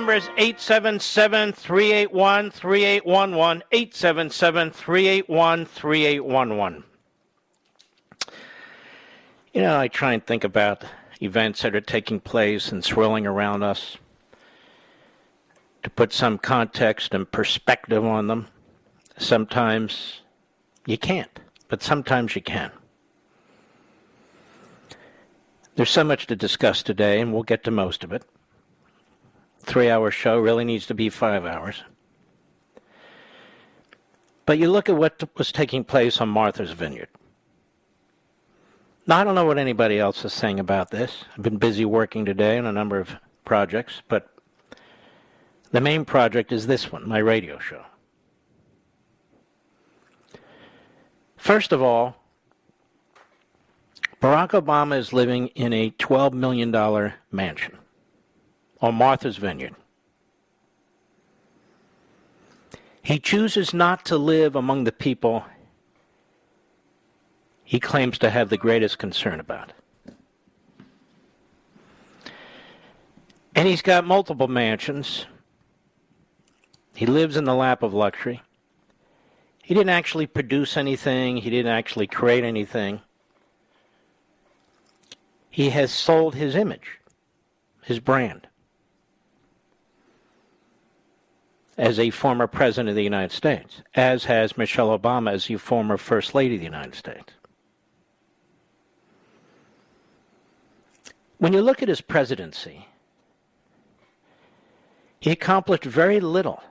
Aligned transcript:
Number 0.00 0.14
is 0.14 0.30
877 0.38 1.52
381 1.52 2.50
3811. 2.52 3.62
877 3.70 4.70
381 4.70 5.66
3811. 5.66 6.84
You 9.52 9.60
know, 9.60 9.78
I 9.78 9.88
try 9.88 10.14
and 10.14 10.26
think 10.26 10.42
about 10.42 10.84
events 11.20 11.60
that 11.60 11.76
are 11.76 11.82
taking 11.82 12.18
place 12.18 12.72
and 12.72 12.82
swirling 12.82 13.26
around 13.26 13.62
us 13.62 13.98
to 15.82 15.90
put 15.90 16.14
some 16.14 16.38
context 16.38 17.12
and 17.12 17.30
perspective 17.30 18.02
on 18.02 18.26
them. 18.26 18.48
Sometimes 19.18 20.22
you 20.86 20.96
can't, 20.96 21.40
but 21.68 21.82
sometimes 21.82 22.34
you 22.34 22.40
can. 22.40 22.70
There's 25.76 25.90
so 25.90 26.04
much 26.04 26.26
to 26.28 26.36
discuss 26.36 26.82
today, 26.82 27.20
and 27.20 27.34
we'll 27.34 27.42
get 27.42 27.64
to 27.64 27.70
most 27.70 28.02
of 28.02 28.14
it 28.14 28.24
three 29.62 29.90
hour 29.90 30.10
show 30.10 30.38
really 30.38 30.64
needs 30.64 30.86
to 30.86 30.94
be 30.94 31.08
five 31.08 31.44
hours. 31.44 31.82
But 34.46 34.58
you 34.58 34.70
look 34.70 34.88
at 34.88 34.96
what 34.96 35.22
was 35.36 35.52
taking 35.52 35.84
place 35.84 36.20
on 36.20 36.28
Martha's 36.28 36.72
Vineyard. 36.72 37.08
Now, 39.06 39.18
I 39.18 39.24
don't 39.24 39.34
know 39.34 39.44
what 39.44 39.58
anybody 39.58 39.98
else 39.98 40.24
is 40.24 40.32
saying 40.32 40.60
about 40.60 40.90
this. 40.90 41.24
I've 41.36 41.42
been 41.42 41.56
busy 41.56 41.84
working 41.84 42.24
today 42.24 42.58
on 42.58 42.66
a 42.66 42.72
number 42.72 42.98
of 42.98 43.16
projects, 43.44 44.02
but 44.08 44.28
the 45.72 45.80
main 45.80 46.04
project 46.04 46.52
is 46.52 46.66
this 46.66 46.90
one, 46.92 47.08
my 47.08 47.18
radio 47.18 47.58
show. 47.58 47.84
First 51.36 51.72
of 51.72 51.82
all, 51.82 52.16
Barack 54.20 54.50
Obama 54.50 54.98
is 54.98 55.12
living 55.12 55.48
in 55.48 55.72
a 55.72 55.90
$12 55.92 56.32
million 56.34 57.12
mansion 57.32 57.79
on 58.80 58.94
Martha's 58.94 59.36
Vineyard. 59.36 59.74
He 63.02 63.18
chooses 63.18 63.72
not 63.74 64.04
to 64.06 64.16
live 64.16 64.54
among 64.54 64.84
the 64.84 64.92
people 64.92 65.44
he 67.70 67.78
claims 67.78 68.18
to 68.18 68.30
have 68.30 68.48
the 68.48 68.56
greatest 68.56 68.98
concern 68.98 69.38
about. 69.38 69.72
And 73.54 73.68
he's 73.68 73.80
got 73.80 74.04
multiple 74.04 74.48
mansions. 74.48 75.26
He 76.96 77.06
lives 77.06 77.36
in 77.36 77.44
the 77.44 77.54
lap 77.54 77.84
of 77.84 77.94
luxury. 77.94 78.42
He 79.62 79.72
didn't 79.72 79.90
actually 79.90 80.26
produce 80.26 80.76
anything, 80.76 81.36
he 81.36 81.48
didn't 81.48 81.70
actually 81.70 82.08
create 82.08 82.42
anything. 82.42 83.02
He 85.48 85.70
has 85.70 85.92
sold 85.92 86.34
his 86.34 86.56
image, 86.56 86.98
his 87.84 88.00
brand. 88.00 88.48
As 91.80 91.98
a 91.98 92.10
former 92.10 92.46
president 92.46 92.90
of 92.90 92.94
the 92.94 93.02
United 93.02 93.34
States, 93.34 93.80
as 93.94 94.26
has 94.26 94.58
Michelle 94.58 94.96
Obama 94.96 95.32
as 95.32 95.46
the 95.46 95.56
former 95.56 95.96
First 95.96 96.34
Lady 96.34 96.56
of 96.56 96.60
the 96.60 96.66
United 96.66 96.94
States. 96.94 97.32
When 101.38 101.54
you 101.54 101.62
look 101.62 101.82
at 101.82 101.88
his 101.88 102.02
presidency, 102.02 102.86
he 105.20 105.30
accomplished 105.30 105.84
very 105.84 106.20
little, 106.20 106.62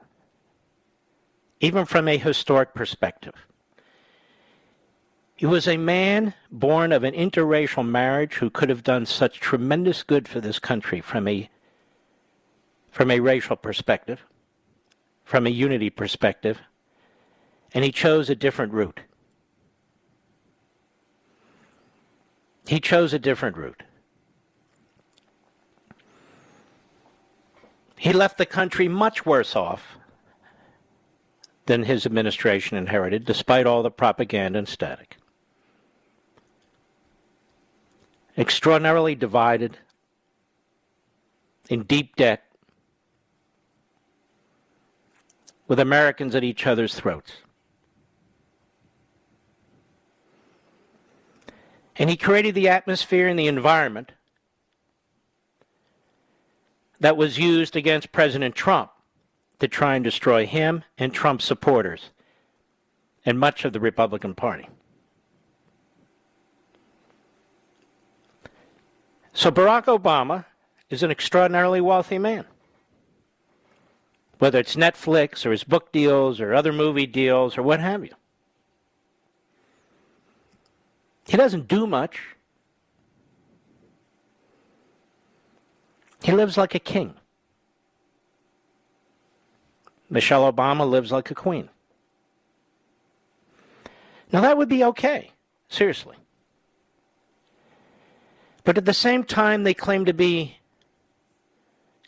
even 1.60 1.86
from 1.86 2.08
a 2.08 2.20
historic 2.20 2.76
perspective. 2.76 3.34
He 5.36 5.48
was 5.48 5.68
a 5.68 5.78
man 5.78 6.36
born 6.52 6.92
of 6.92 7.04
an 7.04 7.16
interracial 7.16 7.88
marriage 7.88 8.36
who 8.36 8.52
could 8.52 8.70
have 8.70 8.84
done 8.84 9.08
such 9.08 9.40
tremendous 9.40 10.04
good 10.04 10.28
for 10.28 10.40
this 10.40 10.60
country 10.60 11.02
from 11.02 11.28
a, 11.28 11.50
from 12.92 13.10
a 13.10 13.22
racial 13.22 13.56
perspective 13.56 14.24
from 15.30 15.46
a 15.46 15.52
unity 15.52 15.92
perspective, 15.92 16.60
and 17.72 17.86
he 17.86 17.92
chose 17.92 18.32
a 18.32 18.36
different 18.36 18.74
route. 18.74 19.02
He 22.68 22.80
chose 22.80 23.14
a 23.14 23.20
different 23.20 23.56
route. 23.56 23.84
He 27.96 28.12
left 28.12 28.40
the 28.40 28.46
country 28.48 28.88
much 28.88 29.24
worse 29.24 29.56
off 29.56 30.00
than 31.68 31.84
his 31.84 32.08
administration 32.08 32.76
inherited, 32.76 33.24
despite 33.24 33.68
all 33.68 33.84
the 33.84 33.92
propaganda 33.92 34.58
and 34.58 34.68
static. 34.68 35.18
Extraordinarily 38.36 39.14
divided, 39.14 39.78
in 41.70 41.84
deep 41.84 42.16
debt, 42.16 42.49
with 45.70 45.80
Americans 45.80 46.34
at 46.36 46.44
each 46.44 46.66
other's 46.66 46.96
throats. 46.96 47.32
And 51.96 52.10
he 52.10 52.18
created 52.18 52.56
the 52.56 52.68
atmosphere 52.68 53.28
and 53.28 53.38
the 53.38 53.48
environment 53.48 54.14
that 57.00 57.16
was 57.16 57.38
used 57.38 57.76
against 57.76 58.12
President 58.12 58.56
Trump 58.56 58.90
to 59.60 59.68
try 59.68 59.96
and 59.96 60.04
destroy 60.04 60.48
him 60.48 60.84
and 60.98 61.14
Trump 61.14 61.42
supporters 61.42 62.10
and 63.24 63.40
much 63.40 63.64
of 63.64 63.72
the 63.72 63.80
Republican 63.80 64.34
Party. 64.34 64.68
So 69.34 69.52
Barack 69.52 69.86
Obama 69.86 70.46
is 70.90 71.04
an 71.04 71.12
extraordinarily 71.12 71.80
wealthy 71.80 72.18
man 72.18 72.46
whether 74.40 74.58
it's 74.58 74.76
Netflix 74.76 75.46
or 75.46 75.52
his 75.52 75.64
book 75.64 75.92
deals 75.92 76.40
or 76.42 76.54
other 76.54 76.74
movie 76.74 77.06
deals 77.06 77.58
or 77.58 77.62
what 77.62 77.80
have 77.80 78.04
you. 78.04 78.14
He 81.28 81.38
doesn't 81.38 81.68
do 81.68 81.86
much. 81.86 82.20
He 86.24 86.32
lives 86.32 86.58
like 86.58 86.74
a 86.74 86.80
king. 86.80 87.14
Michelle 90.10 90.52
Obama 90.52 90.90
lives 90.90 91.12
like 91.12 91.30
a 91.30 91.36
queen. 91.36 91.70
Now, 94.32 94.42
that 94.42 94.58
would 94.58 94.70
be 94.70 94.84
okay, 94.84 95.32
seriously. 95.70 96.16
But 98.64 98.78
at 98.78 98.86
the 98.86 98.94
same 98.94 99.24
time, 99.24 99.64
they 99.64 99.74
claim 99.74 100.06
to 100.06 100.14
be 100.14 100.58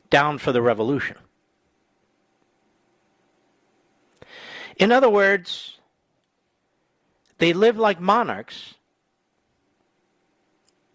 down 0.09 0.37
for 0.37 0.51
the 0.51 0.61
revolution. 0.61 1.17
In 4.77 4.91
other 4.91 5.09
words, 5.09 5.77
they 7.37 7.53
live 7.53 7.77
like 7.77 7.99
monarchs. 7.99 8.75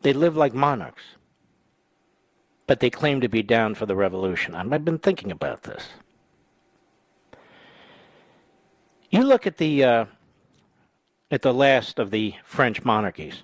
They 0.03 0.13
live 0.13 0.37
like 0.37 0.55
monarchs. 0.55 1.03
But 2.67 2.81
they 2.81 2.91
claim 2.91 3.21
to 3.21 3.29
be 3.29 3.43
down 3.43 3.75
for 3.75 3.87
the 3.87 3.97
revolution. 3.97 4.55
I've 4.55 4.85
been 4.85 4.99
thinking 4.99 5.31
about 5.31 5.65
this. 5.65 5.89
You 9.11 9.23
look 9.23 9.47
at 9.47 9.57
the 9.57 9.85
uh, 9.85 10.05
at 11.31 11.43
the 11.43 11.55
last 11.55 11.99
of 11.99 12.11
the 12.11 12.35
French 12.45 12.85
monarchies. 12.85 13.43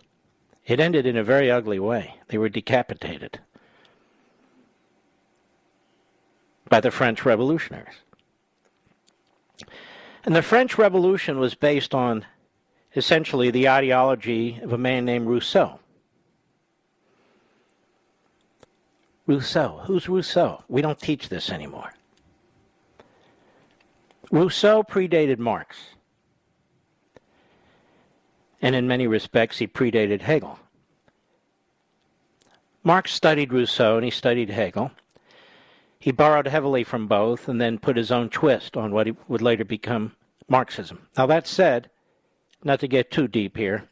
It 0.67 0.81
ended 0.81 1.06
in 1.06 1.17
a 1.17 1.25
very 1.25 1.50
ugly 1.50 1.79
way. 1.79 2.17
They 2.29 2.38
were 2.38 2.49
decapitated 2.49 3.40
by 6.69 6.81
the 6.81 6.90
French 6.90 7.25
revolutionaries. 7.25 7.96
And 10.25 10.37
the 10.37 10.43
French 10.43 10.79
Revolution 10.79 11.39
was 11.39 11.55
based 11.55 11.95
on 11.95 12.25
essentially 12.95 13.51
the 13.51 13.69
ideology 13.69 14.61
of 14.63 14.73
a 14.73 14.79
man 14.79 15.05
named 15.05 15.27
Rousseau. 15.27 15.81
Rousseau. 19.27 19.83
Who's 19.85 20.09
Rousseau? 20.09 20.63
We 20.69 20.83
don't 20.83 20.99
teach 20.99 21.29
this 21.29 21.51
anymore. 21.51 21.93
Rousseau 24.31 24.83
predated 24.83 25.39
Marx. 25.39 25.77
And 28.61 28.75
in 28.75 28.87
many 28.87 29.07
respects, 29.07 29.59
he 29.59 29.67
predated 29.67 30.21
Hegel. 30.23 30.59
Marx 32.85 33.13
studied 33.13 33.53
Rousseau 33.53 33.97
and 33.97 34.05
he 34.05 34.11
studied 34.11 34.51
Hegel. 34.51 34.91
He 36.03 36.11
borrowed 36.11 36.49
heavily 36.49 36.83
from 36.83 37.07
both 37.07 37.47
and 37.47 37.61
then 37.61 37.79
put 37.79 37.97
his 37.97 38.11
own 38.11 38.29
twist 38.29 38.77
on 38.77 38.91
what 38.91 39.07
would 39.29 39.41
later 39.41 39.65
become 39.65 40.17
Marxism. 40.49 41.07
Now, 41.17 41.27
that 41.27 41.47
said, 41.47 41.91
not 42.65 42.81
to 42.81 42.89
get 42.89 43.13
too 43.13 43.29
deep 43.29 43.57
here, 43.57 43.89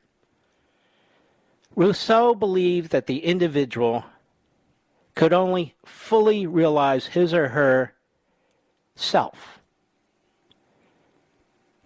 Rousseau 1.76 2.34
believed 2.34 2.90
that 2.90 3.06
the 3.06 3.24
individual 3.24 4.06
could 5.14 5.32
only 5.32 5.76
fully 5.84 6.48
realize 6.48 7.06
his 7.06 7.32
or 7.32 7.50
her 7.50 7.94
self 8.96 9.60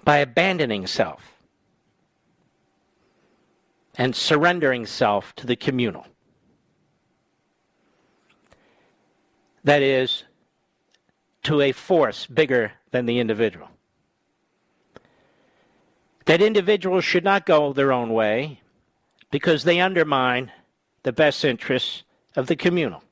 by 0.04 0.16
abandoning 0.16 0.86
self 0.86 1.34
and 3.98 4.16
surrendering 4.16 4.86
self 4.86 5.34
to 5.34 5.46
the 5.46 5.54
communal. 5.54 6.06
That 9.64 9.82
is, 9.82 10.24
to 11.44 11.60
a 11.60 11.72
force 11.72 12.26
bigger 12.26 12.72
than 12.90 13.06
the 13.06 13.18
individual. 13.18 13.68
That 16.26 16.40
individuals 16.40 17.04
should 17.04 17.24
not 17.24 17.46
go 17.46 17.72
their 17.72 17.92
own 17.92 18.12
way 18.12 18.60
because 19.30 19.64
they 19.64 19.80
undermine 19.80 20.52
the 21.02 21.12
best 21.12 21.44
interests 21.44 22.02
of 22.36 22.46
the 22.46 22.56
communal. 22.56 23.02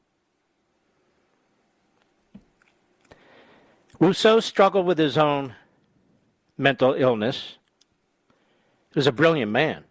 Rousseau 3.98 4.40
struggled 4.40 4.86
with 4.86 4.98
his 4.98 5.16
own 5.16 5.54
mental 6.58 6.94
illness. 6.94 7.58
He 8.92 8.98
was 8.98 9.06
a 9.06 9.12
brilliant 9.12 9.50
man. 9.50 9.84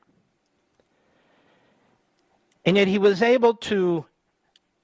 And 2.65 2.77
yet 2.77 2.87
he 2.87 2.97
was 2.97 3.21
able 3.21 3.53
to 3.55 4.05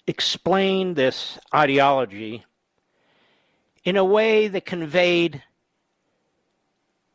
explain 0.08 0.94
this 0.94 1.38
ideology 1.54 2.46
in 3.84 3.98
a 3.98 4.06
way 4.06 4.48
that 4.48 4.66
conveyed 4.66 5.44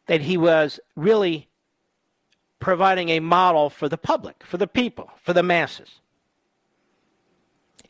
that 0.07 0.21
he 0.21 0.37
was 0.37 0.79
really 0.95 1.49
providing 2.61 3.09
a 3.09 3.21
model 3.21 3.71
for 3.71 3.89
the 3.89 3.99
public, 3.99 4.45
for 4.45 4.57
the 4.57 4.67
people, 4.67 5.11
for 5.21 5.33
the 5.33 5.43
masses. 5.43 6.01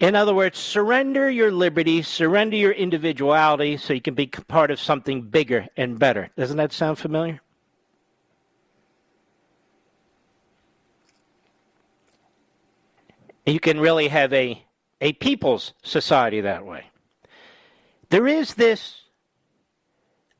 In 0.00 0.16
other 0.16 0.34
words, 0.34 0.58
surrender 0.58 1.31
your 1.31 1.52
liberty, 1.52 2.02
surrender 2.02 2.56
your 2.56 2.72
individuality 2.72 3.76
so 3.76 3.93
you 3.93 4.00
can 4.00 4.14
be 4.14 4.26
part 4.26 4.70
of 4.70 4.81
something 4.81 5.22
bigger 5.22 5.69
and 5.76 5.98
better. 5.98 6.31
Doesn't 6.37 6.56
that 6.56 6.72
sound 6.72 6.98
familiar? 6.98 7.40
You 13.46 13.60
can 13.60 13.78
really 13.78 14.08
have 14.08 14.32
a, 14.32 14.64
a 15.02 15.12
people's 15.14 15.75
society 15.82 16.40
that 16.40 16.64
way. 16.64 16.87
There 18.08 18.26
is 18.26 18.54
this, 18.54 19.02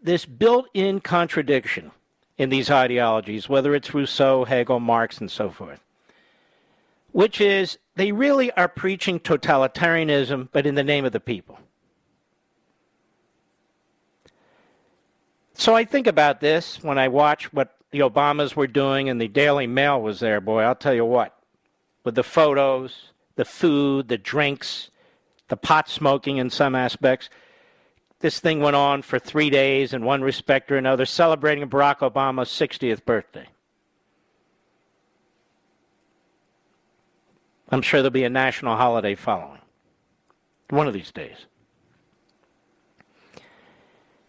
this 0.00 0.25
built 0.25 0.69
in 0.73 1.00
contradiction 1.00 1.91
in 2.38 2.49
these 2.49 2.70
ideologies, 2.70 3.49
whether 3.49 3.75
it's 3.75 3.93
Rousseau, 3.93 4.44
Hegel, 4.44 4.81
Marx, 4.81 5.19
and 5.19 5.31
so 5.31 5.50
forth, 5.50 5.81
which 7.11 7.41
is 7.41 7.76
they 7.97 8.12
really 8.12 8.53
are 8.53 8.69
preaching 8.69 9.20
totalitarianism, 9.20 10.49
but 10.53 10.65
in 10.65 10.76
the 10.76 10.85
name 10.85 11.05
of 11.05 11.12
the 11.12 11.20
people. 11.20 11.58
So 15.55 15.75
I 15.75 15.85
think 15.85 16.06
about 16.06 16.41
this 16.41 16.82
when 16.82 16.99
I 16.99 17.08
watch 17.08 17.53
what 17.53 17.76
the 17.91 18.00
Obamas 18.00 18.56
were 18.56 18.67
doing 18.67 19.08
and 19.08 19.20
the 19.20 19.29
Daily 19.29 19.67
Mail 19.67 20.00
was 20.00 20.20
there, 20.20 20.41
boy, 20.41 20.62
I'll 20.62 20.75
tell 20.75 20.94
you 20.94 21.05
what 21.05 21.37
with 22.05 22.15
the 22.15 22.23
photos, 22.23 23.12
the 23.37 23.44
food, 23.44 24.08
the 24.08 24.19
drinks, 24.19 24.90
the 25.49 25.56
pot 25.56 25.88
smoking 25.88 26.38
in 26.38 26.50
some 26.50 26.75
aspects. 26.75 27.29
This 28.20 28.38
thing 28.40 28.61
went 28.61 28.76
on 28.76 29.02
for 29.02 29.19
three 29.19 29.50
days 29.50 29.93
in 29.93 30.05
one 30.05 30.23
respect 30.23 30.70
or 30.70 30.76
another, 30.76 31.05
celebrating 31.05 31.69
Barack 31.69 31.99
Obama's 31.99 32.49
60th 32.49 33.05
birthday. 33.05 33.49
I'm 37.70 37.82
sure 37.82 38.00
there'll 38.00 38.11
be 38.11 38.25
a 38.25 38.31
national 38.31 38.76
holiday 38.76 39.14
following 39.14 39.61
one 40.69 40.87
of 40.87 40.94
these 40.94 41.11
days. 41.11 41.46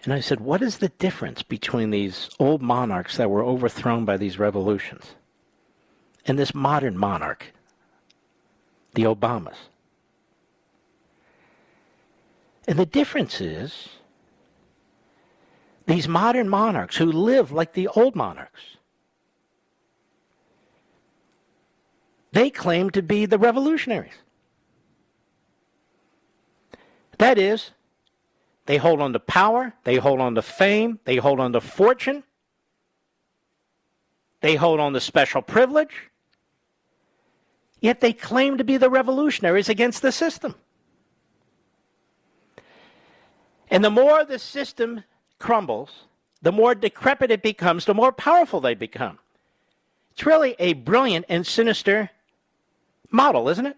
And 0.03 0.13
I 0.13 0.19
said, 0.19 0.39
What 0.39 0.61
is 0.61 0.77
the 0.77 0.89
difference 0.89 1.43
between 1.43 1.91
these 1.91 2.29
old 2.39 2.61
monarchs 2.61 3.17
that 3.17 3.29
were 3.29 3.43
overthrown 3.43 4.05
by 4.05 4.17
these 4.17 4.39
revolutions 4.39 5.15
and 6.25 6.37
this 6.37 6.53
modern 6.53 6.97
monarch 6.97 7.53
the 8.93 9.03
Obamas. 9.03 9.55
And 12.67 12.79
the 12.79 12.85
difference 12.85 13.41
is 13.41 13.89
these 15.85 16.07
modern 16.07 16.47
monarchs 16.47 16.95
who 16.95 17.11
live 17.11 17.51
like 17.51 17.73
the 17.73 17.87
old 17.89 18.15
monarchs, 18.15 18.77
they 22.31 22.49
claim 22.49 22.89
to 22.91 23.01
be 23.01 23.25
the 23.25 23.37
revolutionaries. 23.37 24.13
That 27.17 27.37
is, 27.37 27.71
they 28.65 28.77
hold 28.77 29.01
on 29.01 29.13
to 29.13 29.19
power, 29.19 29.73
they 29.83 29.97
hold 29.97 30.19
on 30.19 30.35
to 30.35 30.41
fame, 30.41 30.99
they 31.03 31.17
hold 31.17 31.39
on 31.39 31.53
to 31.53 31.61
fortune, 31.61 32.23
they 34.39 34.55
hold 34.55 34.79
on 34.79 34.93
to 34.93 34.99
special 34.99 35.41
privilege, 35.41 36.09
Yet 37.83 37.99
they 37.99 38.13
claim 38.13 38.57
to 38.59 38.63
be 38.63 38.77
the 38.77 38.89
revolutionaries 38.89 39.67
against 39.67 40.01
the 40.01 40.13
system. 40.13 40.55
And 43.69 43.83
the 43.83 43.89
more 43.89 44.23
the 44.23 44.39
system 44.39 45.03
crumbles, 45.37 46.05
the 46.41 46.53
more 46.53 46.75
decrepit 46.75 47.29
it 47.29 47.43
becomes, 47.43 47.83
the 47.83 47.93
more 47.93 48.13
powerful 48.13 48.61
they 48.61 48.73
become. 48.73 49.19
It's 50.13 50.25
really 50.25 50.55
a 50.59 50.71
brilliant 50.73 51.25
and 51.27 51.45
sinister 51.45 52.09
model, 53.11 53.49
isn't 53.49 53.65
it? 53.65 53.75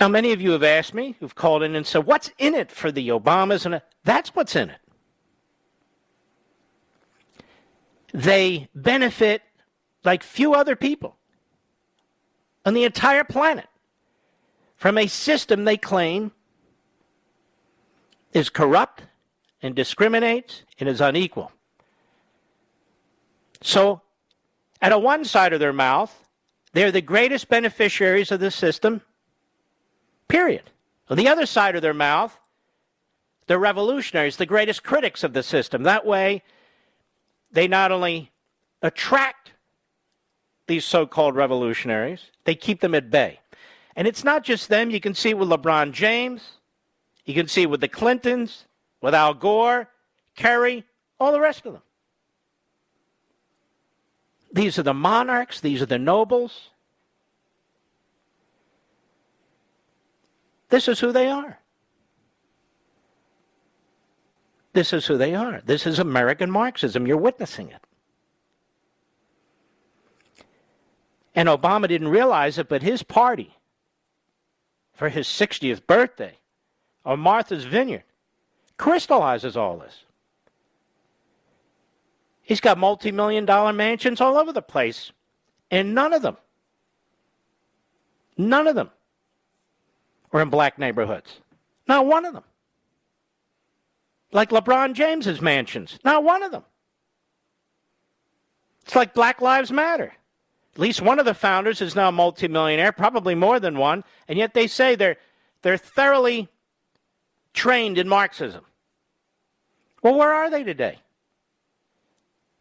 Now, 0.00 0.08
many 0.08 0.32
of 0.32 0.40
you 0.40 0.52
have 0.52 0.62
asked 0.62 0.94
me, 0.94 1.16
who've 1.20 1.34
called 1.34 1.62
in 1.62 1.76
and 1.76 1.86
said, 1.86 2.06
What's 2.06 2.30
in 2.38 2.54
it 2.54 2.70
for 2.70 2.90
the 2.90 3.10
Obamas? 3.10 3.66
And 3.66 3.74
uh, 3.74 3.80
that's 4.04 4.34
what's 4.34 4.56
in 4.56 4.70
it. 4.70 4.80
They 8.14 8.70
benefit 8.74 9.42
like 10.06 10.22
few 10.22 10.54
other 10.54 10.76
people 10.76 11.16
on 12.64 12.74
the 12.74 12.84
entire 12.84 13.24
planet 13.24 13.66
from 14.76 14.96
a 14.98 15.06
system 15.06 15.64
they 15.64 15.76
claim 15.76 16.32
is 18.32 18.48
corrupt 18.50 19.02
and 19.62 19.74
discriminates 19.74 20.62
and 20.78 20.88
is 20.88 21.00
unequal. 21.00 21.50
So, 23.62 24.02
at 24.82 24.92
a 24.92 24.98
one 24.98 25.24
side 25.24 25.52
of 25.52 25.60
their 25.60 25.72
mouth, 25.72 26.28
they're 26.72 26.92
the 26.92 27.00
greatest 27.00 27.48
beneficiaries 27.48 28.30
of 28.30 28.40
the 28.40 28.50
system, 28.50 29.00
period. 30.28 30.70
On 31.08 31.16
the 31.16 31.28
other 31.28 31.46
side 31.46 31.74
of 31.74 31.82
their 31.82 31.94
mouth, 31.94 32.38
they're 33.46 33.58
revolutionaries, 33.58 34.36
the 34.36 34.44
greatest 34.44 34.82
critics 34.82 35.24
of 35.24 35.32
the 35.32 35.42
system. 35.42 35.84
That 35.84 36.04
way, 36.04 36.42
they 37.50 37.66
not 37.66 37.92
only 37.92 38.30
attract 38.82 39.45
these 40.66 40.84
so 40.84 41.06
called 41.06 41.36
revolutionaries. 41.36 42.30
They 42.44 42.54
keep 42.54 42.80
them 42.80 42.94
at 42.94 43.10
bay. 43.10 43.40
And 43.94 44.06
it's 44.06 44.24
not 44.24 44.44
just 44.44 44.68
them. 44.68 44.90
You 44.90 45.00
can 45.00 45.14
see 45.14 45.30
it 45.30 45.38
with 45.38 45.48
LeBron 45.48 45.92
James. 45.92 46.42
You 47.24 47.34
can 47.34 47.48
see 47.48 47.62
it 47.62 47.70
with 47.70 47.80
the 47.80 47.88
Clintons, 47.88 48.66
with 49.00 49.14
Al 49.14 49.34
Gore, 49.34 49.88
Kerry, 50.36 50.84
all 51.18 51.32
the 51.32 51.40
rest 51.40 51.66
of 51.66 51.72
them. 51.72 51.82
These 54.52 54.78
are 54.78 54.82
the 54.82 54.94
monarchs, 54.94 55.60
these 55.60 55.82
are 55.82 55.86
the 55.86 55.98
nobles. 55.98 56.70
This 60.68 60.88
is 60.88 61.00
who 61.00 61.12
they 61.12 61.28
are. 61.28 61.58
This 64.72 64.92
is 64.92 65.06
who 65.06 65.16
they 65.16 65.34
are. 65.34 65.62
This 65.64 65.86
is 65.86 65.98
American 65.98 66.50
Marxism. 66.50 67.06
You're 67.06 67.16
witnessing 67.16 67.70
it. 67.70 67.85
And 71.36 71.48
Obama 71.48 71.86
didn't 71.86 72.08
realize 72.08 72.58
it, 72.58 72.68
but 72.68 72.82
his 72.82 73.04
party, 73.04 73.54
for 74.92 75.08
his 75.08 75.28
60th 75.28 75.86
birthday, 75.86 76.38
on 77.04 77.20
Martha's 77.20 77.64
Vineyard, 77.64 78.02
crystallizes 78.76 79.56
all 79.56 79.76
this. 79.76 80.02
He's 82.42 82.60
got 82.60 82.78
multi 82.78 83.12
million 83.12 83.44
dollar 83.44 83.72
mansions 83.72 84.20
all 84.20 84.36
over 84.36 84.52
the 84.52 84.62
place, 84.62 85.12
and 85.70 85.94
none 85.94 86.12
of 86.12 86.22
them, 86.22 86.36
none 88.36 88.66
of 88.66 88.74
them 88.74 88.90
are 90.32 90.40
in 90.40 90.50
black 90.50 90.78
neighborhoods. 90.78 91.38
Not 91.86 92.06
one 92.06 92.24
of 92.24 92.32
them 92.32 92.42
like 94.32 94.50
LeBron 94.50 94.92
James's 94.94 95.40
mansions. 95.40 95.98
Not 96.04 96.22
one 96.24 96.42
of 96.42 96.52
them. 96.52 96.64
It's 98.84 98.94
like 98.94 99.14
Black 99.14 99.40
Lives 99.40 99.72
Matter. 99.72 100.12
At 100.76 100.80
least 100.80 101.00
one 101.00 101.18
of 101.18 101.24
the 101.24 101.34
founders 101.34 101.80
is 101.80 101.96
now 101.96 102.10
a 102.10 102.12
multimillionaire, 102.12 102.92
probably 102.92 103.34
more 103.34 103.58
than 103.58 103.78
one, 103.78 104.04
and 104.28 104.38
yet 104.38 104.54
they 104.54 104.66
say 104.66 104.94
they're 104.94 105.16
they're 105.62 105.78
thoroughly 105.78 106.48
trained 107.54 107.98
in 107.98 108.08
Marxism. 108.08 108.64
Well, 110.02 110.14
where 110.14 110.32
are 110.32 110.50
they 110.50 110.62
today? 110.62 110.98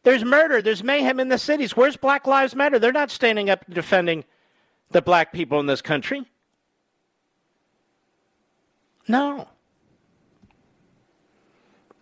There's 0.03 0.23
murder, 0.23 0.61
there's 0.61 0.83
mayhem 0.83 1.19
in 1.19 1.29
the 1.29 1.37
cities. 1.37 1.75
Where's 1.75 1.97
Black 1.97 2.25
Lives 2.25 2.55
Matter? 2.55 2.79
They're 2.79 2.91
not 2.91 3.11
standing 3.11 3.49
up 3.49 3.65
defending 3.69 4.23
the 4.91 5.01
black 5.01 5.33
people 5.33 5.59
in 5.59 5.65
this 5.65 5.81
country. 5.81 6.25
No 9.07 9.47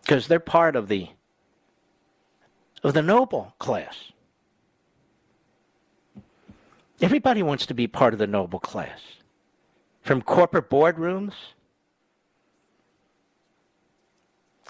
because 0.04 0.28
they're 0.28 0.40
part 0.40 0.76
of 0.76 0.88
the 0.88 1.08
of 2.84 2.94
the 2.94 3.02
noble 3.02 3.56
class. 3.60 4.12
Everybody 7.04 7.44
wants 7.44 7.66
to 7.68 7.74
be 7.74 7.88
part 7.88 8.14
of 8.14 8.20
the 8.20 8.28
noble 8.28 8.60
class. 8.60 9.00
From 10.02 10.22
corporate 10.22 10.70
boardrooms, 10.70 11.34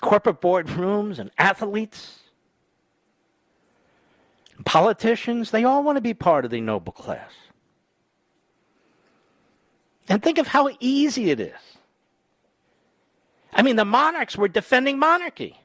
corporate 0.02 0.42
boardrooms 0.42 1.20
and 1.20 1.32
athletes, 1.38 2.20
politicians, 4.66 5.52
they 5.52 5.63
all 5.63 5.84
want 5.84 5.98
to 5.98 6.02
be 6.02 6.13
part 6.13 6.44
of 6.44 6.52
the 6.52 6.60
noble 6.60 6.92
class. 6.92 7.32
And 10.10 10.22
think 10.22 10.38
of 10.38 10.48
how 10.48 10.70
easy 10.80 11.32
it 11.32 11.40
is 11.40 11.74
I 13.56 13.62
mean, 13.62 13.75
the 13.75 13.86
monarchs 13.86 14.36
were 14.36 14.48
defending 14.48 14.98
monarchy. 14.98 15.60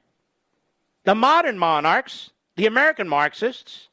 The 1.05 1.15
modern 1.15 1.59
monarchs, 1.59 2.31
the 2.57 2.67
American 2.67 3.09
Marxists, 3.09 3.88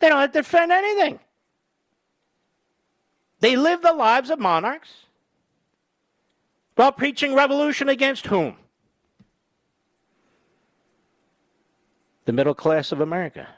they 0.00 0.08
don't 0.08 0.20
have 0.20 0.32
to 0.32 0.38
defend 0.40 0.72
anything. 0.72 1.20
They 3.40 3.56
live 3.56 3.82
the 3.82 3.92
lives 3.92 4.30
of 4.30 4.38
monarchs 4.38 4.90
while 6.74 6.92
preaching 6.92 7.34
revolution 7.34 7.88
against 7.88 8.26
whom? 8.26 8.56
The 12.24 12.32
middle 12.32 12.54
class 12.54 12.92
of 12.92 13.00
America. 13.00 13.48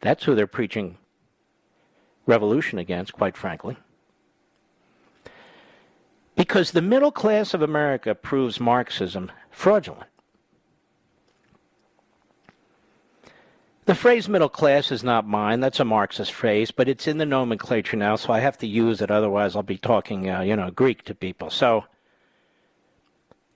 That's 0.00 0.24
who 0.24 0.34
they're 0.34 0.46
preaching 0.46 0.98
revolution 2.26 2.78
against, 2.78 3.12
quite 3.14 3.36
frankly. 3.36 3.76
Because 6.36 6.70
the 6.70 6.82
middle 6.82 7.10
class 7.10 7.54
of 7.54 7.62
America 7.62 8.14
proves 8.14 8.60
Marxism 8.60 9.32
fraudulent. 9.50 10.10
The 13.88 13.94
phrase 13.94 14.28
middle 14.28 14.50
class 14.50 14.92
is 14.92 15.02
not 15.02 15.26
mine. 15.26 15.60
That's 15.60 15.80
a 15.80 15.84
Marxist 15.86 16.30
phrase, 16.34 16.70
but 16.70 16.90
it's 16.90 17.08
in 17.08 17.16
the 17.16 17.24
nomenclature 17.24 17.96
now, 17.96 18.16
so 18.16 18.34
I 18.34 18.40
have 18.40 18.58
to 18.58 18.66
use 18.66 19.00
it. 19.00 19.10
Otherwise, 19.10 19.56
I'll 19.56 19.62
be 19.62 19.78
talking, 19.78 20.28
uh, 20.28 20.42
you 20.42 20.54
know, 20.56 20.70
Greek 20.70 21.04
to 21.04 21.14
people. 21.14 21.48
So 21.48 21.86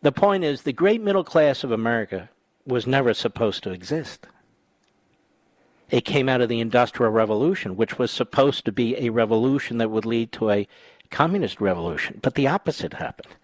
the 0.00 0.10
point 0.10 0.42
is 0.42 0.62
the 0.62 0.72
great 0.72 1.02
middle 1.02 1.22
class 1.22 1.64
of 1.64 1.70
America 1.70 2.30
was 2.66 2.86
never 2.86 3.12
supposed 3.12 3.62
to 3.64 3.72
exist. 3.72 4.26
It 5.90 6.06
came 6.06 6.30
out 6.30 6.40
of 6.40 6.48
the 6.48 6.60
Industrial 6.60 7.12
Revolution, 7.12 7.76
which 7.76 7.98
was 7.98 8.10
supposed 8.10 8.64
to 8.64 8.72
be 8.72 8.96
a 8.96 9.10
revolution 9.10 9.76
that 9.76 9.90
would 9.90 10.06
lead 10.06 10.32
to 10.32 10.48
a 10.48 10.66
communist 11.10 11.60
revolution, 11.60 12.20
but 12.22 12.36
the 12.36 12.46
opposite 12.46 12.94
happened. 12.94 13.34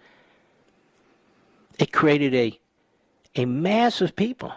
It 1.78 1.92
created 1.92 2.35
a, 2.35 2.59
a 3.37 3.45
mass 3.45 4.00
of 4.00 4.16
people 4.16 4.54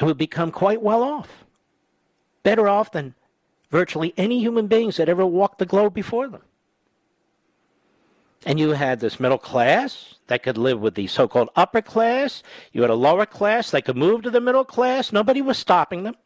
who 0.00 0.06
would 0.06 0.18
become 0.18 0.50
quite 0.50 0.82
well 0.82 1.02
off, 1.02 1.44
better 2.42 2.68
off 2.68 2.90
than 2.90 3.14
virtually 3.70 4.12
any 4.16 4.40
human 4.40 4.66
beings 4.66 4.96
that 4.96 5.08
ever 5.08 5.24
walked 5.24 5.58
the 5.58 5.66
globe 5.66 5.94
before 5.94 6.26
them. 6.26 6.42
And 8.44 8.58
you 8.58 8.70
had 8.70 9.00
this 9.00 9.20
middle 9.20 9.38
class 9.38 10.14
that 10.26 10.42
could 10.42 10.56
live 10.56 10.80
with 10.80 10.94
the 10.94 11.06
so 11.06 11.28
called 11.28 11.50
upper 11.54 11.82
class. 11.82 12.42
You 12.72 12.80
had 12.80 12.90
a 12.90 12.94
lower 12.94 13.26
class 13.26 13.70
that 13.70 13.84
could 13.84 13.98
move 13.98 14.22
to 14.22 14.30
the 14.30 14.40
middle 14.40 14.64
class. 14.64 15.12
Nobody 15.12 15.42
was 15.42 15.58
stopping 15.58 16.02
them 16.02 16.16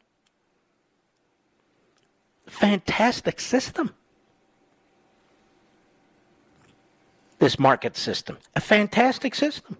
fantastic 2.47 3.39
system. 3.39 3.93
This 7.39 7.59
market 7.59 7.97
system, 7.97 8.37
a 8.55 8.61
fantastic 8.61 9.35
system. 9.35 9.77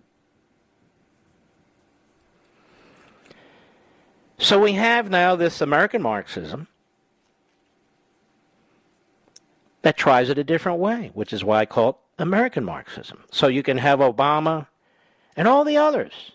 So 4.38 4.60
we 4.60 4.74
have 4.74 5.10
now 5.10 5.36
this 5.36 5.62
American 5.62 6.02
Marxism 6.02 6.68
that 9.82 9.98
tries 9.98 10.30
it 10.30 10.38
a 10.38 10.44
different 10.44 10.80
way, 10.80 11.12
which 11.14 11.32
is 11.32 11.44
why 11.44 11.60
I 11.60 11.66
call 11.66 11.90
it 11.90 11.96
American 12.18 12.66
Marxism. 12.66 13.24
So 13.32 13.48
you 13.48 13.64
can 13.64 13.78
have 13.78 14.00
Obama 14.00 14.68
and 15.36 15.48
all 15.48 15.64
the 15.64 15.78
others, 15.78 16.32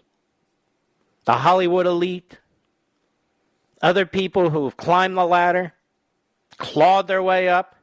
the 1.24 1.34
Hollywood 1.34 1.86
elite, 1.86 2.38
other 3.82 4.06
people 4.06 4.50
who 4.50 4.64
have 4.64 4.76
climbed 4.76 5.16
the 5.16 5.26
ladder, 5.26 5.74
clawed 6.56 7.06
their 7.08 7.22
way 7.22 7.48
up. 7.48 7.76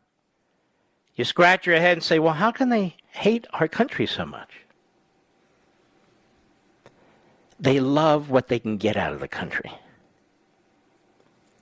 You 1.16 1.26
scratch 1.26 1.66
your 1.66 1.80
head 1.80 1.94
and 1.94 2.04
say, 2.04 2.20
well, 2.20 2.34
how 2.34 2.52
can 2.52 2.70
they 2.70 2.96
hate 3.12 3.48
our 3.54 3.68
country 3.68 4.06
so 4.06 4.26
much? 4.26 4.50
They 7.60 7.80
love 7.80 8.30
what 8.30 8.48
they 8.48 8.60
can 8.60 8.78
get 8.78 8.96
out 8.96 9.14
of 9.14 9.20
the 9.20 9.28
country. 9.28 9.72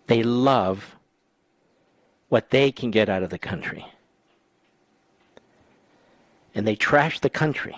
They 0.07 0.24
love 0.24 0.95
what 2.29 2.50
they 2.50 2.71
can 2.71 2.91
get 2.91 3.09
out 3.09 3.24
of 3.24 3.29
the 3.29 3.39
country. 3.39 3.85
And 6.53 6.67
they 6.67 6.75
trash 6.75 7.19
the 7.19 7.29
country 7.29 7.75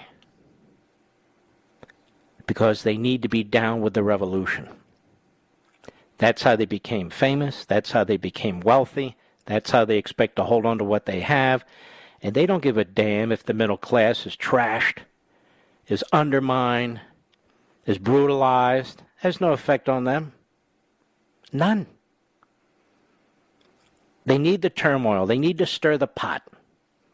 because 2.45 2.83
they 2.83 2.97
need 2.97 3.21
to 3.21 3.27
be 3.27 3.43
down 3.43 3.81
with 3.81 3.93
the 3.93 4.03
revolution. 4.03 4.69
That's 6.17 6.43
how 6.43 6.55
they 6.55 6.65
became 6.65 7.09
famous. 7.09 7.65
That's 7.65 7.91
how 7.91 8.03
they 8.03 8.17
became 8.17 8.61
wealthy. 8.61 9.15
That's 9.45 9.71
how 9.71 9.85
they 9.85 9.97
expect 9.97 10.35
to 10.37 10.43
hold 10.43 10.65
on 10.65 10.77
to 10.79 10.83
what 10.83 11.05
they 11.05 11.21
have. 11.21 11.63
And 12.21 12.33
they 12.33 12.45
don't 12.45 12.63
give 12.63 12.77
a 12.77 12.85
damn 12.85 13.31
if 13.31 13.43
the 13.43 13.53
middle 13.53 13.77
class 13.77 14.25
is 14.25 14.35
trashed, 14.35 14.99
is 15.87 16.03
undermined, 16.11 17.01
is 17.85 17.97
brutalized. 17.97 19.03
Has 19.17 19.41
no 19.41 19.51
effect 19.51 19.89
on 19.89 20.03
them. 20.03 20.33
None. 21.51 21.87
They 24.27 24.37
need 24.37 24.61
the 24.61 24.69
turmoil. 24.69 25.25
They 25.25 25.39
need 25.39 25.57
to 25.59 25.65
stir 25.65 25.97
the 25.97 26.05
pot. 26.05 26.43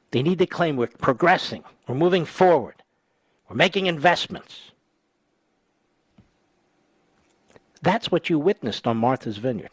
They 0.10 0.24
need 0.24 0.40
to 0.40 0.48
claim 0.48 0.78
we're 0.78 0.88
progressing, 0.88 1.64
we're 1.88 1.96
moving 1.96 2.26
forward, 2.26 2.76
we're 3.48 3.56
making 3.56 3.86
investments. 3.86 4.72
That's 7.82 8.12
what 8.12 8.30
you 8.30 8.40
witnessed 8.40 8.88
on 8.88 8.98
Martha's 8.98 9.38
Vineyard. 9.38 9.70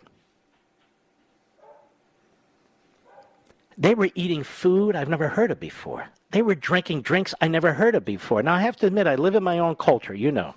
They 3.76 3.94
were 3.94 4.10
eating 4.14 4.42
food 4.42 4.94
I've 4.94 5.08
never 5.08 5.28
heard 5.28 5.50
of 5.50 5.60
before. 5.60 6.08
They 6.32 6.42
were 6.42 6.54
drinking 6.54 7.02
drinks 7.02 7.34
I 7.40 7.48
never 7.48 7.72
heard 7.72 7.94
of 7.94 8.04
before. 8.04 8.42
Now, 8.42 8.54
I 8.54 8.60
have 8.60 8.76
to 8.76 8.86
admit, 8.86 9.06
I 9.06 9.14
live 9.14 9.34
in 9.34 9.42
my 9.42 9.58
own 9.58 9.76
culture, 9.76 10.14
you 10.14 10.30
know. 10.30 10.54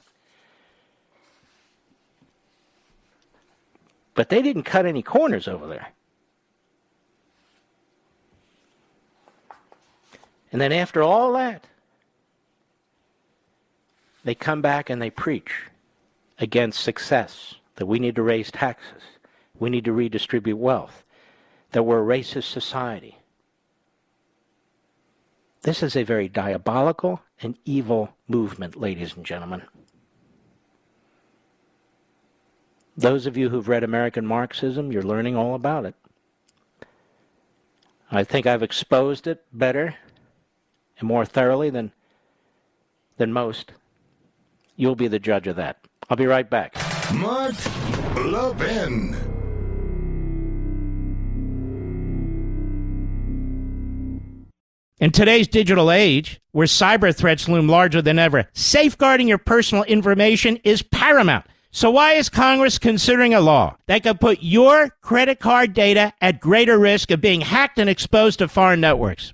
But 4.15 4.29
they 4.29 4.41
didn't 4.41 4.63
cut 4.63 4.85
any 4.85 5.01
corners 5.01 5.47
over 5.47 5.67
there. 5.67 5.87
And 10.53 10.61
then 10.61 10.71
after 10.71 11.01
all 11.01 11.33
that, 11.33 11.65
they 14.23 14.35
come 14.35 14.61
back 14.61 14.89
and 14.89 15.01
they 15.01 15.09
preach 15.09 15.63
against 16.39 16.79
success, 16.79 17.55
that 17.75 17.87
we 17.87 17.97
need 17.97 18.15
to 18.15 18.21
raise 18.21 18.51
taxes, 18.51 19.01
we 19.59 19.71
need 19.71 19.83
to 19.85 19.91
redistribute 19.91 20.59
wealth, 20.59 21.03
that 21.71 21.83
we're 21.83 22.03
a 22.03 22.19
racist 22.19 22.51
society. 22.51 23.17
This 25.63 25.81
is 25.81 25.95
a 25.95 26.03
very 26.03 26.27
diabolical 26.27 27.23
and 27.41 27.57
evil 27.65 28.13
movement, 28.27 28.79
ladies 28.79 29.15
and 29.15 29.25
gentlemen. 29.25 29.63
Those 32.95 33.25
of 33.25 33.37
you 33.37 33.49
who've 33.49 33.67
read 33.67 33.83
American 33.83 34.27
Marxism, 34.27 34.91
you're 34.91 35.01
learning 35.01 35.35
all 35.35 35.55
about 35.55 35.85
it. 35.85 35.95
I 38.11 38.23
think 38.23 38.45
I've 38.45 38.61
exposed 38.61 39.25
it 39.25 39.43
better 39.51 39.95
and 41.03 41.07
more 41.09 41.25
thoroughly 41.25 41.69
than 41.69 41.91
than 43.17 43.33
most. 43.33 43.73
You'll 44.77 44.95
be 44.95 45.09
the 45.09 45.19
judge 45.19 45.47
of 45.47 45.57
that. 45.57 45.77
I'll 46.09 46.17
be 46.17 46.25
right 46.25 46.49
back. 46.49 46.75
Mark 47.13 47.53
Levin. 48.15 49.15
In 54.99 55.11
today's 55.11 55.49
digital 55.49 55.91
age, 55.91 56.39
where 56.53 56.65
cyber 56.65 57.13
threats 57.13 57.49
loom 57.49 57.67
larger 57.67 58.01
than 58.01 58.17
ever, 58.17 58.47
safeguarding 58.53 59.27
your 59.27 59.37
personal 59.37 59.83
information 59.83 60.57
is 60.63 60.81
paramount. 60.81 61.45
So 61.71 61.91
why 61.91 62.13
is 62.13 62.29
Congress 62.29 62.79
considering 62.79 63.33
a 63.33 63.41
law 63.41 63.75
that 63.87 64.03
could 64.03 64.21
put 64.21 64.37
your 64.41 64.89
credit 65.01 65.39
card 65.39 65.73
data 65.73 66.13
at 66.21 66.39
greater 66.39 66.79
risk 66.79 67.11
of 67.11 67.19
being 67.19 67.41
hacked 67.41 67.77
and 67.77 67.89
exposed 67.89 68.39
to 68.39 68.47
foreign 68.47 68.79
networks? 68.79 69.33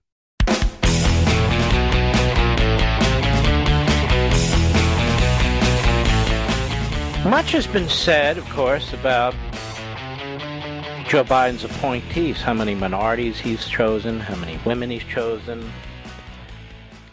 Much 7.25 7.51
has 7.51 7.67
been 7.67 7.87
said, 7.87 8.39
of 8.39 8.49
course, 8.49 8.93
about 8.93 9.35
Joe 11.07 11.23
Biden's 11.23 11.63
appointees, 11.63 12.41
how 12.41 12.55
many 12.55 12.73
minorities 12.73 13.39
he's 13.39 13.67
chosen, 13.67 14.19
how 14.19 14.35
many 14.37 14.59
women 14.65 14.89
he's 14.89 15.03
chosen, 15.03 15.71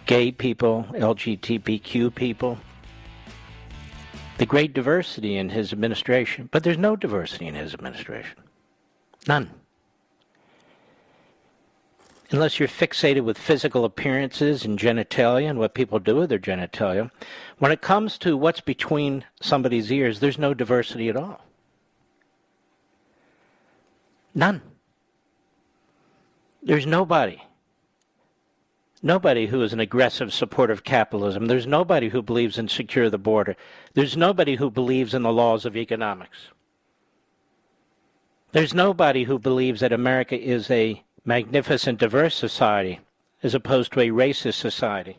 gay 0.06 0.32
people, 0.32 0.86
LGBTQ 0.92 2.14
people. 2.14 2.58
The 4.38 4.46
great 4.46 4.72
diversity 4.72 5.36
in 5.36 5.50
his 5.50 5.74
administration, 5.74 6.48
but 6.50 6.64
there's 6.64 6.78
no 6.78 6.96
diversity 6.96 7.46
in 7.46 7.54
his 7.54 7.74
administration. 7.74 8.38
None 9.26 9.50
unless 12.30 12.58
you're 12.58 12.68
fixated 12.68 13.24
with 13.24 13.38
physical 13.38 13.84
appearances 13.84 14.64
and 14.64 14.78
genitalia 14.78 15.48
and 15.48 15.58
what 15.58 15.74
people 15.74 15.98
do 15.98 16.16
with 16.16 16.28
their 16.28 16.38
genitalia, 16.38 17.10
when 17.58 17.72
it 17.72 17.80
comes 17.80 18.18
to 18.18 18.36
what's 18.36 18.60
between 18.60 19.24
somebody's 19.40 19.90
ears, 19.90 20.20
there's 20.20 20.38
no 20.38 20.54
diversity 20.54 21.08
at 21.08 21.16
all. 21.16 21.44
None. 24.34 24.62
There's 26.62 26.86
nobody. 26.86 27.42
Nobody 29.02 29.46
who 29.46 29.62
is 29.62 29.72
an 29.72 29.80
aggressive 29.80 30.32
supporter 30.32 30.72
of 30.72 30.84
capitalism. 30.84 31.46
There's 31.46 31.66
nobody 31.66 32.08
who 32.08 32.22
believes 32.22 32.58
in 32.58 32.68
secure 32.68 33.10
the 33.10 33.18
border. 33.18 33.56
There's 33.94 34.16
nobody 34.16 34.56
who 34.56 34.70
believes 34.70 35.14
in 35.14 35.22
the 35.22 35.32
laws 35.32 35.64
of 35.64 35.76
economics. 35.76 36.48
There's 38.52 38.74
nobody 38.74 39.24
who 39.24 39.38
believes 39.38 39.80
that 39.80 39.92
America 39.92 40.38
is 40.38 40.70
a 40.70 41.02
magnificent, 41.24 41.98
diverse 41.98 42.34
society 42.34 43.00
as 43.42 43.54
opposed 43.54 43.92
to 43.92 44.00
a 44.00 44.08
racist 44.08 44.54
society. 44.54 45.18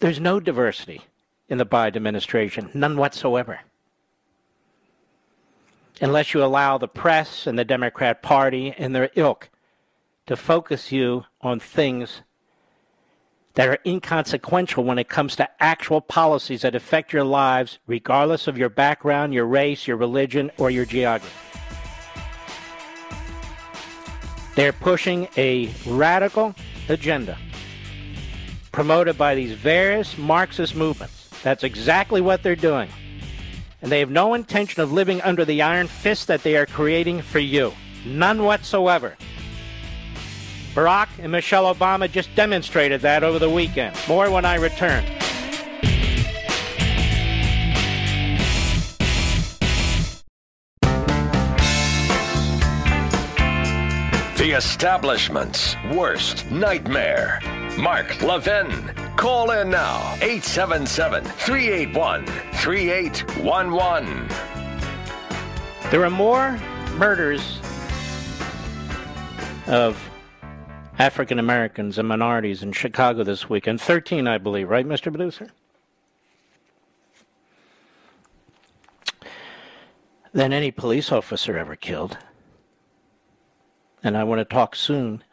There's 0.00 0.18
no 0.18 0.40
diversity 0.40 1.02
in 1.50 1.58
the 1.58 1.66
Biden 1.66 1.96
administration, 1.96 2.70
none 2.72 2.96
whatsoever. 2.96 3.60
Unless 6.00 6.32
you 6.32 6.42
allow 6.42 6.78
the 6.78 6.88
press 6.88 7.46
and 7.46 7.58
the 7.58 7.66
Democrat 7.66 8.22
Party 8.22 8.74
and 8.78 8.94
their 8.94 9.10
ilk 9.14 9.50
to 10.26 10.36
focus 10.36 10.90
you 10.90 11.26
on 11.42 11.60
things 11.60 12.22
that 13.54 13.68
are 13.68 13.78
inconsequential 13.84 14.84
when 14.84 14.98
it 14.98 15.10
comes 15.10 15.36
to 15.36 15.62
actual 15.62 16.00
policies 16.00 16.62
that 16.62 16.74
affect 16.74 17.12
your 17.12 17.24
lives, 17.24 17.78
regardless 17.86 18.46
of 18.46 18.56
your 18.56 18.70
background, 18.70 19.34
your 19.34 19.44
race, 19.44 19.86
your 19.86 19.98
religion, 19.98 20.50
or 20.56 20.70
your 20.70 20.86
geography. 20.86 21.34
They're 24.54 24.72
pushing 24.72 25.28
a 25.36 25.70
radical 25.84 26.54
agenda 26.88 27.36
promoted 28.72 29.18
by 29.18 29.34
these 29.34 29.52
various 29.52 30.16
Marxist 30.16 30.74
movements. 30.74 31.28
That's 31.42 31.64
exactly 31.64 32.20
what 32.20 32.42
they're 32.42 32.56
doing. 32.56 32.88
And 33.82 33.90
they 33.90 34.00
have 34.00 34.10
no 34.10 34.34
intention 34.34 34.82
of 34.82 34.92
living 34.92 35.22
under 35.22 35.44
the 35.44 35.62
iron 35.62 35.86
fist 35.86 36.26
that 36.28 36.42
they 36.42 36.56
are 36.56 36.66
creating 36.66 37.22
for 37.22 37.38
you. 37.38 37.72
None 38.04 38.44
whatsoever. 38.44 39.16
Barack 40.74 41.08
and 41.18 41.32
Michelle 41.32 41.74
Obama 41.74 42.10
just 42.10 42.34
demonstrated 42.36 43.00
that 43.00 43.24
over 43.24 43.38
the 43.38 43.50
weekend. 43.50 43.96
More 44.06 44.30
when 44.30 44.44
I 44.44 44.56
return. 44.56 45.04
The 54.36 54.56
establishment's 54.56 55.76
worst 55.92 56.50
nightmare. 56.50 57.40
Mark 57.80 58.20
Levin. 58.20 58.70
Call 59.16 59.52
in 59.52 59.70
now 59.70 59.96
877 60.16 61.24
381 61.24 62.26
3811. 62.26 64.28
There 65.90 66.04
are 66.04 66.10
more 66.10 66.60
murders 66.96 67.58
of 69.66 69.98
African 70.98 71.38
Americans 71.38 71.96
and 71.96 72.06
minorities 72.06 72.62
in 72.62 72.72
Chicago 72.72 73.24
this 73.24 73.48
weekend. 73.48 73.80
13, 73.80 74.28
I 74.28 74.36
believe, 74.36 74.68
right, 74.68 74.86
Mr. 74.86 75.04
Producer? 75.04 75.48
Than 80.34 80.52
any 80.52 80.70
police 80.70 81.10
officer 81.10 81.56
ever 81.56 81.76
killed. 81.76 82.18
And 84.02 84.18
I 84.18 84.24
want 84.24 84.40
to 84.40 84.44
talk 84.44 84.76
soon 84.76 85.24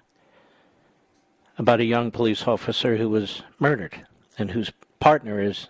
about 1.57 1.79
a 1.79 1.85
young 1.85 2.11
police 2.11 2.47
officer 2.47 2.97
who 2.97 3.09
was 3.09 3.41
murdered 3.59 4.05
and 4.37 4.51
whose 4.51 4.71
partner 4.99 5.39
is 5.41 5.67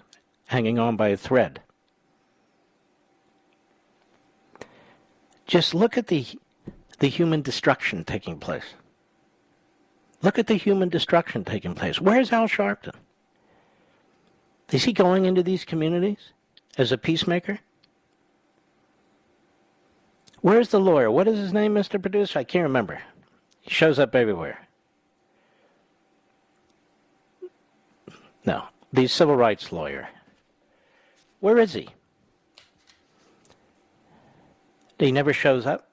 hanging 0.48 0.78
on 0.80 0.96
by 0.96 1.10
a 1.10 1.18
thread. 1.18 1.62
Just 5.46 5.74
look 5.74 5.98
at 5.98 6.08
the 6.08 6.26
the 7.00 7.08
human 7.08 7.42
destruction 7.42 8.04
taking 8.04 8.40
place. 8.40 8.74
Look 10.22 10.40
at 10.40 10.48
the 10.48 10.56
human 10.56 10.90
destruction 10.90 11.44
taking 11.44 11.76
place. 11.76 12.02
Where's 12.02 12.32
Al 12.32 12.48
Sharpton? 12.48 12.96
Is 14.72 14.84
he 14.84 14.94
going 14.94 15.26
into 15.26 15.44
these 15.44 15.64
communities 15.64 16.32
as 16.78 16.92
a 16.92 16.98
peacemaker? 16.98 17.60
Where's 20.42 20.70
the 20.70 20.80
lawyer? 20.80 21.12
What 21.12 21.28
is 21.28 21.38
his 21.38 21.54
name, 21.54 21.76
Mr. 21.76 22.02
Producer? 22.02 22.40
I 22.40 22.44
can't 22.44 22.64
remember. 22.64 23.02
He 23.62 23.70
shows 23.70 24.00
up 24.00 24.16
everywhere. 24.16 24.67
No, 28.48 28.64
the 28.94 29.08
civil 29.08 29.36
rights 29.36 29.74
lawyer. 29.74 30.08
Where 31.42 31.58
is 31.58 31.74
he? 31.74 31.90
He 34.98 35.12
never 35.12 35.34
shows 35.34 35.66
up. 35.66 35.90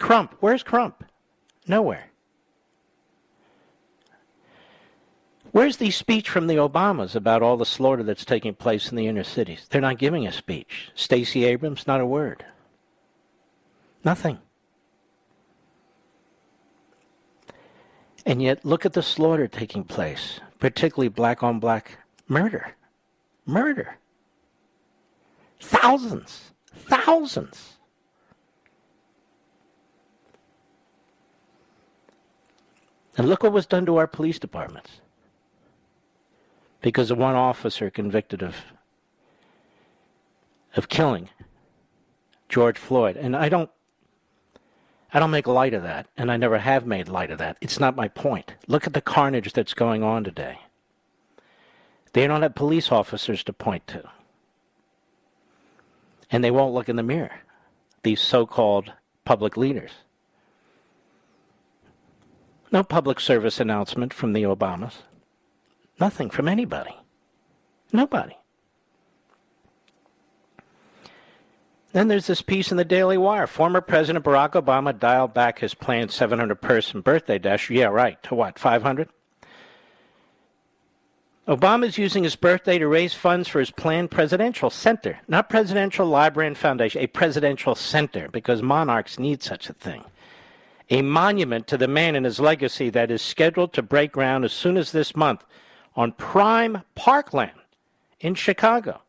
Crump, 0.00 0.34
where's 0.40 0.64
Crump? 0.64 1.04
Nowhere. 1.68 2.10
Where's 5.52 5.76
the 5.76 5.92
speech 5.92 6.28
from 6.28 6.48
the 6.48 6.56
Obamas 6.56 7.14
about 7.14 7.42
all 7.42 7.56
the 7.56 7.64
slaughter 7.64 8.02
that's 8.02 8.24
taking 8.24 8.54
place 8.54 8.90
in 8.90 8.96
the 8.96 9.06
inner 9.06 9.22
cities? 9.22 9.68
They're 9.70 9.80
not 9.80 9.98
giving 9.98 10.26
a 10.26 10.32
speech. 10.32 10.90
Stacey 10.96 11.44
Abrams, 11.44 11.86
not 11.86 12.00
a 12.00 12.06
word. 12.06 12.44
Nothing. 14.04 14.40
And 18.26 18.42
yet, 18.42 18.64
look 18.64 18.84
at 18.84 18.94
the 18.94 19.02
slaughter 19.02 19.46
taking 19.46 19.84
place, 19.84 20.40
particularly 20.64 21.08
black 21.08 21.42
on 21.42 21.60
black 21.60 21.98
murder. 22.26 22.74
Murder. 23.44 23.98
Thousands. 25.60 26.52
Thousands. 26.74 27.76
And 33.18 33.28
look 33.28 33.42
what 33.42 33.52
was 33.52 33.66
done 33.66 33.84
to 33.84 33.98
our 33.98 34.06
police 34.06 34.38
departments. 34.38 35.02
Because 36.80 37.10
of 37.10 37.18
one 37.18 37.34
officer 37.34 37.90
convicted 37.90 38.42
of 38.42 38.56
of 40.76 40.88
killing 40.88 41.28
George 42.48 42.78
Floyd. 42.78 43.18
And 43.18 43.36
I 43.36 43.50
don't 43.50 43.70
I 45.14 45.20
don't 45.20 45.30
make 45.30 45.46
light 45.46 45.74
of 45.74 45.84
that, 45.84 46.08
and 46.16 46.30
I 46.30 46.36
never 46.36 46.58
have 46.58 46.86
made 46.86 47.08
light 47.08 47.30
of 47.30 47.38
that. 47.38 47.56
It's 47.60 47.78
not 47.78 47.94
my 47.94 48.08
point. 48.08 48.54
Look 48.66 48.88
at 48.88 48.94
the 48.94 49.00
carnage 49.00 49.52
that's 49.52 49.72
going 49.72 50.02
on 50.02 50.24
today. 50.24 50.58
They 52.14 52.26
don't 52.26 52.42
have 52.42 52.56
police 52.56 52.90
officers 52.90 53.44
to 53.44 53.52
point 53.52 53.86
to. 53.86 54.10
And 56.32 56.42
they 56.42 56.50
won't 56.50 56.74
look 56.74 56.88
in 56.88 56.96
the 56.96 57.04
mirror, 57.04 57.42
these 58.02 58.20
so 58.20 58.44
called 58.44 58.92
public 59.24 59.56
leaders. 59.56 59.92
No 62.72 62.82
public 62.82 63.20
service 63.20 63.60
announcement 63.60 64.12
from 64.12 64.32
the 64.32 64.42
Obamas. 64.42 64.94
Nothing 66.00 66.28
from 66.28 66.48
anybody. 66.48 66.96
Nobody. 67.92 68.36
Then 71.94 72.08
there's 72.08 72.26
this 72.26 72.42
piece 72.42 72.72
in 72.72 72.76
the 72.76 72.84
Daily 72.84 73.16
Wire. 73.16 73.46
Former 73.46 73.80
President 73.80 74.24
Barack 74.24 74.60
Obama 74.60 74.98
dialed 74.98 75.32
back 75.32 75.60
his 75.60 75.74
planned 75.74 76.10
700 76.10 76.56
person 76.56 77.00
birthday 77.02 77.38
dash. 77.38 77.70
Yeah, 77.70 77.86
right. 77.86 78.20
To 78.24 78.34
what, 78.34 78.58
500? 78.58 79.08
Obama 81.46 81.86
is 81.86 81.96
using 81.96 82.24
his 82.24 82.34
birthday 82.34 82.78
to 82.78 82.88
raise 82.88 83.14
funds 83.14 83.46
for 83.46 83.60
his 83.60 83.70
planned 83.70 84.10
presidential 84.10 84.70
center, 84.70 85.20
not 85.28 85.48
presidential 85.48 86.04
library 86.04 86.48
and 86.48 86.58
foundation, 86.58 87.00
a 87.00 87.06
presidential 87.06 87.76
center, 87.76 88.28
because 88.28 88.60
monarchs 88.60 89.20
need 89.20 89.40
such 89.40 89.70
a 89.70 89.72
thing. 89.72 90.02
A 90.90 91.00
monument 91.00 91.68
to 91.68 91.76
the 91.76 91.86
man 91.86 92.16
and 92.16 92.26
his 92.26 92.40
legacy 92.40 92.90
that 92.90 93.12
is 93.12 93.22
scheduled 93.22 93.72
to 93.72 93.82
break 93.82 94.10
ground 94.10 94.44
as 94.44 94.52
soon 94.52 94.76
as 94.76 94.90
this 94.90 95.14
month 95.14 95.44
on 95.94 96.10
prime 96.10 96.82
parkland 96.96 97.52
in 98.18 98.34
Chicago. 98.34 99.00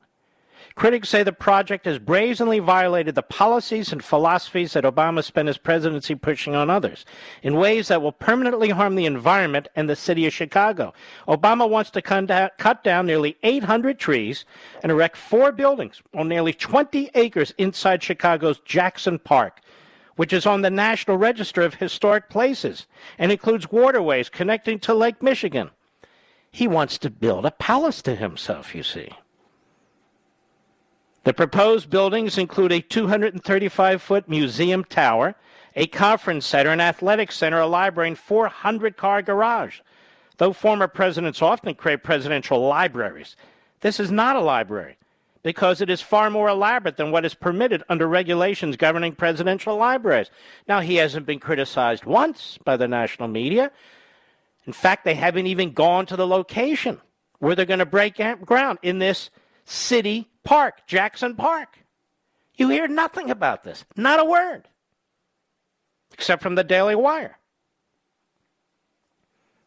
Critics 0.75 1.07
say 1.07 1.23
the 1.23 1.31
project 1.31 1.85
has 1.85 1.99
brazenly 1.99 2.59
violated 2.59 3.15
the 3.15 3.21
policies 3.21 3.93
and 3.93 4.03
philosophies 4.03 4.73
that 4.73 4.83
Obama 4.83 5.23
spent 5.23 5.47
his 5.47 5.57
presidency 5.57 6.15
pushing 6.15 6.53
on 6.53 6.69
others 6.69 7.05
in 7.41 7.55
ways 7.55 7.87
that 7.87 8.01
will 8.01 8.11
permanently 8.11 8.71
harm 8.71 8.95
the 8.95 9.05
environment 9.05 9.69
and 9.73 9.89
the 9.89 9.95
city 9.95 10.25
of 10.27 10.33
Chicago. 10.33 10.93
Obama 11.29 11.69
wants 11.69 11.91
to 11.91 12.01
cut 12.01 12.83
down 12.83 13.05
nearly 13.05 13.37
800 13.41 13.97
trees 13.97 14.43
and 14.83 14.91
erect 14.91 15.15
four 15.15 15.53
buildings 15.53 16.01
on 16.13 16.27
nearly 16.27 16.51
20 16.51 17.09
acres 17.15 17.53
inside 17.57 18.03
Chicago's 18.03 18.59
Jackson 18.59 19.17
Park, 19.17 19.61
which 20.17 20.33
is 20.33 20.45
on 20.45 20.61
the 20.61 20.69
National 20.69 21.15
Register 21.15 21.61
of 21.61 21.75
Historic 21.75 22.29
Places 22.29 22.85
and 23.17 23.31
includes 23.31 23.71
waterways 23.71 24.27
connecting 24.27 24.79
to 24.79 24.93
Lake 24.93 25.23
Michigan. 25.23 25.69
He 26.51 26.67
wants 26.67 26.97
to 26.97 27.09
build 27.09 27.45
a 27.45 27.51
palace 27.51 28.01
to 28.01 28.15
himself, 28.15 28.75
you 28.75 28.83
see. 28.83 29.11
The 31.25 31.33
proposed 31.33 31.89
buildings 31.89 32.37
include 32.37 32.71
a 32.71 32.81
235 32.81 34.01
foot 34.01 34.29
museum 34.29 34.83
tower, 34.83 35.33
a 35.75 35.87
conference 35.87 36.45
center, 36.45 36.69
an 36.69 36.79
athletic 36.79 37.31
center, 37.31 37.59
a 37.59 37.65
library, 37.65 38.09
and 38.09 38.17
400 38.17 38.95
car 38.95 39.23
garage. 39.23 39.79
Though 40.37 40.53
former 40.53 40.87
presidents 40.87 41.41
often 41.41 41.73
create 41.73 42.03
presidential 42.03 42.59
libraries, 42.67 43.35
this 43.81 43.99
is 43.99 44.11
not 44.11 44.35
a 44.35 44.41
library 44.41 44.97
because 45.41 45.81
it 45.81 45.89
is 45.89 45.99
far 45.99 46.29
more 46.29 46.47
elaborate 46.47 46.97
than 46.97 47.09
what 47.09 47.25
is 47.25 47.33
permitted 47.33 47.83
under 47.89 48.07
regulations 48.07 48.77
governing 48.77 49.15
presidential 49.15 49.75
libraries. 49.75 50.29
Now, 50.67 50.79
he 50.79 50.97
hasn't 50.97 51.25
been 51.25 51.39
criticized 51.39 52.05
once 52.05 52.59
by 52.63 52.77
the 52.77 52.87
national 52.87 53.29
media. 53.29 53.71
In 54.67 54.73
fact, 54.73 55.03
they 55.03 55.15
haven't 55.15 55.47
even 55.47 55.73
gone 55.73 56.05
to 56.05 56.15
the 56.15 56.27
location 56.27 57.01
where 57.39 57.55
they're 57.55 57.65
going 57.65 57.79
to 57.79 57.85
break 57.85 58.21
ground 58.45 58.77
in 58.83 58.99
this 58.99 59.31
city 59.65 60.29
park, 60.43 60.87
Jackson 60.87 61.35
Park. 61.35 61.79
You 62.55 62.69
hear 62.69 62.87
nothing 62.87 63.29
about 63.29 63.63
this, 63.63 63.83
not 63.97 64.19
a 64.19 64.25
word, 64.25 64.69
except 66.13 66.41
from 66.41 66.55
the 66.55 66.63
Daily 66.63 66.95
Wire. 66.95 67.37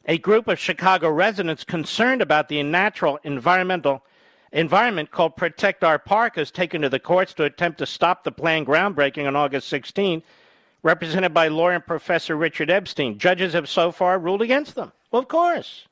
A 0.07 0.17
group 0.17 0.49
of 0.49 0.59
Chicago 0.59 1.11
residents 1.11 1.65
concerned 1.65 2.23
about 2.23 2.49
the 2.49 2.63
natural 2.63 3.19
environmental 3.25 4.03
environment 4.53 5.11
called 5.11 5.37
Protect 5.37 5.85
Our 5.85 5.99
Park 5.99 6.37
has 6.37 6.51
taken 6.51 6.81
to 6.81 6.89
the 6.89 6.99
courts 6.99 7.35
to 7.35 7.45
attempt 7.45 7.79
to 7.79 7.87
stop 7.87 8.25
the 8.25 8.33
planned 8.33 8.67
groundbreaking 8.67 9.27
on 9.27 9.37
August 9.37 9.69
16, 9.69 10.23
represented 10.83 11.35
by 11.35 11.49
lawyer 11.49 11.75
and 11.75 11.87
professor 11.87 12.37
Richard 12.37 12.71
Epstein. 12.71 13.19
Judges 13.19 13.53
have 13.53 13.69
so 13.69 13.93
far 13.93 14.19
ruled 14.19 14.41
against 14.41 14.75
them. 14.75 14.93
Well, 15.11 15.21
of 15.21 15.29
course. 15.29 15.87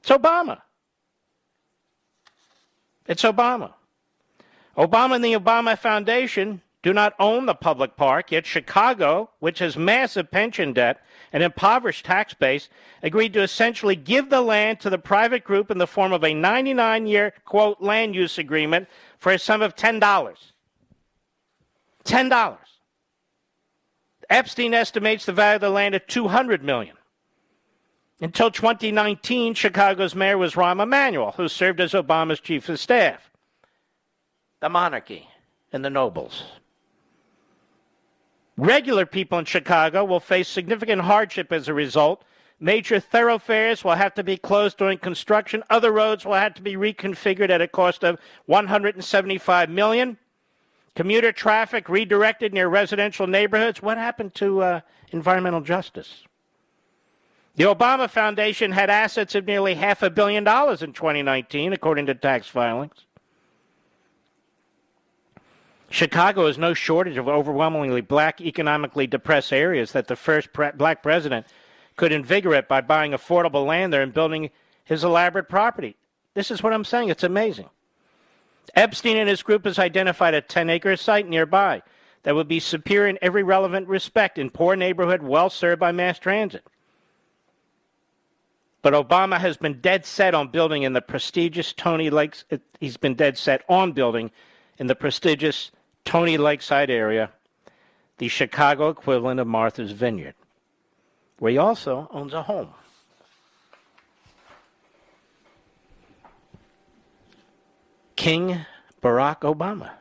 It's 0.00 0.08
Obama. 0.08 0.62
It's 3.08 3.22
Obama. 3.22 3.74
Obama 4.76 5.16
and 5.16 5.24
the 5.24 5.34
Obama 5.34 5.78
Foundation 5.78 6.60
do 6.82 6.92
not 6.92 7.14
own 7.18 7.46
the 7.46 7.54
public 7.54 7.96
park, 7.96 8.30
yet 8.30 8.46
Chicago, 8.46 9.30
which 9.40 9.58
has 9.58 9.76
massive 9.76 10.30
pension 10.30 10.72
debt 10.72 11.00
and 11.32 11.42
impoverished 11.42 12.04
tax 12.04 12.32
base, 12.34 12.68
agreed 13.02 13.32
to 13.32 13.42
essentially 13.42 13.96
give 13.96 14.30
the 14.30 14.40
land 14.40 14.78
to 14.80 14.90
the 14.90 14.98
private 14.98 15.42
group 15.42 15.70
in 15.70 15.78
the 15.78 15.86
form 15.86 16.12
of 16.12 16.22
a 16.22 16.32
99 16.32 17.06
year, 17.06 17.32
quote, 17.44 17.80
land 17.80 18.14
use 18.14 18.38
agreement 18.38 18.88
for 19.18 19.32
a 19.32 19.38
sum 19.38 19.62
of 19.62 19.74
$10. 19.74 20.00
$10. 22.04 22.58
Epstein 24.30 24.74
estimates 24.74 25.26
the 25.26 25.32
value 25.32 25.56
of 25.56 25.60
the 25.60 25.70
land 25.70 25.94
at 25.94 26.08
200 26.08 26.62
million. 26.62 26.96
Until 28.20 28.50
2019, 28.50 29.54
Chicago's 29.54 30.14
mayor 30.14 30.38
was 30.38 30.54
Rahm 30.54 30.82
Emanuel, 30.82 31.32
who 31.36 31.48
served 31.48 31.80
as 31.80 31.92
Obama's 31.92 32.40
chief 32.40 32.68
of 32.68 32.80
staff. 32.80 33.30
The 34.60 34.70
monarchy 34.70 35.28
and 35.70 35.84
the 35.84 35.90
nobles. 35.90 36.44
Regular 38.56 39.04
people 39.04 39.38
in 39.38 39.44
Chicago 39.44 40.02
will 40.02 40.20
face 40.20 40.48
significant 40.48 41.02
hardship 41.02 41.52
as 41.52 41.68
a 41.68 41.74
result. 41.74 42.24
Major 42.58 43.00
thoroughfares 43.00 43.84
will 43.84 43.96
have 43.96 44.14
to 44.14 44.24
be 44.24 44.38
closed 44.38 44.78
during 44.78 44.96
construction. 44.96 45.62
Other 45.68 45.92
roads 45.92 46.24
will 46.24 46.34
have 46.34 46.54
to 46.54 46.62
be 46.62 46.74
reconfigured 46.74 47.50
at 47.50 47.60
a 47.60 47.68
cost 47.68 48.02
of 48.02 48.18
175 48.46 49.68
million. 49.68 50.16
Commuter 50.94 51.32
traffic 51.32 51.90
redirected 51.90 52.54
near 52.54 52.68
residential 52.68 53.26
neighborhoods. 53.26 53.82
What 53.82 53.98
happened 53.98 54.34
to 54.36 54.62
uh, 54.62 54.80
environmental 55.12 55.60
justice? 55.60 56.25
The 57.56 57.64
Obama 57.64 58.08
Foundation 58.08 58.72
had 58.72 58.90
assets 58.90 59.34
of 59.34 59.46
nearly 59.46 59.74
half 59.74 60.02
a 60.02 60.10
billion 60.10 60.44
dollars 60.44 60.82
in 60.82 60.92
2019, 60.92 61.72
according 61.72 62.04
to 62.06 62.14
tax 62.14 62.46
filings. 62.46 63.06
Chicago 65.88 66.46
has 66.46 66.58
no 66.58 66.74
shortage 66.74 67.16
of 67.16 67.28
overwhelmingly 67.28 68.02
black, 68.02 68.42
economically 68.42 69.06
depressed 69.06 69.54
areas 69.54 69.92
that 69.92 70.06
the 70.06 70.16
first 70.16 70.52
pre- 70.52 70.72
black 70.72 71.02
president 71.02 71.46
could 71.96 72.12
invigorate 72.12 72.68
by 72.68 72.82
buying 72.82 73.12
affordable 73.12 73.64
land 73.64 73.90
there 73.90 74.02
and 74.02 74.12
building 74.12 74.50
his 74.84 75.02
elaborate 75.02 75.48
property. 75.48 75.96
This 76.34 76.50
is 76.50 76.62
what 76.62 76.74
I'm 76.74 76.84
saying. 76.84 77.08
It's 77.08 77.24
amazing. 77.24 77.70
Epstein 78.74 79.16
and 79.16 79.30
his 79.30 79.42
group 79.42 79.64
has 79.64 79.78
identified 79.78 80.34
a 80.34 80.42
10 80.42 80.68
acre 80.68 80.96
site 80.96 81.26
nearby 81.26 81.82
that 82.24 82.34
would 82.34 82.48
be 82.48 82.60
superior 82.60 83.08
in 83.08 83.18
every 83.22 83.42
relevant 83.42 83.88
respect 83.88 84.36
in 84.36 84.50
poor 84.50 84.76
neighborhood 84.76 85.22
well 85.22 85.48
served 85.48 85.80
by 85.80 85.92
mass 85.92 86.18
transit. 86.18 86.66
But 88.86 88.94
Obama 88.94 89.40
has 89.40 89.56
been 89.56 89.80
dead 89.80 90.06
set 90.06 90.32
on 90.32 90.46
building 90.46 90.84
in 90.84 90.92
the 90.92 91.02
prestigious 91.02 91.72
Tony 91.72 92.08
Lakes. 92.08 92.44
Uh, 92.52 92.58
he's 92.78 92.96
been 92.96 93.16
dead 93.16 93.36
set 93.36 93.64
on 93.68 93.90
building 93.90 94.30
in 94.78 94.86
the 94.86 94.94
prestigious 94.94 95.72
Tony 96.04 96.38
Lakeside 96.38 96.88
area, 96.88 97.32
the 98.18 98.28
Chicago 98.28 98.88
equivalent 98.90 99.40
of 99.40 99.48
Martha's 99.48 99.90
Vineyard, 99.90 100.36
where 101.40 101.50
he 101.50 101.58
also 101.58 102.08
owns 102.12 102.32
a 102.32 102.44
home. 102.44 102.74
King 108.14 108.66
Barack 109.02 109.40
Obama. 109.40 109.94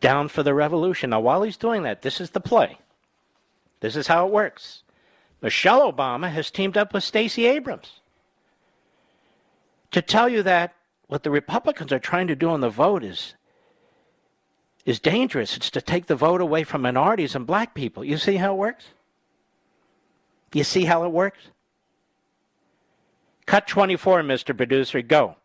Down 0.00 0.26
for 0.26 0.42
the 0.42 0.52
revolution. 0.52 1.10
Now, 1.10 1.20
while 1.20 1.42
he's 1.42 1.56
doing 1.56 1.84
that, 1.84 2.02
this 2.02 2.20
is 2.20 2.30
the 2.30 2.40
play. 2.40 2.78
This 3.78 3.94
is 3.94 4.08
how 4.08 4.26
it 4.26 4.32
works. 4.32 4.82
Michelle 5.40 5.92
Obama 5.92 6.30
has 6.30 6.50
teamed 6.50 6.76
up 6.76 6.92
with 6.92 7.04
Stacey 7.04 7.46
Abrams 7.46 8.00
to 9.90 10.02
tell 10.02 10.28
you 10.28 10.42
that 10.42 10.74
what 11.06 11.22
the 11.22 11.30
Republicans 11.30 11.92
are 11.92 11.98
trying 11.98 12.26
to 12.26 12.36
do 12.36 12.50
on 12.50 12.60
the 12.60 12.68
vote 12.70 13.04
is 13.04 13.34
is 14.84 14.98
dangerous. 14.98 15.56
It's 15.56 15.70
to 15.70 15.82
take 15.82 16.06
the 16.06 16.16
vote 16.16 16.40
away 16.40 16.64
from 16.64 16.80
minorities 16.82 17.34
and 17.34 17.46
black 17.46 17.74
people. 17.74 18.02
You 18.04 18.16
see 18.16 18.36
how 18.36 18.54
it 18.54 18.56
works? 18.56 18.86
You 20.54 20.64
see 20.64 20.86
how 20.86 21.04
it 21.04 21.10
works? 21.10 21.40
Cut 23.44 23.66
24, 23.66 24.22
Mr. 24.22 24.56
Producer. 24.56 25.02
Go. 25.02 25.36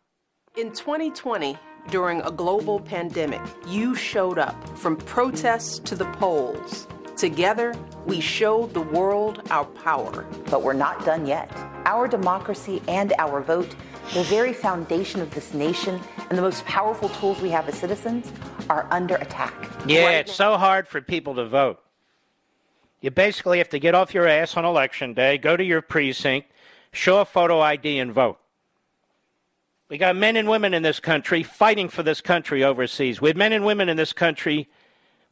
In 0.55 0.71
2020, 0.71 1.57
during 1.89 2.21
a 2.21 2.31
global 2.31 2.79
pandemic, 2.79 3.41
you 3.67 3.95
showed 3.95 4.39
up 4.39 4.77
from 4.77 4.95
protests 4.95 5.79
to 5.79 5.95
the 5.95 6.05
polls. 6.13 6.87
Together, 7.17 7.73
we 8.05 8.19
showed 8.19 8.73
the 8.73 8.81
world 8.81 9.41
our 9.49 9.65
power. 9.65 10.25
But 10.49 10.63
we're 10.63 10.73
not 10.73 11.05
done 11.05 11.25
yet. 11.25 11.51
Our 11.85 12.07
democracy 12.07 12.81
and 12.87 13.13
our 13.17 13.41
vote, 13.41 13.75
the 14.13 14.23
very 14.23 14.53
foundation 14.53 15.21
of 15.21 15.33
this 15.33 15.53
nation 15.53 15.99
and 16.29 16.37
the 16.37 16.41
most 16.41 16.65
powerful 16.65 17.09
tools 17.09 17.41
we 17.41 17.49
have 17.49 17.67
as 17.69 17.77
citizens, 17.77 18.31
are 18.69 18.87
under 18.91 19.15
attack. 19.15 19.53
Yeah, 19.85 20.05
right 20.05 20.15
it's 20.15 20.33
so 20.33 20.57
hard 20.57 20.87
for 20.87 21.01
people 21.01 21.35
to 21.35 21.45
vote. 21.45 21.79
You 23.01 23.11
basically 23.11 23.57
have 23.57 23.69
to 23.69 23.79
get 23.79 23.95
off 23.95 24.13
your 24.13 24.27
ass 24.27 24.55
on 24.55 24.63
election 24.63 25.13
day, 25.13 25.37
go 25.37 25.57
to 25.57 25.63
your 25.63 25.81
precinct, 25.81 26.49
show 26.93 27.19
a 27.19 27.25
photo 27.25 27.59
ID, 27.59 27.99
and 27.99 28.13
vote. 28.13 28.39
We 29.89 29.97
got 29.97 30.15
men 30.15 30.37
and 30.37 30.47
women 30.47 30.73
in 30.73 30.83
this 30.83 30.99
country 30.99 31.43
fighting 31.43 31.89
for 31.89 32.01
this 32.01 32.21
country 32.21 32.63
overseas. 32.63 33.19
We 33.19 33.29
have 33.29 33.37
men 33.37 33.51
and 33.51 33.65
women 33.65 33.89
in 33.89 33.97
this 33.97 34.13
country, 34.13 34.69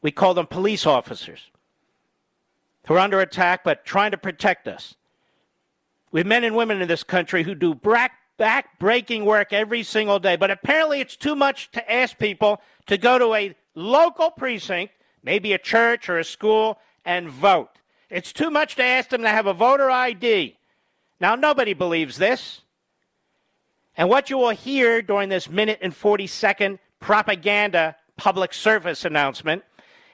we 0.02 0.12
call 0.12 0.34
them 0.34 0.48
police 0.48 0.86
officers, 0.86 1.50
who 2.88 2.96
are 2.96 3.00
under 3.00 3.20
attack 3.20 3.64
but 3.64 3.86
trying 3.86 4.12
to 4.12 4.18
protect 4.18 4.68
us. 4.68 4.96
We 6.12 6.20
have 6.20 6.28
men 6.28 6.44
and 6.44 6.56
women 6.56 6.82
in 6.82 6.88
this 6.88 7.04
country 7.04 7.44
who 7.44 7.56
do 7.56 7.74
back, 8.42 8.80
breaking 8.80 9.26
work 9.26 9.54
every 9.54 9.84
single 9.84 10.20
day. 10.20 10.36
But 10.36 10.52
apparently, 10.52 11.00
it's 11.00 11.16
too 11.16 11.36
much 11.36 11.72
to 11.72 11.92
ask 11.92 12.18
people 12.18 12.60
to 12.88 12.98
go 12.98 13.18
to 13.18 13.34
a 13.34 13.56
local 13.76 14.32
precinct, 14.32 14.94
maybe 15.24 15.54
a 15.54 15.58
church 15.58 16.10
or 16.10 16.20
a 16.20 16.24
school, 16.24 16.80
and 17.06 17.30
vote. 17.30 17.70
It's 18.10 18.34
too 18.34 18.50
much 18.50 18.76
to 18.76 18.84
ask 18.84 19.10
them 19.10 19.22
to 19.22 19.30
have 19.30 19.46
a 19.46 19.54
voter 19.54 19.90
ID. 19.90 20.58
Now, 21.20 21.36
nobody 21.36 21.74
believes 21.74 22.18
this. 22.18 22.62
And 23.96 24.10
what 24.10 24.30
you 24.30 24.38
will 24.38 24.50
hear 24.50 25.02
during 25.02 25.30
this 25.30 25.50
minute 25.50 25.80
and 25.82 25.96
40 25.96 26.28
second 26.28 26.80
propaganda 27.00 27.96
public 28.18 28.54
service 28.54 29.06
announcement 29.06 29.64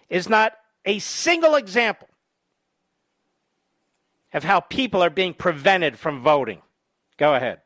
is 0.10 0.30
not 0.30 0.54
a 0.86 1.00
single 1.00 1.56
example 1.56 2.08
of 4.34 4.44
how 4.44 4.60
people 4.60 5.02
are 5.02 5.10
being 5.10 5.34
prevented 5.34 5.98
from 5.98 6.22
voting. 6.22 6.62
Go 7.18 7.36
ahead. 7.36 7.62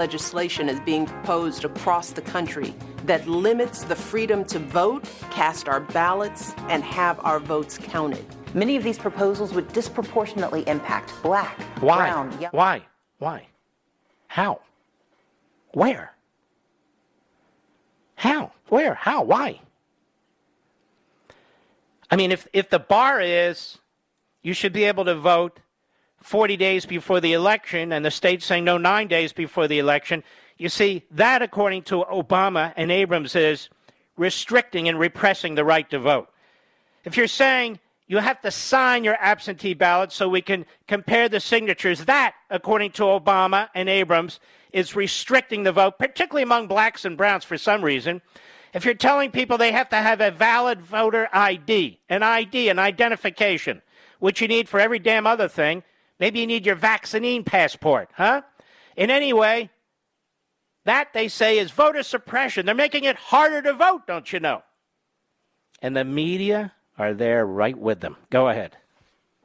Legislation 0.00 0.68
is 0.68 0.80
being 0.80 1.06
proposed 1.06 1.64
across 1.64 2.10
the 2.10 2.22
country 2.22 2.74
that 3.04 3.26
limits 3.28 3.84
the 3.84 3.94
freedom 3.94 4.44
to 4.46 4.58
vote, 4.58 5.04
cast 5.30 5.68
our 5.68 5.80
ballots, 5.80 6.52
and 6.68 6.82
have 6.82 7.20
our 7.20 7.38
votes 7.38 7.78
counted. 7.78 8.24
Many 8.54 8.76
of 8.76 8.82
these 8.82 8.98
proposals 8.98 9.54
would 9.54 9.72
disproportionately 9.72 10.66
impact 10.66 11.12
black, 11.22 11.60
Why? 11.80 11.98
brown, 11.98 12.40
young. 12.40 12.50
Why? 12.52 12.82
Why? 13.18 13.46
How? 14.26 14.60
Where? 15.72 16.12
How? 18.16 18.52
Where? 18.68 18.94
How? 18.94 19.22
Why? 19.22 19.60
I 22.10 22.16
mean, 22.16 22.32
if, 22.32 22.46
if 22.52 22.68
the 22.68 22.78
bar 22.78 23.20
is 23.20 23.78
you 24.42 24.52
should 24.52 24.72
be 24.72 24.84
able 24.84 25.04
to 25.04 25.14
vote 25.14 25.60
40 26.22 26.56
days 26.56 26.86
before 26.86 27.20
the 27.20 27.32
election 27.32 27.92
and 27.92 28.04
the 28.04 28.10
state's 28.10 28.46
saying 28.46 28.64
no, 28.64 28.78
nine 28.78 29.08
days 29.08 29.32
before 29.32 29.68
the 29.68 29.78
election, 29.78 30.22
you 30.56 30.68
see, 30.68 31.04
that, 31.10 31.42
according 31.42 31.82
to 31.82 32.04
Obama 32.04 32.72
and 32.76 32.90
Abrams, 32.90 33.34
is 33.34 33.68
restricting 34.16 34.88
and 34.88 34.98
repressing 34.98 35.54
the 35.54 35.64
right 35.64 35.88
to 35.90 35.98
vote. 35.98 36.28
If 37.04 37.16
you're 37.16 37.26
saying 37.26 37.80
you 38.06 38.18
have 38.18 38.40
to 38.42 38.50
sign 38.50 39.04
your 39.04 39.16
absentee 39.20 39.74
ballot 39.74 40.12
so 40.12 40.28
we 40.28 40.42
can 40.42 40.66
compare 40.86 41.28
the 41.28 41.40
signatures, 41.40 42.04
that, 42.04 42.34
according 42.50 42.92
to 42.92 43.04
Obama 43.04 43.68
and 43.74 43.88
Abrams, 43.88 44.38
is 44.72 44.94
restricting 44.94 45.62
the 45.62 45.72
vote, 45.72 45.98
particularly 45.98 46.42
among 46.42 46.66
blacks 46.66 47.04
and 47.04 47.16
browns 47.16 47.44
for 47.44 47.58
some 47.58 47.82
reason. 47.82 48.20
If 48.74 48.84
you're 48.84 48.94
telling 48.94 49.30
people 49.30 49.58
they 49.58 49.72
have 49.72 49.88
to 49.90 49.96
have 49.96 50.20
a 50.20 50.30
valid 50.30 50.80
voter 50.80 51.28
ID, 51.32 52.00
an 52.08 52.22
ID, 52.22 52.68
an 52.68 52.78
identification, 52.78 53.82
which 54.18 54.40
you 54.40 54.48
need 54.48 54.68
for 54.68 54.78
every 54.78 54.98
damn 54.98 55.26
other 55.26 55.48
thing, 55.48 55.82
maybe 56.22 56.38
you 56.38 56.46
need 56.46 56.64
your 56.64 56.76
vaccine 56.76 57.42
passport, 57.42 58.08
huh? 58.14 58.42
In 58.96 59.10
any 59.10 59.32
way, 59.32 59.70
that 60.84 61.12
they 61.12 61.26
say 61.26 61.58
is 61.58 61.72
voter 61.72 62.04
suppression. 62.04 62.64
They're 62.64 62.76
making 62.76 63.02
it 63.02 63.16
harder 63.16 63.60
to 63.62 63.72
vote, 63.72 64.06
don't 64.06 64.32
you 64.32 64.38
know? 64.38 64.62
And 65.82 65.96
the 65.96 66.04
media 66.04 66.74
are 66.96 67.12
there 67.12 67.44
right 67.44 67.76
with 67.76 67.98
them. 67.98 68.16
Go 68.30 68.48
ahead. 68.48 68.76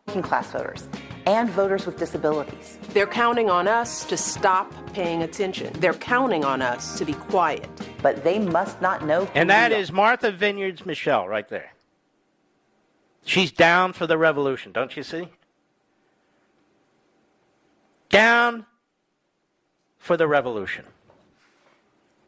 Working 0.05 0.21
class 0.21 0.51
voters 0.51 0.87
and 1.25 1.49
voters 1.49 1.87
with 1.87 1.97
disabilities. 1.97 2.77
They're 2.89 3.07
counting 3.07 3.49
on 3.49 3.67
us 3.67 4.05
to 4.05 4.15
stop 4.15 4.71
paying 4.93 5.23
attention. 5.23 5.73
They're 5.79 5.95
counting 5.95 6.45
on 6.45 6.61
us 6.61 6.95
to 6.99 7.05
be 7.05 7.13
quiet. 7.13 7.67
But 8.03 8.23
they 8.23 8.37
must 8.37 8.79
not 8.83 9.03
know. 9.03 9.27
And 9.33 9.49
that 9.49 9.71
is 9.71 9.91
Martha 9.91 10.31
Vineyards 10.31 10.85
Michelle 10.85 11.27
right 11.27 11.49
there. 11.49 11.73
She's 13.25 13.51
down 13.51 13.93
for 13.93 14.05
the 14.05 14.17
revolution, 14.17 14.73
don't 14.73 14.95
you 14.95 15.01
see? 15.01 15.29
Down 18.09 18.65
for 19.97 20.17
the 20.17 20.27
revolution. 20.27 20.85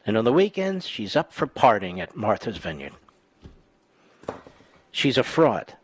And 0.06 0.16
on 0.16 0.24
the 0.24 0.32
weekends, 0.32 0.86
she's 0.86 1.16
up 1.16 1.32
for 1.32 1.46
partying 1.46 1.98
at 1.98 2.16
Martha's 2.16 2.56
Vineyard. 2.56 2.92
She's 4.90 5.18
a 5.18 5.22
fraud. 5.22 5.74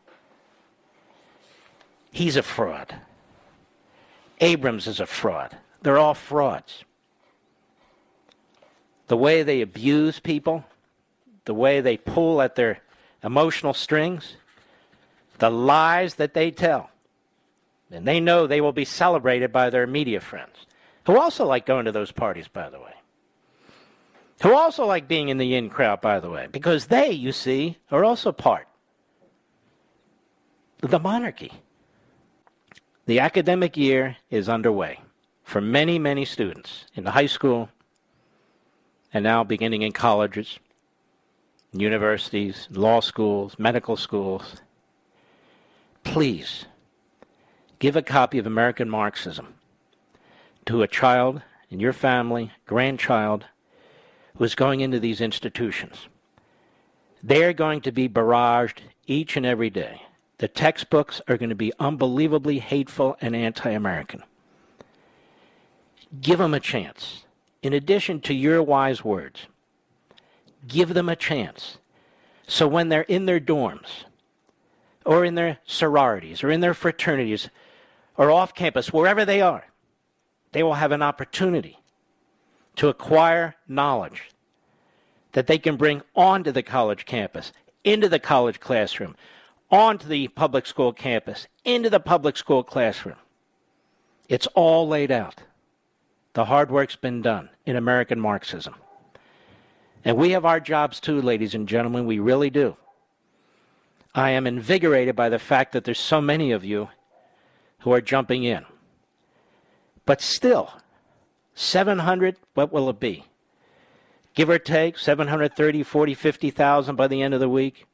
He's 2.10 2.36
a 2.36 2.42
fraud. 2.42 2.96
Abrams 4.40 4.86
is 4.86 5.00
a 5.00 5.06
fraud. 5.06 5.56
They're 5.82 5.98
all 5.98 6.14
frauds. 6.14 6.84
The 9.08 9.16
way 9.16 9.42
they 9.42 9.60
abuse 9.60 10.18
people, 10.18 10.64
the 11.44 11.54
way 11.54 11.80
they 11.80 11.96
pull 11.96 12.42
at 12.42 12.56
their 12.56 12.80
emotional 13.22 13.74
strings, 13.74 14.36
the 15.38 15.50
lies 15.50 16.14
that 16.16 16.34
they 16.34 16.50
tell. 16.50 16.90
And 17.90 18.06
they 18.06 18.20
know 18.20 18.46
they 18.46 18.60
will 18.60 18.72
be 18.72 18.84
celebrated 18.84 19.52
by 19.52 19.70
their 19.70 19.86
media 19.86 20.20
friends, 20.20 20.66
who 21.06 21.18
also 21.18 21.44
like 21.44 21.66
going 21.66 21.84
to 21.84 21.92
those 21.92 22.12
parties, 22.12 22.48
by 22.48 22.68
the 22.68 22.80
way. 22.80 22.94
Who 24.42 24.54
also 24.54 24.84
like 24.84 25.08
being 25.08 25.28
in 25.28 25.38
the 25.38 25.54
in 25.54 25.70
crowd, 25.70 26.00
by 26.00 26.20
the 26.20 26.30
way, 26.30 26.48
because 26.50 26.86
they, 26.86 27.10
you 27.10 27.32
see, 27.32 27.78
are 27.90 28.04
also 28.04 28.32
part 28.32 28.68
of 30.82 30.90
the 30.90 30.98
monarchy. 30.98 31.52
The 33.06 33.20
academic 33.20 33.76
year 33.76 34.16
is 34.30 34.48
underway 34.48 35.00
for 35.44 35.60
many, 35.60 35.98
many 35.98 36.24
students 36.24 36.86
in 36.94 37.04
the 37.04 37.12
high 37.12 37.26
school 37.26 37.70
and 39.14 39.22
now 39.22 39.44
beginning 39.44 39.82
in 39.82 39.92
colleges, 39.92 40.58
universities, 41.72 42.68
law 42.72 43.00
schools, 43.00 43.56
medical 43.58 43.96
schools. 43.96 44.60
Please 46.02 46.66
give 47.78 47.96
a 47.96 48.02
copy 48.02 48.38
of 48.38 48.46
American 48.46 48.88
Marxism 48.88 49.54
to 50.66 50.82
a 50.82 50.88
child 50.88 51.42
in 51.70 51.80
your 51.80 51.92
family, 51.92 52.52
grandchild, 52.66 53.46
who 54.36 54.44
is 54.44 54.54
going 54.54 54.80
into 54.80 55.00
these 55.00 55.20
institutions. 55.20 56.08
They're 57.22 57.52
going 57.52 57.80
to 57.82 57.92
be 57.92 58.08
barraged 58.08 58.80
each 59.06 59.36
and 59.36 59.46
every 59.46 59.70
day 59.70 60.02
the 60.38 60.48
textbooks 60.48 61.22
are 61.28 61.38
going 61.38 61.48
to 61.48 61.54
be 61.54 61.72
unbelievably 61.78 62.58
hateful 62.58 63.16
and 63.20 63.34
anti 63.34 63.70
American. 63.70 64.22
Give 66.20 66.38
them 66.38 66.54
a 66.54 66.60
chance. 66.60 67.24
In 67.62 67.72
addition 67.72 68.20
to 68.22 68.34
your 68.34 68.62
wise 68.62 69.02
words, 69.02 69.46
give 70.68 70.94
them 70.94 71.08
a 71.08 71.16
chance. 71.16 71.78
So 72.46 72.68
when 72.68 72.90
they're 72.90 73.02
in 73.02 73.26
their 73.26 73.40
dorms, 73.40 74.04
or 75.04 75.24
in 75.24 75.36
their 75.36 75.58
sororities, 75.66 76.44
or 76.44 76.50
in 76.50 76.60
their 76.60 76.74
fraternities, 76.74 77.48
or 78.16 78.30
off 78.30 78.54
campus, 78.54 78.92
wherever 78.92 79.24
they 79.24 79.40
are, 79.40 79.66
they 80.52 80.62
will 80.62 80.74
have 80.74 80.92
an 80.92 81.02
opportunity 81.02 81.78
to 82.76 82.88
acquire 82.88 83.56
knowledge 83.68 84.30
that 85.32 85.46
they 85.46 85.58
can 85.58 85.76
bring 85.76 86.02
onto 86.14 86.50
the 86.50 86.62
college 86.62 87.04
campus, 87.04 87.52
into 87.84 88.08
the 88.08 88.18
college 88.18 88.58
classroom, 88.58 89.16
onto 89.70 90.06
the 90.08 90.28
public 90.28 90.66
school 90.66 90.92
campus, 90.92 91.46
into 91.64 91.90
the 91.90 92.00
public 92.00 92.36
school 92.36 92.62
classroom. 92.62 93.16
It's 94.28 94.46
all 94.48 94.88
laid 94.88 95.10
out. 95.10 95.42
The 96.32 96.46
hard 96.46 96.70
work's 96.70 96.96
been 96.96 97.22
done 97.22 97.50
in 97.64 97.76
American 97.76 98.20
Marxism. 98.20 98.74
And 100.04 100.16
we 100.16 100.30
have 100.30 100.44
our 100.44 100.60
jobs 100.60 101.00
too, 101.00 101.20
ladies 101.20 101.54
and 101.54 101.68
gentlemen, 101.68 102.06
we 102.06 102.18
really 102.18 102.50
do. 102.50 102.76
I 104.14 104.30
am 104.30 104.46
invigorated 104.46 105.16
by 105.16 105.28
the 105.28 105.38
fact 105.38 105.72
that 105.72 105.84
there's 105.84 106.00
so 106.00 106.20
many 106.20 106.52
of 106.52 106.64
you 106.64 106.88
who 107.86 107.92
are 107.92 108.00
jumping 108.00 108.42
in. 108.42 108.64
But 110.06 110.20
still, 110.20 110.72
700, 111.54 112.36
what 112.54 112.72
will 112.72 112.90
it 112.90 112.98
be? 112.98 113.26
Give 114.34 114.50
or 114.50 114.58
take 114.58 114.98
730, 114.98 115.84
40, 115.84 116.14
50,000 116.14 116.96
by 116.96 117.06
the 117.06 117.22
end 117.22 117.32
of 117.32 117.38
the 117.38 117.48
week. 117.48 117.86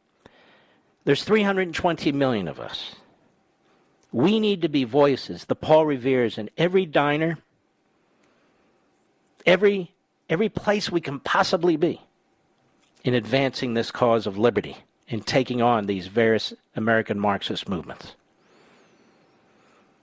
There's 1.05 1.24
320 1.24 2.11
million 2.11 2.48
of 2.48 2.59
us. 2.59 2.94
We 4.12 4.40
need 4.40 4.62
to 4.62 4.68
be 4.70 4.85
voices, 4.85 5.44
the 5.44 5.55
Paul 5.55 5.85
Revere's 5.85 6.38
in 6.38 6.48
every 6.57 6.87
diner, 6.87 7.37
every 9.44 9.92
every 10.31 10.48
place 10.48 10.90
we 10.90 11.02
can 11.02 11.20
possibly 11.20 11.76
be 11.76 12.00
in 13.05 13.12
advancing 13.12 13.74
this 13.74 13.90
cause 13.90 14.26
of 14.26 14.38
liberty 14.38 14.78
and 15.11 15.26
taking 15.26 15.61
on 15.61 15.85
these 15.85 16.07
various 16.07 16.55
American 16.74 17.18
Marxist 17.18 17.68
movements. 17.68 18.14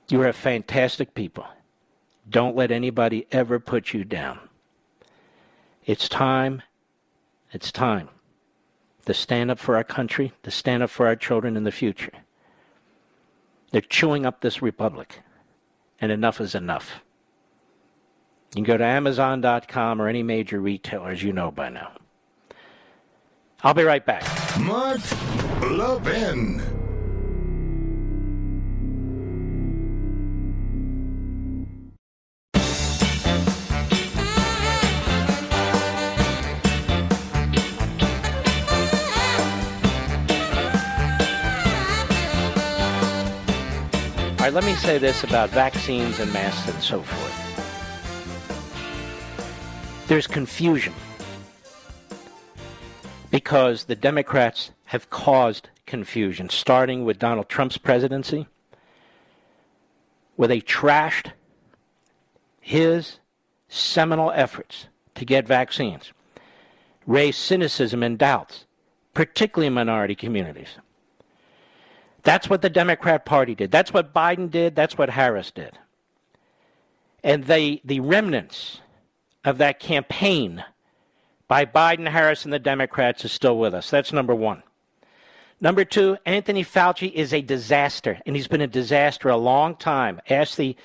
You 0.09 0.21
are 0.21 0.27
a 0.27 0.33
fantastic 0.33 1.13
people. 1.13 1.45
Don't 2.29 2.55
let 2.55 2.71
anybody 2.71 3.27
ever 3.31 3.59
put 3.59 3.93
you 3.93 4.03
down. 4.03 4.39
It's 5.85 6.09
time, 6.09 6.61
it's 7.51 7.71
time 7.71 8.09
to 9.05 9.13
stand 9.13 9.49
up 9.49 9.57
for 9.57 9.75
our 9.75 9.83
country, 9.83 10.33
to 10.43 10.51
stand 10.51 10.83
up 10.83 10.89
for 10.89 11.07
our 11.07 11.15
children 11.15 11.57
in 11.57 11.63
the 11.63 11.71
future. 11.71 12.11
They're 13.71 13.81
chewing 13.81 14.25
up 14.25 14.41
this 14.41 14.61
republic, 14.61 15.21
and 15.99 16.11
enough 16.11 16.39
is 16.39 16.53
enough. 16.53 17.01
You 18.51 18.57
can 18.57 18.63
go 18.63 18.77
to 18.77 18.85
Amazon.com 18.85 20.01
or 20.01 20.07
any 20.07 20.23
major 20.23 20.59
retailers 20.59 21.23
you 21.23 21.33
know 21.33 21.51
by 21.51 21.69
now. 21.69 21.91
I'll 23.63 23.73
be 23.73 23.83
right 23.83 24.05
back. 24.05 24.23
Mark 24.59 25.01
Levin. 25.61 26.78
Right, 44.49 44.63
let 44.63 44.71
me 44.71 44.75
say 44.79 44.97
this 44.97 45.23
about 45.23 45.51
vaccines 45.51 46.19
and 46.19 46.33
masks 46.33 46.67
and 46.67 46.81
so 46.81 47.03
forth. 47.03 47.35
There's 50.07 50.25
confusion 50.25 50.93
because 53.29 53.83
the 53.83 53.95
Democrats 53.95 54.71
have 54.85 55.11
caused 55.11 55.69
confusion, 55.85 56.49
starting 56.49 57.05
with 57.05 57.19
Donald 57.19 57.47
Trump's 57.47 57.77
presidency, 57.77 58.47
where 60.35 60.47
they 60.47 60.61
trashed 60.61 61.31
his 62.59 63.19
seminal 63.67 64.31
efforts 64.31 64.87
to 65.13 65.25
get 65.25 65.47
vaccines, 65.47 66.11
raised 67.05 67.37
cynicism 67.37 68.01
and 68.01 68.17
doubts, 68.17 68.65
particularly 69.13 69.67
in 69.67 69.73
minority 69.73 70.15
communities. 70.15 70.79
That's 72.23 72.49
what 72.49 72.61
the 72.61 72.69
Democrat 72.69 73.25
Party 73.25 73.55
did. 73.55 73.71
That's 73.71 73.93
what 73.93 74.13
Biden 74.13 74.51
did. 74.51 74.75
That's 74.75 74.97
what 74.97 75.09
Harris 75.09 75.51
did. 75.51 75.77
And 77.23 77.45
they, 77.45 77.81
the 77.83 77.99
remnants 77.99 78.81
of 79.43 79.57
that 79.57 79.79
campaign 79.79 80.63
by 81.47 81.65
Biden, 81.65 82.07
Harris, 82.07 82.45
and 82.45 82.53
the 82.53 82.59
Democrats 82.59 83.25
is 83.25 83.31
still 83.31 83.57
with 83.57 83.73
us. 83.73 83.89
That's 83.89 84.13
number 84.13 84.35
one. 84.35 84.63
Number 85.61 85.83
two, 85.83 86.17
Anthony 86.25 86.63
Fauci 86.63 87.11
is 87.11 87.33
a 87.33 87.41
disaster, 87.41 88.19
and 88.25 88.35
he's 88.35 88.47
been 88.47 88.61
a 88.61 88.67
disaster 88.67 89.27
a 89.27 89.37
long 89.37 89.75
time. 89.75 90.21
Ask 90.29 90.55
the 90.55 90.75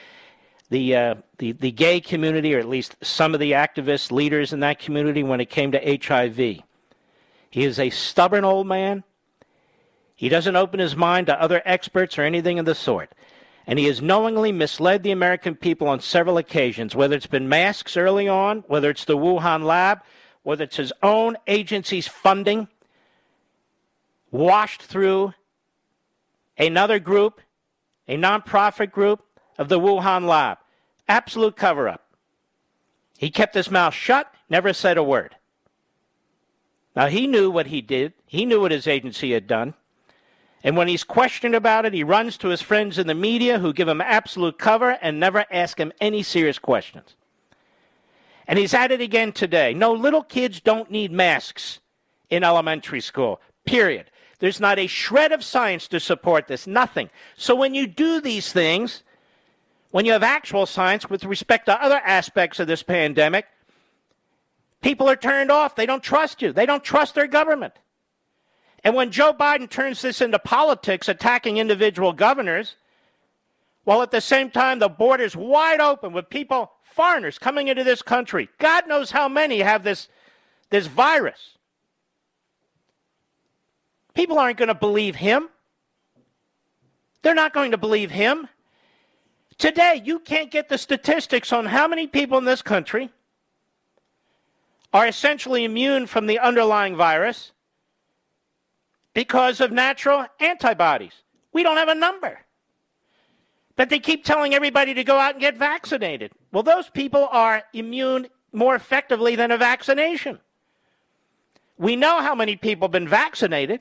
the, 0.70 0.96
uh, 0.96 1.14
the 1.38 1.52
the 1.52 1.70
gay 1.70 2.00
community, 2.00 2.54
or 2.54 2.58
at 2.58 2.68
least 2.68 2.96
some 3.02 3.34
of 3.34 3.40
the 3.40 3.52
activist 3.52 4.10
leaders 4.10 4.52
in 4.52 4.60
that 4.60 4.80
community, 4.80 5.22
when 5.22 5.40
it 5.40 5.50
came 5.50 5.70
to 5.72 5.98
HIV. 6.02 6.36
He 6.36 7.64
is 7.64 7.78
a 7.78 7.90
stubborn 7.90 8.44
old 8.44 8.66
man. 8.66 9.04
He 10.14 10.28
doesn't 10.28 10.56
open 10.56 10.80
his 10.80 10.94
mind 10.96 11.26
to 11.26 11.40
other 11.40 11.62
experts 11.64 12.18
or 12.18 12.22
anything 12.22 12.58
of 12.58 12.66
the 12.66 12.74
sort. 12.74 13.12
And 13.66 13.78
he 13.78 13.86
has 13.86 14.02
knowingly 14.02 14.52
misled 14.52 15.02
the 15.02 15.10
American 15.10 15.54
people 15.54 15.88
on 15.88 16.00
several 16.00 16.38
occasions, 16.38 16.94
whether 16.94 17.16
it's 17.16 17.26
been 17.26 17.48
masks 17.48 17.96
early 17.96 18.28
on, 18.28 18.64
whether 18.66 18.90
it's 18.90 19.06
the 19.06 19.16
Wuhan 19.16 19.64
lab, 19.64 20.00
whether 20.42 20.64
it's 20.64 20.76
his 20.76 20.92
own 21.02 21.36
agency's 21.46 22.06
funding 22.06 22.68
washed 24.30 24.82
through 24.82 25.32
another 26.58 26.98
group, 26.98 27.40
a 28.06 28.16
nonprofit 28.16 28.90
group 28.90 29.24
of 29.58 29.68
the 29.68 29.80
Wuhan 29.80 30.26
lab. 30.26 30.58
Absolute 31.08 31.56
cover 31.56 31.88
up. 31.88 32.02
He 33.16 33.30
kept 33.30 33.54
his 33.54 33.70
mouth 33.70 33.94
shut, 33.94 34.32
never 34.50 34.72
said 34.72 34.98
a 34.98 35.02
word. 35.02 35.36
Now, 36.94 37.06
he 37.06 37.26
knew 37.26 37.50
what 37.50 37.68
he 37.68 37.80
did, 37.80 38.12
he 38.26 38.44
knew 38.44 38.60
what 38.60 38.70
his 38.70 38.86
agency 38.86 39.32
had 39.32 39.46
done. 39.46 39.74
And 40.64 40.78
when 40.78 40.88
he's 40.88 41.04
questioned 41.04 41.54
about 41.54 41.84
it, 41.84 41.92
he 41.92 42.02
runs 42.02 42.38
to 42.38 42.48
his 42.48 42.62
friends 42.62 42.96
in 42.96 43.06
the 43.06 43.14
media 43.14 43.58
who 43.58 43.74
give 43.74 43.86
him 43.86 44.00
absolute 44.00 44.58
cover 44.58 44.98
and 45.02 45.20
never 45.20 45.44
ask 45.50 45.78
him 45.78 45.92
any 46.00 46.22
serious 46.22 46.58
questions. 46.58 47.16
And 48.48 48.58
he's 48.58 48.72
at 48.72 48.90
it 48.90 49.02
again 49.02 49.32
today. 49.32 49.74
No, 49.74 49.92
little 49.92 50.22
kids 50.22 50.60
don't 50.60 50.90
need 50.90 51.12
masks 51.12 51.80
in 52.30 52.42
elementary 52.42 53.02
school, 53.02 53.42
period. 53.66 54.10
There's 54.38 54.58
not 54.58 54.78
a 54.78 54.86
shred 54.86 55.32
of 55.32 55.44
science 55.44 55.86
to 55.88 56.00
support 56.00 56.48
this, 56.48 56.66
nothing. 56.66 57.10
So 57.36 57.54
when 57.54 57.74
you 57.74 57.86
do 57.86 58.22
these 58.22 58.50
things, 58.50 59.02
when 59.90 60.06
you 60.06 60.12
have 60.12 60.22
actual 60.22 60.64
science 60.64 61.10
with 61.10 61.24
respect 61.24 61.66
to 61.66 61.82
other 61.82 62.00
aspects 62.04 62.58
of 62.58 62.66
this 62.66 62.82
pandemic, 62.82 63.46
people 64.80 65.08
are 65.10 65.16
turned 65.16 65.50
off. 65.50 65.76
They 65.76 65.86
don't 65.86 66.02
trust 66.02 66.40
you, 66.40 66.52
they 66.52 66.66
don't 66.66 66.82
trust 66.82 67.14
their 67.14 67.26
government. 67.26 67.74
And 68.84 68.94
when 68.94 69.10
Joe 69.10 69.32
Biden 69.32 69.68
turns 69.68 70.02
this 70.02 70.20
into 70.20 70.38
politics, 70.38 71.08
attacking 71.08 71.56
individual 71.56 72.12
governors, 72.12 72.76
while 73.84 74.02
at 74.02 74.10
the 74.10 74.20
same 74.20 74.50
time 74.50 74.78
the 74.78 74.88
border's 74.88 75.34
wide 75.34 75.80
open 75.80 76.12
with 76.12 76.28
people 76.28 76.70
foreigners 76.84 77.38
coming 77.38 77.68
into 77.68 77.82
this 77.82 78.02
country. 78.02 78.48
God 78.58 78.86
knows 78.86 79.10
how 79.10 79.28
many 79.28 79.60
have 79.60 79.82
this, 79.82 80.08
this 80.70 80.86
virus. 80.86 81.58
People 84.14 84.38
aren't 84.38 84.58
going 84.58 84.68
to 84.68 84.74
believe 84.74 85.16
him. 85.16 85.48
They're 87.22 87.34
not 87.34 87.52
going 87.52 87.72
to 87.72 87.78
believe 87.78 88.10
him. 88.10 88.48
Today, 89.58 90.00
you 90.04 90.18
can't 90.18 90.50
get 90.50 90.68
the 90.68 90.78
statistics 90.78 91.52
on 91.52 91.66
how 91.66 91.88
many 91.88 92.06
people 92.06 92.38
in 92.38 92.44
this 92.44 92.62
country 92.62 93.10
are 94.92 95.06
essentially 95.06 95.64
immune 95.64 96.06
from 96.06 96.26
the 96.26 96.38
underlying 96.38 96.96
virus 96.96 97.52
because 99.14 99.60
of 99.60 99.72
natural 99.72 100.26
antibodies. 100.40 101.12
We 101.52 101.62
don't 101.62 101.76
have 101.76 101.88
a 101.88 101.94
number. 101.94 102.40
But 103.76 103.88
they 103.88 103.98
keep 103.98 104.24
telling 104.24 104.54
everybody 104.54 104.94
to 104.94 105.04
go 105.04 105.18
out 105.18 105.32
and 105.32 105.40
get 105.40 105.56
vaccinated. 105.56 106.32
Well, 106.52 106.62
those 106.62 106.90
people 106.90 107.28
are 107.30 107.62
immune 107.72 108.28
more 108.52 108.74
effectively 108.74 109.36
than 109.36 109.50
a 109.50 109.56
vaccination. 109.56 110.38
We 111.76 111.96
know 111.96 112.20
how 112.20 112.34
many 112.34 112.56
people 112.56 112.86
have 112.86 112.92
been 112.92 113.08
vaccinated. 113.08 113.80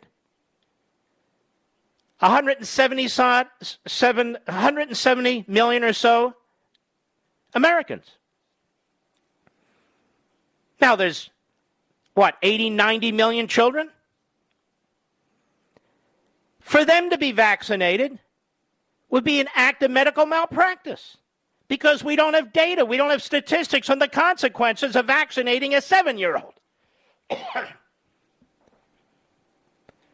170, 2.20 3.04
170 3.04 5.46
million 5.48 5.84
or 5.84 5.94
so 5.94 6.34
Americans. 7.54 8.06
Now 10.80 10.96
there's 10.96 11.30
what, 12.14 12.38
80, 12.42 12.70
90 12.72 13.12
million 13.12 13.48
children? 13.48 13.90
For 16.64 16.86
them 16.86 17.10
to 17.10 17.18
be 17.18 17.32
vaccinated, 17.32 18.20
would 19.10 19.24
be 19.24 19.40
an 19.40 19.48
act 19.54 19.84
of 19.84 19.92
medical 19.92 20.26
malpractice 20.26 21.18
because 21.68 22.04
we 22.04 22.16
don't 22.16 22.34
have 22.34 22.52
data, 22.52 22.84
we 22.84 22.98
don't 22.98 23.12
have 23.12 23.22
statistics 23.22 23.90
on 23.92 24.00
the 24.00 24.08
consequences 24.08 24.96
of 24.96 25.06
vaccinating 25.06 25.76
a 25.76 25.82
seven 25.82 26.18
year 26.18 26.36
old. 26.36 26.54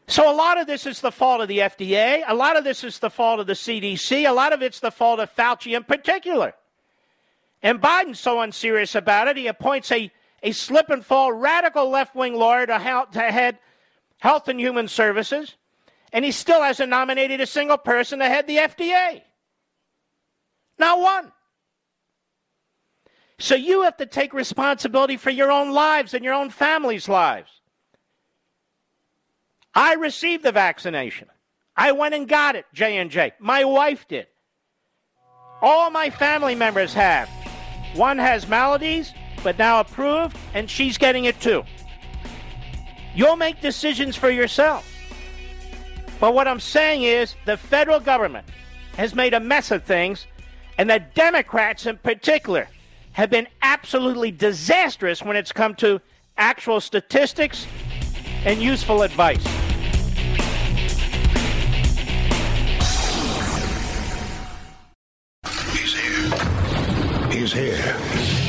so, 0.07 0.29
a 0.29 0.35
lot 0.35 0.59
of 0.59 0.67
this 0.67 0.85
is 0.85 0.99
the 0.99 1.13
fault 1.13 1.39
of 1.39 1.47
the 1.47 1.59
FDA, 1.59 2.23
a 2.27 2.35
lot 2.35 2.57
of 2.57 2.65
this 2.65 2.83
is 2.83 2.99
the 2.99 3.09
fault 3.09 3.39
of 3.39 3.47
the 3.47 3.53
CDC, 3.53 4.27
a 4.27 4.33
lot 4.33 4.51
of 4.51 4.61
it's 4.61 4.81
the 4.81 4.91
fault 4.91 5.21
of 5.21 5.33
Fauci 5.33 5.77
in 5.77 5.85
particular. 5.85 6.53
And 7.61 7.79
Biden's 7.79 8.19
so 8.19 8.41
unserious 8.41 8.95
about 8.95 9.29
it, 9.29 9.37
he 9.37 9.47
appoints 9.47 9.91
a, 9.93 10.11
a 10.43 10.51
slip 10.51 10.89
and 10.89 11.05
fall 11.05 11.31
radical 11.31 11.89
left 11.89 12.15
wing 12.15 12.33
lawyer 12.33 12.65
to, 12.65 13.07
to 13.13 13.21
head 13.21 13.59
Health 14.17 14.49
and 14.49 14.59
Human 14.59 14.89
Services 14.89 15.55
and 16.11 16.25
he 16.25 16.31
still 16.31 16.61
hasn't 16.61 16.89
nominated 16.89 17.41
a 17.41 17.45
single 17.47 17.77
person 17.77 18.19
to 18.19 18.25
head 18.25 18.47
the 18.47 18.57
FDA. 18.57 19.21
Not 20.77 20.99
one. 20.99 21.31
So 23.37 23.55
you 23.55 23.83
have 23.83 23.97
to 23.97 24.05
take 24.05 24.33
responsibility 24.33 25.17
for 25.17 25.29
your 25.29 25.51
own 25.51 25.71
lives 25.71 26.13
and 26.13 26.23
your 26.23 26.33
own 26.33 26.49
family's 26.49 27.07
lives. 27.07 27.49
I 29.73 29.93
received 29.95 30.43
the 30.43 30.51
vaccination. 30.51 31.29
I 31.75 31.93
went 31.93 32.15
and 32.15 32.27
got 32.27 32.55
it, 32.55 32.65
J&J. 32.73 33.33
My 33.39 33.63
wife 33.63 34.07
did. 34.07 34.27
All 35.61 35.89
my 35.89 36.09
family 36.09 36.55
members 36.55 36.93
have. 36.93 37.29
One 37.95 38.17
has 38.17 38.47
maladies, 38.47 39.13
but 39.43 39.57
now 39.57 39.79
approved, 39.79 40.37
and 40.53 40.69
she's 40.69 40.97
getting 40.97 41.25
it 41.25 41.39
too. 41.39 41.63
You'll 43.15 43.37
make 43.37 43.61
decisions 43.61 44.15
for 44.15 44.29
yourself. 44.29 44.85
But 46.19 46.33
what 46.33 46.47
I'm 46.47 46.59
saying 46.59 47.03
is 47.03 47.35
the 47.45 47.55
federal 47.55 47.99
government 47.99 48.45
has 48.97 49.15
made 49.15 49.33
a 49.33 49.39
mess 49.39 49.71
of 49.71 49.83
things, 49.83 50.27
and 50.77 50.89
the 50.89 50.99
Democrats 50.99 51.85
in 51.85 51.97
particular 51.97 52.67
have 53.13 53.29
been 53.29 53.47
absolutely 53.61 54.31
disastrous 54.31 55.23
when 55.23 55.37
it's 55.37 55.51
come 55.51 55.75
to 55.75 56.01
actual 56.37 56.81
statistics 56.81 57.65
and 58.45 58.61
useful 58.61 59.01
advice. 59.01 59.43
He's 65.71 65.93
here. 65.93 67.31
He's 67.31 67.53
here. 67.53 68.48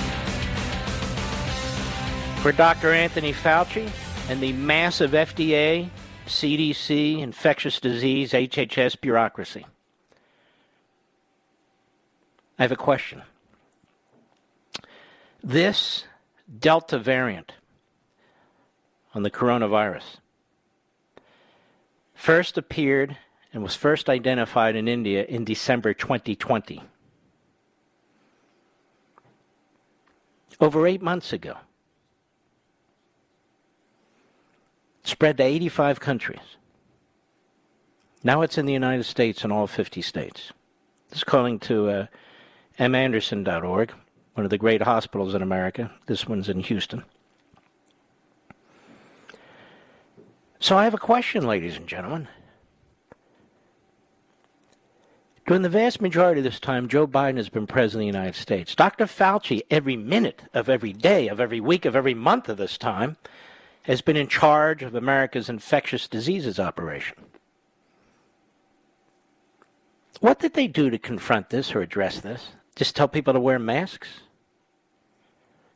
for 2.41 2.51
Dr. 2.51 2.91
Anthony 2.91 3.33
Fauci 3.33 3.87
and 4.27 4.41
the 4.41 4.51
massive 4.53 5.11
FDA, 5.11 5.91
CDC, 6.25 7.19
infectious 7.19 7.79
disease, 7.79 8.31
HHS 8.31 8.99
bureaucracy. 8.99 9.63
I 12.57 12.63
have 12.63 12.71
a 12.71 12.75
question. 12.75 13.21
This 15.43 16.05
Delta 16.59 16.97
variant 16.97 17.51
on 19.13 19.21
the 19.21 19.29
coronavirus 19.29 20.17
first 22.15 22.57
appeared 22.57 23.17
and 23.53 23.61
was 23.61 23.75
first 23.75 24.09
identified 24.09 24.75
in 24.75 24.87
India 24.87 25.25
in 25.25 25.43
December 25.43 25.93
2020. 25.93 26.81
Over 30.59 30.87
eight 30.87 31.03
months 31.03 31.33
ago. 31.33 31.57
Spread 35.03 35.37
to 35.37 35.43
85 35.43 35.99
countries. 35.99 36.57
Now 38.23 38.41
it's 38.41 38.57
in 38.57 38.65
the 38.65 38.73
United 38.73 39.03
States 39.03 39.43
and 39.43 39.51
all 39.51 39.67
50 39.67 40.01
states. 40.01 40.51
This 41.09 41.19
is 41.19 41.23
according 41.23 41.59
to 41.59 41.89
uh, 41.89 42.05
mdanderson.org, 42.79 43.91
one 44.35 44.43
of 44.43 44.49
the 44.49 44.57
great 44.57 44.83
hospitals 44.83 45.33
in 45.33 45.41
America. 45.41 45.91
This 46.05 46.27
one's 46.27 46.49
in 46.49 46.59
Houston. 46.61 47.03
So 50.59 50.77
I 50.77 50.83
have 50.83 50.93
a 50.93 50.99
question, 50.99 51.47
ladies 51.47 51.75
and 51.75 51.87
gentlemen. 51.87 52.27
During 55.47 55.63
the 55.63 55.69
vast 55.69 55.99
majority 55.99 56.39
of 56.39 56.45
this 56.45 56.59
time, 56.59 56.87
Joe 56.87 57.07
Biden 57.07 57.37
has 57.37 57.49
been 57.49 57.65
president 57.65 58.07
of 58.07 58.13
the 58.13 58.17
United 58.19 58.39
States. 58.39 58.75
Dr. 58.75 59.05
Fauci, 59.05 59.63
every 59.71 59.97
minute 59.97 60.43
of 60.53 60.69
every 60.69 60.93
day, 60.93 61.27
of 61.27 61.39
every 61.39 61.59
week, 61.59 61.85
of 61.85 61.95
every 61.95 62.13
month 62.13 62.47
of 62.47 62.57
this 62.57 62.77
time, 62.77 63.17
has 63.83 64.01
been 64.01 64.15
in 64.15 64.27
charge 64.27 64.83
of 64.83 64.95
America's 64.95 65.49
infectious 65.49 66.07
diseases 66.07 66.59
operation. 66.59 67.17
What 70.19 70.39
did 70.39 70.53
they 70.53 70.67
do 70.67 70.89
to 70.89 70.99
confront 70.99 71.49
this 71.49 71.73
or 71.73 71.81
address 71.81 72.19
this? 72.19 72.49
Just 72.75 72.95
tell 72.95 73.07
people 73.07 73.33
to 73.33 73.39
wear 73.39 73.57
masks? 73.57 74.07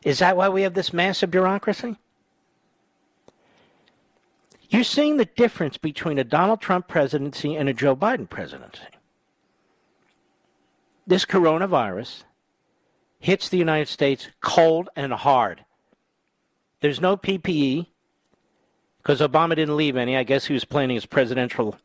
Is 0.04 0.20
that 0.20 0.38
why 0.38 0.50
we 0.50 0.62
have 0.62 0.76
this 0.76 0.94
massive 0.94 1.32
bureaucracy? 1.32 1.98
You're 4.70 4.84
seeing 4.84 5.18
the 5.18 5.26
difference 5.26 5.78
between 5.78 6.20
a 6.20 6.24
Donald 6.24 6.62
Trump 6.62 6.88
presidency 6.88 7.56
and 7.56 7.68
a 7.68 7.74
Joe 7.74 7.96
Biden 7.96 8.30
presidency. 8.30 8.82
This 11.08 11.26
coronavirus 11.26 12.24
hits 13.20 13.50
the 13.50 13.58
United 13.58 13.88
States 13.88 14.28
cold 14.42 14.90
and 14.96 15.14
hard. 15.14 15.66
There's 16.82 17.02
no 17.02 17.18
PPE 17.18 17.88
because 19.06 19.22
Obama 19.22 19.50
didn't 19.50 19.78
leave 19.78 19.96
any. 19.96 20.18
I 20.18 20.24
guess 20.24 20.48
he 20.48 20.54
was 20.56 20.66
planning 20.66 20.96
his 20.96 21.06
presidential, 21.06 21.78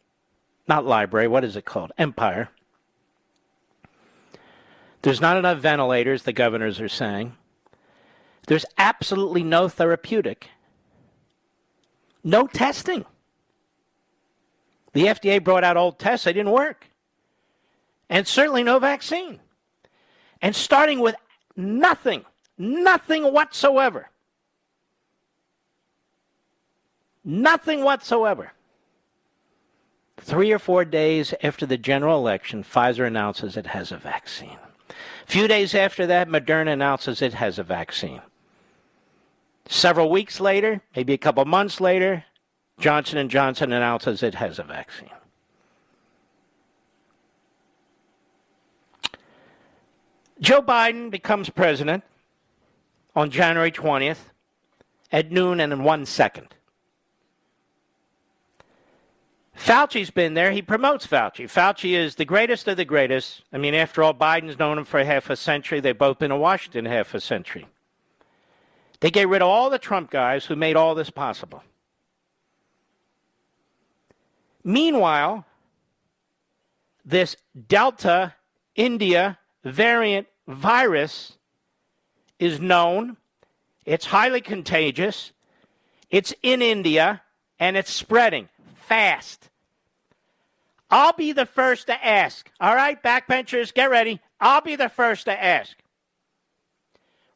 not 0.66 0.87
library, 0.87 1.29
what 1.29 1.45
is 1.45 1.55
it 1.55 1.66
called? 1.66 1.93
Empire. 1.99 2.49
There's 5.03 5.21
not 5.21 5.37
enough 5.37 5.59
ventilators, 5.59 6.23
the 6.23 6.33
governors 6.33 6.81
are 6.81 6.89
saying. 6.89 7.37
There's 8.47 8.64
absolutely 8.79 9.43
no 9.43 9.68
therapeutic, 9.68 10.49
no 12.25 12.47
testing. 12.47 13.05
The 14.95 15.05
FDA 15.05 15.45
brought 15.45 15.62
out 15.62 15.77
old 15.77 15.99
tests, 15.99 16.25
they 16.25 16.33
didn't 16.33 16.53
work. 16.53 16.87
And 18.09 18.27
certainly 18.27 18.62
no 18.62 18.79
vaccine. 18.79 19.41
And 20.41 20.57
starting 20.57 21.01
with 21.01 21.16
nothing, 21.55 22.25
nothing 22.57 23.31
whatsoever 23.31 24.09
Nothing 27.31 27.85
whatsoever. 27.85 28.55
Three 30.16 30.51
or 30.51 30.59
four 30.59 30.85
days 30.85 31.33
after 31.45 31.64
the 31.64 31.78
general 31.78 32.18
election, 32.18 32.64
Pfizer 32.64 33.07
announces 33.07 33.57
it 33.57 33.68
has 33.68 33.93
a 33.93 33.99
vaccine. 33.99 34.59
A 34.89 35.31
few 35.31 35.47
days 35.47 35.72
after 35.72 36.09
that, 36.09 36.28
Moderna 36.28 36.72
announces 36.72 37.22
it 37.22 37.35
has 37.35 37.57
a 37.57 37.62
vaccine. 37.62 38.20
Several 39.68 40.11
weeks 40.11 40.41
later, 40.41 40.83
maybe 40.97 41.12
a 41.12 41.18
couple 41.18 41.45
months 41.45 41.81
later, 41.81 42.24
Johnson 42.81 43.28
& 43.28 43.31
Johnson 43.31 43.72
announces 43.72 44.24
it 44.24 44.35
has 44.35 44.59
a 44.59 44.64
vaccine. 44.64 45.09
Joe 50.41 50.62
Biden 50.62 51.12
becomes 51.12 51.49
president 51.49 52.03
on 53.14 53.31
January 53.31 53.70
20th 53.70 54.33
at 55.12 55.31
noon 55.31 55.61
and 55.61 55.72
in 55.72 55.85
one 55.85 56.05
second. 56.05 56.57
Fauci's 59.61 60.11
been 60.11 60.32
there. 60.32 60.52
He 60.52 60.62
promotes 60.62 61.06
Fauci. 61.06 61.44
Fauci 61.44 61.92
is 61.92 62.14
the 62.14 62.24
greatest 62.24 62.66
of 62.66 62.78
the 62.78 62.84
greatest. 62.86 63.42
I 63.52 63.58
mean, 63.58 63.74
after 63.74 64.02
all, 64.02 64.14
Biden's 64.14 64.58
known 64.58 64.78
him 64.78 64.86
for 64.86 65.04
half 65.04 65.28
a 65.28 65.36
century. 65.36 65.80
They've 65.80 65.96
both 65.96 66.18
been 66.18 66.32
in 66.32 66.38
Washington 66.38 66.86
half 66.86 67.12
a 67.12 67.20
century. 67.20 67.66
They 69.00 69.11
get 69.11 69.28
rid 69.28 69.42
of 69.42 69.48
all 69.48 69.68
the 69.68 69.78
Trump 69.78 70.11
guys 70.11 70.46
who 70.46 70.56
made 70.56 70.76
all 70.76 70.94
this 70.94 71.11
possible. 71.11 71.62
Meanwhile, 74.64 75.44
this 77.04 77.36
Delta 77.68 78.34
India 78.74 79.38
variant 79.62 80.26
virus 80.48 81.36
is 82.38 82.61
known, 82.61 83.18
it's 83.84 84.06
highly 84.06 84.40
contagious, 84.40 85.32
it's 86.11 86.32
in 86.42 86.62
India, 86.62 87.20
and 87.58 87.76
it's 87.76 87.90
spreading 87.90 88.48
fast. 88.74 89.49
I'll 90.91 91.12
be 91.12 91.32
the 91.32 91.47
first 91.47 91.86
to 91.86 92.05
ask. 92.05 92.51
All 92.61 92.74
right, 92.74 93.01
backbenchers, 93.03 93.72
get 93.72 93.91
ready. 93.91 94.20
I'll 94.41 94.61
be 94.61 94.76
the 94.76 94.88
first 94.88 95.26
to 95.26 95.43
ask. 95.43 95.76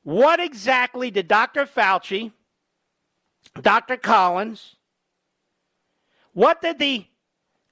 What 0.03 0.41
exactly 0.41 1.11
did 1.11 1.29
Dr. 1.29 1.65
Fauci, 1.65 2.33
Dr. 3.61 3.97
Collins, 3.97 4.77
what 6.33 6.61
did 6.61 6.79
the, 6.79 7.07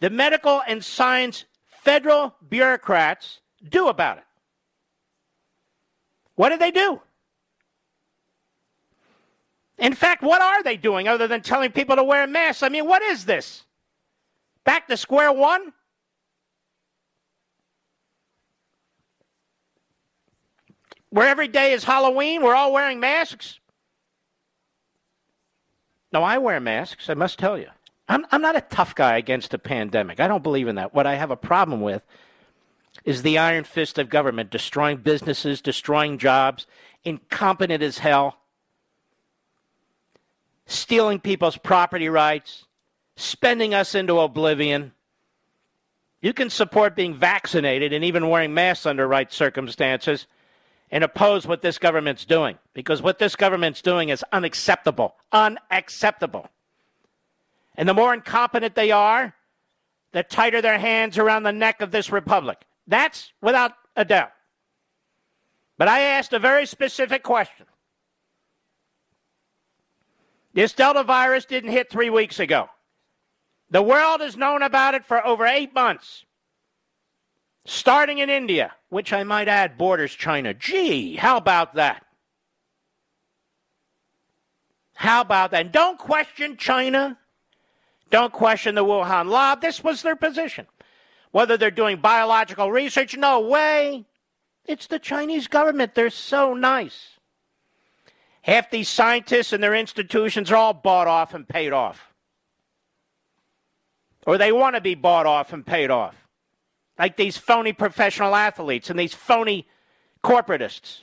the 0.00 0.08
medical 0.08 0.62
and 0.66 0.84
science 0.84 1.44
federal 1.66 2.34
bureaucrats 2.48 3.40
do 3.68 3.88
about 3.88 4.18
it? 4.18 4.24
What 6.36 6.50
did 6.50 6.60
they 6.60 6.70
do? 6.70 7.00
In 9.78 9.94
fact, 9.94 10.22
what 10.22 10.40
are 10.40 10.62
they 10.62 10.76
doing 10.76 11.08
other 11.08 11.26
than 11.26 11.42
telling 11.42 11.72
people 11.72 11.96
to 11.96 12.04
wear 12.04 12.26
masks? 12.26 12.62
I 12.62 12.68
mean, 12.68 12.86
what 12.86 13.02
is 13.02 13.24
this? 13.24 13.64
Back 14.64 14.88
to 14.88 14.96
square 14.96 15.32
one? 15.32 15.72
Where 21.10 21.28
every 21.28 21.48
day 21.48 21.72
is 21.72 21.84
Halloween, 21.84 22.42
we're 22.42 22.54
all 22.54 22.72
wearing 22.72 22.98
masks? 22.98 23.58
No, 26.12 26.22
I 26.22 26.38
wear 26.38 26.58
masks, 26.60 27.10
I 27.10 27.14
must 27.14 27.38
tell 27.38 27.58
you. 27.58 27.68
I'm, 28.08 28.26
I'm 28.30 28.42
not 28.42 28.56
a 28.56 28.62
tough 28.62 28.94
guy 28.94 29.16
against 29.16 29.54
a 29.54 29.58
pandemic. 29.58 30.20
I 30.20 30.28
don't 30.28 30.42
believe 30.42 30.68
in 30.68 30.76
that. 30.76 30.94
What 30.94 31.06
I 31.06 31.14
have 31.14 31.30
a 31.30 31.36
problem 31.36 31.80
with 31.80 32.04
is 33.04 33.22
the 33.22 33.38
iron 33.38 33.64
fist 33.64 33.98
of 33.98 34.08
government 34.08 34.50
destroying 34.50 34.98
businesses, 34.98 35.60
destroying 35.60 36.18
jobs, 36.18 36.66
incompetent 37.04 37.82
as 37.82 37.98
hell, 37.98 38.38
stealing 40.66 41.20
people's 41.20 41.56
property 41.56 42.08
rights, 42.08 42.66
spending 43.16 43.74
us 43.74 43.94
into 43.94 44.18
oblivion. 44.18 44.92
You 46.20 46.32
can 46.32 46.50
support 46.50 46.94
being 46.94 47.14
vaccinated 47.14 47.92
and 47.92 48.04
even 48.04 48.28
wearing 48.28 48.54
masks 48.54 48.86
under 48.86 49.06
right 49.06 49.32
circumstances 49.32 50.26
and 50.90 51.02
oppose 51.02 51.46
what 51.46 51.62
this 51.62 51.78
government's 51.78 52.24
doing 52.24 52.58
because 52.74 53.02
what 53.02 53.18
this 53.18 53.34
government's 53.34 53.82
doing 53.82 54.10
is 54.10 54.24
unacceptable. 54.32 55.16
Unacceptable. 55.32 56.48
And 57.76 57.88
the 57.88 57.94
more 57.94 58.12
incompetent 58.12 58.74
they 58.74 58.90
are, 58.90 59.34
the 60.12 60.22
tighter 60.22 60.60
their 60.60 60.78
hands 60.78 61.18
around 61.18 61.42
the 61.42 61.52
neck 61.52 61.80
of 61.80 61.90
this 61.90 62.12
republic. 62.12 62.58
That's 62.86 63.32
without 63.40 63.72
a 63.96 64.04
doubt. 64.04 64.32
But 65.78 65.88
I 65.88 66.00
asked 66.00 66.32
a 66.32 66.38
very 66.38 66.66
specific 66.66 67.22
question. 67.22 67.66
This 70.52 70.74
Delta 70.74 71.02
virus 71.02 71.46
didn't 71.46 71.70
hit 71.70 71.90
three 71.90 72.10
weeks 72.10 72.38
ago. 72.38 72.68
The 73.72 73.82
world 73.82 74.20
has 74.20 74.36
known 74.36 74.62
about 74.62 74.94
it 74.94 75.02
for 75.02 75.26
over 75.26 75.46
eight 75.46 75.74
months, 75.74 76.26
starting 77.64 78.18
in 78.18 78.28
India, 78.28 78.72
which 78.90 79.14
I 79.14 79.24
might 79.24 79.48
add 79.48 79.78
borders 79.78 80.12
China. 80.12 80.52
Gee, 80.52 81.16
how 81.16 81.38
about 81.38 81.74
that? 81.76 82.04
How 84.92 85.22
about 85.22 85.52
that? 85.52 85.62
And 85.62 85.72
don't 85.72 85.98
question 85.98 86.58
China. 86.58 87.16
Don't 88.10 88.30
question 88.30 88.74
the 88.74 88.84
Wuhan 88.84 89.30
lab. 89.30 89.62
This 89.62 89.82
was 89.82 90.02
their 90.02 90.16
position. 90.16 90.66
Whether 91.30 91.56
they're 91.56 91.70
doing 91.70 91.96
biological 91.96 92.70
research, 92.70 93.16
no 93.16 93.40
way. 93.40 94.04
It's 94.66 94.86
the 94.86 94.98
Chinese 94.98 95.48
government. 95.48 95.94
They're 95.94 96.10
so 96.10 96.52
nice. 96.52 97.18
Half 98.42 98.70
these 98.70 98.90
scientists 98.90 99.54
and 99.54 99.62
their 99.62 99.74
institutions 99.74 100.50
are 100.50 100.56
all 100.56 100.74
bought 100.74 101.06
off 101.06 101.32
and 101.32 101.48
paid 101.48 101.72
off. 101.72 102.11
Or 104.26 104.38
they 104.38 104.52
want 104.52 104.76
to 104.76 104.80
be 104.80 104.94
bought 104.94 105.26
off 105.26 105.52
and 105.52 105.66
paid 105.66 105.90
off. 105.90 106.14
Like 106.98 107.16
these 107.16 107.36
phony 107.36 107.72
professional 107.72 108.34
athletes 108.34 108.90
and 108.90 108.98
these 108.98 109.14
phony 109.14 109.66
corporatists. 110.22 111.02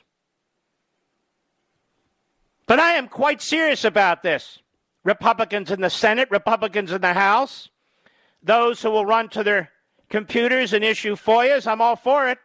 But 2.66 2.78
I 2.78 2.92
am 2.92 3.08
quite 3.08 3.42
serious 3.42 3.84
about 3.84 4.22
this. 4.22 4.60
Republicans 5.04 5.70
in 5.70 5.80
the 5.80 5.90
Senate, 5.90 6.30
Republicans 6.30 6.92
in 6.92 7.00
the 7.00 7.14
House, 7.14 7.68
those 8.42 8.82
who 8.82 8.90
will 8.90 9.06
run 9.06 9.28
to 9.30 9.42
their 9.42 9.70
computers 10.08 10.72
and 10.72 10.84
issue 10.84 11.16
FOIAs, 11.16 11.66
I'm 11.66 11.80
all 11.80 11.96
for 11.96 12.28
it. 12.28 12.38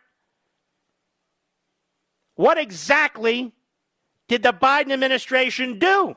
What 2.35 2.57
exactly 2.57 3.53
did 4.27 4.43
the 4.43 4.53
Biden 4.53 4.91
administration 4.91 5.79
do 5.79 6.15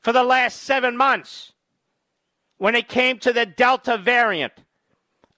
for 0.00 0.12
the 0.12 0.24
last 0.24 0.62
seven 0.62 0.96
months 0.96 1.52
when 2.58 2.74
it 2.74 2.88
came 2.88 3.18
to 3.18 3.32
the 3.32 3.46
Delta 3.46 3.96
variant, 3.96 4.52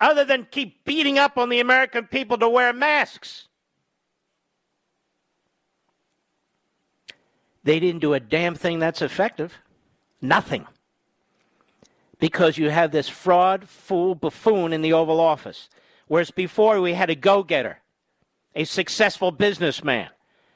other 0.01 0.25
than 0.25 0.47
keep 0.51 0.85
beating 0.85 1.19
up 1.19 1.39
on 1.39 1.49
the 1.49 1.61
American 1.61 2.07
people 2.07 2.39
to 2.39 2.49
wear 2.49 2.73
masks? 2.73 3.49
They 7.64 7.81
didn't 7.81 8.01
do 8.01 8.14
a 8.14 8.21
damn 8.21 8.55
thing 8.55 8.79
that's 8.79 9.03
effective. 9.03 9.55
Nothing. 10.23 10.67
Because 12.19 12.57
you 12.57 12.71
have 12.71 12.93
this 12.93 13.09
fraud, 13.09 13.69
fool, 13.69 14.14
buffoon 14.14 14.73
in 14.73 14.83
the 14.83 14.93
Oval 14.93 15.21
Office. 15.21 15.69
Whereas 16.07 16.31
before 16.31 16.81
we 16.81 16.95
had 16.95 17.11
a 17.11 17.17
go 17.17 17.43
getter, 17.43 17.81
a 18.55 18.64
successful 18.64 19.33
businessman, 19.33 20.09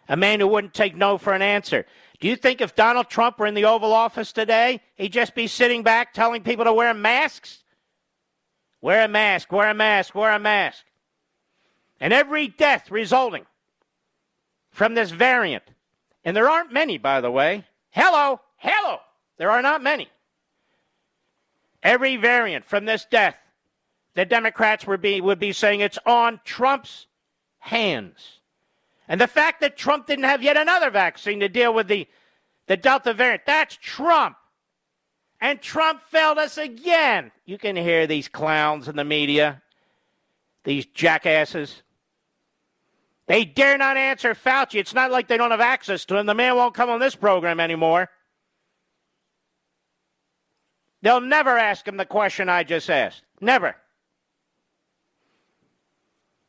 a 0.09 0.17
man 0.17 0.41
who 0.41 0.47
wouldn't 0.47 0.73
take 0.73 0.97
no 0.97 1.19
for 1.19 1.33
an 1.33 1.43
answer. 1.43 1.85
Do 2.21 2.29
you 2.29 2.37
think 2.37 2.61
if 2.61 2.75
Donald 2.75 3.09
Trump 3.09 3.39
were 3.39 3.47
in 3.47 3.55
the 3.55 3.65
Oval 3.65 3.93
Office 3.93 4.33
today, 4.33 4.83
he'd 4.95 5.13
just 5.13 5.35
be 5.35 5.47
sitting 5.47 5.83
back 5.83 6.13
telling 6.13 6.43
people 6.43 6.67
to 6.67 6.73
wear 6.73 6.93
masks? 6.93 7.65
Wear 8.83 9.05
a 9.05 9.09
mask, 9.09 9.51
wear 9.51 9.71
a 9.71 9.75
mask, 9.75 10.15
wear 10.15 10.33
a 10.33 10.39
mask. 10.39 10.85
And 11.99 12.13
every 12.13 12.49
death 12.49 12.91
resulting 12.91 13.47
from 14.71 14.95
this 14.95 15.11
variant 15.11 15.65
and 16.25 16.37
there 16.37 16.49
aren't 16.49 16.73
many, 16.73 16.99
by 16.99 17.21
the 17.21 17.31
way. 17.31 17.65
Hello, 17.91 18.41
hello. 18.57 18.99
There 19.39 19.51
are 19.51 19.63
not 19.63 19.83
many. 19.83 20.09
Every 21.83 22.17
variant 22.17 22.67
from 22.67 22.85
this 22.85 23.07
death, 23.11 23.39
the 24.15 24.27
Democrats 24.27 24.87
would 24.87 25.01
be, 25.01 25.21
would 25.21 25.39
be 25.39 25.53
saying 25.53 25.81
it's 25.81 25.99
on 26.05 26.41
Trump's 26.45 27.07
hands. 27.59 28.40
And 29.11 29.21
the 29.21 29.27
fact 29.27 29.61
that 29.61 29.77
Trump 29.77 30.07
didn't 30.07 30.25
have 30.25 30.41
yet 30.41 30.57
another 30.57 30.89
vaccine 30.89 31.41
to 31.41 31.49
deal 31.49 31.75
with 31.75 31.89
the, 31.89 32.07
the 32.69 32.77
Delta 32.77 33.13
variant, 33.13 33.43
that's 33.45 33.77
Trump. 33.77 34.37
And 35.41 35.61
Trump 35.61 36.03
failed 36.05 36.39
us 36.39 36.57
again. 36.57 37.33
You 37.45 37.59
can 37.59 37.75
hear 37.75 38.07
these 38.07 38.29
clowns 38.29 38.87
in 38.87 38.95
the 38.95 39.05
media, 39.05 39.63
these 40.63 40.87
jackasses. 40.87 41.83
They 43.27 43.45
dare 43.45 43.77
not 43.77 43.97
answer 43.97 44.33
Fauci. 44.33 44.79
It's 44.79 44.95
not 44.95 45.11
like 45.11 45.27
they 45.27 45.37
don't 45.37 45.51
have 45.51 45.61
access 45.61 46.05
to 46.05 46.17
him. 46.17 46.27
The 46.27 46.35
man 46.35 46.55
won't 46.55 46.75
come 46.75 46.89
on 46.89 47.01
this 47.01 47.17
program 47.17 47.59
anymore. 47.59 48.11
They'll 51.03 51.21
never 51.21 51.59
ask 51.59 51.87
him 51.89 51.97
the 51.97 52.07
question 52.07 52.49
I 52.49 52.63
just 52.63 52.89
asked. 52.89 53.25
Never. 53.41 53.75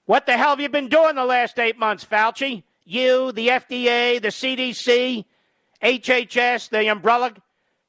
What 0.06 0.26
the 0.26 0.38
hell 0.38 0.50
have 0.50 0.60
you 0.60 0.70
been 0.70 0.90
doing 0.90 1.16
the 1.16 1.26
last 1.26 1.60
eight 1.60 1.78
months, 1.78 2.04
Fauci? 2.04 2.64
You, 2.84 3.32
the 3.32 3.50
FDA, 3.50 4.22
the 4.22 4.30
CDC, 4.30 5.26
HHS, 5.82 6.70
the 6.70 6.88
umbrella 6.88 7.34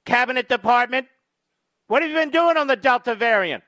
cabinet 0.05 0.49
department. 0.49 1.09
What 1.87 2.03
have 2.03 2.11
you 2.11 2.17
been 2.17 2.31
doing 2.31 2.57
on 2.57 2.67
the 2.67 2.77
Delta 2.77 3.15
variant? 3.15 3.65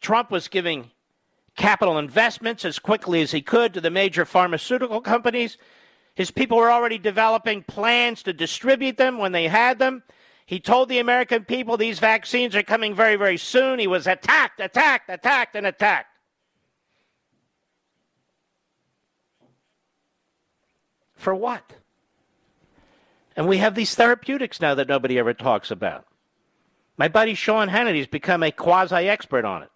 Trump 0.00 0.30
was 0.30 0.48
giving 0.48 0.90
capital 1.56 1.98
investments 1.98 2.64
as 2.64 2.78
quickly 2.78 3.22
as 3.22 3.32
he 3.32 3.40
could 3.40 3.72
to 3.74 3.80
the 3.80 3.90
major 3.90 4.24
pharmaceutical 4.24 5.00
companies. 5.00 5.56
His 6.14 6.30
people 6.30 6.58
were 6.58 6.70
already 6.70 6.98
developing 6.98 7.62
plans 7.62 8.22
to 8.24 8.32
distribute 8.32 8.96
them 8.96 9.18
when 9.18 9.32
they 9.32 9.48
had 9.48 9.78
them. 9.78 10.02
He 10.46 10.60
told 10.60 10.88
the 10.88 10.98
American 10.98 11.44
people 11.44 11.76
these 11.76 11.98
vaccines 11.98 12.54
are 12.54 12.62
coming 12.62 12.94
very, 12.94 13.16
very 13.16 13.38
soon. 13.38 13.78
He 13.78 13.86
was 13.86 14.06
attacked, 14.06 14.60
attacked, 14.60 15.08
attacked, 15.08 15.56
and 15.56 15.66
attacked. 15.66 16.08
For 21.14 21.34
what? 21.34 21.72
And 23.36 23.48
we 23.48 23.58
have 23.58 23.74
these 23.74 23.94
therapeutics 23.94 24.60
now 24.60 24.74
that 24.74 24.88
nobody 24.88 25.18
ever 25.18 25.32
talks 25.32 25.70
about. 25.70 26.06
My 26.96 27.08
buddy 27.08 27.34
Sean 27.34 27.68
Hannity's 27.68 28.06
become 28.06 28.42
a 28.42 28.52
quasi 28.52 29.08
expert 29.08 29.44
on 29.44 29.62
it 29.62 29.70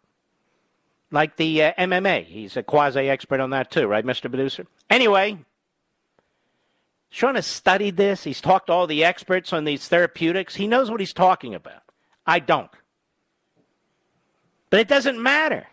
like 1.11 1.37
the 1.37 1.63
uh, 1.63 1.73
MMA. 1.79 2.25
He's 2.25 2.57
a 2.57 2.63
quasi 2.63 3.09
expert 3.09 3.41
on 3.41 3.51
that 3.51 3.71
too, 3.71 3.87
right, 3.87 4.05
Mr. 4.05 4.23
Producer? 4.23 4.67
Anyway, 4.91 5.39
Sean 7.11 7.37
has 7.37 7.47
studied 7.47 7.97
this. 7.97 8.25
He's 8.25 8.41
talked 8.41 8.67
to 8.67 8.73
all 8.73 8.87
the 8.87 9.05
experts 9.05 9.53
on 9.53 9.65
these 9.65 9.89
therapeutics. 9.89 10.55
He 10.55 10.67
knows 10.67 10.91
what 10.91 11.01
he's 11.01 11.13
talking 11.13 11.55
about. 11.55 11.83
I 12.27 12.39
don't. 12.39 12.71
But 14.71 14.81
it 14.81 14.89
doesn't 14.89 15.21
matter. 15.23 15.67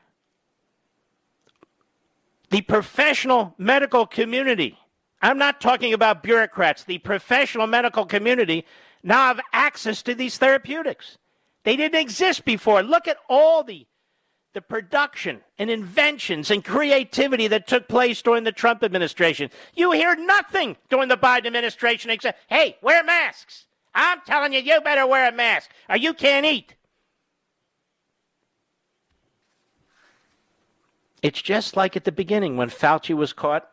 The 2.50 2.62
professional 2.62 3.54
medical 3.58 4.06
community, 4.06 4.78
I'm 5.22 5.38
not 5.38 5.60
talking 5.60 5.94
about 5.94 6.24
bureaucrats, 6.24 6.84
the 6.84 7.00
professional 7.00 7.68
medical 7.68 8.06
community 8.06 8.66
now 9.04 9.28
have 9.28 9.42
access 9.52 10.02
to 10.04 10.16
these 10.16 10.38
therapeutics. 10.38 11.18
They 11.64 11.76
didn't 11.76 12.00
exist 12.00 12.46
before. 12.46 12.82
Look 12.84 13.08
at 13.08 13.18
all 13.28 13.64
the 13.64 13.86
the 14.56 14.62
production 14.62 15.41
and 15.60 15.70
inventions 15.70 16.49
and 16.49 16.64
creativity 16.64 17.47
that 17.49 17.68
took 17.68 17.88
place 17.88 18.22
during 18.22 18.45
the 18.45 18.51
Trump 18.51 18.84
administration. 18.84 19.51
You 19.76 19.91
hear 19.91 20.16
nothing 20.16 20.78
during 20.89 21.10
the 21.10 21.18
Biden 21.18 21.45
administration 21.45 22.10
except, 22.10 22.39
hey, 22.47 22.78
wear 22.82 23.03
masks. 23.03 23.66
I'm 23.93 24.22
telling 24.26 24.53
you, 24.53 24.62
you 24.62 24.80
better 24.82 25.06
wear 25.06 25.28
a 25.28 25.32
mask 25.32 25.70
or 25.89 25.97
you 25.97 26.14
can't 26.14 26.45
eat. 26.45 26.74
It's 31.22 31.41
just 31.41 31.76
like 31.76 31.97
at 31.97 32.06
the 32.06 32.12
beginning 32.12 32.56
when 32.56 32.70
Fauci 32.70 33.14
was 33.14 33.34
caught 33.34 33.70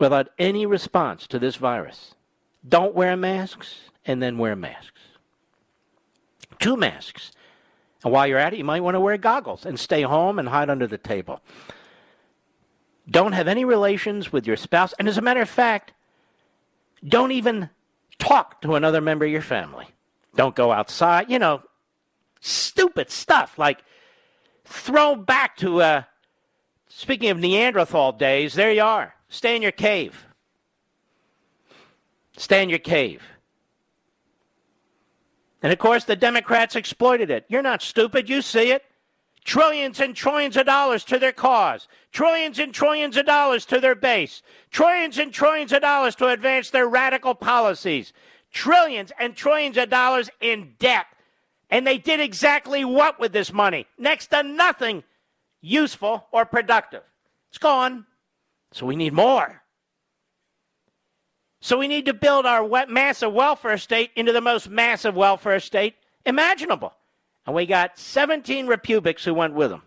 without 0.00 0.30
any 0.38 0.66
response 0.66 1.28
to 1.28 1.38
this 1.38 1.56
virus. 1.56 2.14
Don't 2.68 2.94
wear 2.94 3.16
masks 3.16 3.76
and 4.04 4.20
then 4.20 4.36
wear 4.36 4.56
masks. 4.56 5.00
Two 6.58 6.76
masks 6.76 7.30
and 8.04 8.12
while 8.12 8.26
you're 8.26 8.38
at 8.38 8.52
it, 8.52 8.58
you 8.58 8.64
might 8.64 8.82
want 8.82 8.94
to 8.94 9.00
wear 9.00 9.16
goggles 9.16 9.64
and 9.64 9.80
stay 9.80 10.02
home 10.02 10.38
and 10.38 10.48
hide 10.48 10.68
under 10.68 10.86
the 10.86 10.98
table. 10.98 11.40
Don't 13.10 13.32
have 13.32 13.48
any 13.48 13.64
relations 13.64 14.32
with 14.32 14.46
your 14.46 14.56
spouse. 14.56 14.94
And 14.98 15.08
as 15.08 15.18
a 15.18 15.22
matter 15.22 15.40
of 15.40 15.48
fact, 15.48 15.92
don't 17.06 17.32
even 17.32 17.70
talk 18.18 18.60
to 18.62 18.74
another 18.74 19.00
member 19.00 19.24
of 19.24 19.32
your 19.32 19.42
family. 19.42 19.86
Don't 20.36 20.54
go 20.54 20.70
outside. 20.70 21.30
You 21.30 21.38
know, 21.38 21.62
stupid 22.40 23.10
stuff 23.10 23.58
like 23.58 23.82
throw 24.64 25.16
back 25.16 25.56
to, 25.58 25.82
uh, 25.82 26.02
speaking 26.88 27.30
of 27.30 27.38
Neanderthal 27.38 28.12
days, 28.12 28.54
there 28.54 28.72
you 28.72 28.82
are. 28.82 29.14
Stay 29.28 29.56
in 29.56 29.62
your 29.62 29.72
cave. 29.72 30.26
Stay 32.36 32.62
in 32.62 32.68
your 32.68 32.78
cave. 32.78 33.22
And 35.64 35.72
of 35.72 35.78
course, 35.78 36.04
the 36.04 36.14
Democrats 36.14 36.76
exploited 36.76 37.30
it. 37.30 37.46
You're 37.48 37.62
not 37.62 37.80
stupid. 37.80 38.28
You 38.28 38.42
see 38.42 38.70
it. 38.70 38.84
Trillions 39.44 39.98
and 39.98 40.14
trillions 40.14 40.58
of 40.58 40.66
dollars 40.66 41.04
to 41.04 41.18
their 41.18 41.32
cause. 41.32 41.88
Trillions 42.12 42.58
and 42.58 42.74
trillions 42.74 43.16
of 43.16 43.24
dollars 43.24 43.64
to 43.66 43.80
their 43.80 43.94
base. 43.94 44.42
Trillions 44.70 45.16
and 45.16 45.32
trillions 45.32 45.72
of 45.72 45.80
dollars 45.80 46.16
to 46.16 46.28
advance 46.28 46.68
their 46.68 46.86
radical 46.86 47.34
policies. 47.34 48.12
Trillions 48.52 49.10
and 49.18 49.34
trillions 49.34 49.78
of 49.78 49.88
dollars 49.88 50.28
in 50.42 50.74
debt. 50.78 51.06
And 51.70 51.86
they 51.86 51.96
did 51.96 52.20
exactly 52.20 52.84
what 52.84 53.18
with 53.18 53.32
this 53.32 53.50
money? 53.50 53.86
Next 53.96 54.26
to 54.32 54.42
nothing 54.42 55.02
useful 55.62 56.26
or 56.30 56.44
productive. 56.44 57.04
It's 57.48 57.56
gone. 57.56 58.04
So 58.72 58.84
we 58.84 58.96
need 58.96 59.14
more. 59.14 59.62
So 61.64 61.78
we 61.78 61.88
need 61.88 62.04
to 62.04 62.12
build 62.12 62.44
our 62.44 62.68
massive 62.88 63.32
welfare 63.32 63.78
state 63.78 64.10
into 64.16 64.32
the 64.32 64.42
most 64.42 64.68
massive 64.68 65.14
welfare 65.14 65.60
state 65.60 65.94
imaginable. 66.26 66.92
And 67.46 67.56
we 67.56 67.64
got 67.64 67.98
17 67.98 68.66
Republics 68.66 69.24
who 69.24 69.32
went 69.32 69.54
with 69.54 69.70
them. 69.70 69.80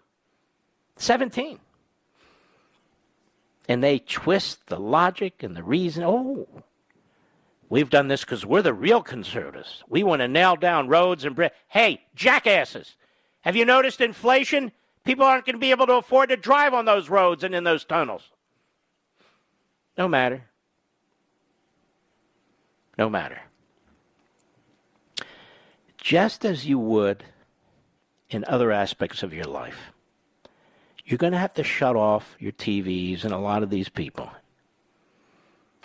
17. 0.96 1.60
And 3.70 3.84
they 3.84 4.00
twist 4.00 4.66
the 4.66 4.80
logic 4.80 5.44
and 5.44 5.56
the 5.56 5.62
reason. 5.62 6.04
Oh, 6.04 6.48
we've 7.70 7.92
done 7.92 8.08
this 8.08 8.22
because 8.22 8.44
we're 8.44 8.64
the 8.64 8.74
real 8.74 9.04
conservatives. 9.04 9.84
We 9.88 10.02
want 10.02 10.24
to 10.24 10.28
nail 10.28 10.56
down 10.56 10.88
roads 10.88 11.26
and 11.26 11.36
bridges. 11.36 11.56
Hey, 11.68 12.02
jackasses, 12.16 12.96
have 13.42 13.56
you 13.56 13.66
noticed 13.66 14.02
inflation? 14.02 14.72
People 15.04 15.26
aren't 15.26 15.46
going 15.46 15.54
to 15.54 15.60
be 15.60 15.70
able 15.70 15.86
to 15.86 15.98
afford 15.98 16.30
to 16.30 16.38
drive 16.38 16.74
on 16.74 16.86
those 16.86 17.08
roads 17.08 17.44
and 17.44 17.54
in 17.54 17.64
those 17.64 17.86
tunnels. 17.86 18.32
No 19.96 20.08
matter. 20.08 20.44
No 22.98 23.10
matter. 23.10 23.42
Just 25.98 26.46
as 26.46 26.66
you 26.66 26.80
would 26.80 27.24
in 28.30 28.44
other 28.48 28.72
aspects 28.72 29.24
of 29.24 29.34
your 29.34 29.46
life. 29.46 29.92
You're 31.06 31.18
going 31.18 31.34
to 31.34 31.40
have 31.40 31.54
to 31.54 31.64
shut 31.64 31.96
off 31.96 32.36
your 32.40 32.52
TVs 32.52 33.24
and 33.24 33.34
a 33.34 33.38
lot 33.38 33.64
of 33.64 33.70
these 33.70 33.90
people. 33.90 34.30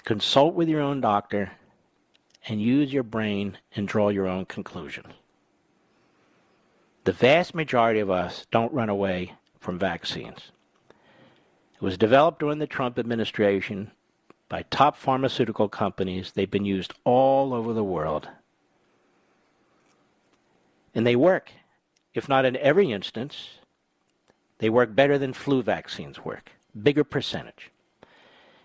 Consult 0.04 0.54
with 0.54 0.68
your 0.68 0.80
own 0.80 1.00
doctor 1.00 1.52
and 2.48 2.60
use 2.60 2.92
your 2.92 3.04
brain 3.04 3.58
and 3.76 3.86
draw 3.86 4.08
your 4.08 4.26
own 4.26 4.46
conclusions. 4.46 5.14
The 7.04 7.12
vast 7.12 7.54
majority 7.54 8.00
of 8.00 8.10
us 8.10 8.46
don't 8.50 8.72
run 8.72 8.88
away 8.88 9.34
from 9.60 9.78
vaccines. 9.78 10.50
It 11.74 11.82
was 11.82 11.96
developed 11.96 12.40
during 12.40 12.58
the 12.58 12.66
Trump 12.66 12.98
administration 12.98 13.92
by 14.52 14.60
top 14.64 14.98
pharmaceutical 14.98 15.66
companies. 15.66 16.32
They've 16.32 16.50
been 16.50 16.66
used 16.66 16.92
all 17.04 17.54
over 17.54 17.72
the 17.72 17.82
world. 17.82 18.28
And 20.94 21.06
they 21.06 21.16
work 21.16 21.52
if 22.12 22.28
not 22.28 22.44
in 22.44 22.58
every 22.58 22.92
instance, 22.92 23.52
they 24.58 24.68
work 24.68 24.94
better 24.94 25.16
than 25.16 25.32
flu 25.32 25.62
vaccines 25.62 26.22
work, 26.22 26.52
bigger 26.82 27.02
percentage. 27.04 27.70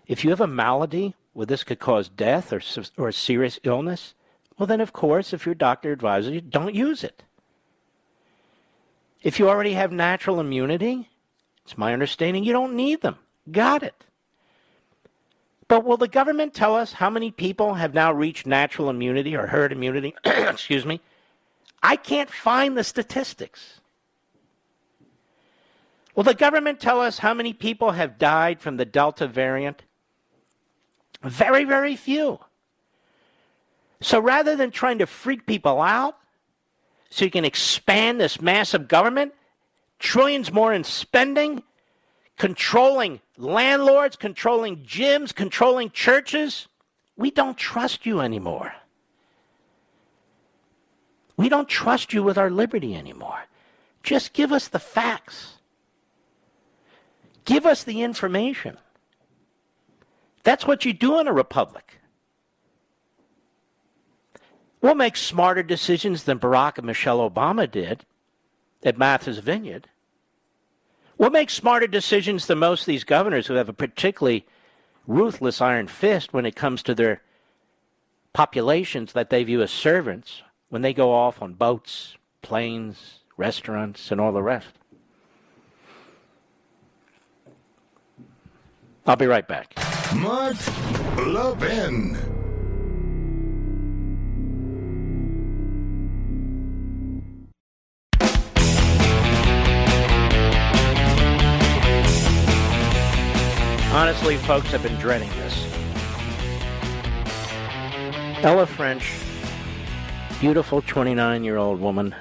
If 0.06 0.24
you 0.24 0.28
have 0.28 0.42
a 0.42 0.46
malady 0.46 1.14
where 1.32 1.46
this 1.46 1.64
could 1.64 1.78
cause 1.78 2.10
death 2.10 2.52
or, 2.52 2.60
or 2.98 3.10
serious 3.10 3.58
illness, 3.62 4.12
well, 4.58 4.66
then, 4.66 4.82
of 4.82 4.92
course, 4.92 5.32
if 5.32 5.46
your 5.46 5.54
doctor 5.54 5.90
advises 5.90 6.32
you, 6.32 6.42
don't 6.42 6.74
use 6.74 7.02
it. 7.02 7.22
If 9.22 9.38
you 9.38 9.48
already 9.48 9.72
have 9.72 9.90
natural 9.90 10.38
immunity, 10.38 11.08
it's 11.64 11.78
my 11.78 11.94
understanding 11.94 12.44
you 12.44 12.52
don't 12.52 12.76
need 12.76 13.00
them. 13.00 13.16
Got 13.50 13.82
it. 13.82 14.04
But 15.68 15.84
will 15.84 15.98
the 15.98 16.08
government 16.08 16.54
tell 16.54 16.74
us 16.74 16.94
how 16.94 17.10
many 17.10 17.30
people 17.30 17.74
have 17.74 17.92
now 17.92 18.10
reached 18.12 18.46
natural 18.46 18.88
immunity 18.88 19.36
or 19.36 19.46
herd 19.46 19.70
immunity, 19.70 20.14
excuse 20.24 20.86
me, 20.86 21.00
I 21.82 21.96
can't 21.96 22.30
find 22.30 22.76
the 22.76 22.82
statistics. 22.82 23.80
Will 26.14 26.24
the 26.24 26.34
government 26.34 26.80
tell 26.80 27.00
us 27.00 27.18
how 27.18 27.34
many 27.34 27.52
people 27.52 27.92
have 27.92 28.18
died 28.18 28.60
from 28.60 28.78
the 28.78 28.86
Delta 28.86 29.28
variant? 29.28 29.84
Very, 31.22 31.64
very 31.64 31.94
few. 31.94 32.40
So 34.00 34.18
rather 34.18 34.56
than 34.56 34.70
trying 34.70 34.98
to 34.98 35.06
freak 35.06 35.46
people 35.46 35.80
out 35.80 36.16
so 37.10 37.24
you 37.24 37.30
can 37.30 37.44
expand 37.44 38.20
this 38.20 38.40
massive 38.40 38.88
government, 38.88 39.34
trillions 39.98 40.52
more 40.52 40.72
in 40.72 40.82
spending, 40.82 41.62
controlling 42.36 43.20
landlords, 43.38 44.16
controlling 44.16 44.78
gyms, 44.78 45.34
controlling 45.34 45.90
churches, 45.90 46.68
we 47.16 47.30
don't 47.30 47.56
trust 47.56 48.04
you 48.04 48.20
anymore. 48.20 48.72
We 51.36 51.48
don't 51.48 51.68
trust 51.68 52.12
you 52.12 52.22
with 52.22 52.36
our 52.36 52.50
liberty 52.50 52.96
anymore. 52.96 53.44
Just 54.02 54.32
give 54.32 54.52
us 54.52 54.68
the 54.68 54.80
facts. 54.80 55.54
Give 57.44 57.64
us 57.64 57.84
the 57.84 58.02
information. 58.02 58.76
That's 60.42 60.66
what 60.66 60.84
you 60.84 60.92
do 60.92 61.20
in 61.20 61.28
a 61.28 61.32
republic. 61.32 62.00
We'll 64.80 64.94
make 64.94 65.16
smarter 65.16 65.62
decisions 65.62 66.24
than 66.24 66.38
Barack 66.38 66.78
and 66.78 66.86
Michelle 66.86 67.28
Obama 67.28 67.70
did 67.70 68.04
at 68.82 68.98
Martha's 68.98 69.38
Vineyard. 69.38 69.88
We'll 71.18 71.30
make 71.30 71.50
smarter 71.50 71.88
decisions 71.88 72.46
than 72.46 72.58
most 72.58 72.82
of 72.82 72.86
these 72.86 73.02
governors 73.02 73.48
who 73.48 73.54
have 73.54 73.68
a 73.68 73.72
particularly 73.72 74.46
ruthless 75.08 75.60
iron 75.60 75.88
fist 75.88 76.32
when 76.32 76.46
it 76.46 76.54
comes 76.54 76.80
to 76.84 76.94
their 76.94 77.22
populations 78.32 79.12
that 79.14 79.28
they 79.28 79.42
view 79.42 79.60
as 79.60 79.72
servants 79.72 80.42
when 80.68 80.82
they 80.82 80.92
go 80.92 81.12
off 81.12 81.42
on 81.42 81.54
boats, 81.54 82.16
planes, 82.40 83.20
restaurants, 83.36 84.12
and 84.12 84.20
all 84.20 84.32
the 84.32 84.42
rest. 84.42 84.78
I'll 89.04 89.16
be 89.16 89.26
right 89.26 89.48
back. 89.48 89.74
Mark 90.14 90.56
Levin. 91.16 92.37
Honestly, 103.98 104.36
folks, 104.36 104.72
I've 104.72 104.84
been 104.84 104.94
dreading 104.94 105.28
this. 105.30 105.66
Ella 108.44 108.64
French 108.64 109.12
beautiful 110.38 110.80
29 110.82 111.42
year 111.42 111.56
old 111.56 111.80
woman, 111.80 112.14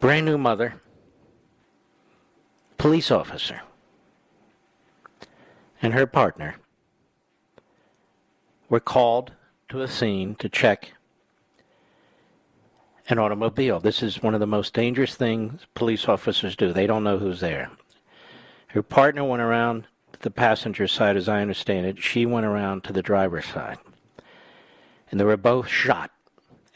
brand 0.00 0.26
new 0.26 0.36
mother, 0.36 0.82
police 2.76 3.12
officer, 3.12 3.60
and 5.80 5.94
her 5.94 6.08
partner 6.08 6.56
were 8.68 8.80
called 8.80 9.30
to 9.68 9.80
a 9.80 9.86
scene 9.86 10.34
to 10.40 10.48
check 10.48 10.92
an 13.08 13.20
automobile. 13.20 13.78
This 13.78 14.02
is 14.02 14.24
one 14.24 14.34
of 14.34 14.40
the 14.40 14.46
most 14.48 14.74
dangerous 14.74 15.14
things 15.14 15.68
police 15.76 16.08
officers 16.08 16.56
do. 16.56 16.72
They 16.72 16.88
don't 16.88 17.04
know 17.04 17.18
who's 17.18 17.38
there. 17.38 17.70
Her 18.66 18.82
partner 18.82 19.22
went 19.22 19.42
around 19.42 19.86
the 20.20 20.30
passenger 20.30 20.86
side, 20.86 21.16
as 21.16 21.28
I 21.28 21.40
understand 21.40 21.86
it. 21.86 22.02
She 22.02 22.26
went 22.26 22.46
around 22.46 22.84
to 22.84 22.92
the 22.92 23.02
driver's 23.02 23.46
side. 23.46 23.78
And 25.10 25.18
they 25.18 25.24
were 25.24 25.36
both 25.36 25.68
shot 25.68 26.10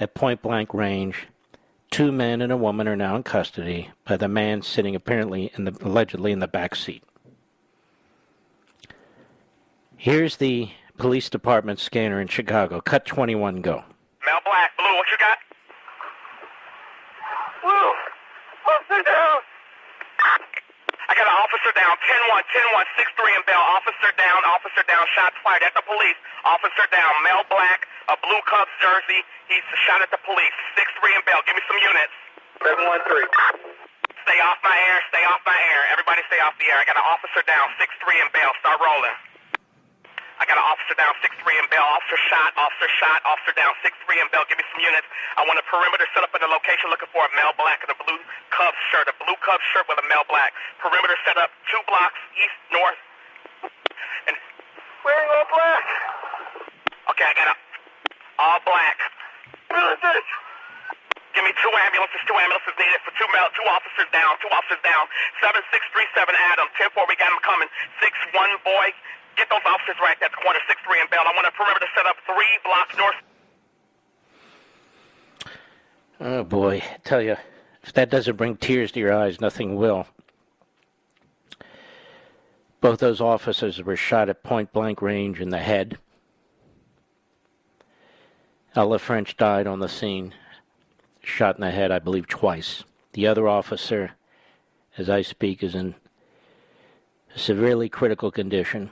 at 0.00 0.14
point 0.14 0.42
blank 0.42 0.74
range. 0.74 1.28
Two 1.90 2.10
men 2.10 2.40
and 2.40 2.50
a 2.50 2.56
woman 2.56 2.88
are 2.88 2.96
now 2.96 3.14
in 3.16 3.22
custody 3.22 3.90
by 4.04 4.16
the 4.16 4.28
man 4.28 4.62
sitting 4.62 4.96
apparently 4.96 5.52
in 5.56 5.64
the 5.64 5.76
allegedly 5.82 6.32
in 6.32 6.40
the 6.40 6.48
back 6.48 6.74
seat. 6.74 7.04
Here's 9.96 10.36
the 10.36 10.70
police 10.98 11.30
department 11.30 11.78
scanner 11.78 12.20
in 12.20 12.28
Chicago. 12.28 12.80
Cut 12.80 13.06
21 13.06 13.60
go. 13.60 13.84
Mel 14.26 14.40
Black, 14.44 14.76
Blue, 14.76 14.96
what 14.96 15.06
you 15.10 15.18
got? 15.18 15.38
Blue, 17.62 17.92
officer 18.66 19.02
down. 19.04 19.38
I 21.14 21.22
got 21.22 21.30
an 21.30 21.38
officer 21.46 21.70
down, 21.78 21.94
10-1, 22.26 22.42
10-1, 22.42 22.90
6-3 22.98 23.38
in 23.38 23.42
Bell. 23.46 23.62
Officer 23.78 24.10
down, 24.18 24.42
officer 24.50 24.82
down, 24.82 25.06
shots 25.14 25.38
fired 25.46 25.62
at 25.62 25.70
the 25.78 25.86
police. 25.86 26.18
Officer 26.42 26.90
down, 26.90 27.14
Mel 27.22 27.46
Black, 27.46 27.86
a 28.10 28.18
blue 28.18 28.42
Cubs 28.50 28.74
jersey. 28.82 29.22
He's 29.46 29.62
shot 29.86 30.02
at 30.02 30.10
the 30.10 30.18
police. 30.26 30.58
6-3 30.74 31.14
in 31.14 31.22
Bell. 31.22 31.38
Give 31.46 31.54
me 31.54 31.62
some 31.70 31.78
units. 31.78 32.10
713. 32.66 33.30
Stay 34.26 34.38
off 34.42 34.58
my 34.66 34.74
air. 34.74 34.98
Stay 35.14 35.22
off 35.30 35.38
my 35.46 35.54
air. 35.54 35.94
Everybody 35.94 36.18
stay 36.26 36.42
off 36.42 36.58
the 36.58 36.66
air. 36.66 36.82
I 36.82 36.84
got 36.90 36.98
an 36.98 37.06
officer 37.06 37.46
down. 37.46 37.70
6-3 37.78 38.18
in 38.18 38.28
Bell. 38.34 38.50
Start 38.58 38.82
rolling. 38.82 39.14
I 40.44 40.46
got 40.52 40.60
an 40.60 40.68
officer 40.68 40.92
down, 41.00 41.16
6-3 41.24 41.40
in 41.56 41.66
Bell. 41.72 41.88
Officer 41.96 42.20
shot, 42.28 42.52
officer 42.60 42.84
shot, 43.00 43.24
officer 43.24 43.56
down, 43.56 43.72
6-3 43.80 43.96
in 44.20 44.28
Bell. 44.28 44.44
Give 44.44 44.60
me 44.60 44.68
some 44.76 44.84
units. 44.84 45.08
I 45.40 45.48
want 45.48 45.56
a 45.56 45.64
perimeter 45.64 46.04
set 46.12 46.20
up 46.20 46.36
in 46.36 46.44
the 46.44 46.52
location 46.52 46.92
looking 46.92 47.08
for 47.16 47.24
a 47.24 47.32
male 47.32 47.56
black 47.56 47.80
in 47.80 47.88
a 47.88 47.96
blue 47.96 48.20
Cubs 48.52 48.76
shirt, 48.92 49.08
a 49.08 49.16
blue 49.24 49.40
Cubs 49.40 49.64
shirt 49.72 49.88
with 49.88 49.96
a 49.96 50.04
male 50.04 50.28
black. 50.28 50.52
Perimeter 50.84 51.16
set 51.24 51.40
up, 51.40 51.48
two 51.72 51.80
blocks, 51.88 52.20
east, 52.36 52.60
north. 52.76 53.00
And 54.28 54.36
wearing 55.00 55.32
all 55.32 55.48
black. 55.48 55.86
Okay, 57.16 57.24
I 57.24 57.32
got 57.40 57.48
a 57.48 57.56
all 58.36 58.60
black. 58.68 59.00
What 59.72 59.96
is 59.96 60.02
this? 60.04 60.28
Give 61.32 61.44
me 61.48 61.56
two 61.56 61.72
ambulances, 61.88 62.20
two 62.28 62.36
ambulances 62.36 62.76
needed 62.76 63.00
for 63.00 63.16
two 63.16 63.26
male, 63.32 63.48
two 63.56 63.64
officers 63.64 64.12
down, 64.12 64.36
two 64.44 64.52
officers 64.52 64.84
down. 64.84 65.08
7637 65.40 66.36
Adam, 66.52 66.68
10-4, 66.76 67.00
we 67.08 67.16
got 67.16 67.32
him 67.32 67.40
coming. 67.40 67.66
6-1 67.98 68.60
boy, 68.60 68.92
get 69.36 69.48
those 69.50 69.64
officers 69.66 69.96
right 70.00 70.16
at 70.22 70.30
the 70.30 70.36
corner, 70.36 70.58
6-3 70.68 71.02
in 71.02 71.08
Bell. 71.10 71.24
I 71.26 71.34
want 71.34 71.46
a 71.46 71.52
perimeter 71.52 71.86
set 71.96 72.06
up 72.06 72.16
three 72.26 72.58
blocks 72.64 72.96
north. 72.96 73.16
Oh 76.20 76.44
boy, 76.44 76.82
I 76.82 76.98
tell 77.04 77.20
you, 77.20 77.36
if 77.82 77.92
that 77.94 78.10
doesn't 78.10 78.36
bring 78.36 78.56
tears 78.56 78.92
to 78.92 79.00
your 79.00 79.12
eyes, 79.12 79.40
nothing 79.40 79.76
will. 79.76 80.06
Both 82.80 83.00
those 83.00 83.20
officers 83.20 83.82
were 83.82 83.96
shot 83.96 84.28
at 84.28 84.42
point 84.42 84.72
blank 84.72 85.02
range 85.02 85.40
in 85.40 85.48
the 85.50 85.58
head. 85.58 85.98
Ella 88.74 88.98
French 88.98 89.36
died 89.36 89.66
on 89.66 89.78
the 89.78 89.88
scene, 89.88 90.34
shot 91.22 91.56
in 91.56 91.60
the 91.62 91.70
head, 91.70 91.90
I 91.90 91.98
believe, 91.98 92.26
twice. 92.26 92.84
The 93.12 93.26
other 93.26 93.48
officer, 93.48 94.12
as 94.98 95.08
I 95.08 95.22
speak, 95.22 95.62
is 95.62 95.74
in 95.74 95.94
severely 97.34 97.88
critical 97.88 98.30
condition. 98.30 98.90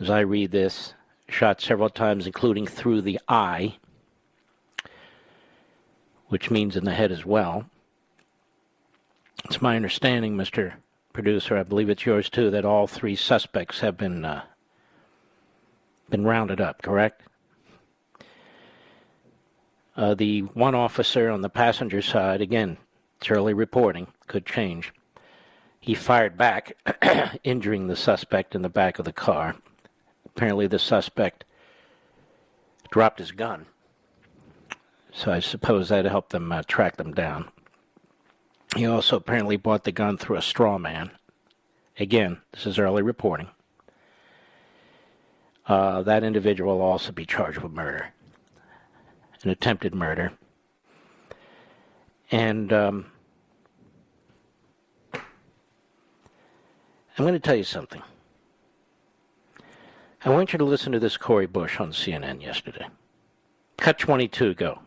As 0.00 0.10
I 0.10 0.20
read 0.20 0.50
this, 0.50 0.94
shot 1.28 1.60
several 1.60 1.90
times, 1.90 2.26
including 2.26 2.66
through 2.66 3.02
the 3.02 3.20
eye 3.28 3.76
which 6.30 6.50
means 6.50 6.76
in 6.76 6.84
the 6.84 6.94
head 6.94 7.12
as 7.12 7.26
well. 7.26 7.66
It's 9.44 9.60
my 9.60 9.76
understanding, 9.76 10.36
Mr. 10.36 10.74
Producer, 11.12 11.58
I 11.58 11.64
believe 11.64 11.90
it's 11.90 12.06
yours 12.06 12.30
too, 12.30 12.50
that 12.50 12.64
all 12.64 12.86
three 12.86 13.16
suspects 13.16 13.80
have 13.80 13.98
been 13.98 14.24
uh, 14.24 14.42
been 16.08 16.24
rounded 16.24 16.60
up. 16.60 16.82
Correct? 16.82 17.22
Uh, 19.96 20.14
the 20.14 20.40
one 20.40 20.74
officer 20.74 21.30
on 21.30 21.42
the 21.42 21.48
passenger 21.48 22.00
side, 22.00 22.40
again, 22.40 22.78
it's 23.18 23.30
early 23.30 23.52
reporting, 23.52 24.06
could 24.28 24.46
change. 24.46 24.92
He 25.80 25.94
fired 25.94 26.38
back, 26.38 26.76
injuring 27.44 27.88
the 27.88 27.96
suspect 27.96 28.54
in 28.54 28.62
the 28.62 28.68
back 28.68 29.00
of 29.00 29.04
the 29.04 29.12
car. 29.12 29.56
Apparently, 30.40 30.66
the 30.66 30.78
suspect 30.78 31.44
dropped 32.90 33.18
his 33.18 33.30
gun 33.30 33.66
so 35.12 35.32
I 35.32 35.40
suppose 35.40 35.88
that 35.88 36.04
helped 36.04 36.30
them 36.30 36.52
uh, 36.52 36.62
track 36.66 36.96
them 36.96 37.12
down. 37.12 37.50
He 38.76 38.86
also 38.86 39.16
apparently 39.16 39.56
bought 39.56 39.84
the 39.84 39.92
gun 39.92 40.16
through 40.16 40.36
a 40.36 40.42
straw 40.42 40.78
man. 40.78 41.10
Again, 41.98 42.38
this 42.52 42.66
is 42.66 42.78
early 42.78 43.02
reporting. 43.02 43.48
Uh, 45.66 46.02
that 46.02 46.24
individual 46.24 46.78
will 46.78 46.84
also 46.84 47.12
be 47.12 47.26
charged 47.26 47.58
with 47.58 47.72
murder, 47.72 48.12
an 49.42 49.50
attempted 49.50 49.94
murder. 49.94 50.32
And 52.30 52.72
um, 52.72 53.12
I'm 55.12 55.20
going 57.18 57.34
to 57.34 57.40
tell 57.40 57.56
you 57.56 57.64
something. 57.64 58.02
I 60.24 60.30
want 60.30 60.52
you 60.52 60.58
to 60.58 60.64
listen 60.64 60.92
to 60.92 60.98
this 60.98 61.16
Cori 61.16 61.46
Bush 61.46 61.80
on 61.80 61.92
CNN 61.92 62.42
yesterday. 62.42 62.86
Cut 63.78 63.98
22, 63.98 64.54
go. 64.54 64.80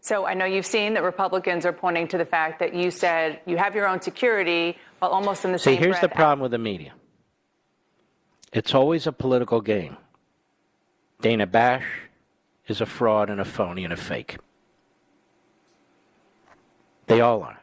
So 0.00 0.26
I 0.26 0.34
know 0.34 0.44
you've 0.44 0.66
seen 0.66 0.94
that 0.94 1.02
Republicans 1.02 1.64
are 1.64 1.72
pointing 1.72 2.08
to 2.08 2.18
the 2.18 2.24
fact 2.26 2.58
that 2.58 2.74
you 2.74 2.90
said 2.90 3.40
you 3.46 3.56
have 3.56 3.74
your 3.74 3.86
own 3.86 4.00
security, 4.00 4.76
while 4.98 5.12
almost 5.12 5.44
in 5.44 5.52
the 5.52 5.58
See, 5.58 5.64
same. 5.64 5.74
See, 5.76 5.80
here's 5.80 5.92
breath, 5.92 6.02
the 6.02 6.08
problem 6.08 6.40
with 6.40 6.50
the 6.50 6.58
media. 6.58 6.92
It's 8.52 8.74
always 8.74 9.06
a 9.06 9.12
political 9.12 9.60
game. 9.60 9.96
Dana 11.20 11.46
Bash 11.46 11.86
is 12.66 12.80
a 12.80 12.86
fraud 12.86 13.30
and 13.30 13.40
a 13.40 13.44
phony 13.44 13.84
and 13.84 13.92
a 13.92 13.96
fake. 13.96 14.36
They 17.06 17.20
all 17.20 17.42
are. 17.42 17.60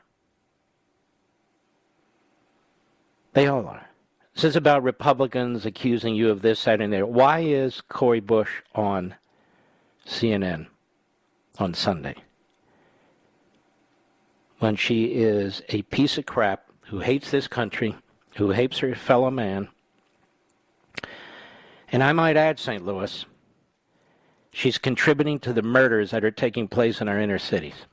They 3.34 3.48
all 3.48 3.66
are. 3.68 3.91
This 4.34 4.44
is 4.46 4.56
about 4.56 4.84
Republicans 4.84 5.66
accusing 5.66 6.16
you 6.16 6.30
of 6.30 6.42
this, 6.42 6.64
that, 6.64 6.82
and 6.82 6.92
there. 6.92 7.06
Why 7.06 7.40
is 7.40 7.82
Cori 7.82 8.20
Bush 8.20 8.62
on 8.74 9.16
CNN 10.08 10.68
on 11.60 11.74
Sunday? 11.74 12.16
When 14.60 14.76
she 14.76 15.06
is 15.06 15.62
a 15.70 15.82
piece 15.84 16.18
of 16.18 16.26
crap 16.26 16.66
who 16.88 17.00
hates 17.00 17.32
this 17.32 17.48
country, 17.48 17.96
who 18.38 18.52
hates 18.52 18.80
her 18.80 18.96
fellow 18.96 19.32
man. 19.32 19.70
And 21.92 22.04
I 22.04 22.14
might 22.14 22.38
add, 22.38 22.60
St. 22.60 22.86
Louis, 22.86 23.26
she's 24.54 24.78
contributing 24.78 25.40
to 25.40 25.52
the 25.52 25.62
murders 25.62 26.12
that 26.12 26.24
are 26.24 26.32
taking 26.32 26.68
place 26.68 27.02
in 27.02 27.10
our 27.10 27.20
inner 27.20 27.40
cities. 27.40 27.86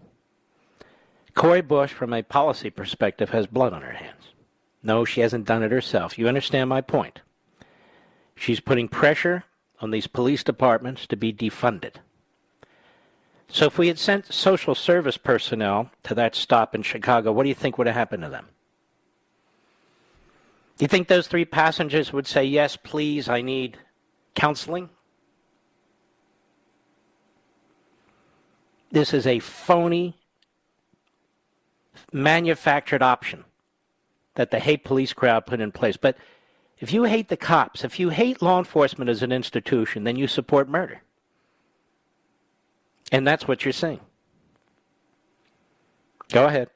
Cori 1.34 1.62
Bush, 1.62 1.93
from 1.93 2.12
a 2.12 2.22
policy 2.22 2.70
perspective, 2.70 3.30
has 3.30 3.47
blood 3.47 3.72
on 3.72 3.82
her 3.82 3.93
hands. 3.93 4.28
No, 4.89 5.05
she 5.05 5.20
hasn't 5.20 5.45
done 5.45 5.62
it 5.62 5.70
herself. 5.70 6.18
You 6.18 6.28
understand 6.28 6.70
my 6.70 6.80
point. 6.80 7.20
She's 8.34 8.59
putting 8.59 8.89
pressure 8.89 9.45
on 9.80 9.91
these 9.91 10.07
police 10.07 10.43
departments 10.43 11.07
to 11.09 11.16
be 11.16 11.30
defunded. 11.30 11.97
So 13.49 13.66
if 13.66 13.76
we 13.76 13.89
had 13.89 13.99
sent 13.99 14.32
social 14.32 14.74
service 14.74 15.18
personnel 15.18 15.91
to 16.05 16.14
that 16.14 16.34
stop 16.34 16.74
in 16.74 16.82
Chicago, 16.82 17.32
what 17.32 17.43
do 17.43 17.51
you 17.51 17.55
think 17.55 17.76
would 17.76 17.86
have 17.86 17.97
happened 17.97 18.22
to 18.22 18.30
them? 18.30 18.47
Do 20.78 20.84
you 20.84 20.89
think 20.89 21.09
those 21.09 21.26
three 21.26 21.45
passengers 21.45 22.11
would 22.14 22.26
say, 22.26 22.45
Yes, 22.45 22.76
please, 22.76 23.28
I 23.28 23.43
need 23.43 23.76
counseling? 24.34 24.89
This 28.91 29.12
is 29.12 29.26
a 29.26 29.41
phony, 29.41 30.16
manufactured 32.11 33.03
option 33.03 33.45
that 34.39 34.53
the 34.53 34.61
hate 34.61 34.84
police 34.84 35.12
crowd 35.12 35.47
put 35.47 35.61
in 35.61 35.72
place. 35.72 35.97
But 35.97 36.16
if 36.78 36.93
you 36.93 37.03
hate 37.03 37.28
the 37.28 37.36
cops, 37.36 37.82
if 37.82 37.99
you 37.99 38.11
hate 38.11 38.41
law 38.41 38.57
enforcement 38.57 39.11
as 39.11 39.20
an 39.20 39.32
institution, 39.32 40.05
then 40.05 40.14
you 40.14 40.28
support 40.28 40.68
murder. 40.68 41.03
And 43.11 43.26
that's 43.26 43.49
what 43.49 43.64
you're 43.64 43.72
saying. 43.72 43.99
Go 46.28 46.47
ahead. 46.47 46.70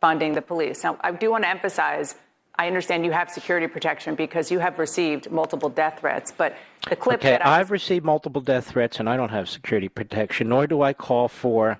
Funding 0.00 0.32
the 0.32 0.40
police. 0.40 0.82
Now, 0.82 0.96
I 1.02 1.12
do 1.12 1.30
want 1.30 1.44
to 1.44 1.50
emphasize. 1.50 2.14
I 2.54 2.66
understand 2.66 3.04
you 3.04 3.12
have 3.12 3.28
security 3.28 3.66
protection 3.66 4.14
because 4.14 4.50
you 4.50 4.58
have 4.58 4.78
received 4.78 5.30
multiple 5.30 5.68
death 5.68 5.98
threats, 6.00 6.32
but 6.34 6.56
the 6.88 6.96
clip 6.96 7.20
okay, 7.20 7.32
that 7.32 7.44
I 7.44 7.60
I've 7.60 7.70
received 7.70 8.06
multiple 8.06 8.40
death 8.40 8.68
threats 8.68 8.98
and 8.98 9.06
I 9.06 9.18
don't 9.18 9.28
have 9.28 9.50
security 9.50 9.90
protection, 9.90 10.48
nor 10.48 10.66
do 10.66 10.80
I 10.80 10.94
call 10.94 11.28
for 11.28 11.78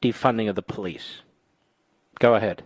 defunding 0.00 0.48
of 0.48 0.54
the 0.54 0.62
police. 0.62 1.20
Go 2.18 2.34
ahead. 2.34 2.62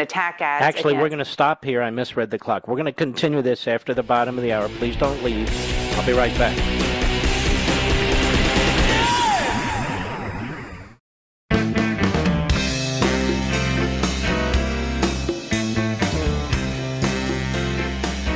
Attack 0.00 0.40
ads. 0.40 0.64
Actually, 0.64 0.94
we're 0.94 1.08
going 1.08 1.18
to 1.18 1.24
stop 1.24 1.64
here. 1.64 1.82
I 1.82 1.90
misread 1.90 2.30
the 2.30 2.38
clock. 2.38 2.66
We're 2.66 2.76
going 2.76 2.86
to 2.86 2.92
continue 2.92 3.42
this 3.42 3.68
after 3.68 3.94
the 3.94 4.02
bottom 4.02 4.36
of 4.36 4.42
the 4.42 4.52
hour. 4.52 4.68
Please 4.68 4.96
don't 4.96 5.22
leave. 5.22 5.48
I'll 5.96 6.06
be 6.06 6.12
right 6.12 6.36
back. 6.38 6.56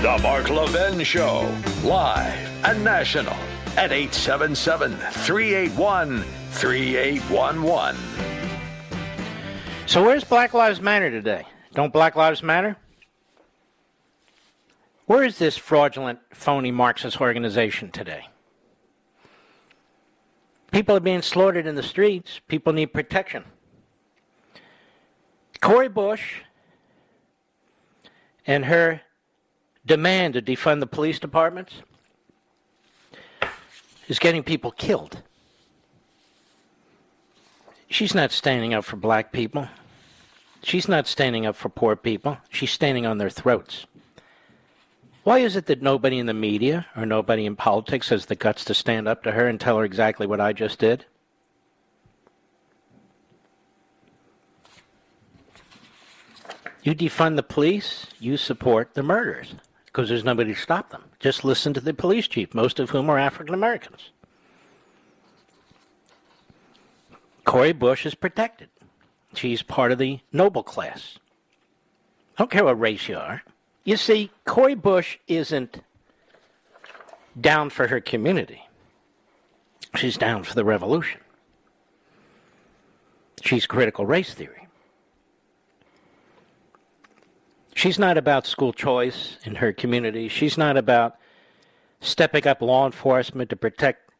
The 0.02 0.18
Mark 0.22 0.50
Levin 0.50 1.02
Show, 1.02 1.50
live 1.82 2.64
and 2.64 2.84
national 2.84 3.36
at 3.76 3.90
877 3.90 4.92
381 4.96 6.22
3811. 6.50 8.33
So, 9.86 10.02
where's 10.02 10.24
Black 10.24 10.54
Lives 10.54 10.80
Matter 10.80 11.10
today? 11.10 11.46
Don't 11.74 11.92
Black 11.92 12.16
Lives 12.16 12.42
Matter? 12.42 12.76
Where 15.06 15.22
is 15.22 15.36
this 15.38 15.58
fraudulent, 15.58 16.20
phony 16.32 16.70
Marxist 16.70 17.20
organization 17.20 17.90
today? 17.90 18.28
People 20.72 20.96
are 20.96 21.00
being 21.00 21.20
slaughtered 21.20 21.66
in 21.66 21.74
the 21.74 21.82
streets. 21.82 22.40
People 22.48 22.72
need 22.72 22.86
protection. 22.86 23.44
Cori 25.60 25.88
Bush 25.88 26.40
and 28.46 28.64
her 28.64 29.02
demand 29.84 30.34
to 30.34 30.42
defund 30.42 30.80
the 30.80 30.86
police 30.86 31.18
departments 31.18 31.74
is 34.08 34.18
getting 34.18 34.42
people 34.42 34.70
killed. 34.70 35.22
She's 37.94 38.12
not 38.12 38.32
standing 38.32 38.74
up 38.74 38.84
for 38.84 38.96
black 38.96 39.30
people. 39.30 39.68
She's 40.64 40.88
not 40.88 41.06
standing 41.06 41.46
up 41.46 41.54
for 41.54 41.68
poor 41.68 41.94
people. 41.94 42.38
She's 42.50 42.72
standing 42.72 43.06
on 43.06 43.18
their 43.18 43.30
throats. 43.30 43.86
Why 45.22 45.38
is 45.38 45.54
it 45.54 45.66
that 45.66 45.80
nobody 45.80 46.18
in 46.18 46.26
the 46.26 46.34
media 46.34 46.86
or 46.96 47.06
nobody 47.06 47.46
in 47.46 47.54
politics 47.54 48.08
has 48.08 48.26
the 48.26 48.34
guts 48.34 48.64
to 48.64 48.74
stand 48.74 49.06
up 49.06 49.22
to 49.22 49.30
her 49.30 49.46
and 49.46 49.60
tell 49.60 49.78
her 49.78 49.84
exactly 49.84 50.26
what 50.26 50.40
I 50.40 50.52
just 50.52 50.80
did? 50.80 51.04
You 56.82 56.96
defund 56.96 57.36
the 57.36 57.44
police, 57.44 58.08
you 58.18 58.36
support 58.36 58.94
the 58.94 59.04
murderers 59.04 59.54
because 59.86 60.08
there's 60.08 60.24
nobody 60.24 60.52
to 60.52 60.60
stop 60.60 60.90
them. 60.90 61.04
Just 61.20 61.44
listen 61.44 61.72
to 61.74 61.80
the 61.80 61.94
police 61.94 62.26
chief, 62.26 62.54
most 62.54 62.80
of 62.80 62.90
whom 62.90 63.08
are 63.08 63.20
African 63.20 63.54
Americans. 63.54 64.10
Cori 67.54 67.72
Bush 67.72 68.04
is 68.04 68.16
protected. 68.16 68.68
She's 69.34 69.62
part 69.62 69.92
of 69.92 69.98
the 69.98 70.18
noble 70.32 70.64
class. 70.64 71.20
I 72.36 72.42
don't 72.42 72.50
care 72.50 72.64
what 72.64 72.80
race 72.80 73.08
you 73.08 73.16
are. 73.16 73.44
You 73.84 73.96
see, 73.96 74.32
Cori 74.44 74.74
Bush 74.74 75.18
isn't 75.28 75.80
down 77.40 77.70
for 77.70 77.86
her 77.86 78.00
community. 78.00 78.66
She's 79.94 80.16
down 80.16 80.42
for 80.42 80.56
the 80.56 80.64
revolution. 80.64 81.20
She's 83.44 83.68
critical 83.68 84.04
race 84.04 84.34
theory. 84.34 84.66
She's 87.76 88.00
not 88.00 88.18
about 88.18 88.48
school 88.48 88.72
choice 88.72 89.36
in 89.44 89.54
her 89.54 89.72
community. 89.72 90.26
She's 90.26 90.58
not 90.58 90.76
about 90.76 91.18
stepping 92.00 92.48
up 92.48 92.60
law 92.60 92.84
enforcement 92.84 93.48
to 93.50 93.56
protect 93.56 94.10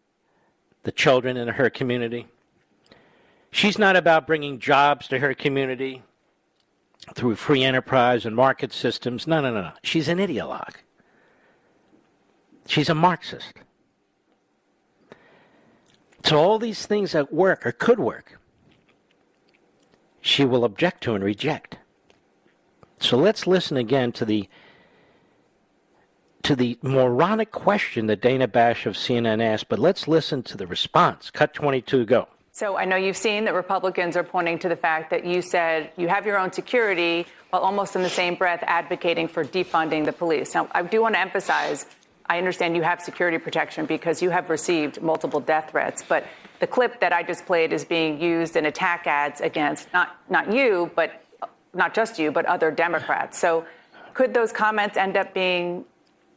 the 0.85 0.93
children 0.93 1.37
in 1.37 1.49
her 1.49 1.69
community. 1.69 2.29
She's 3.55 3.79
not 3.79 3.95
about 3.95 4.27
bringing 4.27 4.59
jobs 4.59 5.07
to 5.07 5.21
her 5.21 5.33
community 5.33 6.03
through 7.15 7.37
free 7.37 7.63
enterprise 7.63 8.27
and 8.27 8.35
market 8.35 8.73
systems. 8.73 9.29
No, 9.29 9.41
no, 9.41 9.55
no, 9.55 9.63
no. 9.63 9.71
She's 9.85 10.09
an 10.09 10.19
ideologue. 10.19 10.75
She's 12.67 12.89
a 12.89 12.97
Marxist. 12.97 13.53
So 16.25 16.37
all 16.37 16.59
these 16.59 16.85
things 16.85 17.13
that 17.13 17.33
work 17.33 17.65
or 17.65 17.71
could 17.71 18.01
work, 18.01 18.41
she 20.21 20.45
will 20.45 20.65
object 20.65 21.05
to 21.05 21.15
and 21.15 21.23
reject. 21.23 21.79
So 22.99 23.17
let's 23.17 23.47
listen 23.47 23.77
again 23.77 24.11
to 24.13 24.25
the 24.25 24.49
to 26.43 26.57
the 26.57 26.77
moronic 26.83 27.53
question 27.53 28.09
that 28.09 28.21
Dana 28.21 28.49
Bash 28.49 28.85
of 28.85 28.95
CNN 28.95 29.41
asked, 29.41 29.69
but 29.69 29.79
let's 29.79 30.09
listen 30.09 30.43
to 30.43 30.57
the 30.57 30.67
response. 30.67 31.31
Cut 31.31 31.55
22, 31.55 32.05
go. 32.05 32.27
So 32.55 32.77
I 32.77 32.85
know 32.85 32.95
you've 32.95 33.17
seen 33.17 33.47
that 33.47 33.55
Republicans 33.55 34.17
are 34.17 34.23
pointing 34.23 34.61
to 34.61 34.69
the 34.69 34.77
fact 34.77 35.11
that 35.11 35.25
you 35.27 35.43
said 35.43 35.91
you 35.97 36.07
have 36.07 36.25
your 36.25 36.39
own 36.39 36.53
security 36.53 37.27
while 37.51 37.63
almost 37.63 37.97
in 37.97 38.03
the 38.03 38.09
same 38.09 38.37
breath 38.37 38.63
advocating 38.63 39.27
for 39.27 39.45
defunding 39.45 40.05
the 40.05 40.13
police. 40.13 40.55
Now, 40.55 40.69
I 40.71 40.83
do 40.83 41.03
want 41.03 41.17
to 41.17 41.21
emphasize 41.21 41.85
I 42.27 42.39
understand 42.39 42.77
you 42.77 42.83
have 42.83 43.01
security 43.01 43.39
protection 43.39 43.87
because 43.87 44.23
you 44.23 44.31
have 44.31 44.51
received 44.51 45.03
multiple 45.03 45.41
death 45.41 45.71
threats, 45.73 46.05
but 46.09 46.27
the 46.61 46.69
clip 46.69 47.01
that 47.01 47.13
I 47.13 47.25
just 47.25 47.45
played 47.45 47.73
is 47.73 47.85
being 47.85 48.21
used 48.21 48.55
in 48.55 48.67
attack 48.67 49.09
ads 49.09 49.41
against 49.41 49.93
not 49.93 50.17
not 50.31 50.53
you, 50.53 50.93
but 50.95 51.25
not 51.75 51.93
just 51.93 52.21
you, 52.21 52.31
but 52.31 52.47
other 52.47 52.71
Democrats. 52.71 53.37
So 53.37 53.67
could 54.13 54.33
those 54.33 54.53
comments 54.53 54.97
end 54.97 55.17
up 55.17 55.35
being 55.35 55.85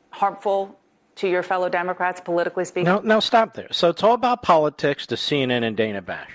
harmful 0.09 0.79
to 1.17 1.29
your 1.29 1.43
fellow 1.43 1.69
Democrats, 1.69 2.21
politically 2.21 2.65
speaking? 2.65 2.85
No, 2.85 2.99
no, 2.99 3.19
stop 3.19 3.53
there. 3.53 3.67
So 3.71 3.89
it's 3.89 4.03
all 4.03 4.13
about 4.13 4.41
politics 4.41 5.05
to 5.07 5.15
CNN 5.15 5.63
and 5.63 5.75
Dana 5.75 6.01
Bash. 6.01 6.31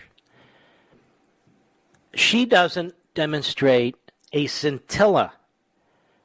She 2.14 2.45
doesn't 2.45 2.95
demonstrate 3.14 3.97
a 4.33 4.47
scintilla 4.47 5.33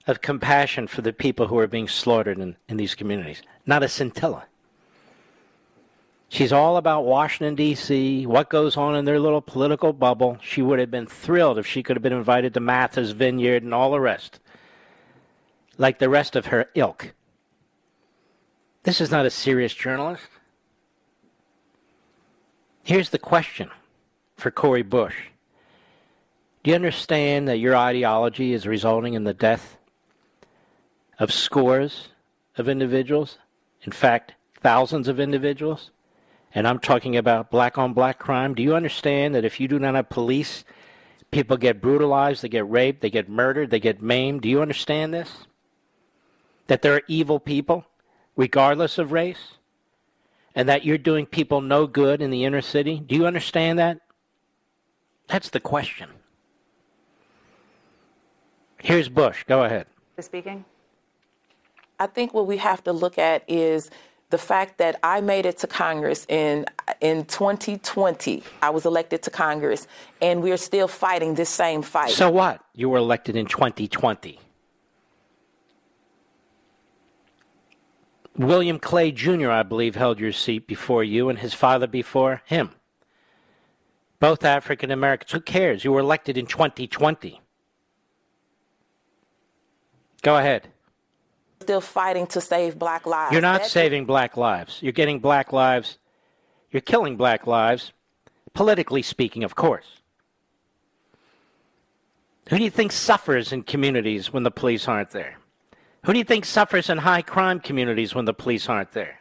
of 0.06 0.22
compassion 0.22 0.88
for 0.88 1.02
the 1.02 1.14
people 1.14 1.48
who 1.48 1.58
are 1.60 1.68
being 1.68 1.88
slaughtered 1.88 2.40
in, 2.40 2.56
in 2.68 2.78
these 2.78 2.96
communities. 2.96 3.42
Not 3.66 3.84
a 3.84 3.90
scintilla. 3.90 4.46
She's 6.30 6.52
all 6.52 6.76
about 6.76 7.06
Washington, 7.06 7.56
D.C., 7.56 8.26
what 8.26 8.50
goes 8.50 8.76
on 8.76 8.96
in 8.96 9.06
their 9.06 9.20
little 9.20 9.42
political 9.42 9.94
bubble. 9.94 10.38
She 10.42 10.62
would 10.62 10.80
have 10.80 10.92
been 10.92 11.06
thrilled 11.06 11.58
if 11.58 11.66
she 11.66 11.84
could 11.84 11.96
have 11.96 12.04
been 12.04 12.12
invited 12.12 12.54
to 12.54 12.60
Martha's 12.60 13.12
Vineyard 13.12 13.64
and 13.64 13.74
all 13.74 13.92
the 13.92 14.00
rest, 14.00 14.40
like 15.78 16.00
the 16.00 16.10
rest 16.10 16.36
of 16.36 16.48
her 16.48 16.70
ilk. 16.76 17.14
This 18.88 19.02
is 19.02 19.12
not 19.12 19.26
a 19.26 19.30
serious 19.30 19.74
journalist. 19.74 20.30
Here's 22.84 23.10
the 23.10 23.20
question 23.20 23.70
for 24.38 24.50
Cori 24.50 24.82
Bush 24.82 25.24
Do 26.64 26.70
you 26.70 26.76
understand 26.76 27.50
that 27.50 27.58
your 27.58 27.76
ideology 27.76 28.54
is 28.54 28.66
resulting 28.66 29.14
in 29.14 29.26
the 29.26 29.34
death 29.34 29.76
of 31.20 31.34
scores 31.34 32.08
of 32.58 32.70
individuals? 32.70 33.40
In 33.84 33.92
fact, 33.92 34.36
thousands 34.62 35.10
of 35.10 35.20
individuals? 35.20 35.92
And 36.56 36.66
I'm 36.66 36.80
talking 36.80 37.18
about 37.18 37.52
black 37.52 37.78
on 37.78 37.92
black 37.92 38.20
crime. 38.20 38.56
Do 38.56 38.64
you 38.64 38.74
understand 38.74 39.36
that 39.36 39.44
if 39.44 39.60
you 39.60 39.68
do 39.68 39.80
not 39.80 39.96
have 39.96 40.08
police, 40.08 40.64
people 41.30 41.58
get 41.58 41.82
brutalized, 41.82 42.42
they 42.42 42.48
get 42.48 42.70
raped, 42.70 43.02
they 43.02 43.10
get 43.10 43.28
murdered, 43.28 43.70
they 43.70 43.82
get 43.82 44.02
maimed? 44.02 44.44
Do 44.44 44.50
you 44.50 44.62
understand 44.62 45.14
this? 45.14 45.46
That 46.68 46.84
there 46.84 46.94
are 46.94 47.04
evil 47.10 47.42
people? 47.42 47.86
Regardless 48.38 48.98
of 48.98 49.12
race, 49.12 49.56
and 50.56 50.70
that 50.70 50.86
you're 50.86 50.98
doing 50.98 51.26
people 51.26 51.60
no 51.60 51.86
good 51.86 52.22
in 52.22 52.30
the 52.30 52.46
inner 52.46 52.62
city? 52.62 53.00
Do 53.00 53.16
you 53.16 53.28
understand 53.28 53.78
that? 53.80 54.00
That's 55.28 55.50
the 55.50 55.60
question. 55.60 56.10
Here's 58.82 59.10
Bush. 59.10 59.44
Go 59.44 59.64
ahead. 59.64 59.88
Speaking. 60.20 60.64
I 62.00 62.08
think 62.08 62.34
what 62.34 62.48
we 62.48 62.58
have 62.58 62.84
to 62.86 62.94
look 62.94 63.18
at 63.18 63.44
is 63.48 63.90
the 64.30 64.38
fact 64.38 64.78
that 64.78 65.00
I 65.04 65.22
made 65.22 65.46
it 65.46 65.58
to 65.60 65.68
Congress 65.68 66.26
in 66.30 66.66
in 67.02 67.26
2020. 67.26 68.44
I 68.62 68.70
was 68.70 68.86
elected 68.86 69.22
to 69.24 69.30
Congress, 69.30 69.88
and 70.22 70.42
we're 70.42 70.58
still 70.58 70.88
fighting 70.88 71.36
this 71.36 71.50
same 71.50 71.82
fight. 71.82 72.12
So 72.12 72.30
what? 72.30 72.62
You 72.74 72.90
were 72.90 72.98
elected 72.98 73.36
in 73.36 73.46
2020. 73.46 74.40
William 78.38 78.78
Clay 78.80 79.12
Jr., 79.12 79.50
I 79.50 79.64
believe, 79.64 79.96
held 79.96 80.20
your 80.20 80.32
seat 80.32 80.68
before 80.68 81.04
you, 81.04 81.30
and 81.30 81.40
his 81.40 81.54
father 81.54 81.88
before 81.88 82.44
him. 82.46 82.72
Both 84.20 84.44
African 84.44 84.92
Americans. 84.92 85.32
Who 85.32 85.42
cares? 85.42 85.84
You 85.84 85.92
were 85.92 86.00
elected 86.00 86.38
in 86.38 86.46
2020. 86.46 87.42
Go 90.22 90.38
ahead. 90.38 90.70
Still 91.62 91.82
fighting 91.82 92.28
to 92.28 92.42
save 92.42 92.78
black 92.78 93.06
lives. 93.06 93.32
You're 93.32 93.42
not 93.42 93.62
That's 93.62 93.72
saving 93.72 94.06
black 94.06 94.38
lives. 94.38 94.80
You're 94.82 94.92
getting 94.92 95.20
black 95.20 95.52
lives. 95.52 95.98
You're 96.72 96.82
killing 96.82 97.18
black 97.18 97.48
lives, 97.48 97.92
politically 98.54 99.02
speaking, 99.02 99.44
of 99.44 99.56
course. 99.56 99.86
Who 102.50 102.58
do 102.58 102.64
you 102.64 102.70
think 102.70 102.92
suffers 102.92 103.52
in 103.52 103.64
communities 103.64 104.32
when 104.32 104.44
the 104.44 104.52
police 104.52 104.88
aren't 104.88 105.12
there? 105.12 105.37
Who 106.08 106.14
do 106.14 106.20
you 106.20 106.26
think 106.26 106.46
suffers 106.46 106.90
in 106.90 107.00
high 107.00 107.22
crime 107.22 107.60
communities 107.60 108.16
when 108.16 108.24
the 108.24 108.34
police 108.34 108.70
aren't 108.70 108.94
there? 108.94 109.20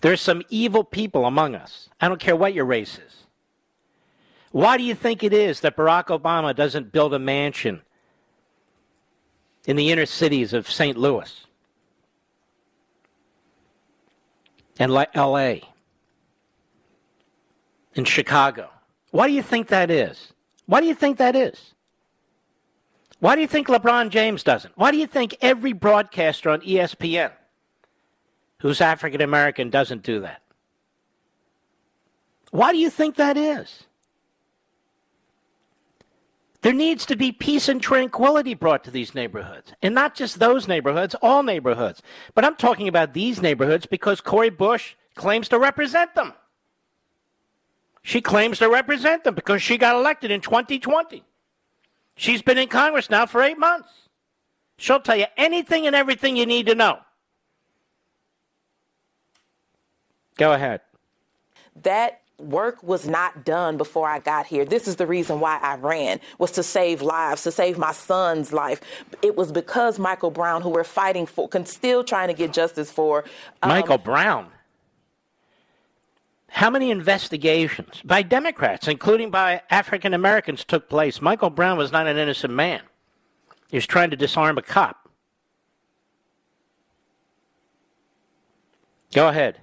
There's 0.00 0.20
some 0.20 0.42
evil 0.48 0.82
people 0.82 1.26
among 1.26 1.54
us. 1.54 1.88
I 2.00 2.08
don't 2.08 2.18
care 2.18 2.34
what 2.34 2.54
your 2.54 2.64
race 2.64 2.98
is. 2.98 3.24
Why 4.50 4.76
do 4.76 4.82
you 4.82 4.96
think 4.96 5.22
it 5.22 5.32
is 5.32 5.60
that 5.60 5.76
Barack 5.76 6.06
Obama 6.06 6.56
doesn't 6.56 6.90
build 6.90 7.14
a 7.14 7.20
mansion 7.20 7.82
in 9.64 9.76
the 9.76 9.92
inner 9.92 10.06
cities 10.06 10.52
of 10.52 10.68
St. 10.68 10.98
Louis 10.98 11.46
and 14.76 14.92
LA 14.92 15.54
in 17.94 18.04
Chicago? 18.04 18.70
Why 19.12 19.28
do 19.28 19.34
you 19.34 19.44
think 19.44 19.68
that 19.68 19.88
is? 19.88 20.32
Why 20.66 20.80
do 20.80 20.88
you 20.88 20.96
think 20.96 21.18
that 21.18 21.36
is? 21.36 21.74
Why 23.20 23.34
do 23.34 23.40
you 23.40 23.48
think 23.48 23.66
LeBron 23.66 24.10
James 24.10 24.42
doesn't? 24.42 24.76
Why 24.76 24.90
do 24.90 24.96
you 24.96 25.06
think 25.06 25.36
every 25.40 25.72
broadcaster 25.72 26.50
on 26.50 26.60
ESPN 26.60 27.32
who's 28.60 28.80
African 28.80 29.20
American 29.20 29.70
doesn't 29.70 30.02
do 30.02 30.20
that? 30.20 30.42
Why 32.50 32.72
do 32.72 32.78
you 32.78 32.90
think 32.90 33.16
that 33.16 33.36
is? 33.36 33.84
There 36.62 36.72
needs 36.72 37.06
to 37.06 37.16
be 37.16 37.30
peace 37.30 37.68
and 37.68 37.80
tranquility 37.80 38.54
brought 38.54 38.82
to 38.84 38.90
these 38.90 39.14
neighborhoods. 39.14 39.72
And 39.80 39.94
not 39.94 40.14
just 40.14 40.38
those 40.38 40.66
neighborhoods, 40.66 41.14
all 41.22 41.42
neighborhoods. 41.42 42.02
But 42.34 42.44
I'm 42.44 42.56
talking 42.56 42.88
about 42.88 43.14
these 43.14 43.40
neighborhoods 43.40 43.86
because 43.86 44.20
Cori 44.20 44.50
Bush 44.50 44.94
claims 45.14 45.48
to 45.48 45.58
represent 45.58 46.14
them. 46.14 46.32
She 48.02 48.20
claims 48.20 48.58
to 48.58 48.68
represent 48.68 49.22
them 49.24 49.34
because 49.34 49.62
she 49.62 49.76
got 49.76 49.94
elected 49.94 50.30
in 50.30 50.40
2020. 50.40 51.22
She's 52.18 52.42
been 52.42 52.58
in 52.58 52.66
Congress 52.66 53.08
now 53.10 53.26
for 53.26 53.40
eight 53.42 53.58
months. 53.58 53.88
She'll 54.76 54.98
tell 54.98 55.16
you 55.16 55.26
anything 55.36 55.86
and 55.86 55.94
everything 55.94 56.36
you 56.36 56.46
need 56.46 56.66
to 56.66 56.74
know. 56.74 56.98
Go 60.36 60.52
ahead. 60.52 60.80
That 61.84 62.22
work 62.38 62.82
was 62.82 63.06
not 63.06 63.44
done 63.44 63.76
before 63.76 64.08
I 64.08 64.18
got 64.18 64.46
here. 64.46 64.64
This 64.64 64.88
is 64.88 64.96
the 64.96 65.06
reason 65.06 65.38
why 65.38 65.58
I 65.62 65.76
ran 65.76 66.18
was 66.38 66.50
to 66.52 66.64
save 66.64 67.02
lives, 67.02 67.44
to 67.44 67.52
save 67.52 67.78
my 67.78 67.92
son's 67.92 68.52
life. 68.52 68.80
It 69.22 69.36
was 69.36 69.52
because 69.52 70.00
Michael 70.00 70.32
Brown, 70.32 70.60
who 70.60 70.70
we're 70.70 70.82
fighting 70.82 71.24
for, 71.24 71.48
can 71.48 71.66
still 71.66 72.02
trying 72.02 72.28
to 72.28 72.34
get 72.34 72.52
justice 72.52 72.90
for. 72.90 73.24
Um, 73.62 73.68
Michael 73.68 73.98
Brown. 73.98 74.48
How 76.50 76.70
many 76.70 76.90
investigations 76.90 78.00
by 78.04 78.22
Democrats, 78.22 78.88
including 78.88 79.30
by 79.30 79.62
African 79.70 80.14
Americans, 80.14 80.64
took 80.64 80.88
place? 80.88 81.20
Michael 81.20 81.50
Brown 81.50 81.78
was 81.78 81.92
not 81.92 82.06
an 82.06 82.16
innocent 82.16 82.52
man. 82.52 82.80
He 83.70 83.76
was 83.76 83.86
trying 83.86 84.10
to 84.10 84.16
disarm 84.16 84.58
a 84.58 84.62
cop. 84.62 85.08
Go 89.12 89.28
ahead 89.28 89.60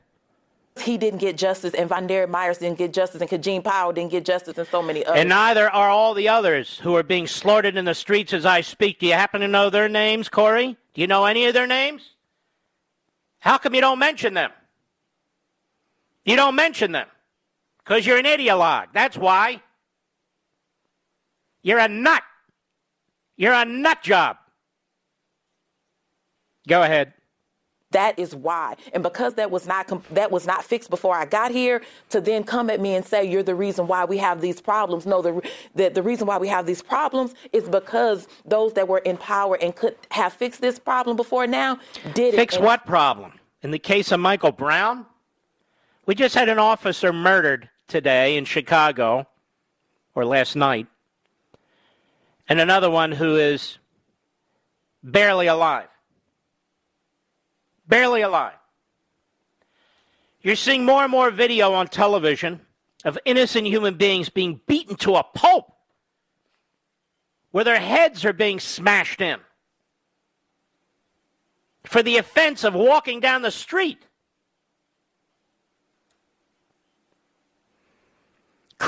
he 0.82 0.98
didn't 0.98 1.20
get 1.20 1.38
justice, 1.38 1.74
and 1.74 1.90
VonDerrit 1.90 2.30
Myers 2.30 2.58
didn't 2.58 2.78
get 2.78 2.94
justice, 2.94 3.22
and 3.22 3.30
Kajieme 3.30 3.64
Powell 3.64 3.94
didn't 3.94 4.12
get 4.12 4.26
justice, 4.26 4.58
and 4.58 4.68
so 4.68 4.82
many 4.82 5.06
others. 5.06 5.20
And 5.20 5.30
neither 5.30 5.70
are 5.70 5.90
all 5.90 6.14
the 6.14 6.28
others 6.28 6.80
who 6.80 6.96
are 6.96 7.04
being 7.04 7.28
slaughtered 7.28 7.78
in 7.78 7.86
the 7.86 7.96
streets 7.96 8.34
as 8.34 8.46
I 8.46 8.62
speak. 8.62 9.00
Do 9.00 9.06
you 9.06 9.14
happen 9.14 9.42
to 9.42 9.48
know 9.48 9.70
their 9.70 9.88
names, 9.88 10.28
Cori? 10.28 10.78
Do 10.94 11.02
you 11.02 11.08
know 11.08 11.26
any 11.26 11.46
of 11.46 11.54
their 11.54 11.68
names? 11.68 12.12
How 13.40 13.58
come 13.58 13.74
you 13.74 13.82
don't 13.82 14.00
mention 14.00 14.34
them? 14.34 14.52
You 16.26 16.36
don't 16.36 16.56
mention 16.56 16.92
them 16.92 17.08
because 17.84 18.06
you're 18.06 18.18
an 18.18 18.26
ideologue. 18.26 18.88
That's 18.94 19.18
why. 19.18 19.62
You're 21.62 21.80
a 21.80 21.88
nut. 21.88 22.24
You're 23.38 23.54
a 23.54 23.66
nut 23.66 24.02
job. 24.04 24.38
Go 26.68 26.84
ahead. 26.84 27.14
That 27.92 28.20
is 28.20 28.36
why. 28.36 28.76
And 28.94 29.04
because 29.04 29.36
that 29.36 29.52
was 29.52 29.68
not 29.68 29.88
that 30.14 30.30
was 30.30 30.46
not 30.46 30.66
fixed 30.66 30.90
before 30.90 31.16
I 31.16 31.26
got 31.26 31.52
here, 31.52 31.82
to 32.10 32.20
then 32.20 32.44
come 32.44 32.70
at 32.70 32.82
me 32.82 32.96
and 32.96 33.06
say 33.06 33.24
you're 33.24 33.44
the 33.44 33.56
reason 33.56 33.88
why 33.88 34.04
we 34.04 34.18
have 34.18 34.42
these 34.42 34.60
problems. 34.60 35.06
No, 35.06 35.22
the 35.22 35.42
the, 35.76 35.90
the 35.90 36.04
reason 36.04 36.28
why 36.28 36.38
we 36.38 36.48
have 36.50 36.66
these 36.66 36.82
problems 36.82 37.36
is 37.54 37.70
because 37.70 38.28
those 38.44 38.74
that 38.74 38.88
were 38.88 38.98
in 39.00 39.16
power 39.18 39.58
and 39.62 39.76
could 39.76 39.96
have 40.12 40.34
fixed 40.34 40.60
this 40.60 40.78
problem 40.78 41.16
before 41.16 41.48
now 41.48 41.80
did 42.14 42.34
it. 42.34 42.38
Fix 42.38 42.60
what 42.60 42.86
problem? 42.86 43.32
In 43.62 43.72
the 43.72 43.80
case 43.80 44.12
of 44.12 44.20
Michael 44.20 44.52
Brown, 44.52 45.06
we 46.06 46.16
just 46.16 46.36
had 46.36 46.50
an 46.50 46.60
officer 46.60 47.12
murdered 47.12 47.70
today 47.88 48.38
in 48.38 48.46
Chicago, 48.46 49.28
or 50.14 50.26
last 50.26 50.56
night, 50.56 50.88
and 52.48 52.60
another 52.60 52.90
one 52.90 53.12
who 53.12 53.36
is 53.36 53.78
barely 55.04 55.48
alive 55.48 55.88
barely 57.88 58.22
alive. 58.22 58.58
You're 60.42 60.56
seeing 60.56 60.86
more 60.86 61.04
and 61.04 61.12
more 61.12 61.32
video 61.32 61.74
on 61.74 61.88
television 61.88 62.62
of 63.04 63.18
innocent 63.26 63.68
human 63.68 63.96
beings 63.96 64.30
being 64.30 64.62
beaten 64.68 64.96
to 64.98 65.16
a 65.16 65.24
pulp, 65.24 65.72
where 67.52 67.64
their 67.64 67.80
heads 67.80 68.26
are 68.26 68.34
being 68.34 68.60
smashed 68.60 69.22
in 69.22 69.40
for 71.84 72.02
the 72.04 72.18
offense 72.18 72.64
of 72.64 72.74
walking 72.74 73.20
down 73.20 73.42
the 73.42 73.52
street. 73.52 74.05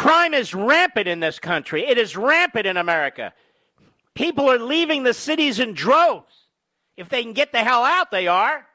Crime 0.07 0.33
is 0.33 0.53
rampant 0.53 1.05
in 1.05 1.19
this 1.19 1.37
country. 1.37 1.85
It 1.85 1.97
is 1.97 2.15
rampant 2.15 2.65
in 2.65 2.77
America. 2.77 3.33
People 4.13 4.49
are 4.49 4.57
leaving 4.57 5.03
the 5.03 5.13
cities 5.13 5.59
in 5.59 5.73
droves. 5.73 6.33
If 6.95 7.09
they 7.09 7.21
can 7.23 7.33
get 7.33 7.51
the 7.51 7.61
hell 7.61 7.83
out, 7.83 8.09
they 8.09 8.25
are. 8.25 8.65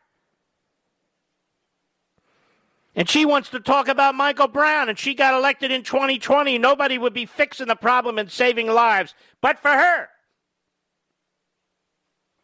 And 2.94 3.08
she 3.08 3.24
wants 3.24 3.48
to 3.48 3.60
talk 3.60 3.88
about 3.88 4.14
Michael 4.14 4.46
Brown, 4.46 4.90
and 4.90 4.98
she 4.98 5.14
got 5.14 5.32
elected 5.32 5.72
in 5.72 5.84
2020. 5.84 6.58
Nobody 6.58 6.98
would 6.98 7.14
be 7.14 7.24
fixing 7.24 7.68
the 7.68 7.76
problem 7.76 8.18
and 8.18 8.30
saving 8.30 8.68
lives, 8.68 9.14
but 9.40 9.58
for 9.58 9.70
her. 9.70 10.10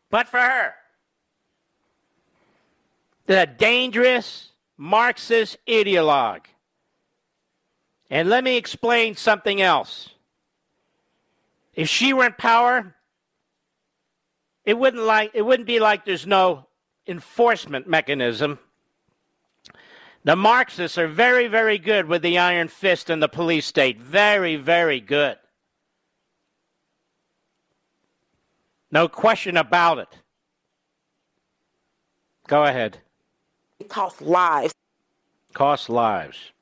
But 0.09 0.28
for 0.28 0.41
her. 0.41 0.72
The 3.26 3.47
dangerous 3.59 4.53
Marxist 4.78 5.59
ideologue. 5.68 6.47
And 8.11 8.29
let 8.29 8.45
me 8.45 8.57
explain 8.57 9.17
something 9.17 9.61
else. 9.61 10.11
If 11.75 11.89
she 11.89 12.13
were 12.13 12.27
in 12.27 12.33
power, 12.33 12.95
it 14.65 14.79
wouldn't 14.79 15.03
like 15.03 15.31
it 15.35 15.43
wouldn't 15.43 15.67
be 15.67 15.79
like 15.79 16.05
there's 16.05 16.27
no 16.27 16.67
enforcement 17.07 17.87
mechanism 17.87 18.59
the 20.29 20.37
Marxists 20.37 20.99
are 20.99 21.09
very, 21.09 21.47
very 21.49 21.79
good 21.79 22.07
with 22.07 22.21
the 22.21 22.37
iron 22.37 22.69
fist 22.69 23.09
and 23.09 23.23
the 23.23 23.29
police 23.29 23.65
state. 23.65 23.99
Very, 23.99 24.57
very 24.57 25.01
good. 25.01 25.39
No 28.91 29.09
question 29.09 29.57
about 29.57 29.99
it. 29.99 30.19
Go 32.47 32.65
ahead. 32.65 32.99
It 33.79 33.89
costs 33.89 34.21
lives. 34.21 34.75
Costs 35.55 35.89
lives. 35.89 36.53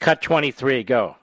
Cut 0.00 0.20
23, 0.20 0.84
go. 0.84 1.16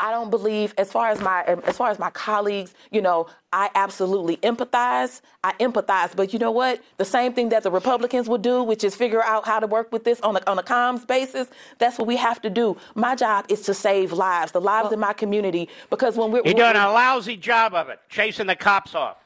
I 0.00 0.10
don't 0.10 0.30
believe, 0.30 0.74
as 0.76 0.90
far 0.90 1.08
as 1.08 1.20
my 1.20 1.44
um, 1.44 1.62
as 1.64 1.76
far 1.76 1.88
as 1.88 1.98
my 1.98 2.10
colleagues, 2.10 2.74
you 2.90 3.00
know, 3.00 3.28
I 3.52 3.70
absolutely 3.74 4.38
empathize. 4.38 5.20
I 5.44 5.52
empathize, 5.54 6.16
but 6.16 6.32
you 6.32 6.38
know 6.38 6.50
what? 6.50 6.82
The 6.96 7.04
same 7.04 7.32
thing 7.32 7.50
that 7.50 7.62
the 7.62 7.70
Republicans 7.70 8.28
would 8.28 8.42
do, 8.42 8.62
which 8.62 8.82
is 8.82 8.96
figure 8.96 9.22
out 9.22 9.46
how 9.46 9.60
to 9.60 9.66
work 9.68 9.92
with 9.92 10.02
this 10.04 10.20
on 10.22 10.36
a 10.36 10.40
on 10.48 10.58
a 10.58 10.64
comms 10.64 11.06
basis. 11.06 11.48
That's 11.78 11.96
what 11.96 12.08
we 12.08 12.16
have 12.16 12.42
to 12.42 12.50
do. 12.50 12.76
My 12.96 13.14
job 13.14 13.46
is 13.48 13.60
to 13.62 13.74
save 13.74 14.12
lives, 14.12 14.50
the 14.50 14.60
lives 14.60 14.86
well, 14.86 14.94
in 14.94 15.00
my 15.00 15.12
community, 15.12 15.68
because 15.90 16.16
when 16.16 16.32
we're 16.32 16.42
you're 16.44 16.54
doing 16.54 16.76
a 16.76 16.92
lousy 16.92 17.36
job 17.36 17.72
of 17.72 17.88
it, 17.88 18.00
chasing 18.08 18.48
the 18.48 18.56
cops 18.56 18.94
off. 18.96 19.18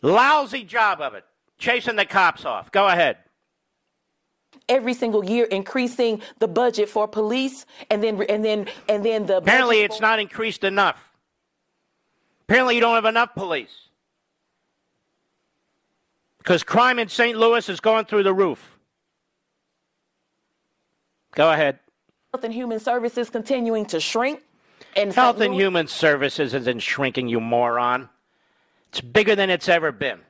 Lousy 0.00 0.64
job 0.64 1.02
of 1.02 1.12
it, 1.14 1.24
chasing 1.58 1.96
the 1.96 2.06
cops 2.06 2.46
off. 2.46 2.72
Go 2.72 2.88
ahead 2.88 3.18
every 4.68 4.94
single 4.94 5.24
year 5.24 5.44
increasing 5.46 6.20
the 6.38 6.48
budget 6.48 6.88
for 6.88 7.08
police 7.08 7.66
and 7.90 8.02
then 8.02 8.22
and 8.22 8.44
then 8.44 8.66
and 8.88 9.04
then 9.04 9.26
the 9.26 9.38
apparently 9.38 9.80
it's 9.80 9.96
for- 9.96 10.02
not 10.02 10.18
increased 10.18 10.64
enough. 10.64 10.98
Apparently 12.42 12.74
you 12.74 12.80
don't 12.80 12.94
have 12.94 13.04
enough 13.04 13.34
police. 13.34 13.88
Because 16.38 16.62
crime 16.62 16.98
in 16.98 17.08
st 17.08 17.36
louis 17.36 17.68
is 17.68 17.80
going 17.80 18.06
through 18.06 18.22
the 18.22 18.34
roof. 18.34 18.78
Go 21.32 21.50
ahead. 21.50 21.78
Health 22.32 22.44
and 22.44 22.54
human 22.54 22.80
services 22.80 23.30
continuing 23.30 23.86
to 23.86 24.00
shrink 24.00 24.42
and 24.96 25.12
health 25.12 25.40
and 25.40 25.54
human 25.54 25.86
services 25.86 26.54
isn't 26.54 26.80
shrinking 26.80 27.28
you 27.28 27.40
moron. 27.40 28.08
It's 28.90 29.00
bigger 29.00 29.34
than 29.34 29.50
it's 29.50 29.68
ever 29.68 29.92
been. 29.92 30.20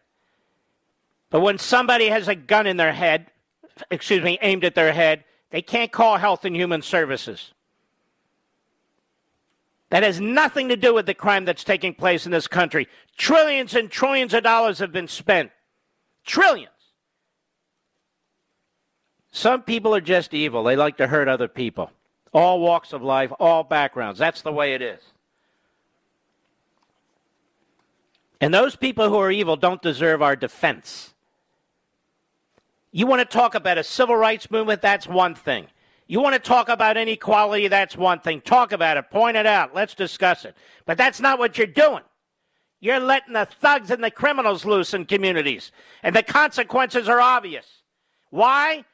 But 1.31 1.41
when 1.41 1.59
somebody 1.59 2.09
has 2.09 2.27
a 2.29 2.35
gun 2.35 2.67
in 2.67 2.77
their 2.77 2.93
head 2.93 3.31
excuse 3.91 4.23
me, 4.23 4.39
aimed 4.43 4.65
at 4.65 4.75
their 4.75 4.93
head, 4.93 5.25
they 5.51 5.63
can't 5.63 5.91
call 5.91 6.17
Health 6.17 6.45
and 6.45 6.55
Human 6.55 6.83
Services. 6.83 7.53
That 9.91 10.03
has 10.03 10.21
nothing 10.21 10.69
to 10.69 10.77
do 10.77 10.93
with 10.93 11.07
the 11.07 11.15
crime 11.15 11.45
that's 11.45 11.65
taking 11.65 11.95
place 11.95 12.27
in 12.27 12.33
this 12.33 12.47
country. 12.47 12.89
Trillions 13.17 13.75
and 13.75 13.91
trillions 13.91 14.35
of 14.35 14.43
dollars 14.43 14.79
have 14.81 14.93
been 14.93 15.09
spent. 15.09 15.51
Trillions. 16.27 16.73
Some 19.31 19.63
people 19.63 19.95
are 19.95 20.01
just 20.01 20.35
evil. 20.35 20.63
They 20.63 20.77
like 20.77 20.99
to 20.99 21.07
hurt 21.07 21.29
other 21.29 21.49
people. 21.49 21.91
All 22.35 22.61
walks 22.61 22.93
of 22.93 23.03
life, 23.03 23.33
all 23.41 23.63
backgrounds. 23.63 24.19
That's 24.19 24.43
the 24.43 24.53
way 24.53 24.75
it 24.75 24.83
is. 24.83 25.01
And 28.41 28.53
those 28.53 28.77
people 28.77 29.09
who 29.09 29.17
are 29.17 29.31
evil 29.31 29.57
don't 29.57 29.83
deserve 29.83 30.23
our 30.23 30.37
defense. 30.37 31.15
You 32.91 33.07
want 33.07 33.21
to 33.21 33.27
talk 33.27 33.55
about 33.55 33.79
a 33.79 33.85
civil 33.85 34.17
rights 34.17 34.51
movement? 34.51 34.83
That's 34.83 35.07
one 35.07 35.35
thing. 35.35 35.67
You 36.07 36.21
want 36.21 36.35
to 36.35 36.39
talk 36.39 36.71
about 36.71 36.97
inequality? 36.97 37.69
That's 37.69 37.97
one 37.97 38.21
thing. 38.21 38.41
Talk 38.41 38.73
about 38.73 38.97
it, 38.97 39.11
point 39.11 39.37
it 39.37 39.47
out, 39.47 39.75
let's 39.75 39.95
discuss 39.95 40.47
it. 40.47 40.57
But 40.87 40.97
that's 40.97 41.21
not 41.21 41.39
what 41.39 41.59
you're 41.59 41.67
doing. 41.67 42.03
You're 42.81 43.01
letting 43.01 43.35
the 43.35 43.45
thugs 43.45 43.91
and 43.91 44.03
the 44.03 44.11
criminals 44.11 44.65
loose 44.65 44.95
in 44.95 45.05
communities, 45.05 45.73
and 46.03 46.17
the 46.17 46.23
consequences 46.23 47.09
are 47.09 47.21
obvious. 47.21 47.67
Why? 48.31 48.85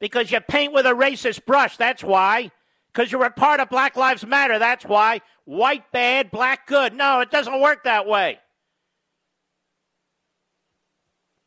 Because 0.00 0.30
you 0.30 0.40
paint 0.40 0.72
with 0.72 0.86
a 0.86 0.90
racist 0.90 1.44
brush. 1.46 1.76
That's 1.76 2.02
why. 2.02 2.50
Because 2.92 3.12
you're 3.12 3.24
a 3.24 3.30
part 3.30 3.60
of 3.60 3.68
Black 3.68 3.96
Lives 3.96 4.26
Matter. 4.26 4.58
That's 4.58 4.84
why. 4.84 5.20
White 5.44 5.92
bad, 5.92 6.30
black 6.30 6.66
good. 6.66 6.94
No, 6.94 7.20
it 7.20 7.30
doesn't 7.30 7.60
work 7.60 7.84
that 7.84 8.06
way. 8.06 8.38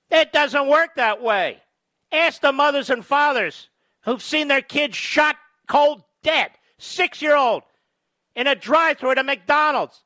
It 0.10 0.32
doesn't 0.32 0.68
work 0.68 0.96
that 0.96 1.22
way. 1.22 1.62
Ask 2.12 2.42
the 2.42 2.52
mothers 2.52 2.90
and 2.90 3.06
fathers 3.06 3.70
who've 4.04 4.24
seen 4.24 4.48
their 4.48 4.62
kids 4.62 4.96
shot 4.96 5.36
cold 5.68 6.04
dead, 6.24 6.52
six 6.78 7.22
year 7.22 7.36
old, 7.36 7.64
in 8.36 8.48
a 8.48 8.56
drive 8.56 8.98
through 8.98 9.12
at 9.12 9.18
a 9.18 9.24
McDonald's. 9.24 10.04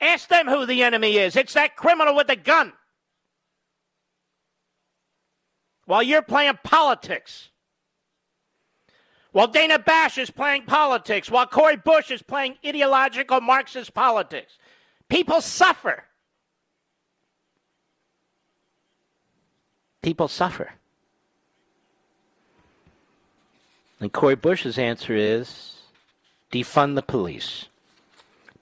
Ask 0.00 0.28
them 0.28 0.46
who 0.46 0.64
the 0.64 0.82
enemy 0.82 1.16
is. 1.18 1.36
It's 1.36 1.54
that 1.54 1.76
criminal 1.76 2.14
with 2.14 2.28
the 2.28 2.36
gun. 2.36 2.72
While 5.86 6.02
you're 6.02 6.22
playing 6.22 6.58
politics. 6.62 7.50
while 9.32 9.46
Dana 9.46 9.78
Bash 9.78 10.18
is 10.18 10.30
playing 10.30 10.64
politics, 10.64 11.30
while 11.30 11.46
Cori 11.46 11.76
Bush 11.76 12.10
is 12.10 12.22
playing 12.22 12.56
ideological 12.66 13.40
Marxist 13.40 13.94
politics. 13.94 14.58
People 15.08 15.40
suffer. 15.40 16.04
People 20.02 20.28
suffer. 20.28 20.72
And 24.00 24.12
Cori 24.12 24.36
Bush's 24.36 24.78
answer 24.78 25.14
is 25.14 25.78
defund 26.52 26.94
the 26.94 27.02
police, 27.02 27.66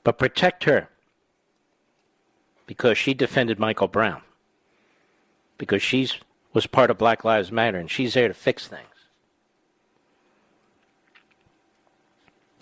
but 0.02 0.18
protect 0.18 0.64
her 0.64 0.88
because 2.66 2.98
she 2.98 3.14
defended 3.14 3.58
Michael 3.58 3.88
Brown, 3.88 4.22
because 5.58 5.82
she 5.82 6.08
was 6.52 6.66
part 6.66 6.90
of 6.90 6.98
Black 6.98 7.22
Lives 7.24 7.52
Matter 7.52 7.78
and 7.78 7.90
she's 7.90 8.14
there 8.14 8.28
to 8.28 8.34
fix 8.34 8.66
things. 8.66 8.82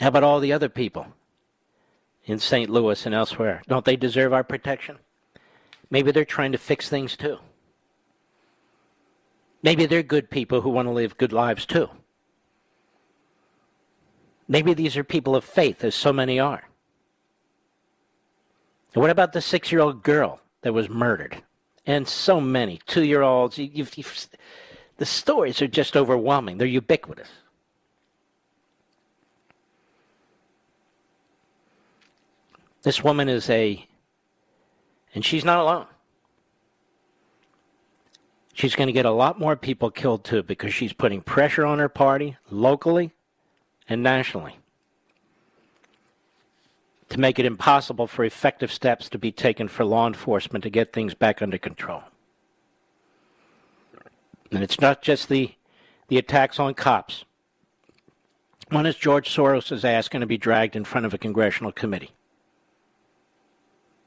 How 0.00 0.08
about 0.08 0.24
all 0.24 0.40
the 0.40 0.52
other 0.52 0.68
people 0.68 1.06
in 2.26 2.40
St. 2.40 2.68
Louis 2.68 3.06
and 3.06 3.14
elsewhere? 3.14 3.62
Don't 3.68 3.84
they 3.84 3.96
deserve 3.96 4.32
our 4.32 4.44
protection? 4.44 4.98
Maybe 5.90 6.10
they're 6.10 6.24
trying 6.24 6.52
to 6.52 6.58
fix 6.58 6.88
things 6.88 7.16
too. 7.16 7.38
Maybe 9.64 9.86
they're 9.86 10.02
good 10.02 10.28
people 10.28 10.60
who 10.60 10.68
want 10.68 10.86
to 10.88 10.92
live 10.92 11.16
good 11.16 11.32
lives 11.32 11.64
too. 11.64 11.88
Maybe 14.46 14.74
these 14.74 14.94
are 14.98 15.02
people 15.02 15.34
of 15.34 15.42
faith, 15.42 15.82
as 15.82 15.94
so 15.94 16.12
many 16.12 16.38
are. 16.38 16.68
And 18.92 19.00
what 19.00 19.08
about 19.08 19.32
the 19.32 19.40
six 19.40 19.72
year 19.72 19.80
old 19.80 20.02
girl 20.02 20.40
that 20.60 20.74
was 20.74 20.90
murdered? 20.90 21.42
And 21.86 22.06
so 22.06 22.42
many 22.42 22.78
two 22.86 23.04
year 23.04 23.22
olds. 23.22 23.56
The 23.56 25.06
stories 25.06 25.62
are 25.62 25.66
just 25.66 25.96
overwhelming, 25.96 26.58
they're 26.58 26.66
ubiquitous. 26.68 27.30
This 32.82 33.02
woman 33.02 33.30
is 33.30 33.48
a, 33.48 33.86
and 35.14 35.24
she's 35.24 35.42
not 35.42 35.58
alone. 35.58 35.86
She's 38.54 38.76
going 38.76 38.86
to 38.86 38.92
get 38.92 39.04
a 39.04 39.10
lot 39.10 39.38
more 39.38 39.56
people 39.56 39.90
killed 39.90 40.24
too 40.24 40.44
because 40.44 40.72
she's 40.72 40.92
putting 40.92 41.20
pressure 41.20 41.66
on 41.66 41.80
her 41.80 41.88
party 41.88 42.36
locally 42.50 43.12
and 43.88 44.02
nationally 44.02 44.58
to 47.08 47.18
make 47.18 47.38
it 47.40 47.44
impossible 47.44 48.06
for 48.06 48.24
effective 48.24 48.72
steps 48.72 49.08
to 49.08 49.18
be 49.18 49.32
taken 49.32 49.66
for 49.66 49.84
law 49.84 50.06
enforcement 50.06 50.62
to 50.62 50.70
get 50.70 50.92
things 50.92 51.14
back 51.14 51.42
under 51.42 51.58
control. 51.58 52.04
And 54.52 54.62
it's 54.62 54.80
not 54.80 55.02
just 55.02 55.28
the, 55.28 55.54
the 56.06 56.16
attacks 56.16 56.60
on 56.60 56.74
cops. 56.74 57.24
When 58.70 58.86
is 58.86 58.94
George 58.94 59.28
Soros' 59.28 59.84
ass 59.84 60.08
going 60.08 60.20
to 60.20 60.26
be 60.26 60.38
dragged 60.38 60.76
in 60.76 60.84
front 60.84 61.06
of 61.06 61.12
a 61.12 61.18
congressional 61.18 61.72
committee 61.72 62.12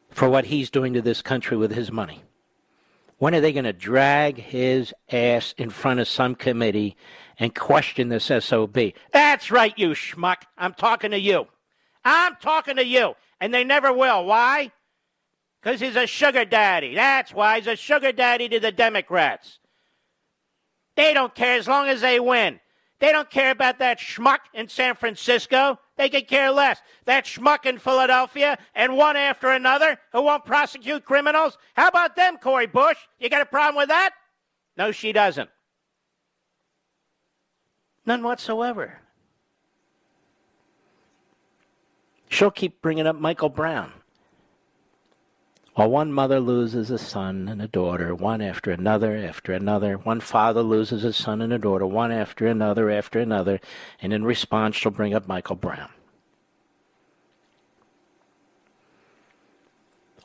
for 0.10 0.30
what 0.30 0.46
he's 0.46 0.70
doing 0.70 0.94
to 0.94 1.02
this 1.02 1.22
country 1.22 1.58
with 1.58 1.74
his 1.74 1.92
money? 1.92 2.24
When 3.18 3.34
are 3.34 3.42
they 3.42 3.54
going 3.54 3.66
to 3.66 3.74
drag 3.74 4.38
his 4.38 4.94
ass 5.12 5.54
in 5.58 5.70
front 5.72 6.00
of 6.00 6.08
some 6.08 6.36
committee 6.36 6.96
and 7.40 7.54
question 7.54 8.10
this 8.10 8.26
SOB? 8.26 8.78
That's 9.12 9.50
right, 9.50 9.74
you 9.78 9.90
schmuck. 9.90 10.44
I'm 10.58 10.74
talking 10.74 11.12
to 11.12 11.20
you. 11.20 11.48
I'm 12.06 12.36
talking 12.42 12.76
to 12.76 12.86
you. 12.86 13.16
And 13.42 13.54
they 13.54 13.64
never 13.64 13.92
will. 13.92 14.26
Why? 14.26 14.72
Because 15.62 15.80
he's 15.80 15.96
a 15.96 16.06
sugar 16.06 16.46
daddy. 16.46 16.94
That's 16.94 17.34
why 17.34 17.58
he's 17.58 17.68
a 17.68 17.76
sugar 17.76 18.12
daddy 18.12 18.50
to 18.50 18.60
the 18.60 18.72
Democrats. 18.72 19.60
They 20.96 21.14
don't 21.14 21.34
care 21.34 21.58
as 21.58 21.68
long 21.68 21.88
as 21.88 22.02
they 22.02 22.20
win. 22.20 22.60
They 23.00 23.12
don't 23.12 23.30
care 23.30 23.52
about 23.52 23.80
that 23.80 24.00
schmuck 24.00 24.40
in 24.54 24.68
San 24.68 24.96
Francisco. 24.96 25.80
They 25.98 26.10
could 26.10 26.28
care 26.28 26.52
less. 26.52 26.80
That 27.06 27.26
schmuck 27.26 27.66
in 27.66 27.80
Philadelphia 27.80 28.58
and 28.76 28.96
one 28.96 29.18
after 29.18 29.50
another 29.50 29.98
who 30.12 30.22
won't 30.22 30.46
prosecute 30.46 31.04
criminals. 31.04 31.58
How 31.76 31.88
about 31.88 32.16
them, 32.16 32.38
Cori 32.38 32.68
Bush? 32.68 32.98
You 33.20 33.30
got 33.30 33.42
a 33.42 33.46
problem 33.46 33.76
with 33.76 33.90
that? 33.90 34.12
No, 34.78 34.92
she 34.92 35.12
doesn't. 35.12 35.50
None 38.06 38.24
whatsoever. 38.24 39.00
She'll 42.30 42.52
keep 42.52 42.82
bringing 42.82 43.08
up 43.08 43.16
Michael 43.16 43.50
Brown. 43.50 43.92
While 45.78 45.92
one 45.92 46.12
mother 46.12 46.40
loses 46.40 46.90
a 46.90 46.98
son 46.98 47.48
and 47.48 47.62
a 47.62 47.68
daughter, 47.68 48.16
one 48.16 48.42
after 48.42 48.72
another, 48.72 49.16
after 49.16 49.54
another, 49.54 49.98
one 49.98 50.22
father 50.22 50.64
loses 50.64 51.04
a 51.04 51.14
son 51.14 51.40
and 51.40 51.54
a 51.54 51.60
daughter, 51.60 51.86
one 51.86 52.12
after 52.12 52.48
another, 52.48 52.90
after 52.90 53.20
another, 53.20 53.60
and 54.02 54.12
in 54.12 54.24
response, 54.24 54.76
she'll 54.76 54.92
bring 54.92 55.14
up 55.14 55.28
Michael 55.28 55.56
Brown. 55.56 55.90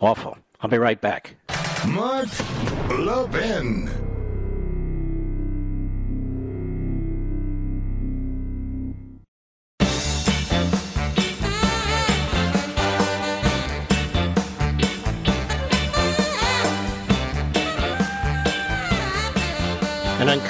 Awful. 0.01 0.39
I'll 0.63 0.71
be 0.71 0.79
right 0.79 0.99
back. 0.99 1.37
Mark 1.87 2.31
Levin. 2.89 4.02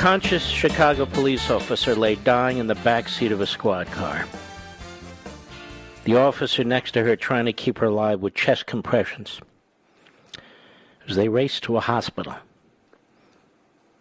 Unconscious 0.02 0.44
Chicago 0.44 1.06
police 1.06 1.48
officer 1.48 1.94
lay 1.94 2.16
dying 2.16 2.58
in 2.58 2.66
the 2.66 2.74
back 2.74 3.08
seat 3.08 3.30
of 3.30 3.40
a 3.40 3.46
squad 3.46 3.86
car. 3.92 4.26
The 6.02 6.16
officer 6.16 6.64
next 6.64 6.90
to 6.92 7.04
her 7.04 7.14
trying 7.14 7.44
to 7.44 7.52
keep 7.52 7.78
her 7.78 7.86
alive 7.86 8.18
with 8.18 8.34
chest 8.34 8.66
compressions. 8.66 9.40
As 11.06 11.14
they 11.14 11.28
raced 11.28 11.62
to 11.62 11.76
a 11.76 11.80
hospital, 11.80 12.34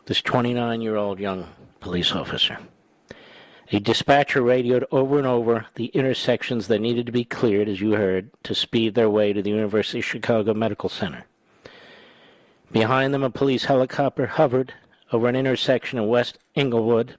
this 0.07 0.23
29 0.23 0.81
year 0.81 0.95
old 0.95 1.19
young 1.19 1.47
police 1.79 2.13
officer. 2.13 2.57
A 3.71 3.79
dispatcher 3.79 4.41
radioed 4.41 4.87
over 4.91 5.19
and 5.19 5.27
over 5.27 5.67
the 5.75 5.91
intersections 5.93 6.67
that 6.67 6.81
needed 6.81 7.05
to 7.05 7.11
be 7.11 7.25
cleared, 7.25 7.69
as 7.69 7.79
you 7.79 7.91
heard, 7.91 8.31
to 8.41 8.55
speed 8.55 8.95
their 8.95 9.07
way 9.07 9.33
to 9.33 9.43
the 9.43 9.51
University 9.51 9.99
of 9.99 10.05
Chicago 10.05 10.55
Medical 10.55 10.89
Center. 10.89 11.25
Behind 12.71 13.13
them, 13.13 13.21
a 13.21 13.29
police 13.29 13.65
helicopter 13.65 14.25
hovered 14.25 14.73
over 15.11 15.27
an 15.27 15.35
intersection 15.35 15.99
in 15.99 16.07
West 16.07 16.37
Englewood 16.55 17.17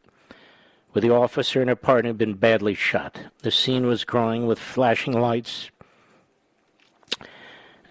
where 0.93 1.01
the 1.01 1.11
officer 1.11 1.61
and 1.61 1.70
her 1.70 1.76
partner 1.76 2.11
had 2.11 2.18
been 2.18 2.34
badly 2.34 2.74
shot. 2.74 3.18
The 3.43 3.51
scene 3.51 3.86
was 3.86 4.05
growing 4.05 4.47
with 4.47 4.59
flashing 4.59 5.14
lights. 5.14 5.70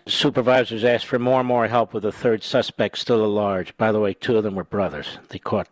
Supervisors 0.06 0.84
asked 0.84 1.06
for 1.06 1.18
more 1.18 1.40
and 1.40 1.48
more 1.48 1.68
help 1.68 1.94
with 1.94 2.04
the 2.04 2.12
third 2.12 2.44
suspect 2.44 2.98
still 2.98 3.24
at 3.24 3.30
large. 3.30 3.76
By 3.78 3.92
the 3.92 4.00
way, 4.00 4.14
two 4.14 4.38
of 4.38 4.44
them 4.44 4.56
were 4.56 4.64
brothers. 4.64 5.18
They 5.30 5.40
caught 5.40 5.68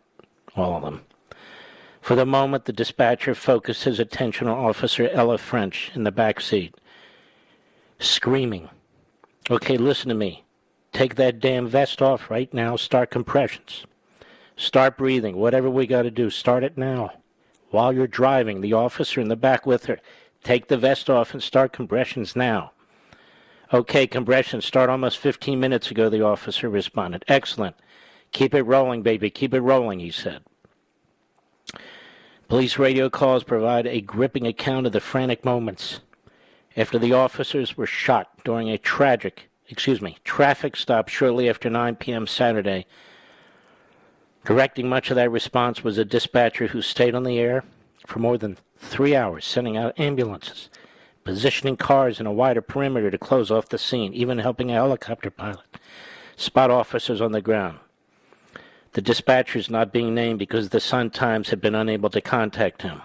all 0.56 0.76
of 0.76 0.84
them. 0.84 1.06
For 2.02 2.16
the 2.16 2.26
moment, 2.26 2.66
the 2.66 2.74
dispatcher 2.74 3.36
focused 3.36 3.84
his 3.84 4.00
attention 4.00 4.48
on 4.48 4.58
Officer 4.58 5.10
Ella 5.10 5.38
French 5.38 5.92
in 5.94 6.04
the 6.04 6.12
back 6.12 6.42
seat, 6.42 6.74
screaming, 8.00 8.70
Okay, 9.52 9.78
listen 9.78 10.10
to 10.10 10.16
me. 10.16 10.44
Take 10.94 11.16
that 11.16 11.40
damn 11.40 11.68
vest 11.68 12.04
off 12.04 12.30
right 12.30 12.54
now. 12.54 12.76
Start 12.76 13.10
compressions. 13.10 13.86
Start 14.60 14.98
breathing. 14.98 15.38
Whatever 15.38 15.70
we 15.70 15.88
got 15.88 16.02
to 16.02 16.12
do, 16.12 16.30
start 16.30 16.66
it 16.66 16.78
now. 16.78 17.14
While 17.70 17.94
you're 17.94 18.08
driving, 18.08 18.60
the 18.60 18.74
officer 18.74 19.22
in 19.22 19.30
the 19.30 19.38
back 19.38 19.66
with 19.66 19.86
her, 19.86 20.02
take 20.44 20.68
the 20.68 20.76
vest 20.76 21.10
off 21.10 21.34
and 21.34 21.42
start 21.42 21.72
compressions 21.72 22.36
now. 22.36 22.74
Okay, 23.74 24.06
compressions 24.06 24.66
start 24.66 24.90
almost 24.90 25.18
15 25.18 25.58
minutes 25.62 25.90
ago, 25.90 26.10
the 26.10 26.26
officer 26.26 26.68
responded. 26.68 27.24
Excellent. 27.30 27.78
Keep 28.34 28.54
it 28.54 28.64
rolling, 28.64 29.02
baby. 29.02 29.30
Keep 29.30 29.54
it 29.54 29.62
rolling, 29.62 30.02
he 30.02 30.12
said. 30.12 30.44
Police 32.50 32.78
radio 32.78 33.10
calls 33.10 33.46
provide 33.46 33.88
a 33.88 34.02
gripping 34.02 34.46
account 34.46 34.86
of 34.86 34.92
the 34.92 35.00
frantic 35.00 35.46
moments 35.46 36.02
after 36.76 37.00
the 37.00 37.14
officers 37.14 37.78
were 37.78 37.86
shot 37.86 38.44
during 38.44 38.70
a 38.70 38.78
tragic, 38.78 39.50
excuse 39.70 40.02
me, 40.02 40.18
traffic 40.26 40.76
stop 40.76 41.08
shortly 41.08 41.48
after 41.48 41.70
9 41.70 41.96
p.m. 41.96 42.28
Saturday 42.28 42.86
Directing 44.46 44.90
much 44.90 45.10
of 45.10 45.16
that 45.16 45.32
response 45.32 45.84
was 45.84 45.98
a 45.98 46.06
dispatcher 46.06 46.68
who 46.68 46.82
stayed 46.82 47.16
on 47.16 47.24
the 47.24 47.40
air 47.40 47.64
for 48.06 48.20
more 48.20 48.38
than 48.38 48.58
three 48.78 49.16
hours, 49.16 49.46
sending 49.46 49.78
out 49.78 50.00
ambulances, 50.00 50.70
positioning 51.24 51.78
cars 51.78 52.20
in 52.20 52.26
a 52.26 52.32
wider 52.32 52.62
perimeter 52.62 53.12
to 53.12 53.18
close 53.18 53.52
off 53.52 53.70
the 53.70 53.78
scene, 53.78 54.14
even 54.14 54.40
helping 54.40 54.72
a 54.72 54.76
helicopter 54.76 55.30
pilot 55.30 55.80
spot 56.40 56.72
officers 56.72 57.22
on 57.22 57.32
the 57.32 57.42
ground. 57.42 57.80
The 58.94 59.02
dispatchers 59.02 59.70
not 59.70 59.94
being 59.94 60.16
named 60.16 60.40
because 60.40 60.70
the 60.70 60.80
Sun 60.80 61.12
Times 61.12 61.50
had 61.50 61.62
been 61.62 61.76
unable 61.76 62.10
to 62.10 62.22
contact 62.22 62.82
him. 62.82 63.02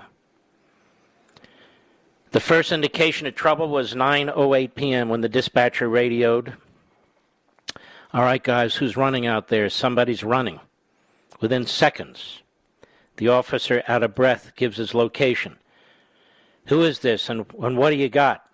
The 2.30 2.40
first 2.40 2.72
indication 2.72 3.26
of 3.26 3.34
trouble 3.34 3.68
was 3.68 3.94
9:08 3.94 4.74
p.m. 4.74 5.08
when 5.08 5.20
the 5.20 5.28
dispatcher 5.28 5.88
radioed, 5.88 6.54
"All 8.12 8.22
right, 8.22 8.42
guys, 8.42 8.76
who's 8.76 8.96
running 8.96 9.26
out 9.26 9.48
there? 9.48 9.68
Somebody's 9.68 10.24
running." 10.24 10.60
Within 11.44 11.66
seconds, 11.66 12.40
The 13.18 13.28
officer, 13.28 13.82
out 13.86 14.02
of 14.02 14.14
breath, 14.14 14.52
gives 14.56 14.78
his 14.78 14.94
location. 14.94 15.58
Who 16.68 16.80
is 16.80 17.00
this 17.00 17.28
and, 17.28 17.44
and 17.60 17.76
what 17.76 17.90
do 17.90 17.96
you 17.96 18.08
got? 18.08 18.48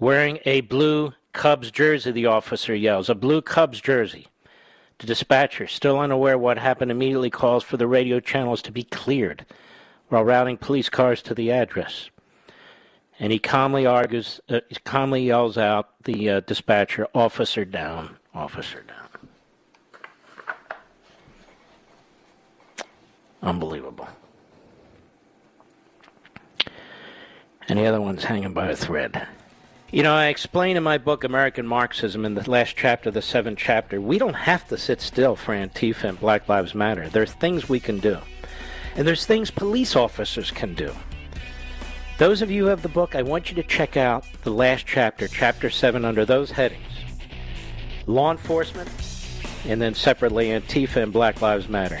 Wearing 0.00 0.40
a 0.44 0.62
blue 0.62 1.12
Cubs 1.32 1.70
jersey, 1.70 2.10
the 2.10 2.26
officer 2.26 2.74
yells. 2.74 3.08
A 3.08 3.14
blue 3.14 3.40
Cubs 3.42 3.80
jersey. 3.80 4.26
The 4.98 5.06
dispatcher, 5.06 5.68
still 5.68 6.00
unaware 6.00 6.36
what 6.36 6.58
happened, 6.58 6.90
immediately 6.90 7.30
calls 7.30 7.62
for 7.62 7.76
the 7.76 7.86
radio 7.86 8.18
channels 8.18 8.60
to 8.62 8.72
be 8.72 8.82
cleared 8.82 9.46
while 10.08 10.24
routing 10.24 10.56
police 10.56 10.88
cars 10.88 11.22
to 11.22 11.32
the 11.32 11.52
address. 11.52 12.10
And 13.20 13.30
he 13.30 13.38
calmly 13.38 13.86
argues, 13.86 14.40
uh, 14.48 14.62
he 14.68 14.78
calmly 14.84 15.24
yells 15.24 15.56
out 15.56 15.90
the 16.02 16.28
uh, 16.28 16.40
dispatcher, 16.40 17.06
"Officer 17.14 17.64
down, 17.64 18.16
officer 18.34 18.82
down." 18.82 19.01
Unbelievable. 23.42 24.08
And 27.68 27.78
the 27.78 27.86
other 27.86 28.00
one's 28.00 28.24
hanging 28.24 28.52
by 28.52 28.68
a 28.68 28.76
thread. 28.76 29.26
You 29.90 30.02
know, 30.02 30.14
I 30.14 30.26
explain 30.26 30.76
in 30.76 30.82
my 30.82 30.96
book 30.96 31.22
American 31.22 31.66
Marxism 31.66 32.24
in 32.24 32.34
the 32.34 32.48
last 32.50 32.76
chapter, 32.76 33.10
the 33.10 33.20
seventh 33.20 33.58
chapter, 33.58 34.00
we 34.00 34.18
don't 34.18 34.34
have 34.34 34.66
to 34.68 34.78
sit 34.78 35.00
still 35.00 35.36
for 35.36 35.54
Antifa 35.54 36.04
and 36.04 36.20
Black 36.20 36.48
Lives 36.48 36.74
Matter. 36.74 37.08
There's 37.08 37.32
things 37.32 37.68
we 37.68 37.78
can 37.78 37.98
do. 37.98 38.18
And 38.96 39.06
there's 39.06 39.26
things 39.26 39.50
police 39.50 39.94
officers 39.94 40.50
can 40.50 40.74
do. 40.74 40.94
Those 42.18 42.40
of 42.40 42.50
you 42.50 42.64
who 42.64 42.68
have 42.70 42.82
the 42.82 42.88
book, 42.88 43.14
I 43.14 43.22
want 43.22 43.50
you 43.50 43.56
to 43.56 43.62
check 43.62 43.96
out 43.96 44.24
the 44.44 44.50
last 44.50 44.86
chapter, 44.86 45.28
chapter 45.28 45.68
7, 45.70 46.04
under 46.04 46.24
those 46.24 46.52
headings 46.52 46.86
law 48.06 48.32
enforcement, 48.32 48.90
and 49.66 49.80
then 49.80 49.94
separately 49.94 50.48
Antifa 50.48 51.02
and 51.02 51.12
Black 51.12 51.40
Lives 51.40 51.68
Matter. 51.68 52.00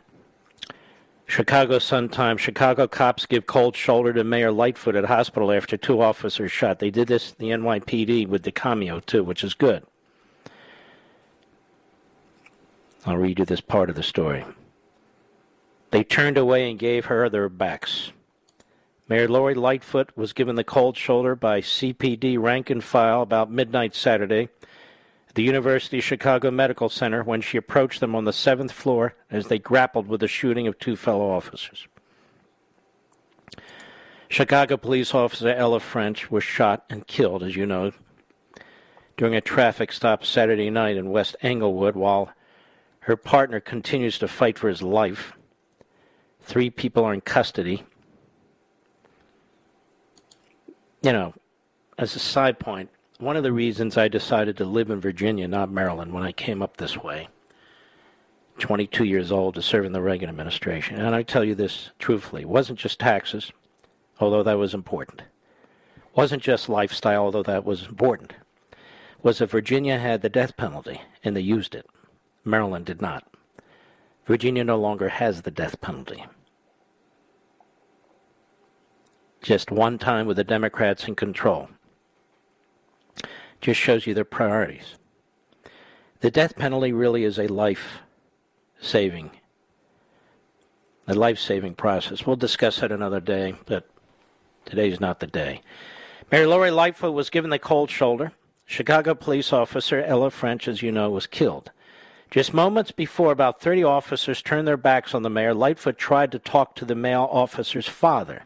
Chicago 1.29 1.77
Sun 1.77 2.09
Times. 2.09 2.41
Chicago 2.41 2.87
cops 2.87 3.27
give 3.27 3.45
cold 3.45 3.75
shoulder 3.75 4.11
to 4.13 4.23
Mayor 4.23 4.51
Lightfoot 4.51 4.95
at 4.95 5.05
hospital 5.05 5.51
after 5.51 5.77
two 5.77 6.01
officers 6.01 6.51
shot. 6.51 6.79
They 6.79 6.89
did 6.89 7.07
this 7.07 7.31
the 7.33 7.51
NYPD 7.51 8.27
with 8.27 8.43
the 8.43 8.51
cameo 8.51 8.99
too, 8.99 9.23
which 9.23 9.43
is 9.43 9.53
good. 9.53 9.83
I'll 13.05 13.17
read 13.17 13.37
you 13.37 13.45
this 13.45 13.61
part 13.61 13.89
of 13.89 13.95
the 13.95 14.03
story. 14.03 14.43
They 15.91 16.03
turned 16.03 16.37
away 16.37 16.69
and 16.69 16.79
gave 16.79 17.05
her 17.05 17.29
their 17.29 17.47
backs. 17.47 18.11
Mayor 19.07 19.27
Lori 19.27 19.53
Lightfoot 19.53 20.09
was 20.15 20.33
given 20.33 20.55
the 20.55 20.63
cold 20.63 20.97
shoulder 20.97 21.35
by 21.35 21.61
CPD 21.61 22.39
rank 22.39 22.69
and 22.69 22.83
file 22.83 23.21
about 23.21 23.51
midnight 23.51 23.95
Saturday 23.95 24.49
at 25.29 25.35
the 25.35 25.43
University 25.43 25.99
of 25.99 26.03
Chicago 26.03 26.49
Medical 26.49 26.89
Center 26.89 27.23
when 27.23 27.39
she 27.39 27.57
approached 27.57 27.99
them 27.99 28.15
on 28.15 28.25
the 28.25 28.33
seventh 28.33 28.71
floor 28.71 29.13
as 29.29 29.47
they 29.47 29.59
grappled 29.59 30.07
with 30.07 30.21
the 30.21 30.27
shooting 30.27 30.67
of 30.67 30.79
two 30.79 30.95
fellow 30.95 31.29
officers. 31.29 31.87
Chicago 34.27 34.75
police 34.75 35.13
officer 35.13 35.49
Ella 35.49 35.79
French 35.79 36.31
was 36.31 36.43
shot 36.43 36.83
and 36.89 37.05
killed, 37.05 37.43
as 37.43 37.55
you 37.55 37.65
know, 37.65 37.91
during 39.17 39.35
a 39.35 39.41
traffic 39.41 39.91
stop 39.91 40.25
Saturday 40.25 40.69
night 40.69 40.97
in 40.97 41.11
West 41.11 41.35
Englewood 41.41 41.95
while 41.95 42.31
her 43.01 43.15
partner 43.15 43.59
continues 43.59 44.17
to 44.19 44.27
fight 44.27 44.57
for 44.57 44.67
his 44.67 44.81
life. 44.81 45.33
Three 46.41 46.69
people 46.69 47.03
are 47.03 47.13
in 47.13 47.21
custody. 47.21 47.83
You 51.01 51.13
know, 51.13 51.33
as 51.97 52.15
a 52.15 52.19
side 52.19 52.59
point, 52.59 52.89
one 53.19 53.35
of 53.35 53.43
the 53.43 53.51
reasons 53.51 53.97
I 53.97 54.07
decided 54.07 54.55
to 54.57 54.65
live 54.65 54.89
in 54.89 55.01
Virginia, 55.01 55.45
not 55.47 55.69
Maryland, 55.69 56.13
when 56.13 56.23
I 56.23 56.31
came 56.31 56.61
up 56.61 56.77
this 56.77 56.97
way, 56.97 57.27
22 58.59 59.03
years 59.03 59.29
old, 59.29 59.55
to 59.55 59.61
serve 59.61 59.83
in 59.83 59.91
the 59.91 60.01
Reagan 60.01 60.29
administration. 60.29 60.97
And 60.97 61.13
I 61.13 61.23
tell 61.23 61.43
you 61.43 61.53
this 61.53 61.89
truthfully, 61.99 62.43
it 62.43 62.49
wasn't 62.49 62.79
just 62.79 62.97
taxes, 62.97 63.51
although 64.21 64.43
that 64.43 64.57
was 64.57 64.73
important. 64.73 65.21
It 65.97 66.15
wasn't 66.15 66.41
just 66.41 66.69
lifestyle, 66.69 67.23
although 67.23 67.43
that 67.43 67.65
was 67.65 67.87
important. 67.87 68.31
It 68.71 68.77
was 69.21 69.39
that 69.39 69.51
Virginia 69.51 69.99
had 69.99 70.21
the 70.21 70.29
death 70.29 70.55
penalty, 70.55 71.01
and 71.21 71.35
they 71.35 71.41
used 71.41 71.75
it. 71.75 71.85
Maryland 72.45 72.85
did 72.85 73.01
not. 73.01 73.25
Virginia 74.27 74.63
no 74.63 74.77
longer 74.79 75.09
has 75.09 75.41
the 75.41 75.51
death 75.51 75.81
penalty. 75.81 76.23
Just 79.41 79.71
one 79.71 79.97
time 79.97 80.25
with 80.25 80.37
the 80.37 80.43
Democrats 80.45 81.05
in 81.05 81.15
control 81.15 81.69
just 83.61 83.79
shows 83.79 84.07
you 84.07 84.13
their 84.13 84.23
priorities. 84.23 84.95
The 86.21 86.31
death 86.31 86.55
penalty 86.55 86.91
really 86.91 87.23
is 87.23 87.39
a 87.39 87.47
life 87.47 87.99
saving, 88.81 89.31
a 91.07 91.13
life 91.13 91.39
saving 91.39 91.75
process. 91.75 92.25
We'll 92.25 92.35
discuss 92.35 92.79
that 92.79 92.91
another 92.91 93.19
day, 93.19 93.55
but 93.65 93.89
today's 94.65 94.99
not 94.99 95.19
the 95.19 95.27
day. 95.27 95.61
Mary 96.31 96.45
Lori 96.45 96.71
Lightfoot 96.71 97.13
was 97.13 97.29
given 97.29 97.49
the 97.49 97.59
cold 97.59 97.89
shoulder. 97.89 98.33
Chicago 98.65 99.15
police 99.15 99.51
officer 99.51 100.01
Ella 100.01 100.29
French, 100.29 100.67
as 100.67 100.81
you 100.81 100.91
know, 100.91 101.09
was 101.09 101.25
killed. 101.25 101.71
Just 102.29 102.53
moments 102.53 102.91
before, 102.91 103.31
about 103.31 103.59
30 103.59 103.83
officers 103.83 104.41
turned 104.41 104.67
their 104.67 104.77
backs 104.77 105.15
on 105.15 105.23
the 105.23 105.29
mayor. 105.29 105.55
Lightfoot 105.55 105.97
tried 105.97 106.31
to 106.33 106.39
talk 106.39 106.75
to 106.75 106.85
the 106.85 106.93
male 106.93 107.27
officer's 107.31 107.87
father. 107.87 108.43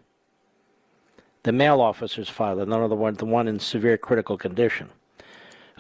The 1.42 1.52
male 1.52 1.82
officer's 1.82 2.30
father, 2.30 2.62
of 2.62 2.90
the 2.90 2.96
one, 2.96 3.16
the 3.16 3.26
one 3.26 3.50
in 3.50 3.60
severe 3.60 3.98
critical 3.98 4.38
condition 4.38 4.92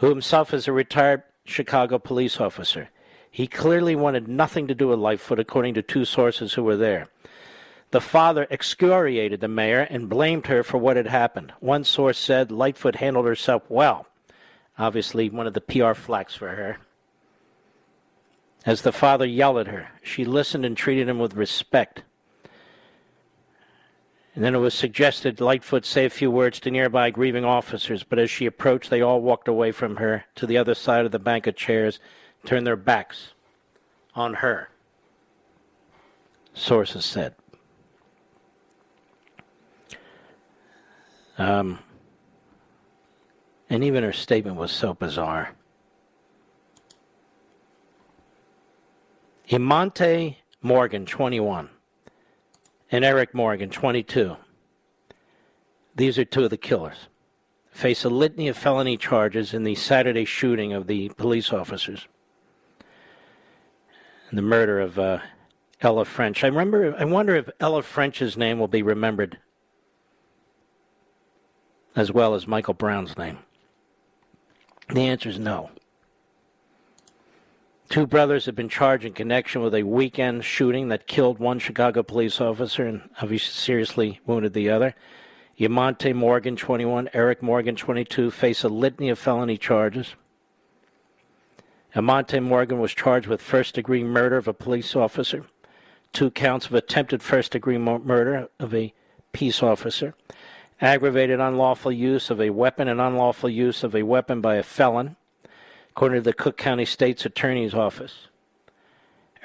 who 0.04 0.10
himself 0.10 0.54
is 0.54 0.68
a 0.68 0.72
retired 0.74 1.24
Chicago 1.46 1.98
police 1.98 2.42
officer. 2.42 2.90
He 3.32 3.48
clearly 3.48 3.96
wanted 3.96 4.28
nothing 4.28 4.68
to 4.68 4.76
do 4.76 4.90
with 4.90 5.00
Lightfoot, 5.00 5.40
according 5.40 5.76
to 5.76 5.82
two 5.82 6.04
sources 6.04 6.52
who 6.52 6.64
were 6.64 6.76
there. 6.76 7.08
The 7.92 8.02
father 8.02 8.46
excoriated 8.52 9.40
the 9.40 9.48
mayor 9.48 9.88
and 9.90 10.10
blamed 10.10 10.48
her 10.48 10.62
for 10.62 10.78
what 10.78 10.98
had 10.98 11.08
happened. 11.08 11.54
One 11.62 11.86
source 11.86 12.18
said 12.18 12.52
Lightfoot 12.52 12.98
handled 12.98 13.28
herself 13.28 13.64
well. 13.70 14.06
Obviously, 14.78 15.30
one 15.30 15.48
of 15.48 15.54
the 15.54 15.62
PR 15.62 15.94
flacks 15.94 16.36
for 16.36 16.50
her. 16.50 16.80
As 18.66 18.82
the 18.82 18.92
father 18.92 19.26
yelled 19.26 19.60
at 19.60 19.68
her, 19.68 19.88
she 20.04 20.26
listened 20.26 20.66
and 20.66 20.76
treated 20.76 21.08
him 21.08 21.18
with 21.18 21.34
respect. 21.34 22.04
And 24.35 24.43
then 24.43 24.55
it 24.55 24.60
was 24.60 24.73
suggested 24.73 25.39
Lightfoot 25.39 25.85
say 25.85 26.05
a 26.05 26.10
few 26.10 26.31
words 26.31 26.60
to 26.61 26.72
nearby 26.72 27.11
grieving 27.11 27.45
officers, 27.45 28.03
but 28.03 28.18
as 28.18 28.31
she 28.31 28.47
approached, 28.47 28.89
they 28.89 29.01
all 29.01 29.22
walked 29.22 29.47
away 29.47 29.72
from 29.72 29.97
her 29.97 30.26
to 30.35 30.47
the 30.47 30.57
other 30.57 30.73
side 30.73 31.05
of 31.05 31.11
the 31.11 31.19
bank 31.19 31.45
of 31.45 31.55
chairs, 31.55 31.99
turned 32.43 32.65
their 32.65 32.76
backs 32.76 33.34
on 34.15 34.35
her. 34.35 34.69
Sources 36.55 37.05
said. 37.05 37.35
Um, 41.38 41.80
and 43.69 43.84
even 43.84 44.03
her 44.03 44.14
statement 44.14 44.57
was 44.57 44.72
so 44.72 44.95
bizarre. 44.95 45.53
Emonte 49.49 50.38
Morgan, 50.61 51.05
21 51.05 51.69
and 52.94 53.03
Eric 53.03 53.34
Morgan, 53.34 53.72
22. 53.72 54.38
These 55.95 56.20
are 56.20 56.26
two 56.26 56.44
of 56.44 56.52
the 56.52 56.57
killers. 56.57 57.07
Face 57.72 58.06
a 58.06 58.10
litany 58.10 58.48
of 58.48 58.56
felony 58.56 58.98
charges 58.98 59.52
in 59.52 59.64
the 59.64 59.74
Saturday 59.74 60.26
shooting 60.26 60.74
of 60.74 60.86
the 60.86 61.10
police 61.10 61.52
officers. 61.52 62.07
in 64.30 64.36
the 64.36 64.44
murder 64.44 64.80
of 64.80 64.99
uh, 64.99 65.18
Ella 65.82 66.06
French. 66.06 66.44
I 66.44 66.48
remember. 66.48 66.95
I 66.95 67.06
wonder 67.06 67.36
if 67.36 67.49
Ella 67.60 67.82
French's 67.82 68.38
name 68.38 68.60
will 68.60 68.68
be 68.68 68.84
remembered 68.84 69.40
as 71.95 72.11
well 72.11 72.36
as 72.36 72.48
Michael 72.48 72.76
Brown's 72.76 73.18
name. 73.18 73.40
The 74.90 75.02
answer 75.02 75.30
is 75.30 75.40
no. 75.40 75.72
Two 77.94 78.07
brothers 78.07 78.48
have 78.48 78.56
been 78.56 78.70
charged 78.70 79.06
in 79.06 79.14
connection 79.14 79.61
with 79.61 79.76
a 79.76 79.84
weekend 79.84 80.44
shooting 80.44 80.88
that 80.88 81.06
killed 81.06 81.38
one 81.38 81.60
Chicago 81.60 82.02
police 82.02 82.41
officer 82.41 82.88
and 82.88 83.07
obviously 83.22 83.53
seriously 83.53 84.20
wounded 84.26 84.53
the 84.53 84.68
other. 84.68 84.95
Emonte 85.60 86.11
Morgan, 86.15 86.56
21, 86.56 87.11
Eric 87.14 87.44
Morgan, 87.44 87.76
22, 87.76 88.32
face 88.32 88.64
a 88.64 88.68
litany 88.68 89.10
of 89.10 89.20
felony 89.20 89.60
charges. 89.60 90.15
Emonte 91.95 92.41
Morgan 92.41 92.80
was 92.80 92.95
charged 92.95 93.28
with 93.28 93.40
first 93.40 93.76
degree 93.76 94.03
murder 94.03 94.38
of 94.38 94.48
a 94.48 94.56
police 94.56 94.95
officer, 94.95 95.45
two 96.14 96.32
counts 96.32 96.65
of 96.65 96.74
attempted 96.74 97.22
first 97.22 97.52
degree 97.52 97.78
murder 97.78 98.49
of 98.60 98.74
a 98.74 98.91
peace 99.34 99.61
officer, 99.61 100.15
aggravated 100.82 101.40
unlawful 101.40 101.91
use 101.91 102.32
of 102.32 102.41
a 102.41 102.49
weapon 102.49 102.88
and 102.88 102.99
unlawful 102.99 103.52
use 103.52 103.84
of 103.84 103.94
a 103.94 104.02
weapon 104.02 104.41
by 104.41 104.56
a 104.56 104.64
felon, 104.64 105.15
according 105.95 106.18
to 106.18 106.24
the 106.24 106.34
Cook 106.34 106.57
County 106.57 106.86
State's 106.86 107.24
Attorney's 107.24 107.76
Office. 107.76 108.28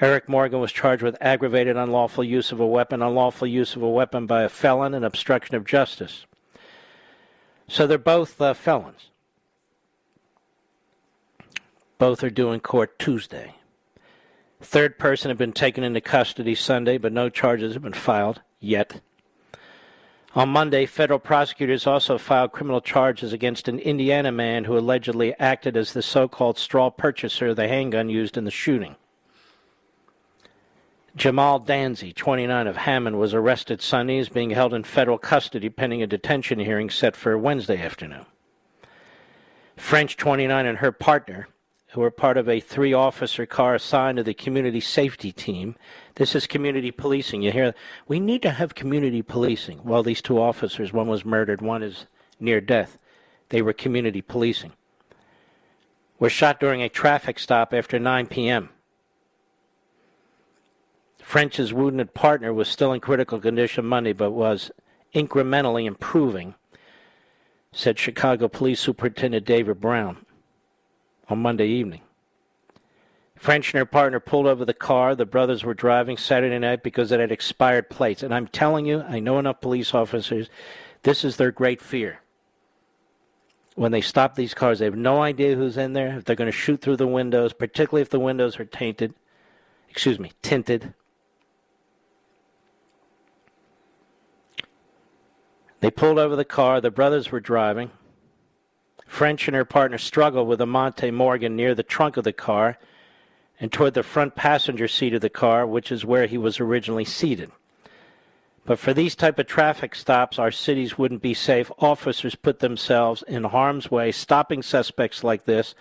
Eric 0.01 0.27
Morgan 0.27 0.59
was 0.59 0.71
charged 0.71 1.03
with 1.03 1.15
aggravated 1.21 1.77
unlawful 1.77 2.23
use 2.23 2.51
of 2.51 2.59
a 2.59 2.65
weapon, 2.65 3.03
unlawful 3.03 3.47
use 3.47 3.75
of 3.75 3.83
a 3.83 3.89
weapon 3.89 4.25
by 4.25 4.41
a 4.41 4.49
felon, 4.49 4.95
and 4.95 5.05
obstruction 5.05 5.55
of 5.55 5.63
justice. 5.63 6.25
So 7.67 7.85
they're 7.85 7.99
both 7.99 8.41
uh, 8.41 8.55
felons. 8.55 9.11
Both 11.99 12.23
are 12.23 12.31
due 12.31 12.51
in 12.51 12.61
court 12.61 12.97
Tuesday. 12.97 13.53
Third 14.59 14.97
person 14.97 15.29
had 15.29 15.37
been 15.37 15.53
taken 15.53 15.83
into 15.83 16.01
custody 16.01 16.55
Sunday, 16.55 16.97
but 16.97 17.13
no 17.13 17.29
charges 17.29 17.75
have 17.75 17.83
been 17.83 17.93
filed 17.93 18.41
yet. 18.59 19.01
On 20.35 20.47
Monday, 20.49 20.85
federal 20.85 21.19
prosecutors 21.19 21.87
also 21.87 22.19
filed 22.19 22.51
criminal 22.51 22.81
charges 22.81 23.33
against 23.33 23.67
an 23.67 23.79
Indiana 23.79 24.31
man 24.31 24.65
who 24.65 24.77
allegedly 24.77 25.33
acted 25.39 25.75
as 25.75 25.93
the 25.93 26.03
so 26.03 26.27
called 26.27 26.59
straw 26.59 26.91
purchaser 26.91 27.47
of 27.47 27.55
the 27.55 27.67
handgun 27.67 28.09
used 28.09 28.37
in 28.37 28.45
the 28.45 28.51
shooting. 28.51 28.95
Jamal 31.15 31.59
Danzi, 31.59 32.15
29 32.15 32.67
of 32.67 32.77
Hammond, 32.77 33.19
was 33.19 33.33
arrested 33.33 33.81
Sunday 33.81 34.19
as 34.19 34.29
being 34.29 34.51
held 34.51 34.73
in 34.73 34.83
federal 34.83 35.17
custody 35.17 35.67
pending 35.67 36.03
a 36.03 36.07
detention 36.07 36.59
hearing 36.59 36.91
set 36.91 37.15
for 37.15 37.35
Wednesday 37.35 37.81
afternoon. 37.81 38.27
French, 39.75 40.15
29, 40.15 40.65
and 40.65 40.77
her 40.77 40.91
partner, 40.91 41.47
who 41.89 42.01
were 42.01 42.11
part 42.11 42.37
of 42.37 42.47
a 42.47 42.59
three 42.59 42.93
officer 42.93 43.45
car 43.47 43.73
assigned 43.73 44.17
to 44.17 44.23
the 44.23 44.33
community 44.33 44.79
safety 44.79 45.31
team. 45.31 45.75
This 46.19 46.35
is 46.35 46.47
community 46.47 46.91
policing. 46.91 47.43
You 47.43 47.53
hear, 47.53 47.73
we 48.05 48.19
need 48.19 48.41
to 48.41 48.51
have 48.51 48.75
community 48.75 49.21
policing. 49.21 49.79
Well, 49.85 50.03
these 50.03 50.21
two 50.21 50.37
officers, 50.37 50.91
one 50.91 51.07
was 51.07 51.23
murdered, 51.23 51.61
one 51.61 51.81
is 51.81 52.07
near 52.41 52.59
death. 52.59 52.97
They 53.47 53.61
were 53.61 53.71
community 53.71 54.21
policing. 54.21 54.73
Were 56.19 56.29
shot 56.29 56.59
during 56.59 56.81
a 56.81 56.89
traffic 56.89 57.39
stop 57.39 57.73
after 57.73 57.97
9 57.97 58.27
p.m. 58.27 58.67
French's 61.23 61.71
wounded 61.71 62.13
partner 62.13 62.53
was 62.53 62.67
still 62.67 62.91
in 62.91 62.99
critical 62.99 63.39
condition 63.39 63.85
Monday, 63.85 64.11
but 64.11 64.31
was 64.31 64.71
incrementally 65.15 65.85
improving, 65.85 66.53
said 67.71 67.97
Chicago 67.97 68.49
Police 68.49 68.81
Superintendent 68.81 69.45
David 69.45 69.79
Brown 69.79 70.25
on 71.29 71.39
Monday 71.39 71.67
evening. 71.67 72.01
French 73.39 73.73
and 73.73 73.79
her 73.79 73.85
partner 73.85 74.19
pulled 74.19 74.45
over 74.45 74.65
the 74.65 74.73
car 74.73 75.15
the 75.15 75.25
brothers 75.25 75.63
were 75.63 75.73
driving 75.73 76.17
Saturday 76.17 76.59
night 76.59 76.83
because 76.83 77.09
it 77.13 77.21
had 77.21 77.31
expired 77.31 77.89
plates. 77.89 78.21
And 78.21 78.33
I'm 78.33 78.47
telling 78.47 78.85
you, 78.85 79.01
I 79.01 79.19
know 79.19 79.39
enough 79.39 79.61
police 79.61 79.93
officers, 79.93 80.49
this 81.03 81.23
is 81.23 81.37
their 81.37 81.49
great 81.49 81.81
fear. 81.81 82.19
When 83.75 83.93
they 83.93 84.01
stop 84.01 84.35
these 84.35 84.53
cars, 84.53 84.79
they 84.79 84.85
have 84.85 84.97
no 84.97 85.21
idea 85.21 85.55
who's 85.55 85.77
in 85.77 85.93
there, 85.93 86.17
if 86.17 86.25
they're 86.25 86.35
going 86.35 86.51
to 86.51 86.57
shoot 86.57 86.81
through 86.81 86.97
the 86.97 87.07
windows, 87.07 87.53
particularly 87.53 88.01
if 88.01 88.09
the 88.09 88.19
windows 88.19 88.59
are 88.59 88.65
tainted, 88.65 89.13
excuse 89.87 90.19
me, 90.19 90.33
tinted. 90.41 90.93
They 95.79 95.89
pulled 95.89 96.19
over 96.19 96.35
the 96.35 96.43
car 96.43 96.81
the 96.81 96.91
brothers 96.91 97.31
were 97.31 97.39
driving. 97.39 97.91
French 99.07 99.47
and 99.47 99.55
her 99.55 99.63
partner 99.63 99.97
struggled 99.97 100.49
with 100.49 100.59
Emonte 100.59 101.13
Morgan 101.13 101.55
near 101.55 101.73
the 101.73 101.83
trunk 101.83 102.17
of 102.17 102.25
the 102.25 102.33
car 102.33 102.77
and 103.59 103.71
toward 103.71 103.93
the 103.93 104.03
front 104.03 104.35
passenger 104.35 104.87
seat 104.87 105.13
of 105.13 105.21
the 105.21 105.29
car, 105.29 105.67
which 105.67 105.91
is 105.91 106.05
where 106.05 106.27
he 106.27 106.37
was 106.37 106.59
originally 106.59 107.05
seated. 107.05 107.51
But 108.65 108.79
for 108.79 108.93
these 108.93 109.15
type 109.15 109.39
of 109.39 109.47
traffic 109.47 109.95
stops, 109.95 110.37
our 110.37 110.51
cities 110.51 110.97
wouldn't 110.97 111.21
be 111.21 111.33
safe. 111.33 111.71
Officers 111.79 112.35
put 112.35 112.59
themselves 112.59 113.23
in 113.27 113.43
harm's 113.45 113.89
way, 113.89 114.11
stopping 114.11 114.61
suspects 114.61 115.23
like 115.23 115.45
this, 115.45 115.75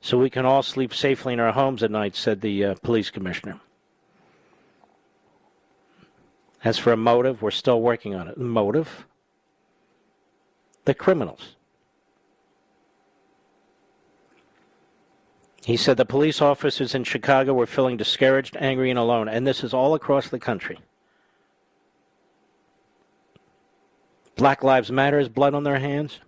so 0.00 0.18
we 0.18 0.30
can 0.30 0.44
all 0.44 0.62
sleep 0.62 0.92
safely 0.92 1.32
in 1.32 1.40
our 1.40 1.52
homes 1.52 1.82
at 1.82 1.90
night," 1.90 2.16
said 2.16 2.40
the 2.40 2.64
uh, 2.64 2.74
police 2.82 3.10
commissioner. 3.10 3.60
As 6.64 6.78
for 6.78 6.92
a 6.92 6.96
motive, 6.96 7.42
we're 7.42 7.50
still 7.50 7.80
working 7.80 8.14
on 8.14 8.28
it. 8.28 8.38
motive? 8.38 9.06
The 10.84 10.94
criminals. 10.94 11.55
He 15.66 15.76
said 15.76 15.96
the 15.96 16.04
police 16.04 16.40
officers 16.40 16.94
in 16.94 17.02
Chicago 17.02 17.52
were 17.52 17.66
feeling 17.66 17.96
discouraged, 17.96 18.56
angry, 18.56 18.88
and 18.88 19.00
alone, 19.00 19.28
and 19.28 19.44
this 19.44 19.64
is 19.64 19.74
all 19.74 19.94
across 19.94 20.28
the 20.28 20.38
country. 20.38 20.78
Black 24.36 24.62
Lives 24.62 24.92
Matter 24.92 25.18
has 25.18 25.28
blood 25.28 25.54
on 25.54 25.64
their 25.64 25.80
hands. 25.80 26.20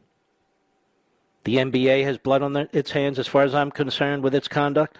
The 1.45 1.59
NBA 1.59 2.03
has 2.03 2.19
blood 2.19 2.43
on 2.43 2.53
their, 2.53 2.69
its 2.73 2.91
hands, 2.91 3.17
as 3.17 3.29
far 3.29 3.45
as 3.45 3.55
I'm 3.55 3.71
concerned, 3.71 4.25
with 4.25 4.35
its 4.35 4.49
conduct. 4.49 4.99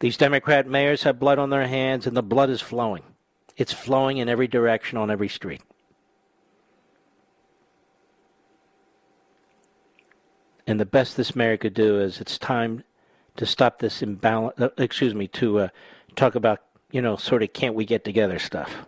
These 0.00 0.16
Democrat 0.16 0.66
mayors 0.66 1.02
have 1.02 1.20
blood 1.20 1.38
on 1.38 1.50
their 1.50 1.66
hands, 1.66 2.06
and 2.06 2.16
the 2.16 2.22
blood 2.22 2.48
is 2.48 2.62
flowing. 2.62 3.02
It's 3.58 3.70
flowing 3.70 4.16
in 4.16 4.30
every 4.30 4.48
direction 4.48 4.96
on 4.96 5.10
every 5.10 5.28
street. 5.28 5.60
And 10.66 10.80
the 10.80 10.86
best 10.86 11.18
this 11.18 11.36
mayor 11.36 11.58
could 11.58 11.74
do 11.74 12.00
is 12.00 12.18
it's 12.18 12.38
time 12.38 12.82
to 13.36 13.46
stop 13.46 13.78
this 13.78 14.02
imbalance. 14.02 14.58
Uh, 14.60 14.68
excuse 14.78 15.14
me, 15.14 15.28
to 15.28 15.60
uh, 15.60 15.68
talk 16.14 16.34
about 16.34 16.62
you 16.90 17.02
know 17.02 17.16
sort 17.16 17.42
of 17.42 17.52
can't 17.52 17.74
we 17.74 17.84
get 17.84 18.04
together 18.04 18.38
stuff. 18.38 18.86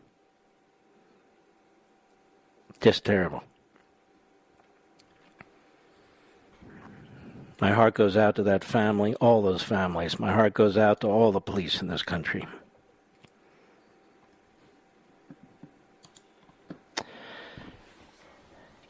Just 2.80 3.04
terrible. 3.04 3.42
My 7.60 7.72
heart 7.72 7.94
goes 7.94 8.16
out 8.16 8.36
to 8.36 8.44
that 8.44 8.62
family, 8.62 9.14
all 9.16 9.42
those 9.42 9.64
families. 9.64 10.20
My 10.20 10.32
heart 10.32 10.54
goes 10.54 10.76
out 10.76 11.00
to 11.00 11.08
all 11.08 11.32
the 11.32 11.40
police 11.40 11.82
in 11.82 11.88
this 11.88 12.02
country. 12.02 12.46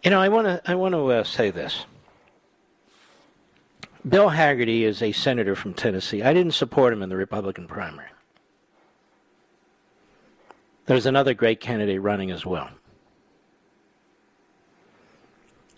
You 0.02 0.10
know, 0.10 0.20
I 0.20 0.28
want 0.28 0.46
to 0.46 0.60
I 0.70 0.74
want 0.74 0.94
to 0.94 1.06
uh, 1.12 1.24
say 1.24 1.50
this. 1.50 1.86
Bill 4.08 4.30
Hagerty 4.30 4.82
is 4.82 5.02
a 5.02 5.12
senator 5.12 5.54
from 5.54 5.74
Tennessee. 5.74 6.22
I 6.22 6.32
didn't 6.32 6.54
support 6.54 6.92
him 6.92 7.02
in 7.02 7.08
the 7.08 7.16
Republican 7.16 7.66
primary. 7.66 8.08
There's 10.86 11.04
another 11.04 11.34
great 11.34 11.60
candidate 11.60 12.00
running 12.00 12.30
as 12.30 12.46
well. 12.46 12.70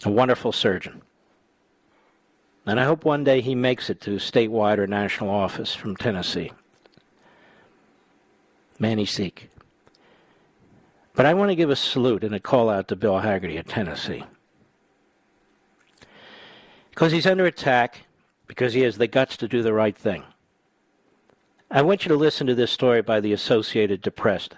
A 0.04 0.10
wonderful 0.10 0.52
surgeon. 0.52 1.02
And 2.66 2.78
I 2.78 2.84
hope 2.84 3.04
one 3.04 3.24
day 3.24 3.40
he 3.40 3.54
makes 3.54 3.90
it 3.90 4.00
to 4.02 4.12
statewide 4.12 4.78
or 4.78 4.86
national 4.86 5.30
office 5.30 5.74
from 5.74 5.96
Tennessee. 5.96 6.52
Manny 8.78 9.04
Sethi. 9.04 9.48
But 11.14 11.26
I 11.26 11.34
want 11.34 11.50
to 11.50 11.56
give 11.56 11.70
a 11.70 11.76
salute 11.76 12.22
and 12.22 12.34
a 12.34 12.40
call 12.40 12.70
out 12.70 12.88
to 12.88 12.96
Bill 12.96 13.20
Hagerty 13.20 13.58
of 13.58 13.66
Tennessee. 13.66 14.22
Because 16.90 17.12
he's 17.12 17.26
under 17.26 17.46
attack 17.46 18.02
because 18.50 18.74
he 18.74 18.80
has 18.80 18.98
the 18.98 19.06
guts 19.06 19.36
to 19.36 19.46
do 19.46 19.62
the 19.62 19.72
right 19.72 19.96
thing. 19.96 20.24
I 21.70 21.82
want 21.82 22.04
you 22.04 22.08
to 22.08 22.16
listen 22.16 22.48
to 22.48 22.54
this 22.56 22.72
story 22.72 23.00
by 23.00 23.20
the 23.20 23.32
Associated 23.32 24.02
Depressed, 24.02 24.56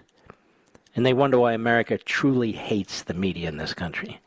and 0.97 1.05
they 1.05 1.13
wonder 1.13 1.39
why 1.39 1.53
America 1.53 1.99
truly 1.99 2.53
hates 2.53 3.03
the 3.03 3.13
media 3.13 3.51
in 3.51 3.59
this 3.59 3.75
country. 3.75 4.19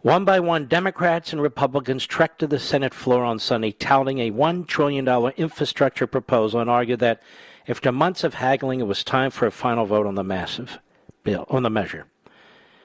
One 0.00 0.24
by 0.24 0.40
one, 0.40 0.64
Democrats 0.64 1.30
and 1.34 1.42
Republicans 1.42 2.06
trekked 2.06 2.38
to 2.38 2.46
the 2.46 2.58
Senate 2.58 2.94
floor 2.94 3.22
on 3.22 3.38
Sunday 3.38 3.72
touting 3.72 4.18
a 4.18 4.30
$1 4.30 4.66
trillion 4.66 5.06
infrastructure 5.36 6.06
proposal 6.06 6.60
and 6.60 6.70
argued 6.70 7.00
that 7.00 7.20
after 7.68 7.92
months 7.92 8.24
of 8.24 8.32
haggling, 8.32 8.80
it 8.80 8.86
was 8.86 9.04
time 9.04 9.30
for 9.30 9.46
a 9.46 9.52
final 9.52 9.84
vote 9.84 10.06
on 10.06 10.14
the 10.14 10.24
massive 10.24 10.78
bill, 11.22 11.44
on 11.50 11.64
the 11.64 11.68
measure. 11.68 12.06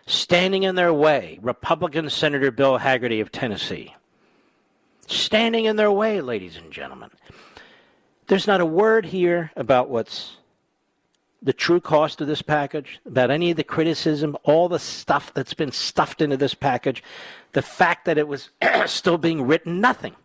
Standing 0.06 0.64
in 0.64 0.76
their 0.76 0.94
way, 0.94 1.40
Republican 1.42 2.10
Senator 2.10 2.52
Bill 2.52 2.80
Hagerty 2.80 3.22
of 3.22 3.32
Tennessee 3.32 3.96
standing 5.12 5.66
in 5.66 5.76
their 5.76 5.92
way, 5.92 6.22
ladies 6.22 6.58
and 6.58 6.72
gentlemen. 6.72 7.10
There's 8.28 8.48
not 8.48 8.62
a 8.62 8.66
word 8.66 9.08
here 9.08 9.52
about 9.56 9.90
what's 9.90 10.38
the 11.42 11.54
true 11.54 11.80
cost 11.80 12.22
of 12.22 12.28
this 12.28 12.42
package, 12.42 13.00
about 13.06 13.32
any 13.32 13.52
of 13.52 13.58
the 13.58 13.64
criticism, 13.64 14.38
all 14.44 14.70
the 14.70 14.80
stuff 14.80 15.34
that's 15.34 15.54
been 15.54 15.72
stuffed 15.72 16.22
into 16.22 16.38
this 16.38 16.54
package, 16.54 17.04
the 17.54 17.62
fact 17.62 18.06
that 18.06 18.18
it 18.18 18.28
was 18.28 18.50
still 18.86 19.18
being 19.18 19.42
written, 19.42 19.82
nothing. 19.82 20.16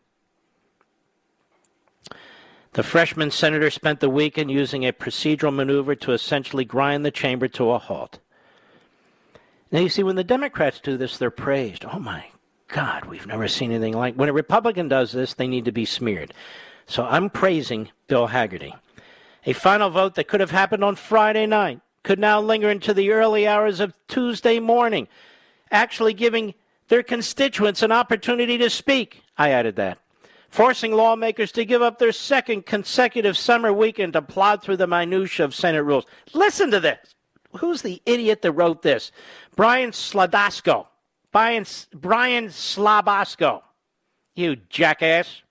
The 2.75 2.83
freshman 2.83 3.31
senator 3.31 3.71
spent 3.71 4.01
the 4.01 4.11
weekend 4.11 4.51
using 4.51 4.85
a 4.85 4.93
procedural 4.93 5.55
maneuver 5.55 5.95
to 5.95 6.13
essentially 6.13 6.67
grind 6.67 7.07
the 7.07 7.11
chamber 7.11 7.49
to 7.49 7.71
a 7.71 7.79
halt. 7.79 8.19
Now, 9.73 9.81
you 9.81 9.89
see, 9.89 10.03
when 10.03 10.17
the 10.17 10.23
Democrats 10.23 10.79
do 10.81 10.99
this, 10.99 11.17
they're 11.17 11.31
praised. 11.31 11.87
Oh, 11.87 11.99
my 11.99 12.27
God, 12.69 13.05
we've 13.05 13.27
never 13.27 13.49
seen 13.49 13.71
anything 13.71 13.95
like. 13.95 14.15
When 14.15 14.29
a 14.29 14.33
Republican 14.33 14.89
does 14.89 15.13
this, 15.13 15.35
they 15.35 15.47
need 15.47 15.65
to 15.67 15.73
be 15.73 15.85
smeared. 15.85 16.35
So 16.87 17.05
I'm 17.05 17.31
praising 17.31 17.91
Bill 18.09 18.29
Hagerty. 18.29 18.75
A 19.45 19.53
final 19.53 19.91
vote 19.91 20.17
that 20.17 20.29
could 20.29 20.41
have 20.41 20.51
happened 20.51 20.83
on 20.83 20.97
Friday 20.97 21.47
night 21.47 21.81
could 22.03 22.19
now 22.19 22.41
linger 22.41 22.71
into 22.71 22.95
the 22.95 23.11
early 23.11 23.47
hours 23.47 23.81
of 23.81 23.95
Tuesday 24.09 24.61
morning, 24.61 25.09
actually 25.71 26.15
giving 26.15 26.55
their 26.89 27.03
constituents 27.03 27.83
an 27.83 27.93
opportunity 27.93 28.59
to 28.59 28.71
speak. 28.71 29.23
I 29.37 29.51
added 29.51 29.77
that. 29.77 29.99
Forcing 30.49 30.93
lawmakers 30.93 31.53
to 31.53 31.65
give 31.65 31.83
up 31.83 31.99
their 31.99 32.13
second 32.13 32.67
consecutive 32.67 33.37
summer 33.37 33.73
weekend 33.73 34.13
to 34.13 34.23
plod 34.23 34.63
through 34.63 34.77
the 34.77 34.87
minutiae 34.87 35.45
of 35.45 35.55
Senate 35.55 35.83
rules. 35.83 36.07
Listen 36.33 36.71
to 36.71 36.81
this. 36.81 37.15
Who's 37.59 37.83
the 37.83 38.01
idiot 38.07 38.43
that 38.43 38.53
wrote 38.53 38.83
this? 38.83 39.11
Brian 39.57 39.91
Slodysko. 39.91 40.87
Brian, 41.33 41.67
Brian 41.95 42.47
Slabosco. 42.47 43.63
You 44.35 44.57
jackass. 44.69 45.43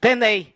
Then 0.00 0.18
they 0.18 0.54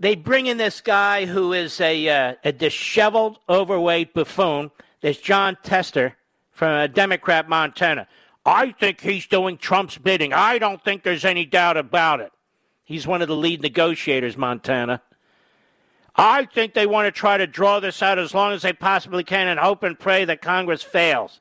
they 0.00 0.14
bring 0.14 0.46
in 0.46 0.56
this 0.56 0.80
guy 0.80 1.26
who 1.26 1.52
is 1.52 1.80
a 1.80 2.08
uh, 2.08 2.34
a 2.44 2.52
disheveled, 2.52 3.38
overweight 3.48 4.14
buffoon. 4.14 4.70
This 5.00 5.18
Jon 5.18 5.56
Tester 5.62 6.16
from 6.50 6.72
a 6.72 6.88
Democrat, 6.88 7.48
Montana. 7.48 8.08
I 8.46 8.72
think 8.72 9.00
he's 9.00 9.26
doing 9.26 9.56
Trump's 9.56 9.98
bidding. 9.98 10.32
I 10.32 10.58
don't 10.58 10.82
think 10.82 11.02
there's 11.02 11.24
any 11.24 11.44
doubt 11.44 11.76
about 11.76 12.20
it. 12.20 12.32
He's 12.84 13.06
one 13.06 13.22
of 13.22 13.28
the 13.28 13.36
lead 13.36 13.62
negotiators, 13.62 14.36
Montana. 14.36 15.00
I 16.16 16.44
think 16.44 16.74
they 16.74 16.86
want 16.86 17.06
to 17.06 17.12
try 17.12 17.38
to 17.38 17.46
draw 17.46 17.80
this 17.80 18.02
out 18.02 18.18
as 18.18 18.34
long 18.34 18.52
as 18.52 18.62
they 18.62 18.72
possibly 18.72 19.24
can 19.24 19.48
and 19.48 19.58
hope 19.58 19.82
and 19.82 19.98
pray 19.98 20.24
that 20.26 20.42
Congress 20.42 20.82
fails. 20.82 21.40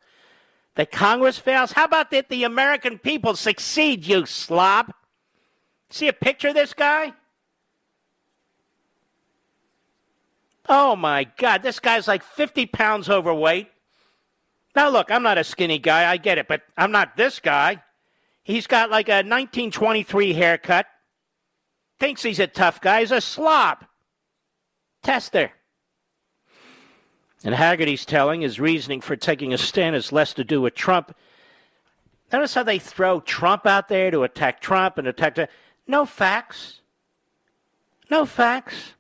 That 0.76 0.92
Congress 0.92 1.38
fails? 1.38 1.72
How 1.72 1.86
about 1.86 2.12
that 2.12 2.30
the 2.30 2.44
American 2.44 2.98
people 2.98 3.36
succeed, 3.36 4.08
you 4.08 4.26
slob? 4.26 4.92
See 5.90 6.08
a 6.08 6.14
picture 6.14 6.50
of 6.50 6.56
this 6.56 6.74
guy? 6.74 7.14
Oh 10.68 10.96
my 10.96 11.26
God, 11.38 11.62
this 11.62 11.80
guy's 11.80 12.08
like 12.08 12.24
50 12.24 12.66
pounds 12.68 13.10
overweight. 13.10 13.70
Now, 14.76 14.90
look, 14.90 15.12
I'm 15.12 15.22
not 15.22 15.38
a 15.38 15.44
skinny 15.44 15.78
guy, 15.78 16.10
I 16.10 16.18
get 16.18 16.38
it, 16.38 16.48
but 16.48 16.62
I'm 16.78 16.92
not 16.92 17.16
this 17.16 17.40
guy. 17.40 17.84
He's 18.44 18.66
got 18.66 18.90
like 18.90 19.08
a 19.08 19.22
1923 19.22 20.34
haircut, 20.34 20.88
thinks 22.00 22.24
he's 22.24 22.40
a 22.40 22.48
tough 22.48 22.82
guy, 22.82 23.02
he's 23.02 23.12
a 23.12 23.22
slob. 23.22 23.86
Tester. 25.04 25.52
And 27.44 27.56
Hagerty's 27.56 28.06
telling 28.06 28.42
his 28.42 28.60
reasoning 28.60 29.02
for 29.02 29.16
taking 29.16 29.54
a 29.54 29.58
stand 29.58 29.96
has 29.96 30.12
less 30.12 30.34
to 30.36 30.44
do 30.44 30.62
with 30.62 30.76
Trump. 30.76 31.16
Notice 32.32 32.54
how 32.54 32.64
they 32.64 32.80
throw 32.80 33.20
Trump 33.20 33.66
out 33.66 33.90
there 33.90 34.10
to 34.12 34.24
attack 34.24 34.62
Trump 34.62 34.98
and 34.98 35.08
attack. 35.08 35.36
The 35.36 35.50
No 35.88 36.06
facts. 36.06 36.82
No 38.10 38.26
facts. 38.26 38.94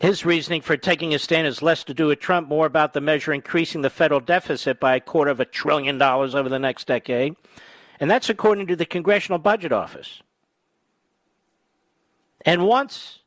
His 0.00 0.24
reasoning 0.24 0.60
for 0.60 0.76
taking 0.76 1.14
a 1.14 1.18
stand 1.18 1.46
has 1.46 1.62
less 1.62 1.84
to 1.84 1.94
do 1.94 2.08
with 2.08 2.18
Trump, 2.20 2.48
more 2.48 2.66
about 2.66 2.92
the 2.92 3.00
measure 3.00 3.32
increasing 3.32 3.82
the 3.82 3.90
federal 3.90 4.20
deficit 4.20 4.80
by 4.80 4.96
a 4.96 5.00
quarter 5.00 5.30
of 5.30 5.40
a 5.40 5.44
trillion 5.44 5.98
dollars 5.98 6.34
over 6.34 6.48
the 6.48 6.58
next 6.58 6.86
decade. 6.86 7.36
And 8.00 8.10
that's 8.10 8.28
according 8.28 8.66
to 8.66 8.76
the 8.76 8.84
Congressional 8.84 9.38
Budget 9.38 9.72
Office. 9.72 10.22
And 12.42 12.66
once 12.66 13.20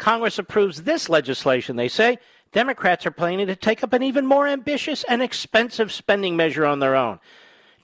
Congress 0.00 0.38
approves 0.38 0.82
this 0.82 1.10
legislation, 1.10 1.76
they 1.76 1.86
say, 1.86 2.18
Democrats 2.52 3.04
are 3.04 3.10
planning 3.10 3.46
to 3.46 3.54
take 3.54 3.84
up 3.84 3.92
an 3.92 4.02
even 4.02 4.26
more 4.26 4.48
ambitious 4.48 5.04
and 5.04 5.22
expensive 5.22 5.92
spending 5.92 6.34
measure 6.36 6.64
on 6.64 6.80
their 6.80 6.96
own. 6.96 7.20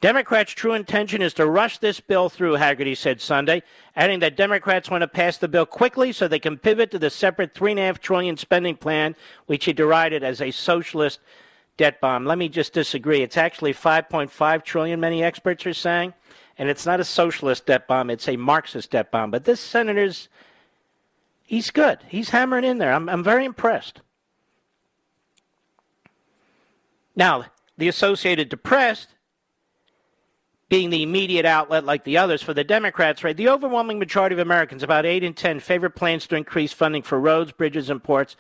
Democrats' 0.01 0.53
true 0.53 0.73
intention 0.73 1.21
is 1.21 1.35
to 1.35 1.47
rush 1.47 1.79
this 1.79 2.01
bill 2.01 2.31
through, 2.31 2.57
Hagerty 2.57 2.97
said 2.97 3.21
Sunday, 3.21 3.63
adding 3.95 4.21
that 4.21 4.37
Democrats 4.37 4.91
want 4.91 5.03
to 5.03 5.09
pass 5.09 5.37
the 5.37 5.47
bill 5.47 5.67
quickly 5.67 6.11
so 6.11 6.27
they 6.27 6.39
can 6.39 6.57
pivot 6.57 6.91
to 6.91 6.99
the 6.99 7.11
separate 7.11 7.55
three 7.55 7.73
and 7.73 7.81
a 7.81 7.85
half 7.85 8.01
trillion 8.01 8.37
spending 8.39 8.77
plan, 8.77 9.15
which 9.45 9.67
he 9.67 9.75
derided 9.75 10.25
as 10.25 10.41
a 10.41 10.51
socialist 10.51 11.21
debt 11.77 12.01
bomb. 12.01 12.25
Let 12.25 12.39
me 12.39 12.49
just 12.49 12.73
disagree. 12.73 13.23
It's 13.23 13.37
actually 13.37 13.75
5.5 13.75 14.65
trillion, 14.65 15.01
many 15.01 15.23
experts 15.23 15.67
are 15.67 15.75
saying, 15.75 16.15
and 16.57 16.71
it's 16.71 16.87
not 16.87 16.99
a 16.99 17.05
socialist 17.05 17.67
debt 17.67 17.87
bomb, 17.87 18.09
it's 18.09 18.29
a 18.29 18.37
Marxist 18.37 18.91
debt 18.91 19.11
bomb. 19.11 19.31
But 19.31 19.45
this 19.45 19.61
senator's, 19.61 20.31
he's 21.47 21.71
good. 21.71 21.99
He's 22.09 22.31
hammering 22.31 22.65
in 22.65 22.79
there. 22.79 22.93
I'm, 22.93 23.09
I'm 23.09 23.25
very 23.25 23.45
impressed. 23.45 24.03
Now, 27.15 27.47
the 27.79 27.89
Associated 27.89 28.63
Press 28.63 29.07
being 30.69 30.91
the 30.91 31.03
immediate 31.03 31.47
outlet 31.47 31.85
like 31.85 32.05
the 32.05 32.19
others 32.19 32.43
for 32.43 32.53
the 32.53 32.65
Democrats, 32.65 33.23
right? 33.23 33.37
The 33.37 33.49
overwhelming 33.49 33.99
majority 33.99 34.35
of 34.35 34.41
Americans, 34.41 34.83
about 34.83 35.07
8 35.07 35.23
in 35.23 35.33
10, 35.33 35.61
favor 35.61 35.89
plans 35.89 36.27
to 36.27 36.37
increase 36.37 36.73
funding 36.73 37.03
for 37.03 37.21
roads, 37.21 37.53
bridges, 37.53 37.89
and 37.89 38.03
ports 38.03 38.37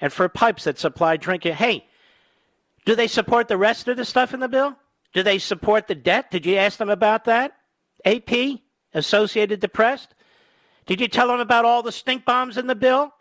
and 0.00 0.12
for 0.12 0.28
pipes 0.28 0.64
that 0.64 0.78
supply 0.78 1.16
drinking. 1.16 1.54
Hey, 1.54 1.86
do 2.84 2.94
they 2.94 3.06
support 3.06 3.48
the 3.48 3.56
rest 3.56 3.88
of 3.88 3.96
the 3.96 4.04
stuff 4.04 4.34
in 4.34 4.40
the 4.40 4.48
bill? 4.48 4.76
Do 5.12 5.22
they 5.22 5.38
support 5.38 5.86
the 5.86 5.94
debt? 5.94 6.30
Did 6.30 6.46
you 6.46 6.56
ask 6.56 6.78
them 6.78 6.90
about 6.90 7.24
that? 7.24 7.52
AP, 8.04 8.60
Associated 8.94 9.60
Press? 9.72 10.06
Did 10.86 11.00
you 11.00 11.08
tell 11.08 11.28
them 11.28 11.40
about 11.40 11.64
all 11.64 11.82
the 11.82 11.92
stink 11.92 12.24
bombs 12.24 12.56
in 12.56 12.66
the 12.66 12.74
bill? 12.74 13.12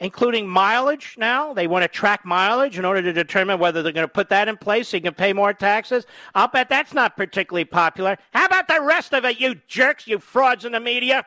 including 0.00 0.48
mileage 0.48 1.14
now. 1.18 1.52
They 1.52 1.66
want 1.66 1.82
to 1.82 1.88
track 1.88 2.24
mileage 2.24 2.78
in 2.78 2.84
order 2.84 3.02
to 3.02 3.12
determine 3.12 3.58
whether 3.58 3.82
they're 3.82 3.92
going 3.92 4.04
to 4.04 4.12
put 4.12 4.30
that 4.30 4.48
in 4.48 4.56
place 4.56 4.88
so 4.88 4.96
you 4.96 5.02
can 5.02 5.14
pay 5.14 5.32
more 5.32 5.52
taxes. 5.52 6.06
I'll 6.34 6.48
bet 6.48 6.68
that's 6.68 6.94
not 6.94 7.16
particularly 7.16 7.66
popular. 7.66 8.16
How 8.32 8.46
about 8.46 8.66
the 8.66 8.80
rest 8.80 9.12
of 9.12 9.24
it, 9.24 9.38
you 9.38 9.56
jerks, 9.68 10.06
you 10.06 10.18
frauds 10.18 10.64
in 10.64 10.72
the 10.72 10.80
media? 10.80 11.26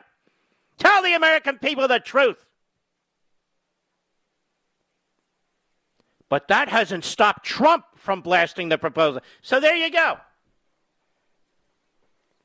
Tell 0.76 1.02
the 1.02 1.14
American 1.14 1.58
people 1.58 1.86
the 1.86 2.00
truth. 2.00 2.44
But 6.28 6.48
that 6.48 6.68
hasn't 6.68 7.04
stopped 7.04 7.46
Trump 7.46 7.84
from 7.94 8.20
blasting 8.20 8.68
the 8.68 8.78
proposal. 8.78 9.20
So 9.40 9.60
there 9.60 9.76
you 9.76 9.90
go. 9.90 10.16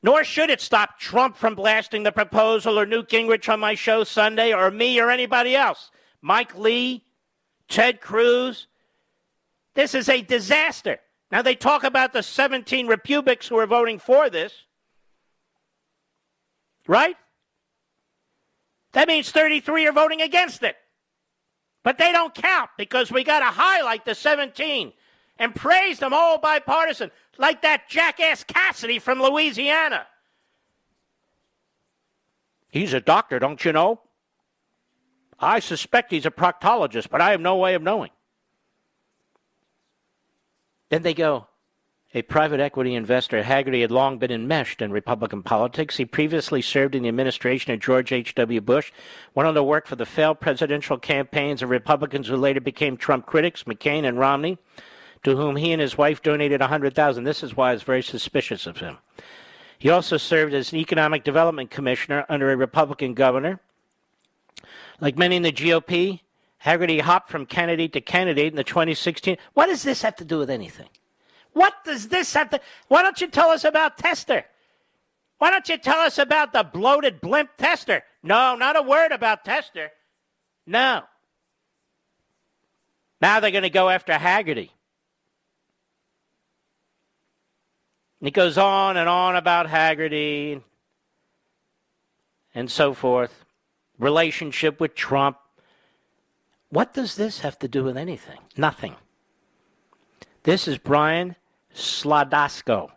Nor 0.02 0.24
should 0.24 0.50
it 0.50 0.60
stop 0.60 0.98
Trump 0.98 1.36
from 1.36 1.54
blasting 1.54 2.02
the 2.02 2.12
proposal 2.12 2.78
or 2.78 2.86
Newt 2.86 3.08
Gingrich 3.08 3.52
on 3.52 3.60
my 3.60 3.74
show 3.74 4.04
Sunday 4.04 4.52
or 4.52 4.70
me 4.70 4.98
or 4.98 5.10
anybody 5.10 5.54
else. 5.54 5.90
Mike 6.22 6.56
Lee, 6.56 7.04
Ted 7.68 8.00
Cruz. 8.00 8.66
This 9.74 9.94
is 9.94 10.08
a 10.08 10.22
disaster. 10.22 10.98
Now, 11.30 11.42
they 11.42 11.54
talk 11.54 11.84
about 11.84 12.12
the 12.12 12.22
17 12.22 12.86
Republicans 12.86 13.46
who 13.46 13.56
are 13.58 13.66
voting 13.66 13.98
for 13.98 14.28
this, 14.28 14.52
right? 16.88 17.16
That 18.92 19.06
means 19.06 19.30
33 19.30 19.86
are 19.86 19.92
voting 19.92 20.22
against 20.22 20.62
it. 20.62 20.76
But 21.82 21.98
they 21.98 22.10
don't 22.12 22.34
count 22.34 22.70
because 22.76 23.10
we 23.12 23.22
got 23.22 23.40
to 23.40 23.46
highlight 23.46 24.04
the 24.04 24.14
17 24.14 24.92
and 25.38 25.54
praise 25.54 25.98
them 25.98 26.12
all 26.12 26.38
bipartisan, 26.38 27.10
like 27.40 27.62
that 27.62 27.88
jackass 27.88 28.44
Cassidy 28.44 28.98
from 28.98 29.20
Louisiana. 29.20 30.06
He's 32.68 32.92
a 32.92 33.00
doctor, 33.00 33.38
don't 33.38 33.64
you 33.64 33.72
know? 33.72 34.00
I 35.40 35.58
suspect 35.58 36.12
he's 36.12 36.26
a 36.26 36.30
proctologist, 36.30 37.08
but 37.10 37.22
I 37.22 37.30
have 37.30 37.40
no 37.40 37.56
way 37.56 37.74
of 37.74 37.82
knowing. 37.82 38.10
Then 40.90 41.02
they 41.02 41.14
go, 41.14 41.46
a 42.12 42.22
private 42.22 42.60
equity 42.60 42.94
investor, 42.94 43.42
Hagerty 43.42 43.80
had 43.80 43.90
long 43.90 44.18
been 44.18 44.30
enmeshed 44.30 44.82
in 44.82 44.92
Republican 44.92 45.42
politics. 45.42 45.96
He 45.96 46.04
previously 46.04 46.60
served 46.60 46.94
in 46.94 47.04
the 47.04 47.08
administration 47.08 47.72
of 47.72 47.80
George 47.80 48.12
H.W. 48.12 48.60
Bush, 48.60 48.92
went 49.34 49.46
on 49.46 49.54
to 49.54 49.62
work 49.62 49.86
for 49.86 49.96
the 49.96 50.04
failed 50.04 50.40
presidential 50.40 50.98
campaigns 50.98 51.62
of 51.62 51.70
Republicans 51.70 52.28
who 52.28 52.36
later 52.36 52.60
became 52.60 52.96
Trump 52.96 53.24
critics, 53.26 53.64
McCain 53.64 54.06
and 54.06 54.18
Romney, 54.18 54.58
to 55.22 55.36
whom 55.36 55.56
he 55.56 55.72
and 55.72 55.80
his 55.80 55.98
wife 55.98 56.22
donated 56.22 56.60
100000 56.60 57.24
This 57.24 57.42
is 57.42 57.56
why 57.56 57.70
I 57.70 57.72
was 57.72 57.82
very 57.82 58.02
suspicious 58.02 58.66
of 58.66 58.78
him. 58.78 58.98
He 59.78 59.90
also 59.90 60.16
served 60.16 60.52
as 60.52 60.72
an 60.72 60.78
economic 60.78 61.24
development 61.24 61.70
commissioner 61.70 62.26
under 62.28 62.50
a 62.50 62.56
Republican 62.56 63.14
governor. 63.14 63.60
Like 65.00 65.16
many 65.16 65.36
in 65.36 65.42
the 65.42 65.52
GOP, 65.52 66.20
Hagerty 66.64 67.00
hopped 67.00 67.30
from 67.30 67.46
candidate 67.46 67.94
to 67.94 68.00
candidate 68.00 68.52
in 68.52 68.56
the 68.56 68.64
2016. 68.64 69.38
What 69.54 69.66
does 69.66 69.82
this 69.82 70.02
have 70.02 70.16
to 70.16 70.24
do 70.24 70.38
with 70.38 70.50
anything? 70.50 70.88
What 71.52 71.74
does 71.84 72.08
this 72.08 72.34
have 72.34 72.50
to? 72.50 72.60
Why 72.88 73.02
don't 73.02 73.20
you 73.20 73.26
tell 73.26 73.48
us 73.48 73.64
about 73.64 73.96
Tester? 73.96 74.44
Why 75.40 75.50
don't 75.50 75.68
you 75.70 75.78
tell 75.78 76.00
us 76.00 76.18
about 76.18 76.52
the 76.52 76.62
bloated 76.62 77.22
blimp 77.22 77.48
tester? 77.56 78.02
No, 78.22 78.56
not 78.56 78.76
a 78.76 78.82
word 78.82 79.10
about 79.10 79.42
tester. 79.42 79.90
No. 80.66 81.04
Now 83.22 83.40
they're 83.40 83.50
going 83.50 83.62
to 83.62 83.70
go 83.70 83.88
after 83.88 84.12
Hagerty. 84.12 84.68
And 88.20 88.28
it 88.28 88.32
goes 88.32 88.58
on 88.58 88.96
and 88.96 89.08
on 89.08 89.34
about 89.34 89.66
Hagerty 89.66 90.62
and 92.54 92.70
so 92.70 92.92
forth. 92.92 93.44
Relationship 93.98 94.78
with 94.78 94.94
Trump. 94.94 95.38
What 96.68 96.94
does 96.94 97.16
this 97.16 97.40
have 97.40 97.58
to 97.60 97.68
do 97.68 97.82
with 97.82 97.96
anything? 97.96 98.38
Nothing. 98.56 98.96
This 100.42 100.68
is 100.68 100.78
Brian 100.78 101.36
Slodysko. 101.74 102.90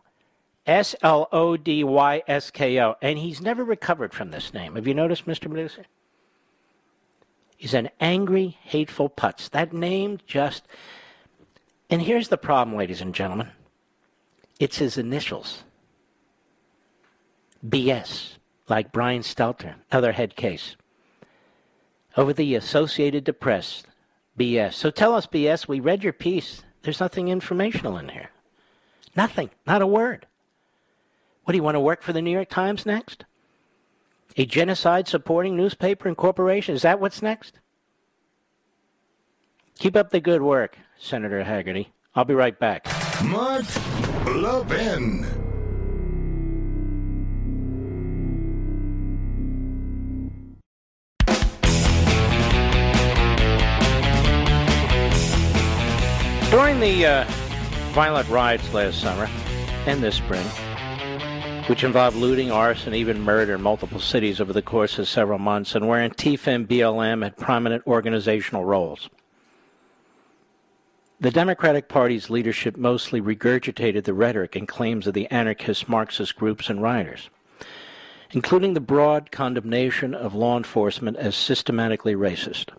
S 0.65 0.95
L 1.01 1.27
O 1.31 1.57
D 1.57 1.83
Y 1.83 2.23
S 2.27 2.51
K 2.51 2.79
O. 2.81 2.95
And 3.01 3.17
he's 3.17 3.41
never 3.41 3.63
recovered 3.63 4.13
from 4.13 4.31
this 4.31 4.53
name. 4.53 4.75
Have 4.75 4.87
you 4.87 4.93
noticed, 4.93 5.25
Mr. 5.25 5.49
Producer? 5.49 5.85
He's 7.57 7.73
an 7.73 7.89
angry, 7.99 8.57
hateful 8.61 9.09
putz. 9.09 9.49
That 9.49 9.73
name 9.73 10.19
just. 10.25 10.63
And 11.89 12.01
here's 12.01 12.29
the 12.29 12.37
problem, 12.37 12.77
ladies 12.77 13.01
and 13.01 13.13
gentlemen 13.13 13.49
it's 14.59 14.77
his 14.77 14.97
initials. 14.97 15.63
BS, 17.67 18.37
like 18.67 18.91
Brian 18.91 19.21
Stelter, 19.21 19.75
other 19.91 20.11
head 20.11 20.35
case. 20.35 20.75
Over 22.15 22.33
the 22.33 22.55
Associated 22.55 23.25
Press, 23.39 23.83
BS. 24.37 24.73
So 24.73 24.91
tell 24.91 25.15
us, 25.15 25.25
BS, 25.27 25.67
we 25.67 25.79
read 25.79 26.03
your 26.03 26.13
piece. 26.13 26.63
There's 26.81 26.99
nothing 26.99 27.29
informational 27.29 27.97
in 27.97 28.09
here. 28.09 28.29
Nothing, 29.15 29.49
not 29.65 29.81
a 29.81 29.87
word. 29.87 30.27
What 31.43 31.53
do 31.53 31.57
you 31.57 31.63
want 31.63 31.75
to 31.75 31.81
work 31.81 32.01
for 32.01 32.13
the 32.13 32.21
New 32.21 32.31
York 32.31 32.49
Times 32.49 32.85
next? 32.85 33.25
A 34.37 34.45
genocide 34.45 35.07
supporting 35.07 35.55
newspaper 35.55 36.07
and 36.07 36.17
corporation? 36.17 36.75
Is 36.75 36.81
that 36.81 36.99
what's 36.99 37.21
next? 37.21 37.59
Keep 39.79 39.95
up 39.95 40.09
the 40.11 40.19
good 40.19 40.41
work, 40.41 40.77
Senator 40.97 41.43
Hagerty. 41.43 41.87
I'll 42.15 42.25
be 42.25 42.33
right 42.33 42.57
back. 42.57 42.87
Mark 43.23 43.65
Levin. 44.25 45.25
During 56.51 56.79
the 56.79 57.05
uh, 57.05 57.25
violent 57.93 58.29
riots 58.29 58.73
last 58.73 59.01
summer 59.01 59.27
and 59.85 60.03
this 60.03 60.15
spring, 60.15 60.45
which 61.67 61.83
involved 61.83 62.15
looting, 62.15 62.51
arson, 62.51 62.93
even 62.93 63.21
murder 63.21 63.55
in 63.55 63.61
multiple 63.61 63.99
cities 63.99 64.39
over 64.39 64.53
the 64.53 64.61
course 64.61 64.99
of 64.99 65.07
several 65.07 65.39
months, 65.39 65.75
and 65.75 65.87
where 65.87 66.07
Antifa 66.07 66.47
and 66.47 66.67
BLM 66.67 67.23
had 67.23 67.37
prominent 67.37 67.85
organizational 67.87 68.63
roles. 68.65 69.09
The 71.23 71.31
Democratic 71.31 71.87
Party's 71.87 72.29
leadership 72.29 72.75
mostly 72.75 73.21
regurgitated 73.21 74.03
the 74.03 74.13
rhetoric 74.13 74.57
and 74.57 74.67
claims 74.67 75.07
of 75.07 75.13
the 75.13 75.31
anarchist 75.31 75.87
Marxist 75.87 76.35
groups 76.35 76.69
and 76.69 76.81
rioters, 76.81 77.29
including 78.31 78.73
the 78.73 78.81
broad 78.81 79.31
condemnation 79.31 80.13
of 80.13 80.35
law 80.35 80.57
enforcement 80.57 81.15
as 81.15 81.37
systematically 81.37 82.13
racist. 82.13 82.71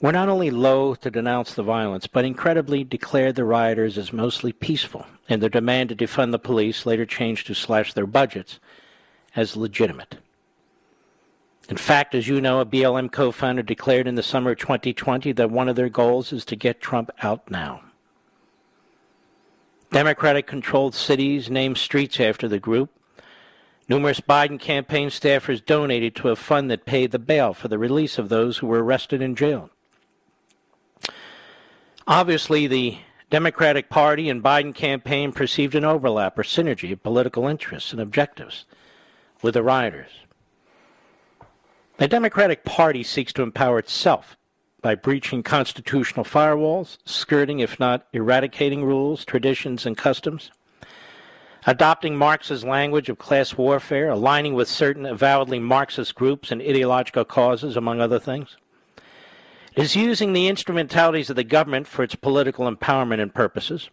We're 0.00 0.12
not 0.12 0.28
only 0.28 0.52
loath 0.52 1.00
to 1.00 1.10
denounce 1.10 1.54
the 1.54 1.64
violence, 1.64 2.06
but 2.06 2.24
incredibly 2.24 2.84
declared 2.84 3.34
the 3.34 3.44
rioters 3.44 3.98
as 3.98 4.12
mostly 4.12 4.52
peaceful, 4.52 5.04
and 5.28 5.42
their 5.42 5.50
demand 5.50 5.88
to 5.88 5.96
defund 5.96 6.30
the 6.30 6.38
police, 6.38 6.86
later 6.86 7.04
changed 7.04 7.48
to 7.48 7.54
slash 7.56 7.94
their 7.94 8.06
budgets, 8.06 8.60
as 9.34 9.56
legitimate. 9.56 10.18
In 11.68 11.76
fact, 11.76 12.14
as 12.14 12.26
you 12.26 12.40
know, 12.40 12.60
a 12.60 12.66
BLM 12.66 13.12
co 13.12 13.30
founder 13.30 13.62
declared 13.62 14.08
in 14.08 14.14
the 14.14 14.22
summer 14.22 14.52
of 14.52 14.58
2020 14.58 15.32
that 15.32 15.50
one 15.50 15.68
of 15.68 15.76
their 15.76 15.90
goals 15.90 16.32
is 16.32 16.44
to 16.46 16.56
get 16.56 16.80
Trump 16.80 17.10
out 17.22 17.50
now. 17.50 17.82
Democratic 19.90 20.46
controlled 20.46 20.94
cities 20.94 21.50
named 21.50 21.78
streets 21.78 22.20
after 22.20 22.48
the 22.48 22.58
group. 22.58 22.90
Numerous 23.88 24.20
Biden 24.20 24.60
campaign 24.60 25.08
staffers 25.08 25.64
donated 25.64 26.14
to 26.16 26.28
a 26.28 26.36
fund 26.36 26.70
that 26.70 26.84
paid 26.84 27.10
the 27.10 27.18
bail 27.18 27.54
for 27.54 27.68
the 27.68 27.78
release 27.78 28.18
of 28.18 28.28
those 28.28 28.58
who 28.58 28.66
were 28.66 28.84
arrested 28.84 29.22
and 29.22 29.36
jailed. 29.36 29.70
Obviously, 32.06 32.66
the 32.66 32.98
Democratic 33.30 33.90
Party 33.90 34.30
and 34.30 34.42
Biden 34.42 34.74
campaign 34.74 35.32
perceived 35.32 35.74
an 35.74 35.84
overlap 35.84 36.38
or 36.38 36.42
synergy 36.42 36.92
of 36.92 37.02
political 37.02 37.46
interests 37.46 37.92
and 37.92 38.00
objectives 38.00 38.64
with 39.42 39.54
the 39.54 39.62
rioters. 39.62 40.10
The 41.98 42.06
Democratic 42.06 42.64
Party 42.64 43.02
seeks 43.02 43.32
to 43.32 43.42
empower 43.42 43.80
itself 43.80 44.36
by 44.80 44.94
breaching 44.94 45.42
constitutional 45.42 46.24
firewalls, 46.24 46.98
skirting, 47.04 47.58
if 47.58 47.80
not 47.80 48.06
eradicating, 48.12 48.84
rules, 48.84 49.24
traditions, 49.24 49.84
and 49.84 49.96
customs, 49.96 50.52
adopting 51.66 52.14
Marx's 52.14 52.62
language 52.62 53.08
of 53.08 53.18
class 53.18 53.56
warfare, 53.56 54.10
aligning 54.10 54.54
with 54.54 54.68
certain 54.68 55.06
avowedly 55.06 55.58
Marxist 55.58 56.14
groups 56.14 56.52
and 56.52 56.62
ideological 56.62 57.24
causes, 57.24 57.76
among 57.76 58.00
other 58.00 58.20
things 58.20 58.56
It 59.74 59.82
is 59.82 59.96
using 59.96 60.32
the 60.32 60.46
instrumentalities 60.46 61.30
of 61.30 61.36
the 61.36 61.42
government 61.42 61.88
for 61.88 62.04
its 62.04 62.14
political 62.14 62.70
empowerment 62.70 63.20
and 63.20 63.34
purposes. 63.34 63.90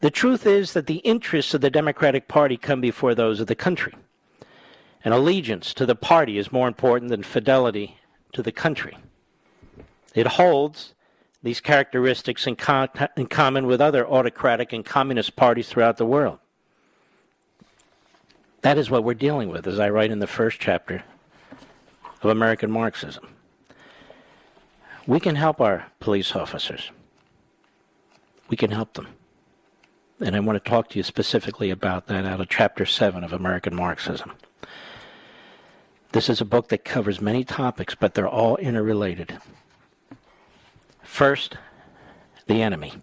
The 0.00 0.10
truth 0.10 0.44
is 0.44 0.72
that 0.72 0.88
the 0.88 0.96
interests 0.96 1.54
of 1.54 1.60
the 1.60 1.70
Democratic 1.70 2.26
Party 2.26 2.56
come 2.56 2.80
before 2.80 3.14
those 3.14 3.38
of 3.38 3.46
the 3.46 3.54
country. 3.54 3.94
And 5.06 5.14
allegiance 5.14 5.72
to 5.74 5.86
the 5.86 5.94
party 5.94 6.36
is 6.36 6.50
more 6.50 6.66
important 6.66 7.10
than 7.10 7.22
fidelity 7.22 7.96
to 8.32 8.42
the 8.42 8.50
country. 8.50 8.98
It 10.16 10.26
holds 10.26 10.94
these 11.44 11.60
characteristics 11.60 12.44
in, 12.44 12.56
in 13.16 13.26
common 13.28 13.68
with 13.68 13.80
other 13.80 14.04
autocratic 14.04 14.72
and 14.72 14.84
communist 14.84 15.36
parties 15.36 15.68
throughout 15.68 15.98
the 15.98 16.04
world. 16.04 16.40
That 18.62 18.78
is 18.78 18.90
what 18.90 19.04
we're 19.04 19.14
dealing 19.14 19.48
with, 19.48 19.68
as 19.68 19.78
I 19.78 19.90
write 19.90 20.10
in 20.10 20.18
the 20.18 20.26
first 20.26 20.58
chapter 20.58 21.04
of 22.20 22.28
American 22.28 22.72
Marxism. 22.72 23.28
We 25.06 25.20
can 25.20 25.36
help 25.36 25.60
our 25.60 25.86
police 26.00 26.34
officers. 26.34 26.90
We 28.48 28.56
can 28.56 28.72
help 28.72 28.94
them. 28.94 29.06
And 30.18 30.34
I 30.34 30.40
want 30.40 30.56
to 30.60 30.68
talk 30.68 30.88
to 30.88 30.98
you 30.98 31.04
specifically 31.04 31.70
about 31.70 32.08
that 32.08 32.26
out 32.26 32.40
of 32.40 32.48
Chapter 32.48 32.84
7 32.84 33.22
of 33.22 33.32
American 33.32 33.76
Marxism. 33.76 34.32
This 36.16 36.30
is 36.30 36.40
a 36.40 36.46
book 36.46 36.68
that 36.68 36.82
covers 36.82 37.20
many 37.20 37.44
topics, 37.44 37.94
but 37.94 38.14
they're 38.14 38.26
all 38.26 38.56
interrelated. 38.56 39.36
First, 41.02 41.58
the 42.46 42.62
enemy. 42.62 42.94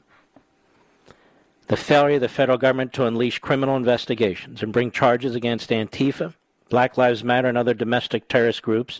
The 1.67 1.77
failure 1.77 2.15
of 2.15 2.21
the 2.21 2.27
federal 2.27 2.57
government 2.57 2.91
to 2.93 3.05
unleash 3.05 3.37
criminal 3.37 3.75
investigations 3.75 4.63
and 4.63 4.73
bring 4.73 4.89
charges 4.89 5.35
against 5.35 5.69
Antifa, 5.69 6.33
Black 6.69 6.97
Lives 6.97 7.23
Matter, 7.23 7.47
and 7.47 7.55
other 7.55 7.75
domestic 7.75 8.27
terrorist 8.27 8.63
groups 8.63 8.99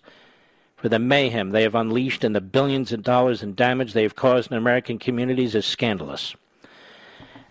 for 0.75 0.89
the 0.89 0.99
mayhem 0.99 1.49
they 1.49 1.63
have 1.63 1.73
unleashed 1.73 2.23
and 2.23 2.35
the 2.35 2.39
billions 2.39 2.91
of 2.91 3.01
dollars 3.01 3.41
in 3.41 3.55
damage 3.55 3.93
they 3.93 4.03
have 4.03 4.15
caused 4.15 4.51
in 4.51 4.57
American 4.57 4.99
communities 4.99 5.55
is 5.55 5.65
scandalous. 5.65 6.35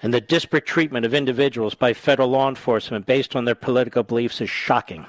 And 0.00 0.14
the 0.14 0.20
disparate 0.20 0.66
treatment 0.66 1.06
of 1.06 1.12
individuals 1.12 1.74
by 1.74 1.92
federal 1.92 2.28
law 2.28 2.48
enforcement 2.48 3.04
based 3.04 3.34
on 3.34 3.46
their 3.46 3.56
political 3.56 4.04
beliefs 4.04 4.40
is 4.40 4.48
shocking. 4.48 5.06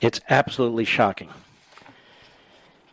It's 0.00 0.20
absolutely 0.28 0.84
shocking. 0.84 1.30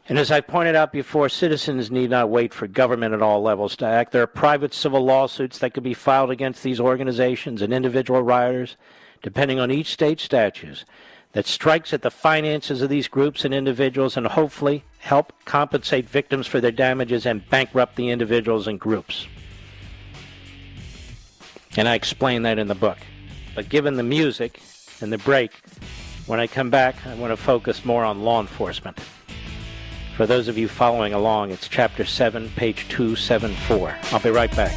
And 0.09 0.19
as 0.19 0.31
I 0.31 0.41
pointed 0.41 0.75
out 0.75 0.91
before, 0.91 1.29
citizens 1.29 1.89
need 1.89 2.09
not 2.09 2.29
wait 2.29 2.53
for 2.53 2.67
government 2.67 3.13
at 3.13 3.21
all 3.21 3.41
levels 3.41 3.77
to 3.77 3.85
act. 3.85 4.11
There 4.11 4.23
are 4.23 4.27
private 4.27 4.73
civil 4.73 5.01
lawsuits 5.01 5.59
that 5.59 5.73
could 5.73 5.83
be 5.83 5.93
filed 5.93 6.29
against 6.29 6.61
these 6.61 6.79
organizations 6.79 7.61
and 7.61 7.73
individual 7.73 8.21
rioters, 8.21 8.75
depending 9.21 9.59
on 9.59 9.71
each 9.71 9.93
state's 9.93 10.23
statutes 10.23 10.83
that 11.31 11.47
strikes 11.47 11.93
at 11.93 12.01
the 12.01 12.11
finances 12.11 12.81
of 12.81 12.89
these 12.89 13.07
groups 13.07 13.43
and 13.43 13.53
individuals 13.53 14.17
and 14.17 14.27
hopefully 14.27 14.83
help 14.99 15.33
compensate 15.45 16.07
victims 16.07 16.47
for 16.47 16.61
their 16.61 16.71
damages 16.71 17.25
and 17.25 17.49
bankrupt 17.49 17.95
the 17.95 18.09
individuals 18.09 18.67
and 18.67 18.79
groups. 18.79 19.25
And 21.75 21.87
I 21.87 21.95
explain 21.95 22.43
that 22.43 22.59
in 22.59 22.67
the 22.67 22.75
book. 22.75 22.99
But 23.55 23.69
given 23.69 23.95
the 23.95 24.03
music 24.03 24.61
and 25.01 25.11
the 25.11 25.17
break, 25.17 25.62
when 26.25 26.39
I 26.39 26.47
come 26.47 26.69
back, 26.69 27.05
I 27.05 27.15
want 27.15 27.31
to 27.31 27.37
focus 27.37 27.83
more 27.83 28.03
on 28.03 28.23
law 28.23 28.39
enforcement. 28.39 28.99
For 30.15 30.25
those 30.25 30.47
of 30.47 30.57
you 30.57 30.67
following 30.67 31.13
along, 31.13 31.51
it's 31.51 31.67
chapter 31.67 32.05
7, 32.05 32.49
page 32.55 32.87
274. 32.89 33.97
I'll 34.11 34.19
be 34.19 34.29
right 34.29 34.55
back. 34.55 34.71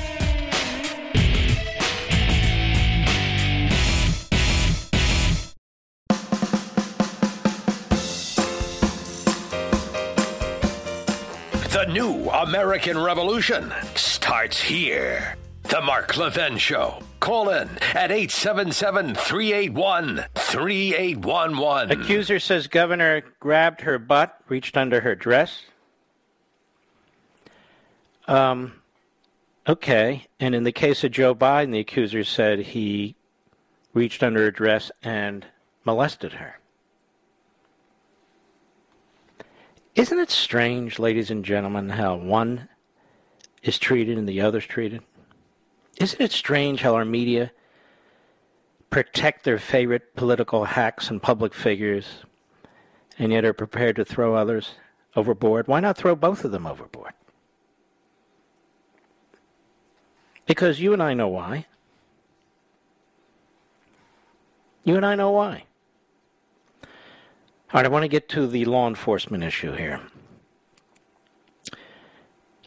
The 11.71 11.87
new 11.93 12.31
American 12.31 12.99
Revolution 12.99 13.73
starts 13.95 14.59
here. 14.59 15.37
The 15.65 15.83
Mark 15.83 16.17
Levin 16.17 16.57
Show. 16.57 17.03
Call 17.21 17.49
in 17.49 17.69
at 17.95 18.11
877 18.11 19.15
381 19.15 20.27
3811. 20.35 22.01
Accuser 22.01 22.39
says 22.39 22.67
governor 22.67 23.23
grabbed 23.41 23.81
her 23.83 23.99
butt, 23.99 24.39
reached 24.49 24.77
under 24.77 25.01
her 25.01 25.15
dress. 25.15 25.63
Um, 28.29 28.73
okay. 29.67 30.27
And 30.39 30.55
in 30.55 30.65
the 30.65 30.73
case 30.73 31.05
of 31.05 31.13
Joe 31.13 31.35
Biden, 31.35 31.73
the 31.73 31.81
accuser 31.81 32.25
said 32.25 32.59
he 32.59 33.17
reached 33.95 34.23
under 34.23 34.41
her 34.41 34.51
dress 34.51 34.91
and 35.03 35.47
molested 35.85 36.35
her. 36.35 36.59
Isn't 39.95 40.19
it 40.19 40.31
strange, 40.31 40.99
ladies 40.99 41.31
and 41.31 41.43
gentlemen, 41.43 41.89
how 41.89 42.17
one 42.17 42.69
is 43.63 43.79
treated 43.79 44.19
and 44.19 44.29
the 44.29 44.43
other's 44.43 44.67
treated? 44.67 45.03
Isn't 45.99 46.21
it 46.21 46.33
strange 46.33 46.83
how 46.83 46.95
our 46.95 47.05
media 47.05 47.53
protect 48.91 49.45
their 49.45 49.59
favorite 49.59 50.15
political 50.15 50.65
hacks 50.65 51.11
and 51.11 51.23
public 51.23 51.55
figures 51.55 52.25
and 53.19 53.33
yet 53.33 53.45
are 53.45 53.53
prepared 53.53 53.97
to 53.97 54.05
throw 54.05 54.35
others 54.35 54.73
overboard? 55.15 55.69
Why 55.69 55.81
not 55.81 55.97
throw 55.97 56.15
both 56.15 56.45
of 56.45 56.53
them 56.53 56.67
overboard? 56.67 57.15
Because 60.45 60.81
you 60.81 60.93
and 60.93 61.03
I 61.03 61.15
know 61.15 61.29
why. 61.29 61.67
You 64.85 64.97
and 64.97 65.05
I 65.05 65.17
know 65.17 65.33
why. 65.33 65.65
All 66.85 66.89
right, 67.75 67.85
I 67.85 67.89
want 67.89 68.05
to 68.05 68.09
get 68.09 68.29
to 68.31 68.47
the 68.47 68.65
law 68.65 68.87
enforcement 68.87 69.43
issue 69.43 69.73
here. 69.73 70.01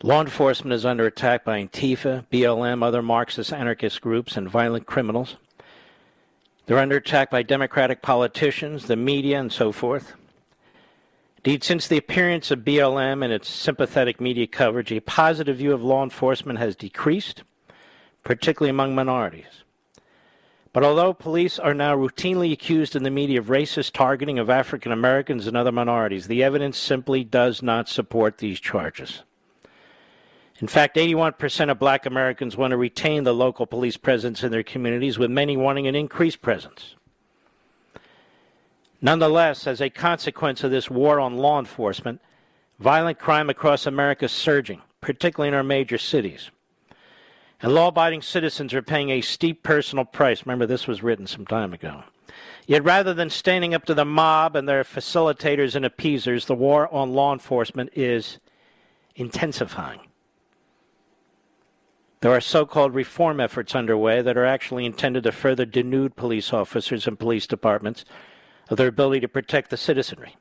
Law 0.02 0.22
enforcement 0.22 0.74
is 0.74 0.86
under 0.86 1.06
attack 1.06 1.44
by 1.44 1.62
Antifa, 1.62 2.26
BLM, 2.32 2.82
other 2.82 3.02
Marxist 3.02 3.52
anarchist 3.52 4.00
groups, 4.00 4.38
and 4.38 4.50
violent 4.50 4.86
criminals. 4.86 5.36
They're 6.66 6.78
under 6.78 6.96
attack 6.96 7.30
by 7.30 7.44
Democratic 7.44 8.02
politicians, 8.02 8.86
the 8.86 8.96
media, 8.96 9.38
and 9.38 9.52
so 9.52 9.74
forth. 9.74 10.14
Indeed, 11.40 11.66
since 11.66 11.86
the 11.86 11.98
appearance 11.98 12.50
of 12.50 12.60
BLM 12.60 13.26
and 13.26 13.34
its 13.34 13.50
sympathetic 13.50 14.22
media 14.22 14.48
coverage, 14.48 14.90
a 14.94 15.02
positive 15.02 15.58
view 15.58 15.74
of 15.74 15.84
law 15.84 16.04
enforcement 16.04 16.60
has 16.60 16.78
decreased, 16.78 17.44
particularly 18.24 18.70
among 18.70 18.96
minorities. 18.96 19.64
But 20.72 20.84
although 20.84 21.14
police 21.14 21.60
are 21.60 21.74
now 21.74 21.94
routinely 21.94 22.54
accused 22.54 22.96
in 22.96 23.04
the 23.04 23.10
media 23.10 23.40
of 23.40 23.48
racist 23.48 23.92
targeting 23.92 24.40
of 24.40 24.50
African 24.50 24.94
Americans 24.94 25.46
and 25.46 25.58
other 25.58 25.74
minorities, 25.74 26.28
the 26.28 26.42
evidence 26.42 26.78
simply 26.78 27.26
does 27.26 27.62
not 27.62 27.90
support 27.90 28.38
these 28.38 28.62
charges. 28.62 29.24
In 30.60 30.68
fact, 30.68 30.98
81% 30.98 31.72
of 31.72 31.80
black 31.80 32.06
Americans 32.06 32.58
want 32.58 32.72
to 32.72 32.78
retain 32.78 33.24
the 33.24 33.34
local 33.34 33.66
police 33.66 33.96
presence 33.96 34.44
in 34.44 34.52
their 34.52 34.64
communities, 34.64 35.18
with 35.18 35.32
many 35.32 35.56
wanting 35.56 35.88
an 35.88 35.96
increased 35.96 36.42
presence. 36.42 36.96
Nonetheless, 39.02 39.66
as 39.68 39.80
a 39.80 39.90
consequence 39.90 40.64
of 40.64 40.72
this 40.72 40.90
war 40.90 41.20
on 41.22 41.38
law 41.38 41.60
enforcement, 41.60 42.20
violent 42.80 43.18
crime 43.18 43.50
across 43.50 43.86
America 43.86 44.26
is 44.26 44.34
surging, 44.34 44.82
particularly 45.00 45.48
in 45.48 45.54
our 45.54 45.64
major 45.64 45.98
cities. 45.98 46.52
And 47.62 47.74
law 47.74 47.88
abiding 47.88 48.22
citizens 48.22 48.74
are 48.74 48.82
paying 48.82 49.10
a 49.10 49.22
steep 49.22 49.64
personal 49.64 50.04
price. 50.04 50.46
Remember, 50.46 50.66
this 50.66 50.88
was 50.88 51.02
written 51.02 51.28
some 51.28 51.46
time 51.46 51.74
ago. 51.74 52.04
Yet 52.68 52.84
rather 52.84 53.14
than 53.14 53.30
standing 53.30 53.74
up 53.74 53.86
to 53.86 53.94
the 53.94 54.06
mob 54.06 54.58
and 54.58 54.68
their 54.68 54.84
facilitators 54.84 55.76
and 55.76 55.86
appeasers, 55.86 56.46
the 56.46 56.56
war 56.56 56.94
on 56.94 57.14
law 57.14 57.32
enforcement 57.32 57.92
is 57.96 58.40
intensifying. 59.16 60.09
There 62.22 62.32
are 62.34 62.42
so 62.42 62.66
called 62.66 62.94
reform 62.94 63.40
efforts 63.40 63.74
underway 63.74 64.22
that 64.22 64.38
are 64.38 64.46
actually 64.46 64.86
intended 64.86 65.24
to 65.24 65.32
further 65.32 65.66
denude 65.66 66.18
police 66.18 66.52
officers 66.52 67.08
and 67.08 67.18
police 67.18 67.48
departments 67.48 68.04
of 68.70 68.78
their 68.78 68.90
ability 68.90 69.22
to 69.22 69.30
protect 69.30 69.70
the 69.70 69.78
citizenry, 69.78 70.36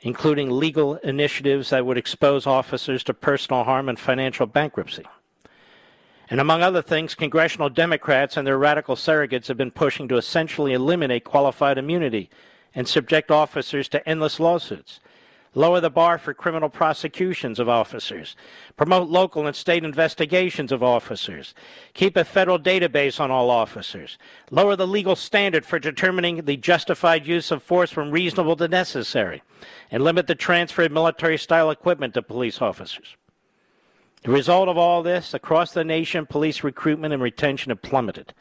including 0.00 0.50
legal 0.50 0.94
initiatives 0.96 1.70
that 1.70 1.84
would 1.84 1.98
expose 1.98 2.46
officers 2.46 3.04
to 3.04 3.12
personal 3.12 3.64
harm 3.64 3.88
and 3.88 4.00
financial 4.00 4.46
bankruptcy. 4.46 5.04
And 6.30 6.40
among 6.40 6.62
other 6.62 6.80
things, 6.80 7.14
congressional 7.14 7.68
Democrats 7.68 8.38
and 8.38 8.46
their 8.46 8.56
radical 8.56 8.96
surrogates 8.96 9.48
have 9.48 9.58
been 9.58 9.70
pushing 9.70 10.08
to 10.08 10.16
essentially 10.16 10.72
eliminate 10.72 11.24
qualified 11.24 11.76
immunity 11.76 12.30
and 12.74 12.88
subject 12.88 13.30
officers 13.30 13.90
to 13.90 14.08
endless 14.08 14.40
lawsuits, 14.40 15.00
lower 15.54 15.80
the 15.80 15.90
bar 15.90 16.18
for 16.18 16.32
criminal 16.32 16.68
prosecutions 16.68 17.58
of 17.58 17.68
officers, 17.68 18.36
promote 18.76 19.08
local 19.08 19.46
and 19.46 19.54
state 19.54 19.84
investigations 19.84 20.72
of 20.72 20.82
officers, 20.82 21.54
keep 21.94 22.16
a 22.16 22.24
federal 22.24 22.58
database 22.58 23.20
on 23.20 23.30
all 23.30 23.50
officers, 23.50 24.18
lower 24.50 24.76
the 24.76 24.86
legal 24.86 25.16
standard 25.16 25.66
for 25.66 25.78
determining 25.78 26.44
the 26.44 26.56
justified 26.56 27.26
use 27.26 27.50
of 27.50 27.62
force 27.62 27.90
from 27.90 28.10
reasonable 28.10 28.56
to 28.56 28.68
necessary, 28.68 29.42
and 29.90 30.02
limit 30.02 30.26
the 30.26 30.34
transfer 30.34 30.82
of 30.82 30.92
military 30.92 31.36
style 31.36 31.70
equipment 31.70 32.14
to 32.14 32.22
police 32.22 32.62
officers. 32.62 33.16
The 34.22 34.30
result 34.30 34.68
of 34.68 34.78
all 34.78 35.02
this, 35.02 35.34
across 35.34 35.72
the 35.72 35.84
nation, 35.84 36.26
police 36.26 36.62
recruitment 36.62 37.12
and 37.12 37.22
retention 37.22 37.70
have 37.70 37.82
plummeted. 37.82 38.32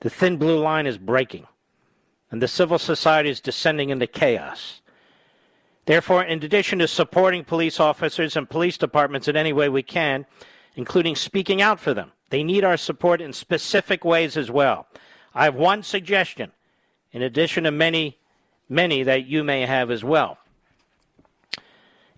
The 0.00 0.10
thin 0.10 0.36
blue 0.36 0.60
line 0.60 0.86
is 0.86 0.96
breaking, 0.96 1.46
and 2.30 2.40
the 2.40 2.46
civil 2.46 2.78
society 2.78 3.28
is 3.28 3.40
descending 3.40 3.90
into 3.90 4.06
chaos. 4.06 4.80
Therefore, 5.88 6.22
in 6.22 6.44
addition 6.44 6.80
to 6.80 6.86
supporting 6.86 7.44
police 7.44 7.80
officers 7.80 8.36
and 8.36 8.46
police 8.46 8.76
departments 8.76 9.26
in 9.26 9.38
any 9.38 9.54
way 9.54 9.70
we 9.70 9.82
can, 9.82 10.26
including 10.76 11.16
speaking 11.16 11.62
out 11.62 11.80
for 11.80 11.94
them, 11.94 12.12
they 12.28 12.44
need 12.44 12.62
our 12.62 12.76
support 12.76 13.22
in 13.22 13.32
specific 13.32 14.04
ways 14.04 14.36
as 14.36 14.50
well. 14.50 14.86
I 15.34 15.44
have 15.44 15.54
one 15.54 15.82
suggestion, 15.82 16.52
in 17.10 17.22
addition 17.22 17.64
to 17.64 17.70
many, 17.70 18.18
many 18.68 19.02
that 19.02 19.24
you 19.24 19.42
may 19.42 19.64
have 19.64 19.90
as 19.90 20.04
well. 20.04 20.36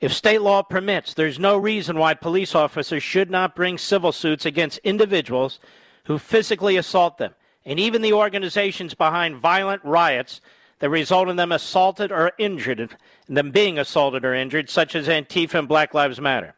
If 0.01 0.13
state 0.13 0.43
law 0.43 0.63
permits, 0.65 1.15
there's 1.15 1.39
no 1.39 1.57
reason 1.57 1.97
why 1.97 2.15
police 2.15 2.57
officers 2.57 3.05
should 3.05 3.31
not 3.31 3.55
bring 3.55 3.79
civil 3.79 4.11
suits 4.11 4.45
against 4.45 4.79
individuals 4.79 5.61
who 6.07 6.19
physically 6.19 6.77
assault 6.77 7.19
them, 7.19 7.37
and 7.65 7.79
even 7.79 8.03
the 8.03 8.15
organizations 8.15 8.95
behind 8.95 9.37
violent 9.37 9.85
riots 9.85 10.41
that 10.81 10.91
result 10.91 11.29
in 11.29 11.37
them 11.37 11.53
assaulted 11.53 12.11
or 12.11 12.33
injured, 12.39 12.97
them 13.29 13.51
being 13.51 13.79
assaulted 13.79 14.25
or 14.25 14.35
injured, 14.35 14.69
such 14.69 14.95
as 14.95 15.07
Antifa 15.07 15.61
and 15.61 15.69
Black 15.69 15.95
Lives 15.95 16.21
Matter. 16.21 16.55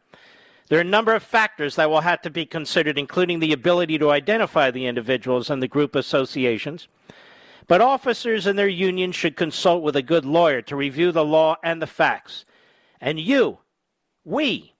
There 0.69 0.79
are 0.79 0.81
a 0.81 0.85
number 0.85 1.13
of 1.13 1.21
factors 1.21 1.75
that 1.75 1.89
will 1.89 2.01
have 2.01 2.21
to 2.21 2.29
be 2.29 2.45
considered, 2.45 2.97
including 2.97 3.39
the 3.39 3.53
ability 3.53 3.97
to 3.99 4.11
identify 4.11 4.71
the 4.71 4.87
individuals 4.87 5.49
and 5.49 5.61
the 5.61 5.67
group 5.67 5.93
associations. 5.93 6.87
But 7.67 7.81
officers 7.81 8.47
and 8.47 8.57
their 8.57 8.67
unions 8.67 9.15
should 9.15 9.35
consult 9.35 9.83
with 9.83 9.95
a 9.95 10.01
good 10.01 10.25
lawyer 10.25 10.61
to 10.63 10.75
review 10.75 11.11
the 11.11 11.25
law 11.25 11.57
and 11.63 11.81
the 11.81 11.87
facts. 11.87 12.45
And 12.99 13.19
you, 13.19 13.59
we, 14.23 14.73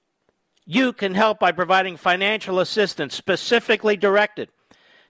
you 0.66 0.94
can 0.94 1.16
help 1.16 1.40
by 1.40 1.52
providing 1.52 1.98
financial 1.98 2.60
assistance 2.60 3.14
specifically 3.14 3.98
directed 3.98 4.50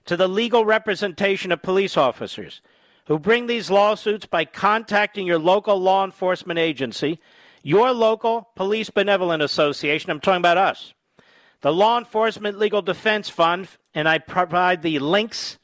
to 0.06 0.16
the 0.16 0.28
legal 0.28 0.64
representation 0.64 1.52
of 1.52 1.62
police 1.62 1.96
officers 1.96 2.60
who 3.06 3.18
bring 3.18 3.46
these 3.46 3.70
lawsuits 3.70 4.26
by 4.26 4.44
contacting 4.44 5.26
your 5.26 5.38
local 5.38 5.78
law 5.78 6.04
enforcement 6.04 6.58
agency, 6.58 7.20
your 7.62 7.92
local 7.92 8.48
police 8.54 8.90
benevolent 8.90 9.42
association. 9.42 10.10
I'm 10.10 10.20
talking 10.20 10.38
about 10.38 10.58
us. 10.58 10.94
The 11.60 11.72
Law 11.72 11.98
Enforcement 11.98 12.58
Legal 12.58 12.82
Defense 12.82 13.30
Fund, 13.30 13.68
and 13.94 14.06
I 14.06 14.18
provide 14.18 14.82
the 14.82 14.98
links. 14.98 15.58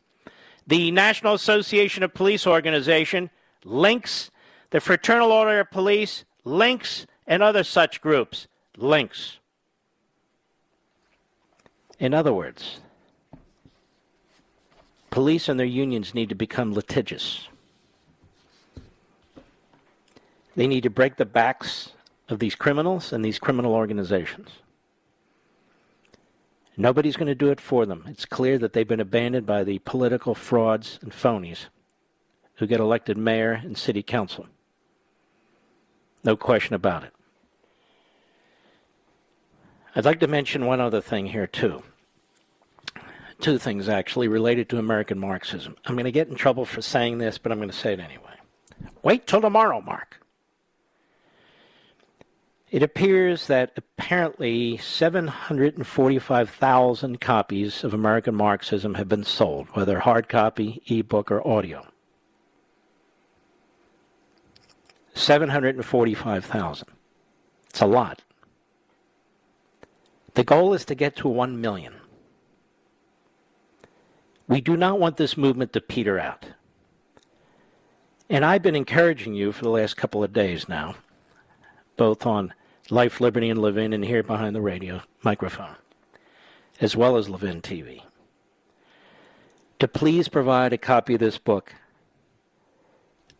The 0.67 0.91
National 0.91 1.35
Association 1.35 2.03
of 2.03 2.15
Police 2.15 2.47
Organization, 2.47 3.29
links. 3.65 4.31
The 4.71 4.81
Fraternal 4.81 5.31
Order 5.31 5.61
of 5.61 5.71
Police, 5.71 6.25
links 6.45 7.07
and 7.27 7.43
other 7.43 7.65
such 7.65 8.01
groups 8.01 8.47
links. 8.77 9.39
In 11.99 12.15
other 12.15 12.33
words, 12.33 12.81
police 15.11 15.49
and 15.49 15.59
their 15.59 15.66
unions 15.66 16.15
need 16.15 16.28
to 16.28 16.35
become 16.35 16.73
litigious. 16.73 17.49
They 20.57 20.66
need 20.66 20.82
to 20.82 20.91
break 20.91 21.16
the 21.16 21.24
backs 21.24 21.91
of 22.28 22.39
these 22.39 22.55
criminals 22.55 23.12
and 23.12 23.24
these 23.24 23.39
criminal 23.39 23.74
organizations. 23.74 24.49
Nobody's 26.77 27.16
going 27.16 27.27
to 27.27 27.35
do 27.35 27.51
it 27.51 27.61
for 27.61 27.85
them. 27.85 28.05
It's 28.09 28.24
clear 28.24 28.57
that 28.59 28.73
they've 28.73 28.89
been 28.89 29.01
abandoned 29.01 29.47
by 29.47 29.65
the 29.65 29.81
political 29.81 30.35
frauds 30.35 30.99
and 31.03 31.12
phonies 31.12 31.66
who 32.55 32.66
get 32.66 32.81
elected 32.81 33.19
mayor 33.19 33.53
and 33.53 33.77
city 33.77 34.03
council. 34.03 34.47
No 36.23 36.37
question 36.37 36.74
about 36.74 37.05
it. 37.05 37.12
I'd 39.97 40.05
like 40.05 40.20
to 40.20 40.27
mention 40.27 40.66
one 40.66 40.81
other 40.81 41.01
thing 41.01 41.27
here, 41.27 41.47
too. 41.47 41.82
Two 43.41 43.59
things, 43.59 43.89
actually, 43.89 44.29
related 44.29 44.69
to 44.69 44.79
American 44.79 45.19
Marxism. 45.19 45.75
I'm 45.87 45.95
going 45.95 46.05
to 46.05 46.12
get 46.12 46.29
in 46.29 46.35
trouble 46.35 46.67
for 46.67 46.83
saying 46.83 47.17
this, 47.19 47.39
but 47.39 47.51
I'm 47.51 47.59
going 47.59 47.71
to 47.71 47.77
say 47.77 47.95
it 47.95 48.01
anyway. 48.01 48.35
Wait 49.03 49.27
till 49.27 49.41
tomorrow, 49.41 49.81
Mark. 49.81 50.21
It 52.71 52.83
appears 52.83 53.47
that 53.49 53.73
apparently 53.77 54.77
745,000 54.77 57.21
copies 57.21 57.83
of 57.83 57.95
American 57.95 58.37
Marxism 58.37 58.95
have 58.95 59.09
been 59.09 59.25
sold, 59.25 59.67
whether 59.73 59.99
hard 59.99 60.29
copy, 60.29 60.81
ebook, 60.87 61.33
or 61.33 61.45
audio. 61.47 61.87
745,000. 65.15 66.89
It's 67.71 67.81
a 67.81 67.87
lot. 67.87 68.23
The 70.35 70.45
goal 70.45 70.75
is 70.75 70.85
to 70.85 70.95
get 70.95 71.17
to 71.17 71.29
1 71.29 71.61
million. 71.61 71.95
We 74.51 74.60
do 74.60 74.77
not 74.77 74.98
want 74.98 75.16
this 75.16 75.36
movement 75.36 75.72
to 75.74 75.81
peter 75.81 76.18
out. 76.18 76.44
And 78.28 78.44
I've 78.44 78.62
been 78.62 78.74
encouraging 78.74 79.35
you 79.35 79.52
for 79.52 79.62
the 79.62 79.70
last 79.70 79.97
couple 79.97 80.24
of 80.24 80.32
days 80.32 80.68
now, 80.68 80.97
both 81.97 82.27
on 82.27 82.52
Life, 82.90 83.20
Liberty, 83.20 83.48
and 83.48 83.62
Levin, 83.62 83.93
and 83.93 84.05
here 84.05 84.24
behind 84.24 84.56
the 84.56 84.60
radio 84.60 85.02
microphone, 85.22 85.77
as 86.81 86.97
well 86.97 87.16
as 87.16 87.28
Levin 87.28 87.62
TV, 87.62 88.02
to 89.78 89.86
please 89.86 90.27
provide 90.27 90.72
a 90.72 90.78
copy 90.78 91.14
of 91.14 91.20
this 91.20 91.39
book 91.39 91.77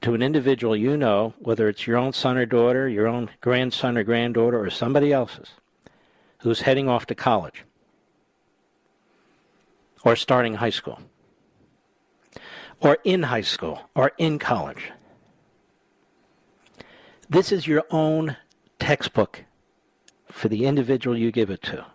to 0.03 0.15
an 0.15 0.23
individual 0.23 0.77
you 0.77 0.97
know, 0.97 1.35
whether 1.41 1.69
it's 1.69 1.89
your 1.89 1.97
own 1.97 2.13
son 2.13 2.37
or 2.37 2.47
daughter, 2.47 2.89
your 2.89 3.09
own 3.09 3.31
grandson 3.41 3.99
or 3.99 4.05
granddaughter, 4.05 4.63
or 4.63 4.71
somebody 4.71 5.13
else's, 5.13 5.55
who's 6.39 6.61
heading 6.61 6.89
off 6.89 7.05
to 7.07 7.17
college 7.17 7.65
or 10.05 10.17
starting 10.17 10.55
high 10.55 10.71
school 10.71 11.01
or 12.81 12.99
in 13.05 13.25
high 13.25 13.41
school 13.41 13.91
or 13.95 14.13
in 14.19 14.39
college. 14.39 14.93
This 17.29 17.53
is 17.53 17.67
your 17.67 17.85
own 17.91 18.37
textbook 18.79 19.45
for 20.29 20.49
the 20.49 20.67
individual 20.67 21.17
you 21.17 21.31
give 21.31 21.51
it 21.51 21.63
to. 21.63 21.87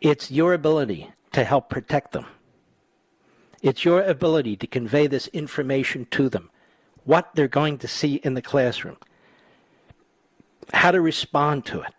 It's 0.00 0.30
your 0.30 0.54
ability 0.54 1.10
to 1.32 1.44
help 1.44 1.68
protect 1.68 2.12
them. 2.12 2.26
It's 3.62 3.84
your 3.84 4.02
ability 4.02 4.56
to 4.56 4.66
convey 4.66 5.08
this 5.08 5.26
information 5.28 6.06
to 6.12 6.28
them, 6.28 6.50
what 7.04 7.30
they're 7.34 7.48
going 7.48 7.78
to 7.78 7.88
see 7.88 8.16
in 8.16 8.34
the 8.34 8.42
classroom, 8.42 8.96
how 10.72 10.92
to 10.92 11.00
respond 11.00 11.64
to 11.66 11.82
it. 11.82 11.92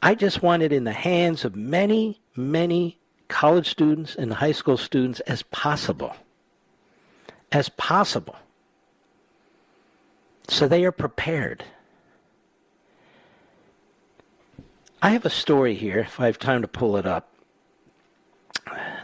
I 0.00 0.14
just 0.14 0.42
want 0.42 0.62
it 0.62 0.72
in 0.72 0.84
the 0.84 0.92
hands 0.92 1.44
of 1.44 1.56
many, 1.56 2.20
many 2.36 2.98
college 3.26 3.68
students 3.68 4.14
and 4.14 4.32
high 4.32 4.52
school 4.52 4.76
students 4.76 5.20
as 5.20 5.42
possible. 5.42 6.14
As 7.50 7.68
possible. 7.68 8.36
So 10.48 10.68
they 10.68 10.84
are 10.84 10.92
prepared. 10.92 11.64
I 15.02 15.10
have 15.10 15.24
a 15.24 15.30
story 15.30 15.74
here, 15.74 16.00
if 16.00 16.18
I 16.18 16.26
have 16.26 16.38
time 16.38 16.62
to 16.62 16.68
pull 16.68 16.96
it 16.96 17.06
up. 17.06 17.32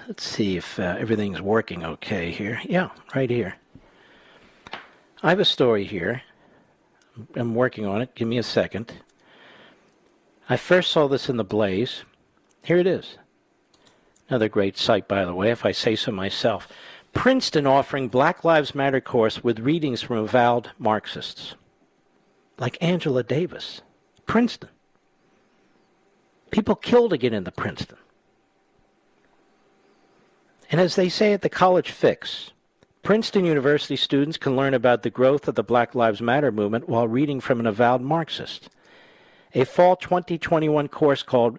Let's 0.06 0.24
see 0.24 0.56
if 0.56 0.78
uh, 0.78 0.96
everything's 0.98 1.40
working 1.40 1.84
okay 1.84 2.30
here. 2.30 2.60
Yeah, 2.64 2.90
right 3.14 3.30
here. 3.30 3.56
I 5.22 5.30
have 5.30 5.40
a 5.40 5.44
story 5.44 5.84
here. 5.84 6.22
I'm 7.34 7.54
working 7.54 7.86
on 7.86 8.02
it. 8.02 8.14
Give 8.14 8.28
me 8.28 8.38
a 8.38 8.42
second. 8.42 8.92
I 10.48 10.56
first 10.56 10.90
saw 10.90 11.08
this 11.08 11.28
in 11.28 11.36
The 11.36 11.44
Blaze. 11.44 12.04
Here 12.62 12.76
it 12.76 12.86
is. 12.86 13.18
Another 14.28 14.48
great 14.48 14.76
site, 14.76 15.08
by 15.08 15.24
the 15.24 15.34
way, 15.34 15.50
if 15.50 15.64
I 15.64 15.72
say 15.72 15.96
so 15.96 16.12
myself. 16.12 16.68
Princeton 17.12 17.66
offering 17.66 18.08
Black 18.08 18.44
Lives 18.44 18.74
Matter 18.74 19.00
course 19.00 19.42
with 19.44 19.60
readings 19.60 20.02
from 20.02 20.18
avowed 20.18 20.70
Marxists, 20.78 21.54
like 22.58 22.76
Angela 22.80 23.22
Davis. 23.22 23.82
Princeton. 24.26 24.70
People 26.50 26.74
killed 26.74 27.10
to 27.10 27.18
get 27.18 27.32
into 27.32 27.50
Princeton. 27.50 27.98
And 30.70 30.80
as 30.80 30.96
they 30.96 31.08
say 31.08 31.32
at 31.32 31.42
the 31.42 31.48
College 31.48 31.90
Fix, 31.90 32.50
Princeton 33.02 33.44
University 33.44 33.96
students 33.96 34.38
can 34.38 34.56
learn 34.56 34.74
about 34.74 35.02
the 35.02 35.10
growth 35.10 35.46
of 35.46 35.54
the 35.54 35.62
Black 35.62 35.94
Lives 35.94 36.20
Matter 36.20 36.50
movement 36.50 36.88
while 36.88 37.06
reading 37.06 37.40
from 37.40 37.60
an 37.60 37.66
avowed 37.66 38.00
Marxist 38.00 38.68
a 39.54 39.64
fall 39.64 39.96
2021 39.96 40.88
course 40.88 41.22
called 41.22 41.58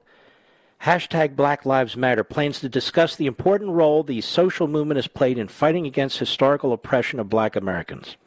Hashtag 0.81 1.35
Black 1.35 1.65
Lives 1.65 1.95
Matter 1.95 2.23
plans 2.23 2.59
to 2.59 2.69
discuss 2.69 3.15
the 3.15 3.25
important 3.25 3.71
role 3.71 4.03
the 4.03 4.21
social 4.21 4.67
movement 4.67 4.97
has 4.97 5.07
played 5.07 5.37
in 5.37 5.47
fighting 5.47 5.87
against 5.87 6.19
historical 6.19 6.73
oppression 6.73 7.19
of 7.19 7.29
black 7.29 7.55
Americans. 7.55 8.17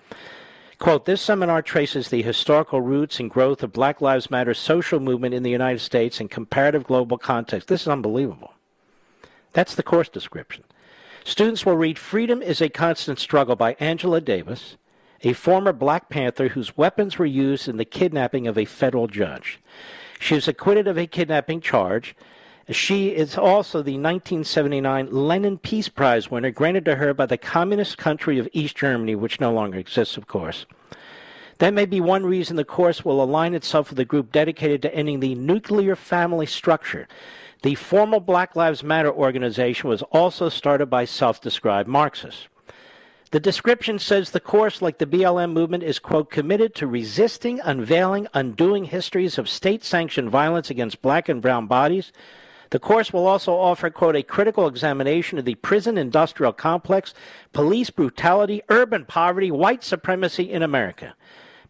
Quote, 0.79 1.05
this 1.05 1.21
seminar 1.21 1.61
traces 1.61 2.09
the 2.09 2.23
historical 2.23 2.81
roots 2.81 3.21
and 3.21 3.31
growth 3.31 3.63
of 3.63 3.73
Black 3.73 4.01
Lives 4.01 4.31
Matter 4.31 4.55
social 4.55 5.01
movement 5.01 5.35
in 5.35 5.43
the 5.43 5.51
United 5.51 5.81
States 5.81 6.21
in 6.21 6.29
comparative 6.29 6.85
global 6.85 7.19
context. 7.19 7.69
This 7.69 7.83
is 7.83 7.89
unbelievable. 7.89 8.55
That's 9.53 9.75
the 9.75 9.83
course 9.83 10.09
description. 10.09 10.65
Students 11.25 11.67
will 11.67 11.77
read 11.77 11.99
Freedom 11.99 12.41
is 12.41 12.61
a 12.61 12.69
Constant 12.69 13.19
Struggle 13.19 13.57
by 13.57 13.77
Angela 13.81 14.21
Davis, 14.21 14.77
a 15.23 15.33
former 15.33 15.73
Black 15.73 16.09
Panther 16.09 16.49
whose 16.49 16.77
weapons 16.77 17.19
were 17.19 17.27
used 17.27 17.69
in 17.69 17.77
the 17.77 17.85
kidnapping 17.85 18.47
of 18.47 18.57
a 18.57 18.65
federal 18.65 19.07
judge. 19.07 19.61
She 20.21 20.35
was 20.35 20.49
acquitted 20.49 20.87
of 20.87 20.99
a 20.99 21.07
kidnapping 21.07 21.61
charge. 21.61 22.15
She 22.71 23.09
is 23.09 23.37
also 23.39 23.79
the 23.79 23.93
1979 23.93 25.09
Lenin 25.11 25.59
Peace 25.59 25.89
Prize 25.89 26.31
winner 26.31 26.51
granted 26.51 26.85
to 26.85 26.97
her 26.97 27.15
by 27.15 27.27
the 27.27 27.39
communist 27.39 27.97
country 27.97 28.39
of 28.39 28.49
East 28.53 28.77
Germany, 28.77 29.15
which 29.15 29.41
no 29.41 29.53
longer 29.53 29.79
exists, 29.79 30.17
of 30.17 30.27
course. 30.27 30.67
That 31.59 31.75
may 31.75 31.87
be 31.87 32.01
one 32.01 32.25
reason 32.25 32.57
the 32.57 32.65
course 32.65 33.05
will 33.05 33.23
align 33.23 33.55
itself 33.55 33.91
with 33.91 33.99
a 33.99 34.05
group 34.05 34.31
dedicated 34.31 34.83
to 34.83 34.95
ending 34.95 35.21
the 35.21 35.35
nuclear 35.35 35.97
family 35.97 36.47
structure. 36.47 37.09
The 37.63 37.75
formal 37.75 38.21
Black 38.21 38.55
Lives 38.55 38.85
Matter 38.85 39.11
organization 39.11 39.89
was 39.89 40.03
also 40.03 40.49
started 40.49 40.87
by 40.87 41.05
self 41.05 41.41
described 41.41 41.89
Marxists. 41.89 42.47
The 43.31 43.41
description 43.41 43.99
says 43.99 44.31
the 44.31 44.41
course, 44.41 44.81
like 44.81 44.97
the 44.97 45.07
BLM 45.07 45.53
movement, 45.53 45.83
is, 45.83 45.99
quote, 45.99 46.31
committed 46.31 46.75
to 46.77 46.87
resisting, 46.87 47.61
unveiling, 47.61 48.27
undoing 48.33 48.85
histories 48.85 49.37
of 49.37 49.51
state 49.51 49.85
sanctioned 49.85 50.31
violence 50.31 50.71
against 50.71 51.03
black 51.03 51.29
and 51.29 51.43
brown 51.43 51.67
bodies. 51.67 52.11
The 52.71 52.79
course 52.79 53.13
will 53.13 53.27
also 53.27 53.55
offer, 53.55 53.91
quote, 53.91 54.17
a 54.17 54.23
critical 54.23 54.67
examination 54.67 55.39
of 55.39 55.45
the 55.45 55.57
prison 55.57 55.99
industrial 55.99 56.55
complex, 56.55 57.13
police 57.53 57.91
brutality, 57.91 58.63
urban 58.71 59.05
poverty, 59.05 59.51
white 59.51 59.85
supremacy 59.85 60.51
in 60.51 60.63
America. 60.63 61.15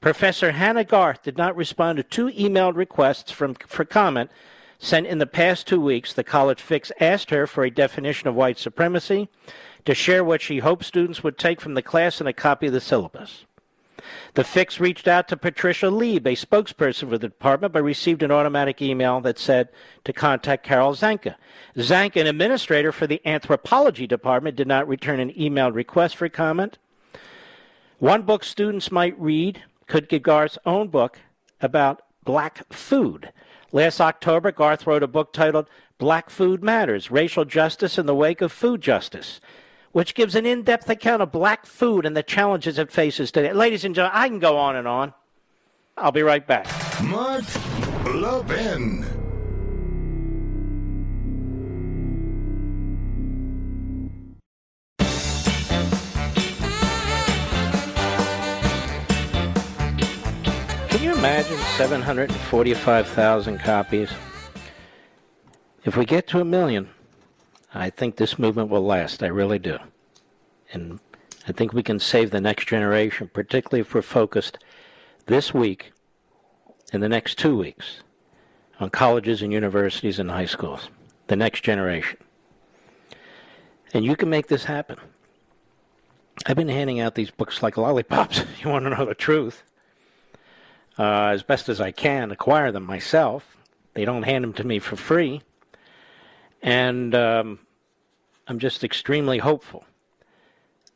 Professor 0.01 0.52
Hanna 0.52 0.85
Garth 0.85 1.24
did 1.24 1.36
not 1.36 1.56
respond 1.56 1.97
to 1.97 2.05
two 2.05 2.28
emailed 2.28 2.76
requests 2.76 3.32
from, 3.32 3.55
for 3.55 3.85
comment 3.85 4.30
sent 4.78 5.09
in 5.09 5.18
the 5.18 5.26
past 5.26 5.66
two 5.66 5.80
weeks. 5.80 6.12
The 6.12 6.22
College 6.22 6.60
Fix 6.60 6.93
asked 7.01 7.30
her 7.30 7.48
for 7.48 7.64
a 7.64 7.70
definition 7.70 8.28
of 8.28 8.36
white 8.36 8.59
supremacy 8.59 9.28
to 9.84 9.94
share 9.94 10.24
what 10.24 10.42
she 10.42 10.59
hoped 10.59 10.84
students 10.84 11.22
would 11.22 11.38
take 11.38 11.60
from 11.60 11.74
the 11.74 11.82
class 11.82 12.20
and 12.20 12.28
a 12.28 12.32
copy 12.32 12.66
of 12.66 12.72
the 12.72 12.80
syllabus. 12.80 13.44
The 14.34 14.44
Fix 14.44 14.78
reached 14.78 15.09
out 15.09 15.28
to 15.28 15.36
Patricia 15.36 15.90
Lieb, 15.90 16.26
a 16.26 16.36
spokesperson 16.36 17.09
for 17.09 17.18
the 17.18 17.28
department, 17.28 17.72
but 17.72 17.82
received 17.82 18.22
an 18.22 18.30
automatic 18.30 18.80
email 18.80 19.20
that 19.20 19.38
said 19.38 19.68
to 20.05 20.12
contact 20.12 20.64
Carol 20.64 20.94
Zanka. 20.94 21.34
Zanka, 21.76 22.20
an 22.20 22.26
administrator 22.26 22.92
for 22.92 23.06
the 23.06 23.20
anthropology 23.26 24.06
department, 24.06 24.56
did 24.56 24.68
not 24.68 24.88
return 24.88 25.20
an 25.20 25.32
emailed 25.32 25.74
request 25.74 26.16
for 26.16 26.28
comment. 26.28 26.78
One 27.98 28.22
book 28.22 28.44
students 28.44 28.92
might 28.92 29.18
read 29.18 29.64
could 29.86 30.09
be 30.09 30.18
Garth's 30.18 30.59
own 30.64 30.88
book 30.88 31.18
about 31.60 32.02
black 32.24 32.72
food. 32.72 33.32
Last 33.72 34.00
October, 34.00 34.52
Garth 34.52 34.86
wrote 34.86 35.02
a 35.02 35.09
book 35.09 35.32
titled 35.32 35.68
Black 35.98 36.30
Food 36.30 36.62
Matters 36.62 37.10
Racial 37.10 37.44
Justice 37.44 37.98
in 37.98 38.06
the 38.06 38.14
Wake 38.14 38.40
of 38.40 38.52
Food 38.52 38.80
Justice 38.80 39.40
which 39.93 40.15
gives 40.15 40.35
an 40.35 40.47
in 40.47 40.62
depth 40.62 40.89
account 40.89 41.23
of 41.23 41.32
black 41.32 41.66
food 41.66 42.05
and 42.05 42.16
the 42.16 42.23
challenges 42.23 42.78
it 42.78 42.90
faces 42.90 43.31
today. 43.31 43.52
Ladies 43.52 43.85
and 43.85 43.94
gentlemen, 43.94 44.20
I 44.20 44.28
can 44.28 44.39
go 44.39 44.56
on 44.56 44.77
and 44.77 44.86
on. 44.86 45.15
I'll 45.97 46.12
be 46.12 46.23
right 46.23 46.47
back. 46.47 46.66
Mark 47.02 47.44
Levin. 48.05 49.05
Can 60.89 61.02
you 61.02 61.12
imagine 61.12 61.59
745,000 61.77 63.59
copies? 63.59 64.10
If 65.85 65.97
we 65.97 66.05
get 66.05 66.27
to 66.28 66.40
a 66.40 66.44
million, 66.44 66.89
I 67.78 67.90
think 67.90 68.16
this 68.16 68.40
movement 68.40 68.70
will 68.70 68.84
last. 68.84 69.22
I 69.22 69.28
really 69.28 69.60
do. 69.60 69.78
And 70.72 70.98
I 71.46 71.52
think 71.52 71.72
we 71.72 71.84
can 71.84 72.00
save 72.00 72.32
the 72.32 72.40
next 72.40 72.66
generation, 72.66 73.30
particularly 73.32 73.82
if 73.82 73.94
we're 73.94 74.02
focused 74.02 74.59
this 75.26 75.55
week 75.55 75.92
and 76.92 77.00
the 77.00 77.09
next 77.09 77.38
two 77.38 77.56
weeks 77.56 78.00
on 78.80 78.90
colleges 78.90 79.42
and 79.42 79.52
universities 79.52 80.18
and 80.18 80.28
high 80.28 80.46
schools, 80.46 80.88
the 81.28 81.36
next 81.36 81.62
generation. 81.62 82.18
And 83.94 84.05
you 84.05 84.16
can 84.16 84.28
make 84.28 84.48
this 84.48 84.64
happen. 84.64 84.98
I've 86.46 86.56
been 86.56 86.68
handing 86.68 86.98
out 86.98 87.14
these 87.14 87.30
books 87.30 87.62
like 87.62 87.76
lollipops. 87.76 88.42
you 88.60 88.70
want 88.70 88.86
to 88.86 88.90
know 88.90 89.05
the 89.05 89.14
truth? 89.14 89.62
Uh, 90.98 91.26
as 91.26 91.44
best 91.44 91.68
as 91.68 91.80
I 91.80 91.92
can, 91.92 92.32
acquire 92.32 92.72
them 92.72 92.84
myself. 92.84 93.56
They 93.94 94.05
don't 94.05 94.24
hand 94.24 94.42
them 94.42 94.52
to 94.55 94.64
me 94.64 94.80
for 94.80 94.96
free. 94.96 95.42
And 96.60 97.14
um, 97.14 97.60
I'm 98.48 98.58
just 98.58 98.82
extremely 98.82 99.38
hopeful 99.38 99.84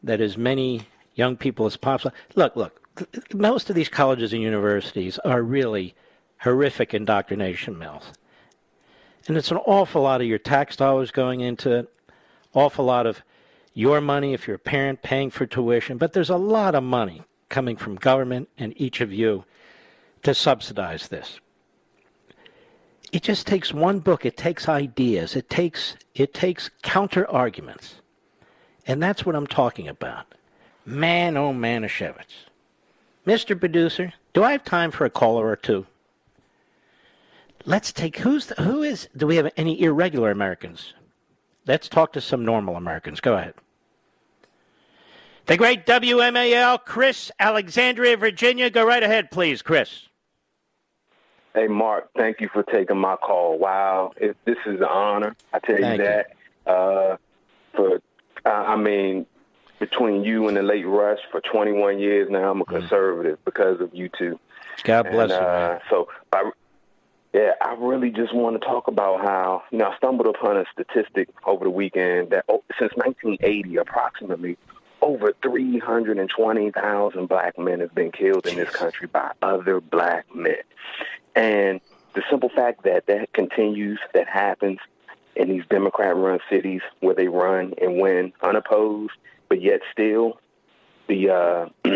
that 0.03 0.21
as 0.21 0.37
many 0.37 0.83
young 1.15 1.37
people 1.37 1.67
as 1.67 1.77
possible. 1.77 2.15
Look, 2.35 2.57
look, 2.57 2.81
most 3.35 3.71
of 3.71 3.77
these 3.77 3.89
colleges 3.89 4.33
and 4.33 4.43
universities 4.43 5.19
are 5.19 5.43
really 5.43 5.95
horrific 6.39 6.95
indoctrination 6.95 7.79
mills. 7.79 8.13
And 9.29 9.37
it's 9.37 9.51
an 9.51 9.59
awful 9.59 10.03
lot 10.03 10.21
of 10.21 10.27
your 10.27 10.39
tax 10.39 10.77
dollars 10.77 11.11
going 11.11 11.41
into 11.41 11.71
it, 11.73 11.93
awful 12.55 12.87
lot 12.87 13.07
of 13.07 13.23
your 13.75 14.01
money 14.01 14.35
if 14.35 14.47
you're 14.47 14.57
a 14.57 14.59
parent 14.59 15.03
paying 15.03 15.31
for 15.31 15.47
tuition, 15.47 15.99
but 15.99 16.13
there's 16.13 16.31
a 16.31 16.37
lot 16.37 16.75
of 16.75 16.83
money 16.83 17.23
coming 17.49 17.77
from 17.77 17.95
government 17.97 18.49
and 18.59 18.73
each 18.77 19.01
of 19.01 19.13
you 19.13 19.45
to 20.23 20.35
subsidize 20.35 21.09
this. 21.09 21.39
It 23.13 23.23
just 23.23 23.47
takes 23.47 23.75
one 23.75 24.01
book, 24.01 24.25
it 24.25 24.39
takes 24.39 24.69
ideas, 24.69 25.37
it 25.37 25.51
takes 25.51 25.97
it 26.15 26.33
takes 26.33 26.71
counter 26.83 27.31
arguments. 27.31 27.97
And 28.87 29.03
that's 29.03 29.25
what 29.25 29.37
I'm 29.37 29.47
talking 29.47 29.87
about. 29.87 30.35
Man 30.85 31.37
oh 31.37 31.53
Manischewitz. 31.53 32.49
Mr. 33.27 33.59
Producer, 33.59 34.15
do 34.33 34.43
I 34.43 34.53
have 34.53 34.65
time 34.65 34.91
for 34.91 35.05
a 35.05 35.11
caller 35.11 35.47
or 35.47 35.57
two? 35.57 35.87
Let's 37.65 37.93
take 37.93 38.19
who's 38.19 38.47
the, 38.47 38.55
who 38.63 38.83
is 38.83 39.09
do 39.15 39.27
we 39.27 39.37
have 39.37 39.53
any 39.59 39.81
irregular 39.83 40.31
Americans? 40.31 40.95
Let's 41.67 41.89
talk 41.89 42.15
to 42.15 42.21
some 42.21 42.45
normal 42.45 42.77
Americans. 42.77 43.21
Go 43.21 43.35
ahead. 43.35 43.55
The 45.47 45.57
great 45.57 45.87
WMAL, 45.87 46.85
Chris, 46.85 47.31
Alexandria, 47.39 48.17
Virginia. 48.17 48.71
Go 48.71 48.87
right 48.87 49.03
ahead, 49.03 49.31
please, 49.31 49.61
Chris. 49.61 50.09
Hey, 51.55 51.67
Mark, 51.67 52.09
thank 52.17 52.41
you 52.41 52.49
for 52.49 52.63
taking 52.63 52.97
my 52.97 53.17
call. 53.17 53.59
Wow, 53.59 54.13
it, 54.17 54.37
this 54.45 54.57
is 54.65 54.81
an 54.81 54.85
honor. 54.85 55.37
I 55.53 55.59
tell 55.59 55.77
Thank 55.77 56.01
you 56.01 56.05
you. 56.05 56.11
that. 56.11 56.33
Uh, 56.67 57.17
for, 57.75 58.01
uh, 58.47 58.49
I 58.49 58.77
mean, 58.77 59.27
between 59.79 60.25
you 60.25 60.49
and 60.49 60.57
the 60.57 60.63
late 60.63 60.87
Rush 60.87 61.19
for 61.31 61.41
21 61.41 61.99
years 61.99 62.31
now, 62.31 62.51
I'm 62.51 62.61
a 62.63 62.65
conservative 62.65 63.39
because 63.45 63.81
of 63.81 63.95
you 63.95 64.09
two. 64.09 64.39
Mm. 64.79 64.85
God 64.85 65.03
bless 65.11 65.31
and, 65.31 65.41
you, 65.41 65.47
uh. 65.47 65.79
So, 65.91 66.09
I, 66.33 66.51
yeah, 67.35 67.53
I 67.61 67.75
really 67.79 68.11
just 68.11 68.35
want 68.35 68.61
to 68.61 68.67
talk 68.67 68.89
about 68.89 69.21
how, 69.21 69.63
you 69.71 69.79
know, 69.79 69.91
I 69.91 69.97
stumbled 69.97 70.35
upon 70.35 70.57
a 70.57 70.65
statistic 70.73 71.29
over 71.45 71.65
the 71.65 71.71
weekend 71.71 72.31
that 72.31 72.45
oh, 72.49 72.63
since 72.79 72.93
1980, 72.95 73.77
approximately 73.77 74.57
over 75.03 75.35
320,000 75.43 77.27
black 77.27 77.59
men 77.59 77.81
have 77.81 77.95
been 77.95 78.13
killed 78.13 78.47
in 78.47 78.57
this 78.57 78.71
country 78.71 79.09
by 79.09 79.33
other 79.43 79.81
black 79.81 80.25
men. 80.35 80.63
And 81.35 81.81
the 82.15 82.23
simple 82.31 82.49
fact 82.49 82.85
that 82.85 83.07
that 83.07 83.33
continues, 83.33 83.99
that 84.15 84.29
happens 84.29 84.79
in 85.35 85.49
these 85.49 85.65
Democrat 85.71 86.15
run 86.17 86.41
cities 86.51 86.83
where 87.01 87.15
they 87.15 87.29
run 87.29 87.75
and 87.81 88.01
win 88.01 88.33
unopposed, 88.43 89.15
but 89.49 89.63
yet 89.63 89.81
still 89.91 90.39
the 91.09 91.31
uh, 91.31 91.69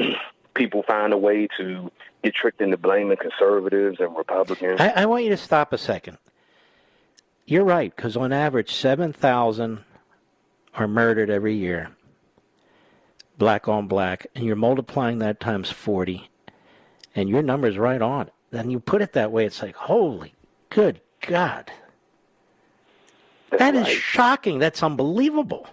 people 0.55 0.83
find 0.83 1.13
a 1.13 1.19
way 1.19 1.49
to 1.59 1.91
get 2.23 2.35
tricked 2.35 2.61
into 2.61 2.77
blaming 2.77 3.17
conservatives 3.17 3.99
and 4.01 4.17
Republicans. 4.17 4.81
I, 4.81 4.89
I 4.89 5.07
want 5.07 5.25
you 5.25 5.31
to 5.31 5.37
stop 5.37 5.73
a 5.73 5.79
second. 5.79 6.19
You're 7.45 7.65
right, 7.65 7.95
because 7.95 8.17
on 8.17 8.33
average, 8.33 8.75
7,000 8.75 9.85
are 10.75 10.89
murdered 10.89 11.31
every 11.31 11.55
year, 11.55 11.91
black 13.39 13.69
on 13.69 13.87
black, 13.87 14.27
and 14.35 14.45
you're 14.45 14.57
multiplying 14.57 15.19
that 15.21 15.39
times 15.39 15.71
40, 15.71 16.29
and 17.15 17.29
your 17.29 17.43
number's 17.43 17.79
right 17.79 18.03
on. 18.03 18.31
And 18.53 18.73
you 18.73 18.81
put 18.81 19.03
it 19.03 19.13
that 19.15 19.33
way, 19.33 19.45
it's 19.47 19.63
like, 19.63 19.77
holy, 19.77 20.35
good 20.71 21.01
God. 21.27 21.71
That 23.59 23.75
is 23.75 23.89
shocking. 23.89 24.59
That's 24.59 24.83
unbelievable. 24.83 25.69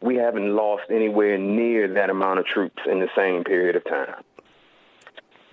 we 0.00 0.16
haven't 0.16 0.54
lost 0.54 0.84
anywhere 0.90 1.38
near 1.38 1.88
that 1.88 2.10
amount 2.10 2.38
of 2.38 2.46
troops 2.46 2.82
in 2.90 3.00
the 3.00 3.08
same 3.16 3.44
period 3.44 3.76
of 3.76 3.84
time. 3.84 4.22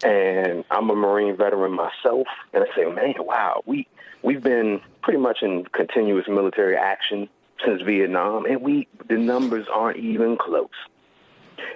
And 0.03 0.65
I'm 0.69 0.89
a 0.89 0.95
Marine 0.95 1.37
veteran 1.37 1.71
myself, 1.71 2.27
and 2.53 2.63
I 2.63 2.75
say, 2.75 2.85
man, 2.85 3.15
wow, 3.19 3.63
we 3.65 3.87
we've 4.21 4.43
been 4.43 4.81
pretty 5.01 5.19
much 5.19 5.41
in 5.41 5.65
continuous 5.65 6.27
military 6.27 6.75
action 6.75 7.29
since 7.65 7.81
Vietnam, 7.81 8.45
and 8.45 8.61
we 8.61 8.87
the 9.07 9.17
numbers 9.17 9.67
aren't 9.73 9.97
even 9.97 10.37
close. 10.37 10.69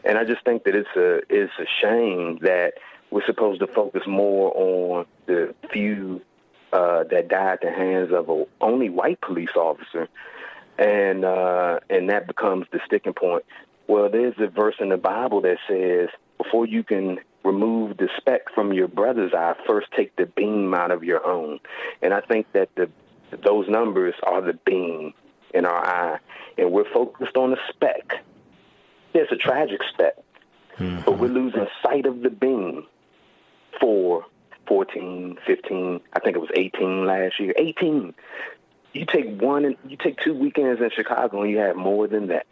And 0.04 0.18
I 0.18 0.26
just 0.26 0.44
think 0.44 0.66
that 0.66 0.76
it's 0.76 0.96
a 0.98 1.22
it's 1.30 1.54
a 1.58 1.66
shame 1.82 2.40
that 2.42 2.74
we're 3.12 3.26
supposed 3.26 3.60
to 3.62 3.68
focus 3.68 4.04
more 4.06 4.52
on 4.56 5.06
the 5.26 5.56
few 5.72 6.22
uh, 6.74 7.04
that 7.06 7.30
died 7.30 7.54
at 7.54 7.62
the 7.62 7.72
hands 7.72 8.12
of 8.12 8.30
a 8.30 8.46
only 8.62 8.90
white 8.90 9.22
police 9.22 9.56
officer, 9.56 10.08
and 10.78 11.24
uh, 11.24 11.80
and 11.90 12.10
that 12.10 12.28
becomes 12.28 12.66
the 12.72 12.80
sticking 12.86 13.14
point. 13.14 13.46
Well, 13.88 14.10
there's 14.10 14.36
a 14.40 14.48
verse 14.48 14.76
in 14.80 14.90
the 14.90 14.98
Bible 14.98 15.42
that 15.42 15.58
says, 15.68 16.10
before 16.38 16.66
you 16.66 16.84
can 16.84 17.20
remove 17.46 17.96
the 17.96 18.10
speck 18.18 18.54
from 18.54 18.74
your 18.74 18.90
brother's 18.90 19.34
eye, 19.34 19.56
first 19.66 19.88
take 19.96 20.14
the 20.18 20.26
beam 20.26 20.74
out 20.74 20.92
of 20.92 21.06
your 21.06 21.26
own. 21.26 21.60
And 22.02 22.14
I 22.14 22.20
think 22.20 22.52
that 22.52 22.70
the 22.76 22.90
those 23.44 23.68
numbers 23.70 24.16
are 24.24 24.42
the 24.42 24.60
beam 24.66 25.14
in 25.54 25.66
our 25.66 25.86
eye, 25.86 26.20
and 26.58 26.72
we're 26.72 26.92
focused 26.94 27.38
on 27.38 27.52
the 27.52 27.58
speck. 27.70 28.24
It's 29.14 29.32
a 29.32 29.38
tragic 29.38 29.82
speck, 29.94 30.16
but 31.06 31.18
we're 31.18 31.30
losing 31.30 31.66
sight 31.82 32.06
of 32.06 32.22
the 32.22 32.30
beam 32.30 32.86
for 33.80 34.26
14, 34.68 35.38
15, 35.46 36.02
I 36.14 36.20
think 36.20 36.36
it 36.36 36.40
was 36.40 36.50
18 36.56 37.06
last 37.06 37.40
year. 37.40 37.54
18. 37.58 38.14
You 38.94 39.06
take 39.06 39.42
one, 39.42 39.66
and 39.66 39.76
you 39.88 39.98
take 39.98 40.18
two 40.20 40.34
weekends 40.34 40.82
in 40.82 40.90
Chicago, 40.90 41.42
and 41.42 41.52
you 41.52 41.58
have 41.58 41.76
more 41.76 42.08
than 42.08 42.28
that. 42.28 42.48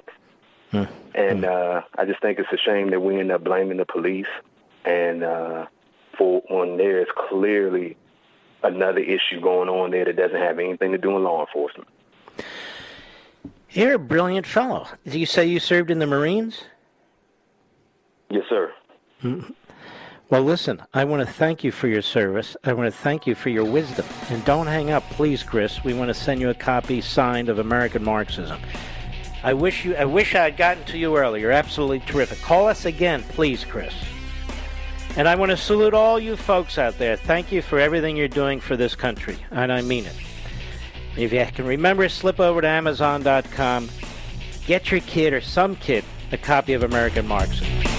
And 1.14 1.46
uh, 1.46 1.82
I 1.98 2.06
just 2.06 2.22
think 2.22 2.40
it's 2.40 2.52
a 2.52 2.58
shame 2.58 2.90
that 2.92 3.00
we 3.00 3.20
end 3.20 3.32
up 3.32 3.44
blaming 3.44 3.78
the 3.78 3.86
police, 3.86 4.28
and 4.84 5.24
uh, 5.24 5.66
for 6.18 6.42
when 6.50 6.78
there's 6.78 7.08
clearly 7.30 7.96
another 8.64 9.00
issue 9.00 9.40
going 9.40 9.70
on 9.70 9.92
there 9.92 10.06
that 10.06 10.16
doesn't 10.16 10.38
have 10.40 10.60
anything 10.60 10.92
to 10.92 10.98
do 10.98 11.12
with 11.12 11.24
law 11.24 11.46
enforcement. 11.46 11.88
You're 13.70 13.94
a 13.94 14.00
brilliant 14.00 14.46
fellow. 14.46 14.88
Did 15.04 15.16
you 15.16 15.26
say 15.26 15.46
you 15.46 15.60
served 15.60 15.92
in 15.92 16.00
the 16.00 16.08
Marines? 16.08 16.64
Yes, 18.30 18.44
sir. 18.50 18.74
Well, 20.32 20.42
listen, 20.42 20.82
I 20.92 21.04
want 21.04 21.26
to 21.26 21.32
thank 21.32 21.64
you 21.64 21.72
for 21.72 21.88
your 21.88 22.02
service. 22.02 22.58
I 22.64 22.74
want 22.74 22.92
to 22.92 23.00
thank 23.00 23.28
you 23.28 23.36
for 23.36 23.50
your 23.50 23.64
wisdom. 23.64 24.08
And 24.30 24.44
don't 24.44 24.66
hang 24.66 24.90
up, 24.90 25.08
please, 25.12 25.44
Chris. 25.44 25.84
We 25.84 25.94
want 25.94 26.08
to 26.08 26.16
send 26.16 26.42
you 26.42 26.50
a 26.50 26.56
copy 26.56 27.00
signed 27.00 27.48
of 27.48 27.60
American 27.60 28.04
Marxism. 28.04 28.60
I 29.44 29.54
wish 29.54 29.86
you 29.86 29.96
I 29.96 30.06
wish 30.06 30.34
I 30.34 30.46
had 30.46 30.58
gotten 30.58 30.84
to 30.86 30.98
you 30.98 31.16
earlier. 31.16 31.44
You're 31.44 31.52
absolutely 31.52 32.00
terrific. 32.00 32.42
Call 32.42 32.68
us 32.68 32.86
again, 32.86 33.22
please, 33.30 33.64
Chris. 33.64 33.94
And 35.16 35.28
I 35.28 35.36
want 35.36 35.52
to 35.52 35.58
salute 35.58 35.94
all 35.94 36.20
you 36.20 36.36
folks 36.36 36.80
out 36.80 36.98
there. 36.98 37.16
Thank 37.16 37.52
you 37.52 37.62
for 37.62 37.80
everything 37.80 38.18
you're 38.18 38.28
doing 38.28 38.60
for 38.60 38.76
this 38.76 38.96
country. 38.96 39.38
And 39.52 39.72
I 39.72 39.82
mean 39.82 40.08
it. 40.08 40.16
If 41.16 41.32
you 41.32 41.46
can 41.54 41.66
remember, 41.66 42.10
slip 42.10 42.40
over 42.40 42.62
to 42.62 42.68
Amazon.com. 42.68 43.90
Get 44.66 44.90
your 44.90 45.02
kid 45.02 45.34
or 45.34 45.42
some 45.42 45.76
kid 45.76 46.04
a 46.32 46.38
copy 46.38 46.74
of 46.74 46.82
American 46.82 47.28
Marxism. 47.28 47.95